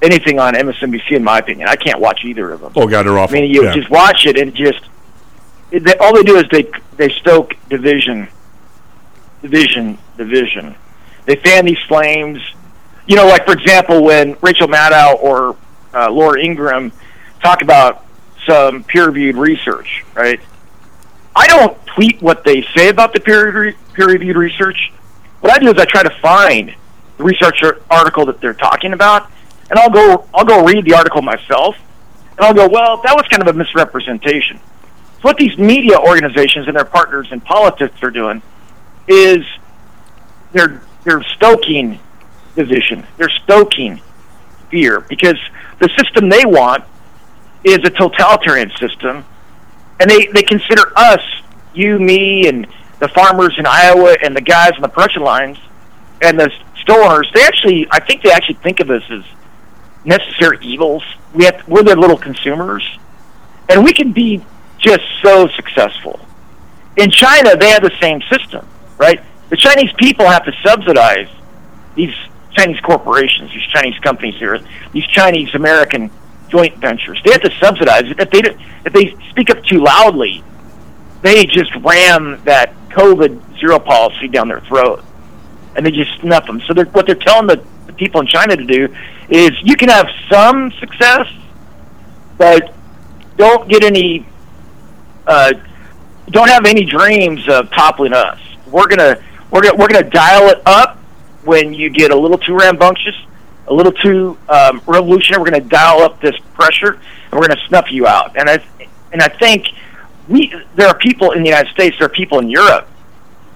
anything 0.00 0.38
on 0.38 0.54
MSNBC, 0.54 1.10
in 1.10 1.22
my 1.24 1.38
opinion. 1.40 1.68
I 1.68 1.76
can't 1.76 2.00
watch 2.00 2.24
either 2.24 2.52
of 2.52 2.60
them. 2.60 2.72
oh 2.76 2.86
god 2.86 3.02
they're 3.04 3.18
awful. 3.18 3.36
I 3.36 3.40
mean, 3.40 3.50
you 3.50 3.64
Yeah. 3.64 3.74
just 3.74 3.90
watch 3.90 4.26
it 4.26 4.38
and 4.38 4.54
just 4.54 4.80
it, 5.72 5.82
they, 5.84 5.96
all 5.96 6.14
they 6.14 6.22
do 6.22 6.36
is 6.36 6.44
they 6.52 6.70
they 6.96 7.08
stoke 7.10 7.54
division, 7.68 8.28
division, 9.42 9.98
division. 10.16 10.76
They 11.26 11.36
fan 11.36 11.64
these 11.64 11.78
flames. 11.88 12.40
You 13.06 13.16
know, 13.16 13.26
like 13.26 13.44
for 13.44 13.52
example, 13.52 14.02
when 14.02 14.36
Rachel 14.40 14.68
Maddow 14.68 15.22
or 15.22 15.56
uh, 15.94 16.10
Laura 16.10 16.40
Ingraham 16.40 16.92
talk 17.42 17.62
about 17.62 18.04
some 18.46 18.84
peer-reviewed 18.84 19.36
research, 19.36 20.04
right? 20.14 20.40
I 21.34 21.46
don't 21.46 21.76
tweet 21.86 22.20
what 22.20 22.44
they 22.44 22.62
say 22.74 22.88
about 22.88 23.12
the 23.12 23.20
peer 23.20 23.74
peer-reviewed 23.94 24.36
research. 24.36 24.92
What 25.40 25.52
I 25.52 25.58
do 25.58 25.68
is 25.68 25.78
I 25.78 25.84
try 25.84 26.02
to 26.02 26.14
find 26.20 26.74
the 27.18 27.24
research 27.24 27.62
article 27.90 28.26
that 28.26 28.40
they're 28.40 28.54
talking 28.54 28.92
about, 28.92 29.30
and 29.70 29.78
I'll 29.78 29.90
go 29.90 30.28
I'll 30.34 30.44
go 30.44 30.64
read 30.64 30.84
the 30.84 30.94
article 30.94 31.22
myself, 31.22 31.76
and 32.36 32.40
I'll 32.40 32.54
go, 32.54 32.68
well, 32.68 33.00
that 33.02 33.14
was 33.14 33.26
kind 33.28 33.42
of 33.42 33.54
a 33.54 33.58
misrepresentation. 33.58 34.58
So 34.58 35.28
what 35.28 35.36
these 35.36 35.56
media 35.56 35.98
organizations 35.98 36.66
and 36.66 36.76
their 36.76 36.84
partners 36.84 37.28
in 37.30 37.40
politics 37.40 38.02
are 38.02 38.10
doing 38.10 38.42
is 39.06 39.44
they're 40.52 40.82
they're 41.04 41.22
stoking 41.22 41.98
division. 42.54 43.06
They're 43.16 43.30
stoking 43.44 44.00
fear 44.70 45.00
because 45.00 45.38
the 45.78 45.88
system 45.98 46.28
they 46.28 46.44
want 46.44 46.84
is 47.64 47.78
a 47.78 47.90
totalitarian 47.90 48.70
system, 48.78 49.24
and 50.00 50.10
they 50.10 50.26
they 50.26 50.42
consider 50.42 50.92
us, 50.96 51.22
you, 51.74 51.98
me, 51.98 52.48
and 52.48 52.66
the 52.98 53.08
farmers 53.08 53.54
in 53.58 53.66
Iowa 53.66 54.16
and 54.22 54.36
the 54.36 54.40
guys 54.40 54.72
on 54.76 54.82
the 54.82 54.88
production 54.88 55.22
lines 55.22 55.58
and 56.22 56.38
the 56.38 56.50
store 56.80 57.02
owners. 57.02 57.30
They 57.34 57.42
actually, 57.42 57.86
I 57.90 58.00
think 58.00 58.22
they 58.22 58.30
actually 58.30 58.56
think 58.56 58.80
of 58.80 58.90
us 58.90 59.02
as 59.10 59.24
necessary 60.04 60.58
evils. 60.62 61.02
We 61.34 61.44
have 61.44 61.66
we're 61.68 61.82
their 61.82 61.96
little 61.96 62.18
consumers, 62.18 62.84
and 63.68 63.84
we 63.84 63.92
can 63.92 64.12
be 64.12 64.44
just 64.78 65.04
so 65.22 65.48
successful. 65.48 66.20
In 66.96 67.10
China, 67.10 67.56
they 67.56 67.70
have 67.70 67.82
the 67.82 67.92
same 68.00 68.20
system, 68.30 68.66
right? 68.98 69.20
The 69.52 69.58
Chinese 69.58 69.92
people 69.98 70.26
have 70.26 70.46
to 70.46 70.52
subsidize 70.64 71.28
these 71.94 72.14
Chinese 72.52 72.80
corporations, 72.80 73.50
these 73.52 73.68
Chinese 73.68 73.98
companies 73.98 74.34
here, 74.36 74.58
these 74.94 75.04
Chinese 75.04 75.54
American 75.54 76.10
joint 76.48 76.78
ventures. 76.78 77.20
They 77.22 77.32
have 77.32 77.42
to 77.42 77.50
subsidize 77.60 78.04
it. 78.04 78.18
If 78.18 78.30
they 78.30 78.40
if 78.86 78.92
they 78.94 79.14
speak 79.28 79.50
up 79.50 79.62
too 79.64 79.80
loudly, 79.80 80.42
they 81.20 81.44
just 81.44 81.70
ram 81.84 82.40
that 82.44 82.72
COVID 82.92 83.60
zero 83.60 83.78
policy 83.78 84.26
down 84.26 84.48
their 84.48 84.60
throat, 84.60 85.04
and 85.76 85.84
they 85.84 85.90
just 85.90 86.18
snuff 86.22 86.46
them. 86.46 86.62
So 86.62 86.72
they're, 86.72 86.86
what 86.86 87.04
they're 87.04 87.14
telling 87.14 87.46
the, 87.46 87.62
the 87.84 87.92
people 87.92 88.22
in 88.22 88.28
China 88.28 88.56
to 88.56 88.64
do 88.64 88.88
is 89.28 89.50
you 89.62 89.76
can 89.76 89.90
have 89.90 90.08
some 90.30 90.72
success, 90.80 91.26
but 92.38 92.72
don't 93.36 93.68
get 93.68 93.84
any 93.84 94.26
uh, 95.26 95.52
don't 96.30 96.48
have 96.48 96.64
any 96.64 96.86
dreams 96.86 97.46
of 97.50 97.70
toppling 97.72 98.14
us. 98.14 98.40
We're 98.66 98.88
gonna 98.88 99.22
we're 99.52 99.62
gonna 99.62 99.76
we're 99.76 99.88
gonna 99.88 100.10
dial 100.10 100.48
it 100.48 100.62
up 100.66 100.98
when 101.44 101.74
you 101.74 101.90
get 101.90 102.10
a 102.10 102.16
little 102.16 102.38
too 102.38 102.56
rambunctious, 102.56 103.14
a 103.68 103.74
little 103.74 103.92
too 103.92 104.38
um, 104.48 104.80
revolutionary. 104.86 105.42
We're 105.42 105.50
gonna 105.50 105.64
dial 105.64 106.00
up 106.00 106.20
this 106.20 106.34
pressure, 106.54 106.94
and 106.94 107.32
we're 107.32 107.46
gonna 107.46 107.60
snuff 107.68 107.92
you 107.92 108.06
out. 108.06 108.36
And 108.36 108.48
I 108.48 108.64
and 109.12 109.22
I 109.22 109.28
think 109.28 109.66
we 110.28 110.52
there 110.74 110.88
are 110.88 110.96
people 110.96 111.32
in 111.32 111.42
the 111.42 111.48
United 111.48 111.70
States, 111.72 111.96
there 111.98 112.06
are 112.06 112.10
people 112.10 112.38
in 112.38 112.48
Europe 112.48 112.88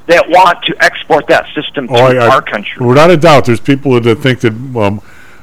that 0.07 0.29
want 0.29 0.63
to 0.65 0.77
export 0.85 1.27
that 1.27 1.47
system 1.55 1.89
to 1.89 1.95
Oh, 1.95 2.07
I, 2.07 2.29
our 2.29 2.43
country. 2.43 2.87
Without 2.87 3.11
a 3.11 3.17
doubt, 3.17 3.47
there's 3.47 3.59
people 3.59 4.01
that 4.01 4.17
think 4.17 4.41
that 4.41 4.53
um, 4.53 5.01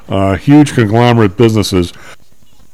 uh, 0.08 0.38
huge 0.38 0.74
conglomerate 0.74 1.36
businesses, 1.36 1.92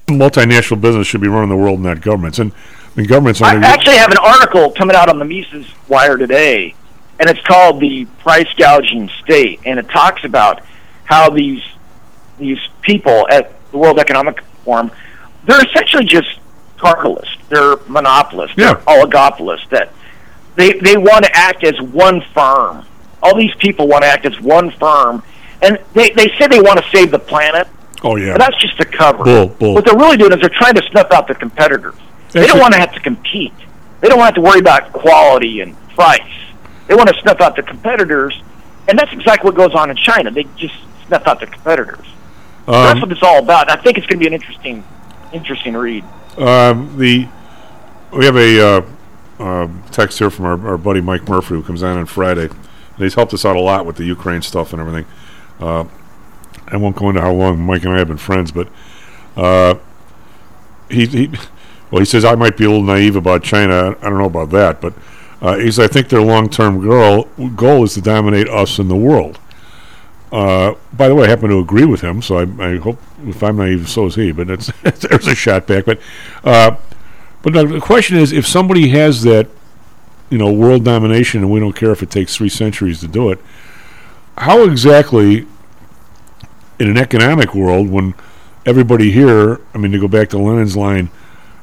multinational 0.07 0.79
business, 0.79 1.07
should 1.07 1.21
be 1.21 1.27
running 1.27 1.49
the 1.49 1.57
world, 1.57 1.79
not 1.79 2.01
governments. 2.01 2.37
And 2.37 2.51
the 2.95 3.07
governments 3.07 3.41
are 3.41 3.45
I 3.45 3.55
actually 3.55 3.97
have 3.97 4.11
an 4.11 4.17
article 4.21 4.71
coming 4.71 4.95
out 4.95 5.09
on 5.09 5.17
the 5.17 5.25
Mises 5.25 5.65
Wire 5.87 6.17
today, 6.17 6.75
and 7.19 7.29
it's 7.29 7.41
called 7.41 7.79
"The 7.79 8.05
Price 8.19 8.51
Gouging 8.57 9.09
State," 9.23 9.61
and 9.65 9.79
it 9.79 9.89
talks 9.89 10.23
about 10.23 10.61
how 11.05 11.29
these 11.29 11.63
these 12.37 12.59
people 12.81 13.27
at 13.29 13.51
the 13.71 13.77
World 13.77 13.99
Economic 13.99 14.41
Forum 14.63 14.91
they're 15.45 15.65
essentially 15.65 16.05
just 16.05 16.39
cartelists, 16.77 17.37
they're 17.49 17.77
monopolists, 17.87 18.55
they're 18.55 18.75
oligopolists 18.75 19.69
that 19.69 19.91
they 20.55 20.73
they 20.73 20.97
want 20.97 21.25
to 21.25 21.35
act 21.35 21.63
as 21.63 21.79
one 21.81 22.21
firm. 22.33 22.85
All 23.21 23.35
these 23.35 23.53
people 23.55 23.87
want 23.87 24.03
to 24.03 24.07
act 24.07 24.25
as 24.25 24.39
one 24.39 24.71
firm, 24.71 25.23
and 25.61 25.79
they 25.93 26.09
they 26.11 26.27
say 26.37 26.47
they 26.47 26.61
want 26.61 26.79
to 26.79 26.89
save 26.91 27.11
the 27.11 27.19
planet. 27.19 27.67
Oh 28.03 28.15
yeah. 28.15 28.33
But 28.33 28.39
that's 28.39 28.61
just 28.61 28.79
a 28.79 28.85
cover. 28.85 29.23
Bull, 29.23 29.47
bull. 29.47 29.73
What 29.75 29.85
they're 29.85 29.97
really 29.97 30.17
doing 30.17 30.31
is 30.31 30.39
they're 30.39 30.49
trying 30.49 30.75
to 30.75 30.83
snuff 30.91 31.11
out 31.11 31.27
the 31.27 31.35
competitors. 31.35 31.95
They 32.31 32.45
don't 32.45 32.59
want 32.59 32.73
to 32.73 32.79
have 32.79 32.93
to 32.93 32.99
compete. 32.99 33.53
They 34.01 34.07
don't 34.07 34.19
want 34.19 34.35
to 34.35 34.41
have 34.41 34.45
to 34.45 34.49
worry 34.49 34.59
about 34.59 34.93
quality 34.93 35.61
and 35.61 35.75
price. 35.89 36.21
They 36.89 36.95
want 36.95 37.07
to 37.07 37.15
snuff 37.21 37.39
out 37.39 37.55
the 37.55 37.61
competitors, 37.61 38.41
and 38.87 38.97
that's 38.97 39.13
exactly 39.13 39.47
what 39.51 39.55
goes 39.55 39.75
on 39.75 39.91
in 39.91 39.95
China. 39.95 40.31
They 40.31 40.45
just 40.57 40.73
snuff 41.07 41.25
out 41.27 41.39
the 41.39 41.45
competitors. 41.45 42.05
So 42.65 42.71
that's 42.71 42.95
Um, 42.95 43.01
what 43.01 43.11
it's 43.11 43.21
all 43.21 43.37
about. 43.37 43.69
And 43.69 43.79
I 43.79 43.81
think 43.81 43.99
it's 43.99 44.07
going 44.07 44.19
to 44.19 44.23
be 44.23 44.27
an 44.27 44.33
interesting, 44.33 44.83
interesting 45.31 45.77
read. 45.77 46.03
Um, 46.37 46.97
the 46.97 47.27
we 48.11 48.25
have 48.25 48.35
a 48.35 48.59
uh, 48.59 48.81
uh, 49.39 49.67
text 49.91 50.17
here 50.17 50.31
from 50.31 50.45
our, 50.45 50.67
our 50.71 50.77
buddy 50.79 50.99
Mike 50.99 51.29
Murphy 51.29 51.49
who 51.53 51.61
comes 51.61 51.83
on 51.83 51.95
on 51.97 52.07
Friday. 52.07 52.45
And 52.45 52.97
he's 52.97 53.13
helped 53.13 53.35
us 53.35 53.45
out 53.45 53.55
a 53.55 53.61
lot 53.61 53.85
with 53.85 53.97
the 53.97 54.03
Ukraine 54.03 54.41
stuff 54.41 54.73
and 54.73 54.81
everything. 54.81 55.05
Uh, 55.59 55.85
I 56.67 56.77
won't 56.77 56.95
go 56.95 57.09
into 57.09 57.21
how 57.21 57.31
long 57.33 57.59
Mike 57.59 57.83
and 57.83 57.93
I 57.93 57.99
have 57.99 58.07
been 58.07 58.17
friends, 58.17 58.51
but 58.51 58.67
uh, 59.37 59.75
he, 60.89 61.05
he 61.05 61.27
well 61.91 61.99
he 61.99 62.05
says 62.05 62.25
I 62.25 62.33
might 62.33 62.57
be 62.57 62.65
a 62.65 62.67
little 62.67 62.83
naive 62.83 63.15
about 63.15 63.43
China. 63.43 63.95
I 64.01 64.09
don't 64.09 64.17
know 64.17 64.25
about 64.25 64.49
that, 64.51 64.81
but 64.81 64.93
uh, 65.41 65.55
says 65.57 65.79
I 65.79 65.87
think 65.87 66.09
their 66.09 66.21
long 66.21 66.49
term 66.49 66.81
goal 66.81 67.23
goal 67.55 67.83
is 67.83 67.93
to 67.93 68.01
dominate 68.01 68.49
us 68.49 68.79
in 68.79 68.87
the 68.87 68.95
world. 68.95 69.39
Uh, 70.31 70.75
by 70.93 71.07
the 71.07 71.15
way, 71.15 71.25
I 71.25 71.29
happen 71.29 71.49
to 71.49 71.59
agree 71.59 71.85
with 71.85 72.01
him, 72.01 72.21
so 72.21 72.37
I, 72.37 72.73
I 72.73 72.77
hope 72.77 72.99
if 73.25 73.41
I'm 73.41 73.57
naive, 73.57 73.89
so 73.89 74.05
is 74.05 74.15
he. 74.15 74.31
But 74.31 74.49
it's, 74.49 74.71
there's 74.83 75.27
a 75.27 75.35
shot 75.35 75.65
back. 75.65 75.85
But 75.85 75.99
uh, 76.43 76.75
but 77.41 77.53
the 77.53 77.79
question 77.79 78.17
is, 78.17 78.31
if 78.31 78.45
somebody 78.45 78.89
has 78.89 79.23
that, 79.23 79.47
you 80.29 80.37
know, 80.37 80.51
world 80.51 80.83
domination, 80.83 81.41
and 81.41 81.51
we 81.51 81.59
don't 81.59 81.75
care 81.75 81.91
if 81.91 82.03
it 82.03 82.11
takes 82.11 82.35
three 82.35 82.49
centuries 82.49 82.99
to 82.99 83.07
do 83.07 83.31
it, 83.31 83.39
how 84.37 84.63
exactly, 84.63 85.47
in 86.79 86.89
an 86.89 86.97
economic 86.97 87.55
world, 87.55 87.89
when 87.89 88.13
everybody 88.65 89.11
here, 89.11 89.61
I 89.73 89.77
mean, 89.77 89.91
to 89.93 89.99
go 89.99 90.07
back 90.07 90.29
to 90.29 90.37
Lenin's 90.37 90.75
line, 90.77 91.09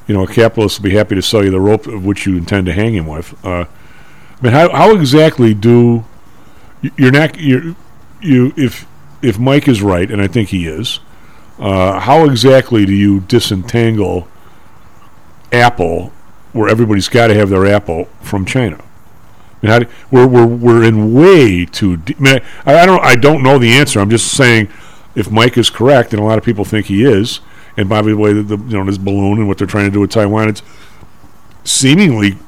you 0.06 0.14
know, 0.14 0.22
a 0.22 0.26
capitalist 0.26 0.78
will 0.78 0.84
be 0.84 0.96
happy 0.96 1.14
to 1.14 1.22
sell 1.22 1.44
you 1.44 1.50
the 1.50 1.60
rope 1.60 1.86
of 1.86 2.04
which 2.04 2.26
you 2.26 2.36
intend 2.36 2.66
to 2.66 2.72
hang 2.72 2.94
him 2.94 3.06
with. 3.06 3.34
Uh, 3.44 3.64
I 4.38 4.42
mean, 4.42 4.52
how 4.52 4.70
how 4.70 4.94
exactly 4.94 5.54
do 5.54 6.04
you're 6.96 7.10
not 7.10 7.38
you're 7.40 7.74
you 8.20 8.52
if 8.56 8.86
if 9.22 9.38
Mike 9.38 9.66
is 9.66 9.82
right, 9.82 10.10
and 10.10 10.20
I 10.20 10.26
think 10.26 10.50
he 10.50 10.66
is, 10.66 11.00
uh, 11.58 12.00
how 12.00 12.24
exactly 12.26 12.84
do 12.84 12.92
you 12.92 13.20
disentangle 13.20 14.28
Apple, 15.52 16.12
where 16.52 16.68
everybody's 16.68 17.08
got 17.08 17.28
to 17.28 17.34
have 17.34 17.48
their 17.48 17.66
Apple, 17.66 18.04
from 18.20 18.44
China? 18.44 18.82
I 19.62 19.66
mean, 19.66 19.80
do, 19.80 19.86
we're 20.10 20.26
we're 20.26 20.46
we're 20.46 20.84
in 20.84 21.14
way 21.14 21.64
too. 21.64 21.96
Deep. 21.96 22.18
I, 22.20 22.22
mean, 22.22 22.40
I, 22.66 22.78
I 22.80 22.86
don't 22.86 23.04
I 23.04 23.16
don't 23.16 23.42
know 23.42 23.58
the 23.58 23.72
answer. 23.72 24.00
I'm 24.00 24.10
just 24.10 24.32
saying, 24.32 24.68
if 25.14 25.30
Mike 25.30 25.56
is 25.56 25.70
correct, 25.70 26.12
and 26.12 26.20
a 26.20 26.24
lot 26.24 26.38
of 26.38 26.44
people 26.44 26.64
think 26.64 26.86
he 26.86 27.04
is, 27.04 27.40
and 27.76 27.88
by 27.88 28.02
the 28.02 28.14
way, 28.14 28.32
the, 28.32 28.42
the 28.42 28.56
you 28.56 28.78
know 28.78 28.84
this 28.84 28.98
balloon 28.98 29.38
and 29.38 29.48
what 29.48 29.58
they're 29.58 29.66
trying 29.66 29.86
to 29.86 29.90
do 29.90 30.00
with 30.00 30.10
Taiwan, 30.10 30.48
it's 30.48 30.62
seemingly 31.64 32.38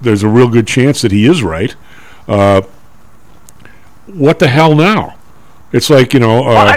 there's 0.00 0.22
a 0.22 0.28
real 0.28 0.48
good 0.48 0.66
chance 0.66 1.02
that 1.02 1.12
he 1.12 1.26
is 1.26 1.42
right. 1.42 1.74
Uh, 2.26 2.62
what 4.06 4.38
the 4.38 4.48
hell 4.48 4.74
now? 4.74 5.16
It's 5.72 5.90
like 5.90 6.12
you 6.12 6.20
know. 6.20 6.44
Uh, 6.44 6.76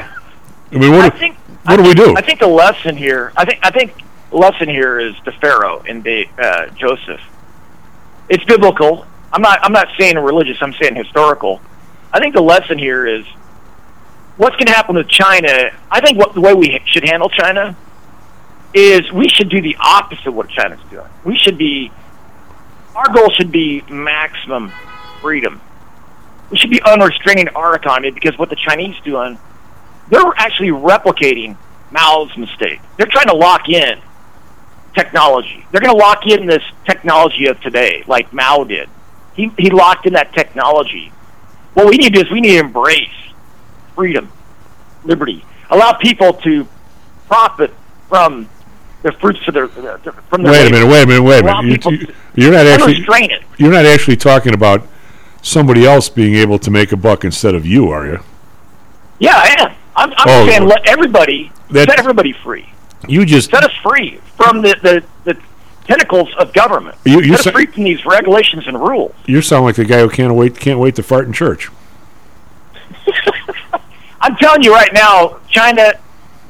I, 0.72 0.78
mean, 0.78 0.92
what 0.92 1.02
I 1.02 1.10
do, 1.10 1.18
think 1.18 1.38
what 1.38 1.80
I 1.80 1.84
do 1.84 1.84
we 1.84 1.94
do? 1.94 2.16
I 2.16 2.22
think 2.22 2.40
the 2.40 2.48
lesson 2.48 2.96
here. 2.96 3.32
I 3.36 3.46
think 3.46 3.60
I 3.64 3.72
think 3.72 3.94
lesson 4.32 4.70
here 4.70 5.00
is 5.00 5.16
the 5.26 5.32
Pharaoh 5.32 5.84
and 5.88 6.04
the 6.04 6.26
uh, 6.38 6.68
Joseph. 6.70 7.22
It's 8.30 8.44
biblical. 8.44 9.06
I'm 9.34 9.42
not 9.42 9.60
I'm 9.64 9.74
not 9.74 9.88
saying 10.00 10.18
religious. 10.18 10.58
I'm 10.62 10.74
saying 10.74 10.96
historical. 10.96 11.62
I 12.14 12.20
think 12.20 12.36
the 12.36 12.42
lesson 12.42 12.78
here 12.78 13.06
is 13.06 13.26
what's 14.38 14.56
going 14.56 14.68
to 14.68 14.74
happen 14.74 14.96
with 14.96 15.10
China. 15.10 15.72
I 15.92 16.00
think 16.00 16.18
what 16.18 16.34
the 16.34 16.42
way 16.42 16.54
we 16.54 16.80
should 16.86 17.04
handle 17.04 17.30
China 17.30 17.76
is 18.74 19.12
we 19.12 19.28
should 19.30 19.50
do 19.50 19.62
the 19.62 19.78
opposite 19.80 20.28
of 20.28 20.36
what 20.36 20.50
China's 20.50 20.80
doing. 20.90 21.08
We 21.24 21.38
should 21.38 21.58
be 21.58 21.92
our 22.96 23.14
goal 23.14 23.30
should 23.32 23.52
be 23.52 23.84
maximum 23.90 24.72
freedom. 25.22 25.62
We 26.50 26.58
should 26.58 26.72
be 26.72 26.82
unrestraining 26.82 27.50
our 27.50 27.76
economy 27.76 28.12
because 28.12 28.38
what 28.38 28.50
the 28.50 28.56
Chinese 28.56 28.96
doing, 29.04 29.38
they're 30.10 30.34
actually 30.38 30.70
replicating 30.70 31.58
Mao's 31.92 32.36
mistake. 32.38 32.80
They're 32.98 33.06
trying 33.06 33.28
to 33.28 33.36
lock 33.36 33.70
in 33.70 34.02
technology. 34.96 35.66
They're 35.72 35.82
going 35.82 35.94
to 35.94 35.98
lock 35.98 36.26
in 36.26 36.48
this 36.48 36.64
technology 36.86 37.48
of 37.48 37.60
today, 37.62 38.04
like 38.08 38.34
Mao 38.34 38.64
did. 38.64 38.90
He 39.36 39.52
he 39.58 39.70
locked 39.70 40.08
in 40.08 40.14
that 40.14 40.34
technology. 40.34 41.12
What 41.74 41.88
we 41.88 41.98
need 41.98 42.14
to 42.14 42.22
do 42.22 42.26
is 42.26 42.32
we 42.32 42.42
need 42.42 42.54
to 42.54 42.60
embrace 42.60 43.10
freedom, 43.96 44.32
liberty, 45.04 45.46
allow 45.70 45.94
people 45.94 46.34
to 46.34 46.68
profit 47.28 47.72
from 48.10 48.50
the 49.04 49.12
fruits 49.14 49.40
of 49.48 49.54
their 49.54 49.68
from 49.68 50.44
their 50.44 50.52
Wait 50.52 50.68
a 50.68 50.72
minute, 50.72 50.88
wait 50.88 51.04
a 51.04 51.08
minute, 51.08 51.24
wait 51.24 51.40
a 51.42 51.44
minute. 51.62 51.64
people 51.82 51.94
You, 51.94 52.06
to 52.08 52.14
you, 52.36 52.48
are 52.50 52.52
not 52.52 52.66
actually 52.68 53.30
you're 53.58 53.72
not 53.72 53.86
actually 53.86 54.18
talking 54.18 54.54
about 54.54 54.82
somebody 55.42 55.86
else 55.86 56.10
being 56.10 56.36
able 56.36 56.60
to 56.60 56.72
make 56.72 56.92
a 56.92 56.98
buck 56.98 57.24
instead 57.24 57.56
of 57.56 57.66
you, 57.66 57.90
are 57.90 58.06
you? 58.06 58.20
Yeah, 59.20 59.34
I 59.36 59.56
am. 59.60 59.72
I'm, 59.96 60.12
I'm 60.18 60.28
Oh, 60.28 60.48
saying 60.48 60.66
let 60.68 60.86
everybody 60.88 61.52
that- 61.72 61.88
set 61.90 62.00
everybody 62.00 62.34
free. 62.34 62.70
You 63.08 63.26
just 63.26 63.52
Set 63.52 63.64
us 63.64 63.72
free 63.84 64.20
from 64.36 64.62
the, 64.62 64.76
the, 64.82 65.04
the 65.24 65.40
tentacles 65.86 66.30
of 66.38 66.52
government. 66.54 66.98
You- 67.06 67.22
you 67.22 67.36
set 67.38 67.44
sa- 67.44 67.50
us 67.52 67.54
free 67.56 67.66
from 67.68 67.84
these 67.84 68.06
regulations 68.06 68.68
and 68.68 68.80
rules. 68.80 69.14
you 69.26 69.42
sound 69.42 69.64
like 69.66 69.76
the 69.76 69.86
guy 69.86 70.00
who 70.00 70.10
can't 70.10 70.34
wait 70.36 70.60
can't 70.60 70.80
wait 70.80 70.96
to 70.96 71.04
fart 71.04 71.28
in 71.28 71.34
church. 71.34 71.70
I'm 74.22 74.36
telling 74.38 74.64
you 74.64 74.74
right 74.74 74.92
now, 74.94 75.40
China, 75.50 75.94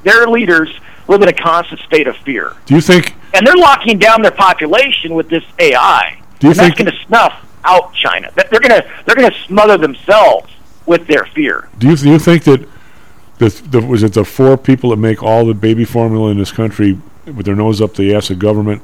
their 0.03 0.27
leaders 0.27 0.69
live 1.07 1.21
in 1.21 1.27
a 1.29 1.33
constant 1.33 1.79
state 1.81 2.07
of 2.07 2.15
fear. 2.17 2.53
Do 2.65 2.75
you 2.75 2.81
think 2.81 3.15
And 3.33 3.45
they're 3.45 3.55
locking 3.55 3.97
down 3.99 4.21
their 4.21 4.31
population 4.31 5.13
with 5.15 5.29
this 5.29 5.43
AI. 5.59 6.19
Do 6.39 6.47
you 6.47 6.51
and 6.51 6.59
think- 6.59 6.75
that's 6.75 6.77
going 6.89 6.91
to 6.97 7.05
snuff 7.07 7.33
out 7.63 7.93
China. 7.93 8.29
That- 8.35 8.49
They're 8.51 8.59
going 8.59 8.81
to 8.81 8.87
they're 9.05 9.15
going 9.15 9.29
to 9.31 9.37
smother 9.45 9.77
themselves 9.77 10.51
with 10.85 11.05
their 11.07 11.25
fear. 11.25 11.67
do 11.77 11.89
you 11.89 11.95
do 11.97 12.09
you 12.11 12.19
think 12.19 12.43
that 12.45 12.67
the, 13.39 13.49
the 13.69 13.81
was 13.81 14.03
it 14.03 14.13
the 14.13 14.23
four 14.25 14.57
people 14.57 14.89
that 14.91 14.97
make 14.97 15.21
all 15.21 15.45
the 15.45 15.53
baby 15.53 15.83
formula 15.85 16.29
in 16.31 16.37
this 16.37 16.51
country 16.51 16.97
with 17.25 17.45
their 17.45 17.55
nose 17.55 17.81
up 17.81 17.93
the 17.95 18.15
ass 18.15 18.29
of 18.29 18.39
government 18.39 18.81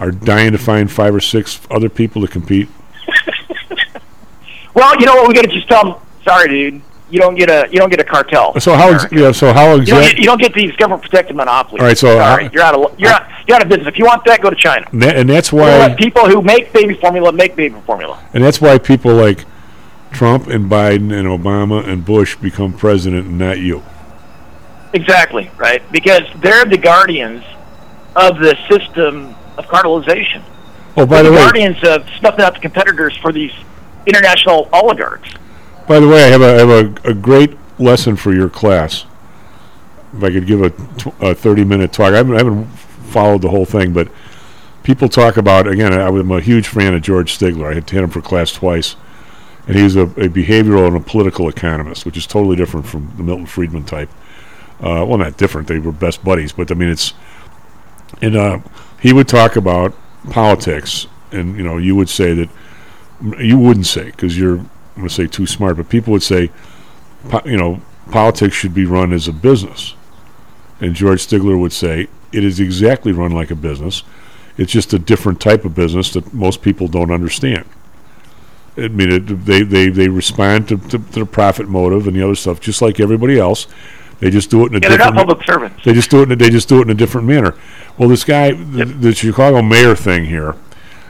are 0.00 0.10
dying 0.10 0.52
to 0.52 0.58
find 0.58 0.90
five 0.90 1.14
or 1.14 1.20
six 1.20 1.60
other 1.70 1.88
people 1.88 2.22
to 2.22 2.28
compete? 2.28 2.68
Well, 4.74 4.94
you 5.00 5.06
know 5.06 5.14
what? 5.16 5.28
We 5.28 5.34
got 5.34 5.42
to 5.42 5.48
just 5.48 5.68
tell 5.68 5.82
them. 5.84 5.94
Sorry, 6.22 6.48
dude. 6.48 6.82
You 7.10 7.18
don't 7.18 7.34
get 7.34 7.48
a 7.50 7.68
you 7.70 7.78
don't 7.78 7.88
get 7.88 8.00
a 8.00 8.04
cartel. 8.04 8.58
So 8.60 8.74
how 8.74 8.92
ex- 8.92 9.06
yeah, 9.10 9.32
so 9.32 9.52
how 9.52 9.76
You 9.76 9.76
don't, 9.76 9.86
get, 9.86 9.98
exactly 9.98 10.20
you 10.20 10.26
don't 10.26 10.40
get 10.40 10.54
these 10.54 10.72
government 10.76 11.02
protected 11.02 11.36
monopolies. 11.36 11.80
All 11.80 11.86
right, 11.86 11.96
so 11.96 12.18
Sorry, 12.18 12.50
you're 12.52 12.62
out 12.62 12.74
of 12.74 13.00
you're 13.00 13.10
out, 13.10 13.26
you're 13.46 13.56
out 13.56 13.62
of 13.62 13.68
business. 13.68 13.88
If 13.88 13.98
you 13.98 14.04
want 14.04 14.24
that, 14.26 14.42
go 14.42 14.50
to 14.50 14.56
China. 14.56 14.86
and, 14.92 15.02
that, 15.02 15.16
and 15.16 15.28
that's 15.28 15.52
why 15.52 15.94
people 15.98 16.28
who 16.28 16.42
make 16.42 16.72
baby 16.72 16.94
formula 16.94 17.32
make 17.32 17.56
baby 17.56 17.80
formula. 17.86 18.22
And 18.34 18.44
that's 18.44 18.60
why 18.60 18.76
people 18.78 19.14
like 19.14 19.46
Trump 20.10 20.48
and 20.48 20.70
Biden 20.70 21.12
and 21.12 21.26
Obama 21.26 21.86
and 21.86 22.04
Bush 22.04 22.36
become 22.36 22.72
president 22.74 23.26
and 23.26 23.38
not 23.38 23.58
you. 23.58 23.82
Exactly 24.92 25.50
right, 25.56 25.82
because 25.92 26.22
they're 26.40 26.64
the 26.64 26.78
guardians 26.78 27.44
of 28.16 28.38
the 28.38 28.56
system 28.70 29.34
of 29.56 29.64
cartelization. 29.66 30.42
Oh, 30.96 31.06
by 31.06 31.22
They're 31.22 31.24
the 31.24 31.30
the 31.30 31.36
way, 31.36 31.42
guardians 31.42 31.84
of 31.84 32.08
snuffing 32.18 32.44
out 32.44 32.54
the 32.54 32.60
competitors 32.60 33.16
for 33.18 33.32
these 33.32 33.52
international 34.06 34.68
oligarchs. 34.72 35.30
By 35.88 35.98
the 36.00 36.06
way, 36.06 36.24
I 36.24 36.26
have 36.28 36.42
a, 36.42 36.54
I 36.54 36.58
have 36.58 36.68
a, 36.68 37.10
a 37.10 37.14
great 37.14 37.56
lesson 37.80 38.16
for 38.16 38.34
your 38.34 38.50
class. 38.50 39.06
If 40.14 40.22
I 40.22 40.30
could 40.30 40.46
give 40.46 40.62
a, 40.62 40.70
tw- 40.70 41.22
a 41.22 41.34
30 41.34 41.64
minute 41.64 41.92
talk, 41.92 42.12
I 42.12 42.18
haven't, 42.18 42.34
I 42.34 42.38
haven't 42.38 42.66
followed 42.66 43.42
the 43.42 43.48
whole 43.48 43.64
thing, 43.64 43.92
but 43.92 44.08
people 44.82 45.08
talk 45.08 45.36
about, 45.36 45.66
again, 45.66 45.92
I, 45.92 46.06
I'm 46.06 46.30
a 46.30 46.40
huge 46.40 46.68
fan 46.68 46.94
of 46.94 47.02
George 47.02 47.38
Stigler. 47.38 47.70
I 47.70 47.74
had 47.74 47.88
him 47.88 48.10
for 48.10 48.20
class 48.20 48.52
twice. 48.52 48.96
And 49.66 49.76
he's 49.76 49.96
a, 49.96 50.02
a 50.02 50.28
behavioral 50.28 50.86
and 50.86 50.96
a 50.96 51.00
political 51.00 51.48
economist, 51.48 52.06
which 52.06 52.16
is 52.16 52.26
totally 52.26 52.56
different 52.56 52.86
from 52.86 53.12
the 53.16 53.22
Milton 53.22 53.44
Friedman 53.44 53.84
type. 53.84 54.08
Uh, 54.80 55.04
well, 55.06 55.18
not 55.18 55.36
different. 55.36 55.68
They 55.68 55.78
were 55.78 55.92
best 55.92 56.24
buddies, 56.24 56.52
but 56.52 56.70
I 56.70 56.74
mean, 56.74 56.88
it's 56.88 57.12
and 58.22 58.36
uh, 58.36 58.60
he 59.00 59.12
would 59.12 59.28
talk 59.28 59.56
about 59.56 59.92
politics, 60.30 61.06
and 61.32 61.56
you 61.56 61.62
know, 61.62 61.76
you 61.76 61.94
would 61.96 62.08
say 62.08 62.32
that 62.32 62.48
you 63.38 63.58
wouldn't 63.58 63.86
say 63.86 64.06
because 64.06 64.38
you're 64.38 64.64
I'm 64.98 65.02
going 65.02 65.08
to 65.10 65.14
say 65.14 65.28
too 65.28 65.46
smart, 65.46 65.76
but 65.76 65.88
people 65.88 66.12
would 66.12 66.24
say, 66.24 66.50
you 67.44 67.56
know, 67.56 67.80
politics 68.10 68.56
should 68.56 68.74
be 68.74 68.84
run 68.84 69.12
as 69.12 69.28
a 69.28 69.32
business, 69.32 69.94
and 70.80 70.92
George 70.92 71.24
Stigler 71.24 71.56
would 71.58 71.72
say 71.72 72.08
it 72.32 72.42
is 72.42 72.58
exactly 72.58 73.12
run 73.12 73.30
like 73.30 73.52
a 73.52 73.54
business. 73.54 74.02
It's 74.56 74.72
just 74.72 74.92
a 74.92 74.98
different 74.98 75.40
type 75.40 75.64
of 75.64 75.76
business 75.76 76.12
that 76.14 76.34
most 76.34 76.62
people 76.62 76.88
don't 76.88 77.12
understand. 77.12 77.64
I 78.76 78.88
mean, 78.88 79.12
it, 79.12 79.20
they, 79.44 79.62
they, 79.62 79.88
they 79.88 80.08
respond 80.08 80.66
to, 80.68 80.78
to, 80.78 80.98
to 80.98 81.20
the 81.20 81.26
profit 81.26 81.68
motive 81.68 82.08
and 82.08 82.16
the 82.16 82.24
other 82.24 82.34
stuff, 82.34 82.58
just 82.58 82.82
like 82.82 82.98
everybody 82.98 83.38
else. 83.38 83.68
They 84.18 84.30
just 84.30 84.50
do 84.50 84.66
it 84.66 84.72
in 84.72 84.74
a 84.74 84.80
Yeah, 84.80 84.88
they're 84.88 84.98
different. 84.98 85.14
not 85.14 85.26
public 85.28 85.46
servants. 85.46 85.84
They 85.84 85.92
just 85.92 86.10
do 86.10 86.22
it. 86.22 86.32
In, 86.32 86.38
they 86.38 86.50
just 86.50 86.68
do 86.68 86.80
it 86.80 86.82
in 86.82 86.90
a 86.90 86.94
different 86.94 87.28
manner. 87.28 87.54
Well, 87.96 88.08
this 88.08 88.24
guy, 88.24 88.50
the, 88.50 88.84
the 88.84 89.14
Chicago 89.14 89.62
mayor 89.62 89.94
thing 89.94 90.24
here, 90.24 90.56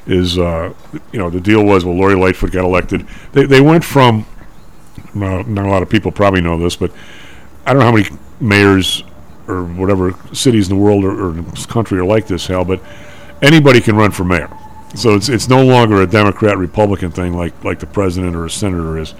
is 0.08 0.38
uh, 0.38 0.72
you 1.12 1.18
know 1.18 1.30
the 1.30 1.40
deal 1.40 1.64
was 1.64 1.84
well, 1.84 1.94
Lori 1.94 2.16
Lightfoot 2.16 2.50
got 2.50 2.64
elected. 2.64 3.06
They 3.32 3.44
they 3.44 3.60
went 3.60 3.84
from 3.84 4.26
uh, 5.14 5.42
not 5.46 5.66
a 5.66 5.68
lot 5.68 5.82
of 5.82 5.88
people 5.88 6.10
probably 6.10 6.40
know 6.40 6.58
this, 6.58 6.76
but 6.76 6.90
I 7.66 7.72
don't 7.72 7.80
know 7.80 7.86
how 7.86 7.92
many 7.92 8.08
mayors 8.40 9.04
or 9.46 9.64
whatever 9.64 10.14
cities 10.34 10.70
in 10.70 10.76
the 10.76 10.82
world 10.82 11.04
or, 11.04 11.28
or 11.28 11.32
this 11.32 11.66
country 11.66 11.98
are 11.98 12.04
like 12.04 12.26
this, 12.26 12.46
hell, 12.46 12.64
but 12.64 12.80
anybody 13.42 13.80
can 13.80 13.96
run 13.96 14.10
for 14.10 14.24
mayor. 14.24 14.50
So 14.94 15.14
it's 15.14 15.28
it's 15.28 15.48
no 15.48 15.64
longer 15.64 16.02
a 16.02 16.06
Democrat 16.06 16.56
Republican 16.56 17.10
thing 17.10 17.34
like 17.34 17.62
like 17.62 17.78
the 17.78 17.86
president 17.86 18.34
or 18.34 18.46
a 18.46 18.50
senator 18.50 18.98
is. 18.98 19.14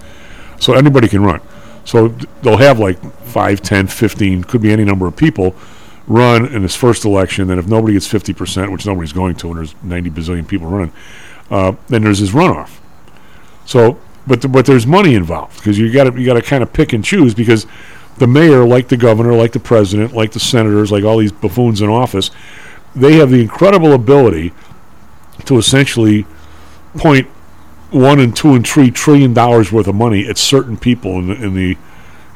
So 0.59 0.73
anybody 0.73 1.07
can 1.07 1.23
run. 1.23 1.41
So 1.85 2.09
they'll 2.41 2.57
have 2.57 2.77
like 2.79 3.01
5, 3.23 3.61
10, 3.61 3.87
15, 3.87 4.43
could 4.43 4.61
be 4.61 4.71
any 4.71 4.83
number 4.83 5.07
of 5.07 5.15
people 5.15 5.55
run 6.09 6.47
in 6.47 6.63
his 6.63 6.75
first 6.75 7.05
election. 7.05 7.47
Then 7.47 7.59
if 7.59 7.67
nobody 7.67 7.93
gets 7.93 8.07
50%, 8.07 8.71
which 8.71 8.85
nobody's 8.85 9.13
going 9.13 9.35
to, 9.35 9.49
and 9.49 9.57
there's 9.59 9.75
90 9.83 10.09
bazillion 10.09 10.47
people 10.47 10.67
running, 10.67 10.91
uh, 11.49 11.73
then 11.87 12.03
there's 12.03 12.19
this 12.19 12.31
runoff. 12.31 12.79
So, 13.65 13.99
but 14.27 14.41
the, 14.41 14.49
but 14.49 14.65
there's 14.65 14.85
money 14.85 15.13
involved 15.13 15.57
because 15.57 15.79
you 15.79 15.91
got 15.93 16.05
to 16.05 16.19
you 16.19 16.25
got 16.25 16.33
to 16.33 16.41
kind 16.41 16.61
of 16.61 16.73
pick 16.73 16.91
and 16.91 17.05
choose 17.05 17.33
because 17.33 17.65
the 18.17 18.27
mayor, 18.27 18.65
like 18.65 18.89
the 18.89 18.97
governor, 18.97 19.33
like 19.33 19.53
the 19.53 19.59
president, 19.59 20.13
like 20.13 20.31
the 20.31 20.39
senators, 20.39 20.91
like 20.91 21.03
all 21.03 21.17
these 21.17 21.31
buffoons 21.31 21.81
in 21.81 21.89
office, 21.89 22.31
they 22.95 23.13
have 23.13 23.29
the 23.29 23.41
incredible 23.41 23.93
ability 23.93 24.51
to 25.45 25.57
essentially 25.57 26.25
point 26.97 27.27
one 27.91 28.19
and 28.19 28.35
two 28.35 28.53
and 28.53 28.67
three 28.67 28.91
trillion 28.91 29.33
dollars 29.33 29.71
worth 29.71 29.87
of 29.87 29.95
money 29.95 30.27
at 30.27 30.37
certain 30.37 30.77
people 30.77 31.17
in 31.19 31.27
the, 31.27 31.35
in 31.35 31.53
the 31.55 31.77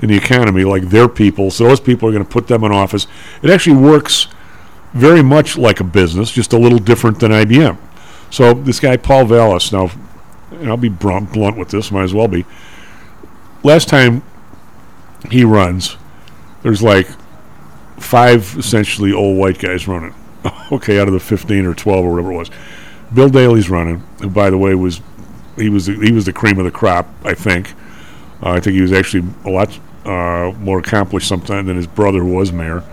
in 0.04 0.10
the 0.10 0.18
economy, 0.18 0.66
like 0.66 0.90
their 0.90 1.08
people. 1.08 1.50
So 1.50 1.64
those 1.64 1.80
people 1.80 2.10
are 2.10 2.12
going 2.12 2.26
to 2.26 2.30
put 2.30 2.48
them 2.48 2.66
in 2.66 2.74
office. 2.74 3.08
It 3.42 3.50
actually 3.50 3.78
works 3.78 4.28
very 4.92 5.24
much 5.24 5.58
like 5.58 5.80
a 5.80 5.86
business, 5.86 6.30
just 6.30 6.52
a 6.52 6.58
little 6.58 6.78
different 6.78 7.22
than 7.22 7.32
IBM. 7.32 7.78
So 8.30 8.54
this 8.54 8.82
guy 8.82 8.98
Paul 8.98 9.26
Vallas, 9.26 9.72
now, 9.72 9.92
and 10.52 10.68
I'll 10.68 10.76
be 10.76 10.90
blunt, 10.90 11.58
with 11.58 11.70
this, 11.70 11.90
might 11.90 12.04
as 12.04 12.14
well 12.14 12.28
be. 12.28 12.46
Last 13.64 13.88
time 13.88 14.24
he 15.32 15.46
runs, 15.46 15.96
there's 16.64 16.84
like 16.84 17.08
five 17.98 18.58
essentially 18.58 19.14
old 19.14 19.38
white 19.38 19.58
guys 19.58 19.88
running. 19.88 20.14
okay, 20.74 21.00
out 21.00 21.08
of 21.08 21.14
the 21.14 21.20
15 21.22 21.66
or 21.66 21.74
12 21.74 22.06
or 22.06 22.12
whatever 22.12 22.34
it 22.34 22.36
was. 22.36 22.52
Bill 23.14 23.30
Daley's 23.30 23.70
running, 23.70 24.00
who 24.20 24.30
by 24.30 24.50
the 24.50 24.58
way 24.58 24.76
was 24.76 25.00
he 25.56 25.70
was 25.70 25.86
the, 25.86 25.94
he 25.94 26.12
was 26.12 26.26
the 26.26 26.34
cream 26.34 26.58
of 26.58 26.66
the 26.66 26.72
crop, 26.72 27.08
I 27.24 27.36
think. 27.36 27.74
Uh, 28.42 28.50
I 28.50 28.60
think 28.60 28.76
he 28.76 28.82
was 28.82 28.92
actually 28.92 29.30
a 29.46 29.50
lot 29.50 29.80
uh, 30.06 30.54
more 30.60 30.80
accomplished 30.80 31.28
sometime 31.28 31.66
than 31.66 31.78
his 31.78 31.88
brother 31.88 32.24
was 32.24 32.52
mayor 32.52 32.84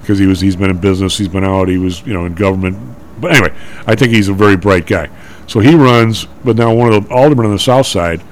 because 0.00 0.18
he 0.18 0.26
was 0.26 0.40
he's 0.40 0.56
been 0.56 0.70
in 0.70 0.78
business, 0.78 1.18
he's 1.18 1.28
been 1.28 1.44
out, 1.44 1.68
he 1.68 1.78
was 1.78 2.02
you 2.06 2.14
know 2.14 2.24
in 2.24 2.34
government. 2.34 2.78
But 3.20 3.32
anyway, 3.32 3.56
I 3.86 3.94
think 3.94 4.12
he's 4.12 4.28
a 4.28 4.34
very 4.34 4.56
bright 4.56 4.86
guy. 4.86 5.10
So 5.46 5.60
he 5.60 5.74
runs, 5.74 6.26
but 6.44 6.56
now 6.56 6.74
one 6.74 6.92
of 6.92 7.08
the 7.08 7.14
aldermen 7.14 7.46
on 7.46 7.52
the 7.52 7.58
south 7.58 7.86
side 7.86 8.22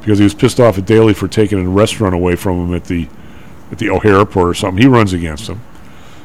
because 0.00 0.18
he 0.18 0.24
was 0.24 0.34
pissed 0.34 0.58
off 0.58 0.78
at 0.78 0.84
Daley 0.84 1.14
for 1.14 1.28
taking 1.28 1.64
a 1.64 1.68
restaurant 1.68 2.14
away 2.14 2.34
from 2.34 2.66
him 2.66 2.74
at 2.74 2.84
the 2.84 3.08
at 3.70 3.78
the 3.78 3.88
O'Hare 3.88 4.16
Airport 4.16 4.48
or 4.48 4.54
something. 4.54 4.82
He 4.82 4.88
runs 4.88 5.12
against 5.12 5.48
him. 5.48 5.60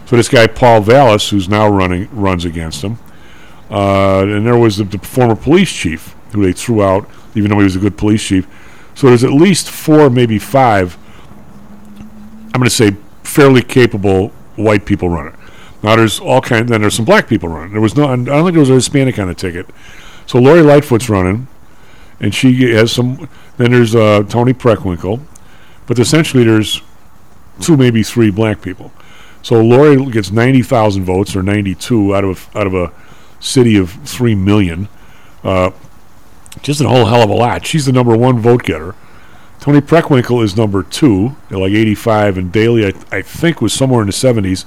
So 0.07 0.15
this 0.15 0.29
guy 0.29 0.47
Paul 0.47 0.81
Vallas, 0.81 1.29
who's 1.29 1.47
now 1.47 1.69
running, 1.69 2.09
runs 2.11 2.43
against 2.43 2.83
him. 2.83 2.97
Uh, 3.69 4.21
and 4.21 4.45
there 4.45 4.57
was 4.57 4.77
the, 4.77 4.85
the 4.85 4.97
former 4.99 5.35
police 5.35 5.71
chief 5.71 6.15
who 6.31 6.43
they 6.43 6.53
threw 6.53 6.81
out, 6.81 7.09
even 7.35 7.51
though 7.51 7.57
he 7.57 7.63
was 7.63 7.75
a 7.75 7.79
good 7.79 7.97
police 7.97 8.23
chief. 8.23 8.47
So 8.95 9.07
there's 9.07 9.23
at 9.23 9.31
least 9.31 9.69
four, 9.69 10.09
maybe 10.09 10.39
five. 10.39 10.97
I'm 12.57 12.61
going 12.61 12.69
to 12.71 12.75
say 12.75 12.97
fairly 13.21 13.61
capable 13.61 14.29
white 14.55 14.83
people 14.83 15.09
running. 15.09 15.37
Now 15.83 15.95
there's 15.95 16.19
all 16.19 16.41
kind. 16.41 16.67
Then 16.67 16.81
there's 16.81 16.95
some 16.95 17.05
black 17.05 17.27
people 17.27 17.49
running. 17.49 17.71
There 17.71 17.81
was 17.81 17.95
no. 17.95 18.05
I 18.05 18.15
don't 18.15 18.25
think 18.25 18.53
there 18.53 18.61
was 18.61 18.71
a 18.71 18.73
Hispanic 18.73 19.19
on 19.19 19.27
the 19.27 19.35
ticket. 19.35 19.67
So 20.25 20.39
Lori 20.39 20.63
Lightfoot's 20.63 21.07
running, 21.07 21.47
and 22.19 22.33
she 22.33 22.71
has 22.71 22.91
some. 22.91 23.29
Then 23.57 23.73
there's 23.73 23.93
uh, 23.93 24.23
Toni 24.27 24.53
Preckwinkle, 24.53 25.21
but 25.85 25.99
essentially 25.99 26.43
there's 26.43 26.81
two, 27.61 27.77
maybe 27.77 28.01
three 28.01 28.31
black 28.31 28.63
people. 28.63 28.91
So 29.43 29.61
Lori 29.61 30.03
gets 30.09 30.31
ninety 30.31 30.63
thousand 30.63 31.03
votes 31.03 31.35
or 31.35 31.43
ninety-two 31.43 32.15
out 32.15 32.23
of 32.23 32.49
out 32.55 32.65
of 32.65 32.73
a 32.73 32.91
city 33.39 33.77
of 33.77 33.91
three 33.91 34.33
million. 34.33 34.89
Uh, 35.43 35.69
just 36.63 36.81
a 36.81 36.89
whole 36.89 37.05
hell 37.05 37.21
of 37.21 37.29
a 37.29 37.35
lot. 37.35 37.67
She's 37.67 37.85
the 37.85 37.91
number 37.91 38.17
one 38.17 38.39
vote 38.39 38.63
getter. 38.63 38.95
Toni 39.59 39.81
Preckwinkle 39.81 40.43
is 40.43 40.55
number 40.55 40.83
two, 40.83 41.35
like 41.49 41.71
85, 41.71 42.37
and 42.37 42.51
Daley, 42.51 42.85
I, 42.85 42.93
I 43.11 43.21
think, 43.21 43.61
was 43.61 43.73
somewhere 43.73 44.01
in 44.01 44.07
the 44.07 44.13
70s 44.13 44.65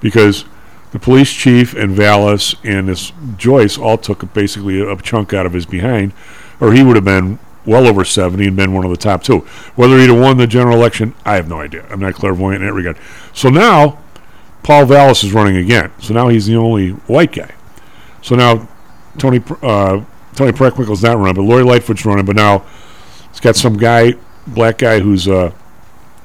because 0.00 0.44
the 0.92 0.98
police 0.98 1.32
chief 1.32 1.74
and 1.74 1.92
Vallas 1.92 2.54
and 2.64 2.88
this 2.88 3.12
Joyce 3.36 3.76
all 3.76 3.98
took 3.98 4.32
basically 4.32 4.80
a, 4.80 4.88
a 4.88 5.00
chunk 5.00 5.32
out 5.32 5.46
of 5.46 5.52
his 5.52 5.66
behind, 5.66 6.12
or 6.60 6.72
he 6.72 6.82
would 6.82 6.96
have 6.96 7.04
been 7.04 7.38
well 7.66 7.86
over 7.86 8.04
70 8.04 8.46
and 8.46 8.56
been 8.56 8.72
one 8.72 8.84
of 8.84 8.90
the 8.90 8.96
top 8.96 9.22
two. 9.22 9.40
Whether 9.74 9.98
he'd 9.98 10.10
have 10.10 10.20
won 10.20 10.36
the 10.36 10.46
general 10.46 10.76
election, 10.76 11.14
I 11.24 11.36
have 11.36 11.48
no 11.48 11.60
idea. 11.60 11.86
I'm 11.90 12.00
not 12.00 12.14
clairvoyant 12.14 12.62
in 12.62 12.68
that 12.68 12.74
regard. 12.74 12.98
So 13.32 13.48
now, 13.48 13.98
Paul 14.62 14.86
Vallas 14.86 15.24
is 15.24 15.32
running 15.32 15.56
again. 15.56 15.92
So 15.98 16.14
now 16.14 16.28
he's 16.28 16.46
the 16.46 16.56
only 16.56 16.90
white 16.90 17.32
guy. 17.32 17.50
So 18.22 18.34
now, 18.34 18.68
Toni 19.18 19.42
uh, 19.62 20.04
Toni 20.34 20.52
Preckwinkle's 20.52 21.02
not 21.02 21.18
running, 21.18 21.34
but 21.34 21.42
Lori 21.42 21.62
Lightfoot's 21.62 22.04
running. 22.04 22.24
But 22.24 22.36
now, 22.36 22.64
it's 23.34 23.40
got 23.40 23.56
some 23.56 23.76
guy, 23.76 24.12
black 24.46 24.78
guy, 24.78 25.00
who's 25.00 25.26
uh, 25.26 25.50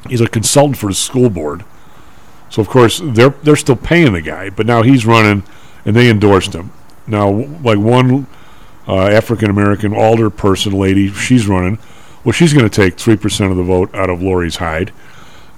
he's 0.08 0.22
a 0.22 0.28
consultant 0.28 0.78
for 0.78 0.86
the 0.86 0.94
school 0.94 1.32
board. 1.32 1.66
So 2.52 2.62
of 2.62 2.70
course 2.70 3.02
they're 3.04 3.32
they're 3.32 3.56
still 3.56 3.76
paying 3.76 4.14
the 4.14 4.22
guy, 4.22 4.52
but 4.52 4.68
now 4.68 4.84
he's 4.84 5.08
running, 5.08 5.42
and 5.86 5.96
they 5.96 6.08
endorsed 6.08 6.54
him. 6.54 6.72
Now, 7.08 7.32
like 7.32 7.80
one 7.80 8.28
uh, 8.88 9.08
African 9.08 9.50
American 9.50 9.92
alder 9.92 10.30
person 10.30 10.72
lady, 10.74 11.10
she's 11.10 11.48
running. 11.48 11.80
Well, 12.24 12.32
she's 12.32 12.54
going 12.54 12.70
to 12.70 12.76
take 12.76 13.00
three 13.00 13.18
percent 13.18 13.50
of 13.50 13.58
the 13.58 13.64
vote 13.64 13.94
out 13.96 14.12
of 14.12 14.22
Lori's 14.22 14.58
hide, 14.58 14.94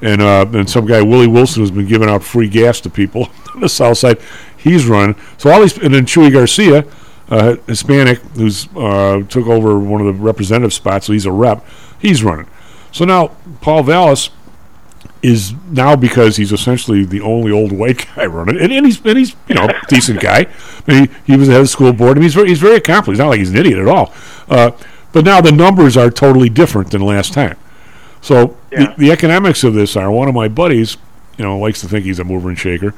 and 0.01 0.21
uh, 0.21 0.45
and 0.53 0.69
some 0.69 0.85
guy 0.85 1.01
Willie 1.01 1.27
Wilson 1.27 1.63
has 1.63 1.71
been 1.71 1.85
giving 1.85 2.09
out 2.09 2.23
free 2.23 2.47
gas 2.47 2.79
to 2.79 2.89
people 2.89 3.27
on 3.53 3.59
the 3.59 3.67
South 3.67 3.97
Side. 3.97 4.21
He's 4.55 4.85
running. 4.85 5.17
So 5.37 5.51
all 5.51 5.59
these, 5.59 5.77
and 5.77 5.93
then 5.93 6.05
Chuy 6.05 6.31
Garcia, 6.31 6.85
uh, 7.31 7.55
Hispanic, 7.65 8.19
who's 8.35 8.67
uh, 8.75 9.23
took 9.29 9.47
over 9.47 9.79
one 9.79 10.01
of 10.01 10.07
the 10.07 10.21
representative 10.21 10.73
spots, 10.73 11.07
so 11.07 11.13
he's 11.13 11.25
a 11.25 11.31
rep. 11.31 11.65
He's 11.99 12.23
running. 12.23 12.47
So 12.91 13.05
now 13.05 13.29
Paul 13.61 13.83
Vallas 13.83 14.29
is 15.23 15.53
now 15.69 15.95
because 15.95 16.35
he's 16.35 16.51
essentially 16.51 17.05
the 17.05 17.21
only 17.21 17.51
old 17.51 17.71
white 17.71 18.05
guy 18.15 18.25
running, 18.25 18.59
and, 18.59 18.71
and 18.73 18.85
he's 18.85 19.03
and 19.05 19.17
he's 19.17 19.35
you 19.47 19.55
know 19.55 19.69
decent 19.87 20.19
guy. 20.19 20.47
I 20.87 20.91
mean, 20.91 21.07
he, 21.07 21.33
he 21.33 21.37
was 21.37 21.47
the 21.47 21.53
head 21.53 21.61
of 21.61 21.65
the 21.65 21.69
school 21.69 21.93
board. 21.93 22.11
I 22.11 22.13
mean, 22.15 22.23
he's 22.23 22.35
very 22.35 22.49
he's 22.49 22.59
very 22.59 22.75
accomplished. 22.75 23.15
He's 23.15 23.19
not 23.19 23.29
like 23.29 23.39
he's 23.39 23.51
an 23.51 23.57
idiot 23.57 23.79
at 23.79 23.87
all. 23.87 24.13
Uh, 24.49 24.71
but 25.13 25.23
now 25.23 25.39
the 25.39 25.53
numbers 25.53 25.95
are 25.95 26.09
totally 26.09 26.49
different 26.49 26.91
than 26.91 27.01
last 27.01 27.33
time. 27.33 27.57
So 28.21 28.57
the, 28.69 28.93
the 28.97 29.11
economics 29.11 29.63
of 29.63 29.73
this 29.73 29.95
are 29.95 30.11
one 30.11 30.27
of 30.27 30.35
my 30.35 30.47
buddies, 30.47 30.97
you 31.37 31.45
know, 31.45 31.57
likes 31.57 31.81
to 31.81 31.87
think 31.87 32.05
he's 32.05 32.19
a 32.19 32.23
mover 32.23 32.49
and 32.49 32.57
shaker. 32.57 32.93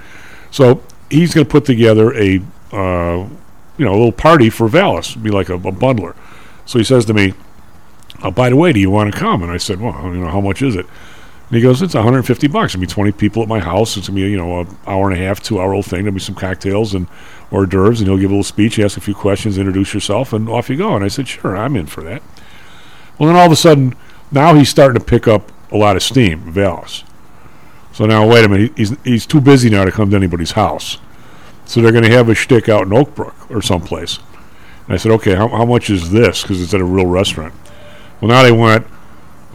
So 0.52 0.84
he's 1.10 1.34
going 1.34 1.46
to 1.46 1.52
put 1.52 1.66
together 1.66 2.14
a 2.16 2.42
uh, 2.72 3.28
you 3.78 3.86
know 3.86 3.92
a 3.92 3.98
little 3.98 4.12
party 4.12 4.50
for 4.50 4.68
Vallas, 4.68 5.16
be 5.16 5.30
like 5.30 5.50
a, 5.50 5.56
a 5.56 5.60
bundler. 5.60 6.16
So 6.66 6.78
he 6.78 6.86
says 6.86 7.06
to 7.06 7.14
me, 7.14 7.34
oh, 8.24 8.32
"By 8.32 8.50
the 8.50 8.56
way, 8.56 8.74
do 8.74 8.80
you 8.80 8.92
want 8.92 9.14
to 9.14 9.20
come?" 9.20 9.44
And 9.44 9.52
I 9.52 9.58
said, 9.58 9.80
"Well, 9.80 9.94
you 10.04 10.22
know, 10.22 10.30
how 10.30 10.42
much 10.42 10.62
is 10.62 10.76
it?" 10.76 10.86
And 11.50 11.58
he 11.58 11.62
goes, 11.62 11.82
"It's 11.82 11.94
150 11.94 12.48
bucks. 12.48 12.74
It'll 12.74 12.82
be 12.82 12.88
20 12.88 13.12
people 13.14 13.42
at 13.42 13.48
my 13.48 13.60
house. 13.60 13.98
It's 13.98 14.08
gonna 14.08 14.16
be 14.16 14.30
you 14.30 14.38
know 14.38 14.62
an 14.62 14.78
hour 14.88 15.10
and 15.10 15.20
a 15.20 15.24
half, 15.24 15.42
two 15.42 15.60
hour 15.60 15.74
old 15.74 15.86
thing. 15.86 16.04
There'll 16.04 16.14
be 16.14 16.20
some 16.20 16.36
cocktails 16.36 16.94
and 16.94 17.08
hors 17.52 17.68
d'oeuvres, 17.68 18.00
and 18.00 18.08
he'll 18.08 18.18
give 18.18 18.32
a 18.32 18.34
little 18.34 18.44
speech, 18.44 18.80
ask 18.80 18.98
a 18.98 19.02
few 19.02 19.16
questions, 19.16 19.58
introduce 19.58 19.94
yourself, 19.94 20.34
and 20.34 20.50
off 20.50 20.70
you 20.70 20.78
go." 20.78 20.96
And 20.96 21.04
I 21.04 21.10
said, 21.10 21.28
"Sure, 21.28 21.56
I'm 21.56 21.76
in 21.76 21.88
for 21.88 22.04
that." 22.04 22.22
Well, 23.18 23.28
then 23.28 23.36
all 23.36 23.46
of 23.46 23.52
a 23.52 23.56
sudden, 23.56 23.96
now 24.32 24.56
he's 24.56 24.70
starting 24.70 25.00
to 25.00 25.06
pick 25.06 25.28
up 25.28 25.52
a 25.72 25.78
lot 25.78 25.96
of 25.96 26.04
steam, 26.04 26.52
Vallas. 26.52 27.04
So 27.92 28.06
now, 28.06 28.28
wait 28.28 28.44
a 28.44 28.50
minute, 28.50 28.72
he's 28.76 28.96
he's 29.04 29.26
too 29.26 29.40
busy 29.40 29.70
now 29.70 29.86
to 29.86 29.92
come 29.92 30.10
to 30.10 30.16
anybody's 30.16 30.52
house. 30.52 30.98
So 31.66 31.82
they're 31.82 31.92
going 31.92 32.04
to 32.04 32.12
have 32.12 32.30
a 32.30 32.36
shtick 32.36 32.70
out 32.70 32.84
in 32.84 32.90
Oakbrook 32.90 33.50
or 33.50 33.62
someplace. 33.62 34.20
And 34.86 34.94
I 34.94 34.98
said, 34.98 35.12
okay, 35.14 35.36
how, 35.36 35.48
how 35.48 35.66
much 35.66 35.90
is 35.90 36.12
this? 36.12 36.42
Because 36.42 36.62
it's 36.62 36.74
at 36.74 36.82
a 36.82 36.86
real 36.86 37.08
restaurant. 37.08 37.54
Well, 38.20 38.30
now 38.30 38.44
they 38.44 38.52
want 38.52 38.86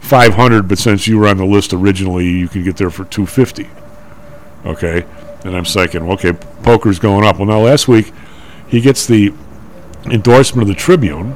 500, 0.01 0.67
but 0.67 0.77
since 0.77 1.07
you 1.07 1.19
were 1.19 1.27
on 1.27 1.37
the 1.37 1.45
list 1.45 1.73
originally, 1.73 2.27
you 2.27 2.47
can 2.47 2.63
get 2.63 2.77
there 2.77 2.89
for 2.89 3.05
250. 3.05 3.69
Okay, 4.65 5.05
and 5.45 5.55
I'm 5.55 5.65
thinking, 5.65 6.01
okay, 6.11 6.33
poker's 6.33 6.99
going 6.99 7.25
up. 7.25 7.37
Well, 7.37 7.47
now 7.47 7.59
last 7.61 7.87
week 7.87 8.11
he 8.67 8.81
gets 8.81 9.07
the 9.07 9.33
endorsement 10.05 10.69
of 10.69 10.75
the 10.75 10.79
Tribune, 10.79 11.35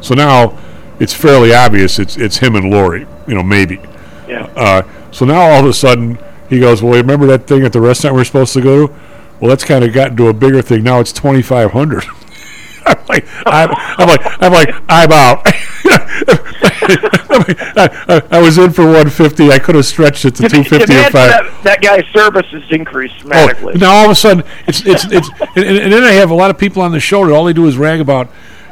so 0.00 0.14
now 0.14 0.58
it's 1.00 1.14
fairly 1.14 1.54
obvious 1.54 1.98
it's 1.98 2.16
it's 2.16 2.36
him 2.38 2.54
and 2.54 2.70
Lori. 2.70 3.06
You 3.26 3.34
know, 3.34 3.42
maybe. 3.42 3.80
Yeah. 4.28 4.44
Uh, 4.54 4.82
so 5.10 5.24
now 5.24 5.40
all 5.40 5.60
of 5.60 5.66
a 5.66 5.72
sudden 5.72 6.18
he 6.50 6.60
goes, 6.60 6.82
well, 6.82 6.94
remember 6.94 7.26
that 7.26 7.46
thing 7.46 7.64
at 7.64 7.72
the 7.72 7.80
restaurant 7.80 8.14
we 8.14 8.22
are 8.22 8.26
supposed 8.26 8.52
to 8.54 8.60
go 8.60 8.86
to? 8.86 8.94
Well, 9.40 9.48
that's 9.48 9.64
kind 9.64 9.84
of 9.84 9.92
gotten 9.92 10.16
to 10.18 10.28
a 10.28 10.32
bigger 10.32 10.62
thing. 10.62 10.84
Now 10.84 11.00
it's 11.00 11.12
2,500. 11.12 12.04
I'm 12.86 13.06
like, 13.08 13.26
I'm, 13.46 13.70
I'm 13.72 14.08
like, 14.08 14.42
I'm 14.42 14.52
like, 14.52 14.74
I'm 14.88 15.12
out. 15.12 15.42
I, 15.46 15.52
I, 18.08 18.22
I 18.30 18.40
was 18.40 18.58
in 18.58 18.72
for 18.72 18.84
150. 18.84 19.50
I 19.50 19.58
could 19.58 19.74
have 19.74 19.86
stretched 19.86 20.24
it 20.24 20.34
to 20.36 20.48
250 20.48 20.94
or 20.94 21.02
five. 21.04 21.12
that, 21.12 21.60
that 21.64 21.82
guy's 21.82 22.04
services 22.12 22.62
increased 22.70 23.14
oh, 23.18 23.22
dramatically. 23.22 23.74
Oh, 23.76 23.78
now 23.78 23.92
all 23.92 24.04
of 24.04 24.10
a 24.10 24.14
sudden, 24.14 24.44
it's 24.66 24.84
it's 24.84 25.04
it's, 25.10 25.28
and, 25.56 25.64
and 25.64 25.92
then 25.92 26.04
I 26.04 26.12
have 26.12 26.30
a 26.30 26.34
lot 26.34 26.50
of 26.50 26.58
people 26.58 26.82
on 26.82 26.92
the 26.92 27.00
show 27.00 27.26
that 27.26 27.32
all 27.32 27.44
they 27.44 27.52
do 27.52 27.66
is 27.66 27.78
rag 27.78 28.00
about, 28.00 28.28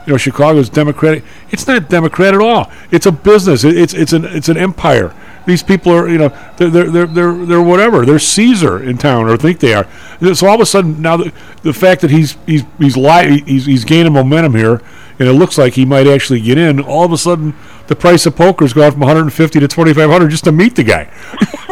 you 0.06 0.12
know, 0.12 0.18
Chicago's 0.18 0.68
Democratic. 0.68 1.24
It's 1.50 1.66
not 1.66 1.88
Democrat 1.88 2.34
at 2.34 2.40
all. 2.40 2.70
It's 2.90 3.06
a 3.06 3.12
business. 3.12 3.64
It, 3.64 3.76
it's 3.76 3.94
it's 3.94 4.12
an 4.12 4.24
it's 4.26 4.48
an 4.48 4.56
empire. 4.56 5.14
These 5.46 5.62
people 5.62 5.92
are, 5.92 6.08
you 6.08 6.18
know, 6.18 6.28
they're 6.56 6.70
they're 6.70 7.06
they're 7.06 7.34
they're, 7.46 7.62
whatever. 7.62 8.06
They're 8.06 8.18
Caesar 8.18 8.82
in 8.82 8.98
town, 8.98 9.28
or 9.28 9.36
think 9.36 9.60
they 9.60 9.74
are. 9.74 9.86
So 10.34 10.46
all 10.46 10.54
of 10.54 10.60
a 10.60 10.66
sudden, 10.66 11.02
now 11.02 11.16
the, 11.16 11.32
the 11.62 11.72
fact 11.72 12.00
that 12.02 12.10
he's 12.10 12.36
he's 12.46 12.64
he's 12.78 12.96
li- 12.96 13.42
he's 13.46 13.66
he's 13.66 13.84
gaining 13.84 14.12
momentum 14.12 14.54
here, 14.54 14.80
and 15.18 15.28
it 15.28 15.32
looks 15.32 15.58
like 15.58 15.74
he 15.74 15.84
might 15.84 16.06
actually 16.06 16.40
get 16.40 16.58
in. 16.58 16.80
All 16.80 17.04
of 17.04 17.12
a 17.12 17.18
sudden, 17.18 17.54
the 17.88 17.96
price 17.96 18.26
of 18.26 18.36
poker's 18.36 18.72
gone 18.72 18.92
from 18.92 19.00
150 19.00 19.60
to 19.60 19.68
2,500 19.68 20.28
just 20.30 20.44
to 20.44 20.52
meet 20.52 20.76
the 20.76 20.84
guy. 20.84 21.10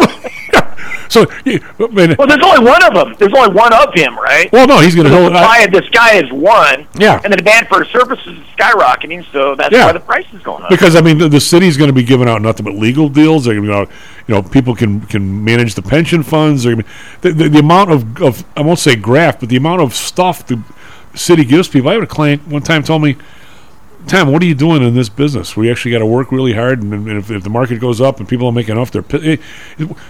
so, 1.11 1.27
I 1.31 1.59
mean, 1.91 2.15
Well, 2.19 2.27
there's 2.27 2.43
only 2.43 2.65
one 2.65 2.83
of 2.85 2.95
them. 2.95 3.15
There's 3.19 3.33
only 3.35 3.53
one 3.55 3.73
of 3.75 3.93
him, 3.95 4.17
right? 4.19 4.51
Well, 4.53 4.67
no, 4.67 4.79
he's 4.81 4.95
gonna 4.95 5.11
So 5.11 5.21
hold- 5.21 5.33
The 5.35 5.39
supply 5.39 5.59
of 5.59 5.73
this 5.73 5.89
guy 5.91 6.15
is 6.15 6.33
one. 6.33 6.87
Yeah. 6.95 7.21
And 7.23 7.33
the 7.33 7.37
demand 7.37 7.69
for 7.69 7.83
his 7.85 7.93
services 7.93 8.39
is 8.39 8.45
skyrocketing, 8.57 9.25
so 9.33 9.55
that's 9.55 9.73
Yeah. 9.73 9.87
why 9.87 9.93
the 9.93 10.01
price 10.01 10.25
is 10.33 10.41
going 10.43 10.63
up. 10.63 10.71
Because 10.71 10.97
I 10.97 11.01
mean, 11.03 11.19
the, 11.19 11.29
the 11.29 11.41
city's 11.41 11.77
going 11.77 11.89
to 11.89 11.95
be 11.95 12.03
giving 12.05 12.29
out 12.29 12.41
nothing 12.41 12.65
but 12.65 12.75
legal 12.75 13.09
deals. 13.09 13.45
They're 13.45 13.55
going 13.55 13.67
to 13.67 13.73
be 13.73 13.77
out, 13.77 13.89
you 14.27 14.35
know, 14.35 14.43
people 14.43 14.75
can 14.75 15.01
can 15.03 15.45
manage 15.45 15.75
the 15.75 15.83
pension 15.83 16.23
funds. 16.23 16.63
They're 16.65 16.77
be, 16.77 16.85
the, 17.21 17.33
the 17.33 17.49
the 17.49 17.59
amount 17.59 17.91
of, 17.91 18.23
of 18.23 18.45
I 18.57 18.63
won't 18.63 18.79
say 18.79 18.97
graft, 18.97 19.41
but 19.41 19.49
the 19.49 19.57
amount 19.57 19.83
of 19.83 19.95
stuff 19.95 20.47
the 20.47 20.63
city 21.15 21.45
gives 21.45 21.69
people. 21.69 21.91
I 21.91 21.95
had 21.95 22.03
a 22.03 22.07
client 22.07 22.47
one 22.47 22.63
time 22.63 22.83
told 22.85 23.03
me, 23.03 23.17
"Tom, 24.07 24.33
what 24.33 24.43
are 24.43 24.47
you 24.47 24.55
doing 24.55 24.83
in 24.83 24.95
this 24.95 25.09
business? 25.09 25.57
We 25.57 25.71
actually 25.71 25.93
got 25.93 25.99
to 25.99 26.07
work 26.07 26.33
really 26.33 26.53
hard, 26.53 26.83
and, 26.83 26.93
and 26.93 27.19
if, 27.19 27.31
if 27.31 27.43
the 27.43 27.51
market 27.51 27.81
goes 27.81 28.01
up 28.01 28.19
and 28.19 28.29
people 28.29 28.47
don't 28.47 28.55
make 28.55 28.69
enough, 28.69 28.91
they're." 28.91 29.03
pi- 29.03 29.19
eh, 29.19 29.37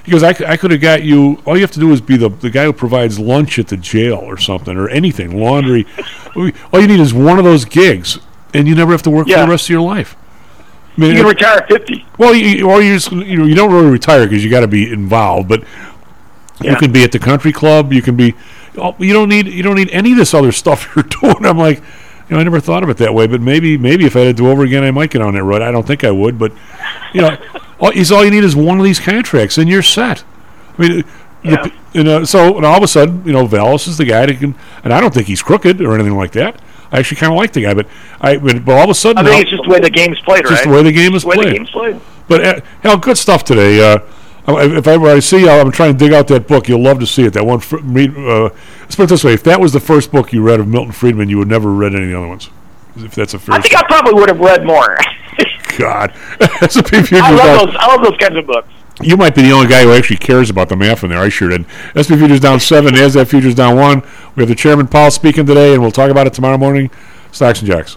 He 0.05 0.11
goes, 0.13 0.23
"I, 0.23 0.31
I 0.47 0.57
could 0.57 0.71
have 0.71 0.81
got 0.81 1.03
you. 1.03 1.43
All 1.45 1.57
you 1.57 1.63
have 1.63 1.71
to 1.73 1.81
do 1.81 1.91
is 1.93 2.01
be 2.01 2.17
the 2.17 2.29
the 2.31 2.51
guy 2.51 2.65
who 2.65 2.73
provides 2.73 3.19
lunch 3.19 3.59
at 3.59 3.69
the 3.69 3.77
jail 3.77 4.17
or 4.17 4.37
something, 4.39 4.77
or 4.77 4.89
anything, 4.89 5.39
laundry. 5.41 5.87
all 6.37 6.81
you 6.81 6.87
need 6.87 7.01
is 7.01 7.13
one 7.13 7.39
of 7.39 7.45
those 7.45 7.65
gigs, 7.65 8.19
and 8.55 8.67
you 8.69 8.75
never 8.75 8.93
have 8.93 9.03
to 9.03 9.11
work 9.11 9.29
for 9.29 9.37
the 9.39 9.49
rest 9.49 9.65
of 9.67 9.71
your 9.71 9.83
life." 9.83 10.17
I 10.97 11.01
mean, 11.03 11.11
you 11.13 11.17
can 11.19 11.27
it- 11.27 11.29
retire 11.29 11.59
at 11.59 11.69
50. 11.69 12.07
well, 12.19 12.35
you, 12.35 12.69
or 12.69 12.83
you 12.83 12.95
just 12.95 13.13
you 13.13 13.37
know 13.39 13.45
you 13.45 13.55
don't 13.55 13.73
really 13.73 13.91
retire 13.91 14.27
because 14.27 14.45
you 14.45 14.51
got 14.51 14.61
to 14.61 14.69
be 14.69 14.91
involved, 14.93 15.49
but 15.49 15.61
you 15.61 16.71
Yeah. 16.71 16.79
can 16.79 16.93
be 16.93 17.05
at 17.05 17.13
the 17.13 17.19
country 17.19 17.53
club. 17.53 17.93
You 17.93 18.03
can 18.03 18.17
be. 18.17 18.35
oh, 18.77 18.95
You 18.99 19.13
don't 19.15 19.29
need 19.29 19.47
you 19.47 19.63
don't 19.63 19.77
need 19.77 19.89
any 19.91 20.13
of 20.13 20.19
this 20.19 20.35
other 20.35 20.53
stuff 20.63 20.93
you're 20.95 21.05
doing. 21.05 21.47
I'm 21.47 21.57
like, 21.59 21.83
you 22.31 22.37
know, 22.37 22.41
I 22.41 22.45
never 22.45 22.61
thought 22.61 22.83
of 22.83 22.89
it 22.89 22.97
that 22.99 23.13
way, 23.13 23.27
but 23.27 23.41
maybe 23.41 23.77
maybe 23.77 24.07
if 24.07 24.15
I 24.17 24.21
had 24.21 24.37
to 24.37 24.43
do 24.43 24.49
over 24.49 24.63
again, 24.63 24.85
I 24.85 24.93
might 24.93 25.11
get 25.11 25.21
on 25.21 25.35
that 25.35 25.43
road. 25.43 25.63
I 25.63 25.73
don't 25.73 25.87
think 25.87 26.05
I 26.05 26.11
would, 26.11 26.39
but 26.39 26.53
you 27.13 27.23
know, 27.23 27.37
all, 27.81 27.91
all 27.91 28.25
you 28.25 28.31
need 28.31 28.45
is 28.45 28.55
one 28.55 28.79
of 28.79 28.85
these 28.85 29.01
contracts, 29.01 29.59
and 29.59 29.69
you're 29.69 29.83
set. 29.83 30.25
I 30.79 30.83
mean. 30.83 30.91
the- 30.99 31.73
you 31.93 32.05
know, 32.05 32.23
so 32.25 32.57
and 32.57 32.65
all 32.65 32.77
of 32.77 32.83
a 32.83 32.89
sudden, 32.89 33.25
you 33.27 33.33
know, 33.33 33.47
Vallas 33.47 33.89
is 33.89 33.97
the 33.99 34.05
guy 34.05 34.27
that 34.27 34.39
can, 34.39 34.55
and 34.85 34.93
I 34.93 35.01
don't 35.01 35.13
think 35.13 35.27
he's 35.27 35.43
crooked 35.43 35.81
or 35.81 35.95
anything 35.95 36.17
like 36.17 36.33
that. 36.33 36.61
I 36.93 36.99
actually 36.99 37.17
kind 37.17 37.33
of 37.33 37.37
like 37.37 37.53
the 37.53 37.63
guy, 37.63 37.75
but 37.75 37.87
I, 38.21 38.37
but, 38.37 38.69
all 38.69 38.85
of 38.85 38.91
a 38.91 38.95
sudden, 38.95 39.19
I 39.19 39.23
think 39.25 39.35
now- 39.35 39.41
it's 39.41 39.51
just 39.51 39.63
the 39.65 39.71
way 39.71 39.81
the 39.81 39.91
game's 39.91 40.21
played, 40.21 40.43
just 40.43 40.51
right? 40.51 40.57
Just 40.59 40.65
the 40.69 40.71
way 40.71 40.83
the 40.83 40.93
game 40.93 41.15
is 41.15 41.23
the 41.23 41.29
way 41.29 41.35
played. 41.37 41.49
the 41.49 41.55
game's 41.55 41.71
played. 41.71 42.01
But 42.29 42.45
uh, 42.45 42.61
hell, 42.83 42.97
good 42.99 43.19
stuff 43.19 43.43
today. 43.43 43.81
Uh, 43.95 43.99
if 44.49 44.89
I 44.89 44.95
I 44.95 45.19
see 45.21 45.41
you, 45.41 45.51
I'm 45.51 45.71
trying 45.71 45.93
to 45.93 45.99
dig 45.99 46.13
out 46.13 46.29
that 46.29 46.47
book. 46.49 46.69
You'll 46.69 46.83
love 46.83 46.99
to 47.01 47.07
see 47.07 47.25
it. 47.25 47.33
That 47.33 47.45
one. 47.45 47.61
uh, 47.61 48.51
let's 48.81 48.97
put 48.97 49.05
it 49.05 49.09
this 49.09 49.25
way: 49.25 49.35
if 49.35 49.43
that 49.45 49.61
was 49.61 49.73
the 49.73 49.81
first 49.81 50.11
book 50.11 50.33
you 50.33 50.43
read 50.43 50.61
of 50.61 50.69
Milton 50.69 50.93
Friedman, 50.93 51.29
you 51.29 51.39
would 51.39 51.49
never 51.49 51.71
read 51.71 51.95
any 51.95 52.05
of 52.05 52.11
the 52.11 52.19
other 52.19 52.29
ones. 52.29 52.51
If 52.97 53.15
that's 53.15 53.35
a 53.35 53.39
fair. 53.39 53.55
I 53.55 53.61
think 53.61 53.77
I 53.77 53.83
probably 53.87 54.15
would 54.15 54.29
have 54.29 54.41
read 54.41 54.65
more. 54.65 54.97
God, 55.79 56.13
that's 56.61 56.77
a 56.77 56.83
peep 56.83 57.13
I 57.13 57.31
love 57.31 57.67
those. 57.67 57.77
I 57.79 57.87
love 57.95 58.03
those 58.03 58.17
kinds 58.19 58.37
of 58.37 58.47
books. 58.47 58.69
You 59.03 59.17
might 59.17 59.35
be 59.35 59.43
the 59.43 59.53
only 59.53 59.67
guy 59.67 59.83
who 59.83 59.93
actually 59.93 60.19
cares 60.19 60.51
about 60.51 60.69
the 60.69 60.77
math 60.77 61.03
in 61.05 61.11
there. 61.11 61.21
I 61.21 61.31
sure 61.31 61.49
did. 61.49 61.65
SP 61.97 62.21
futures 62.21 62.41
down 62.41 62.61
seven. 62.61 62.95
NASDAQ 62.95 63.29
futures 63.29 63.55
down 63.55 63.77
one. 63.77 64.03
We 64.37 64.43
have 64.43 64.49
the 64.49 64.55
chairman 64.55 64.89
Powell 64.89 65.11
speaking 65.11 65.47
today, 65.47 65.73
and 65.73 65.81
we'll 65.81 65.91
talk 65.91 66.11
about 66.11 66.27
it 66.27 66.35
tomorrow 66.35 66.59
morning. 66.59 66.91
Stocks 67.33 67.63
and 67.63 67.71
Jocks. 67.71 67.97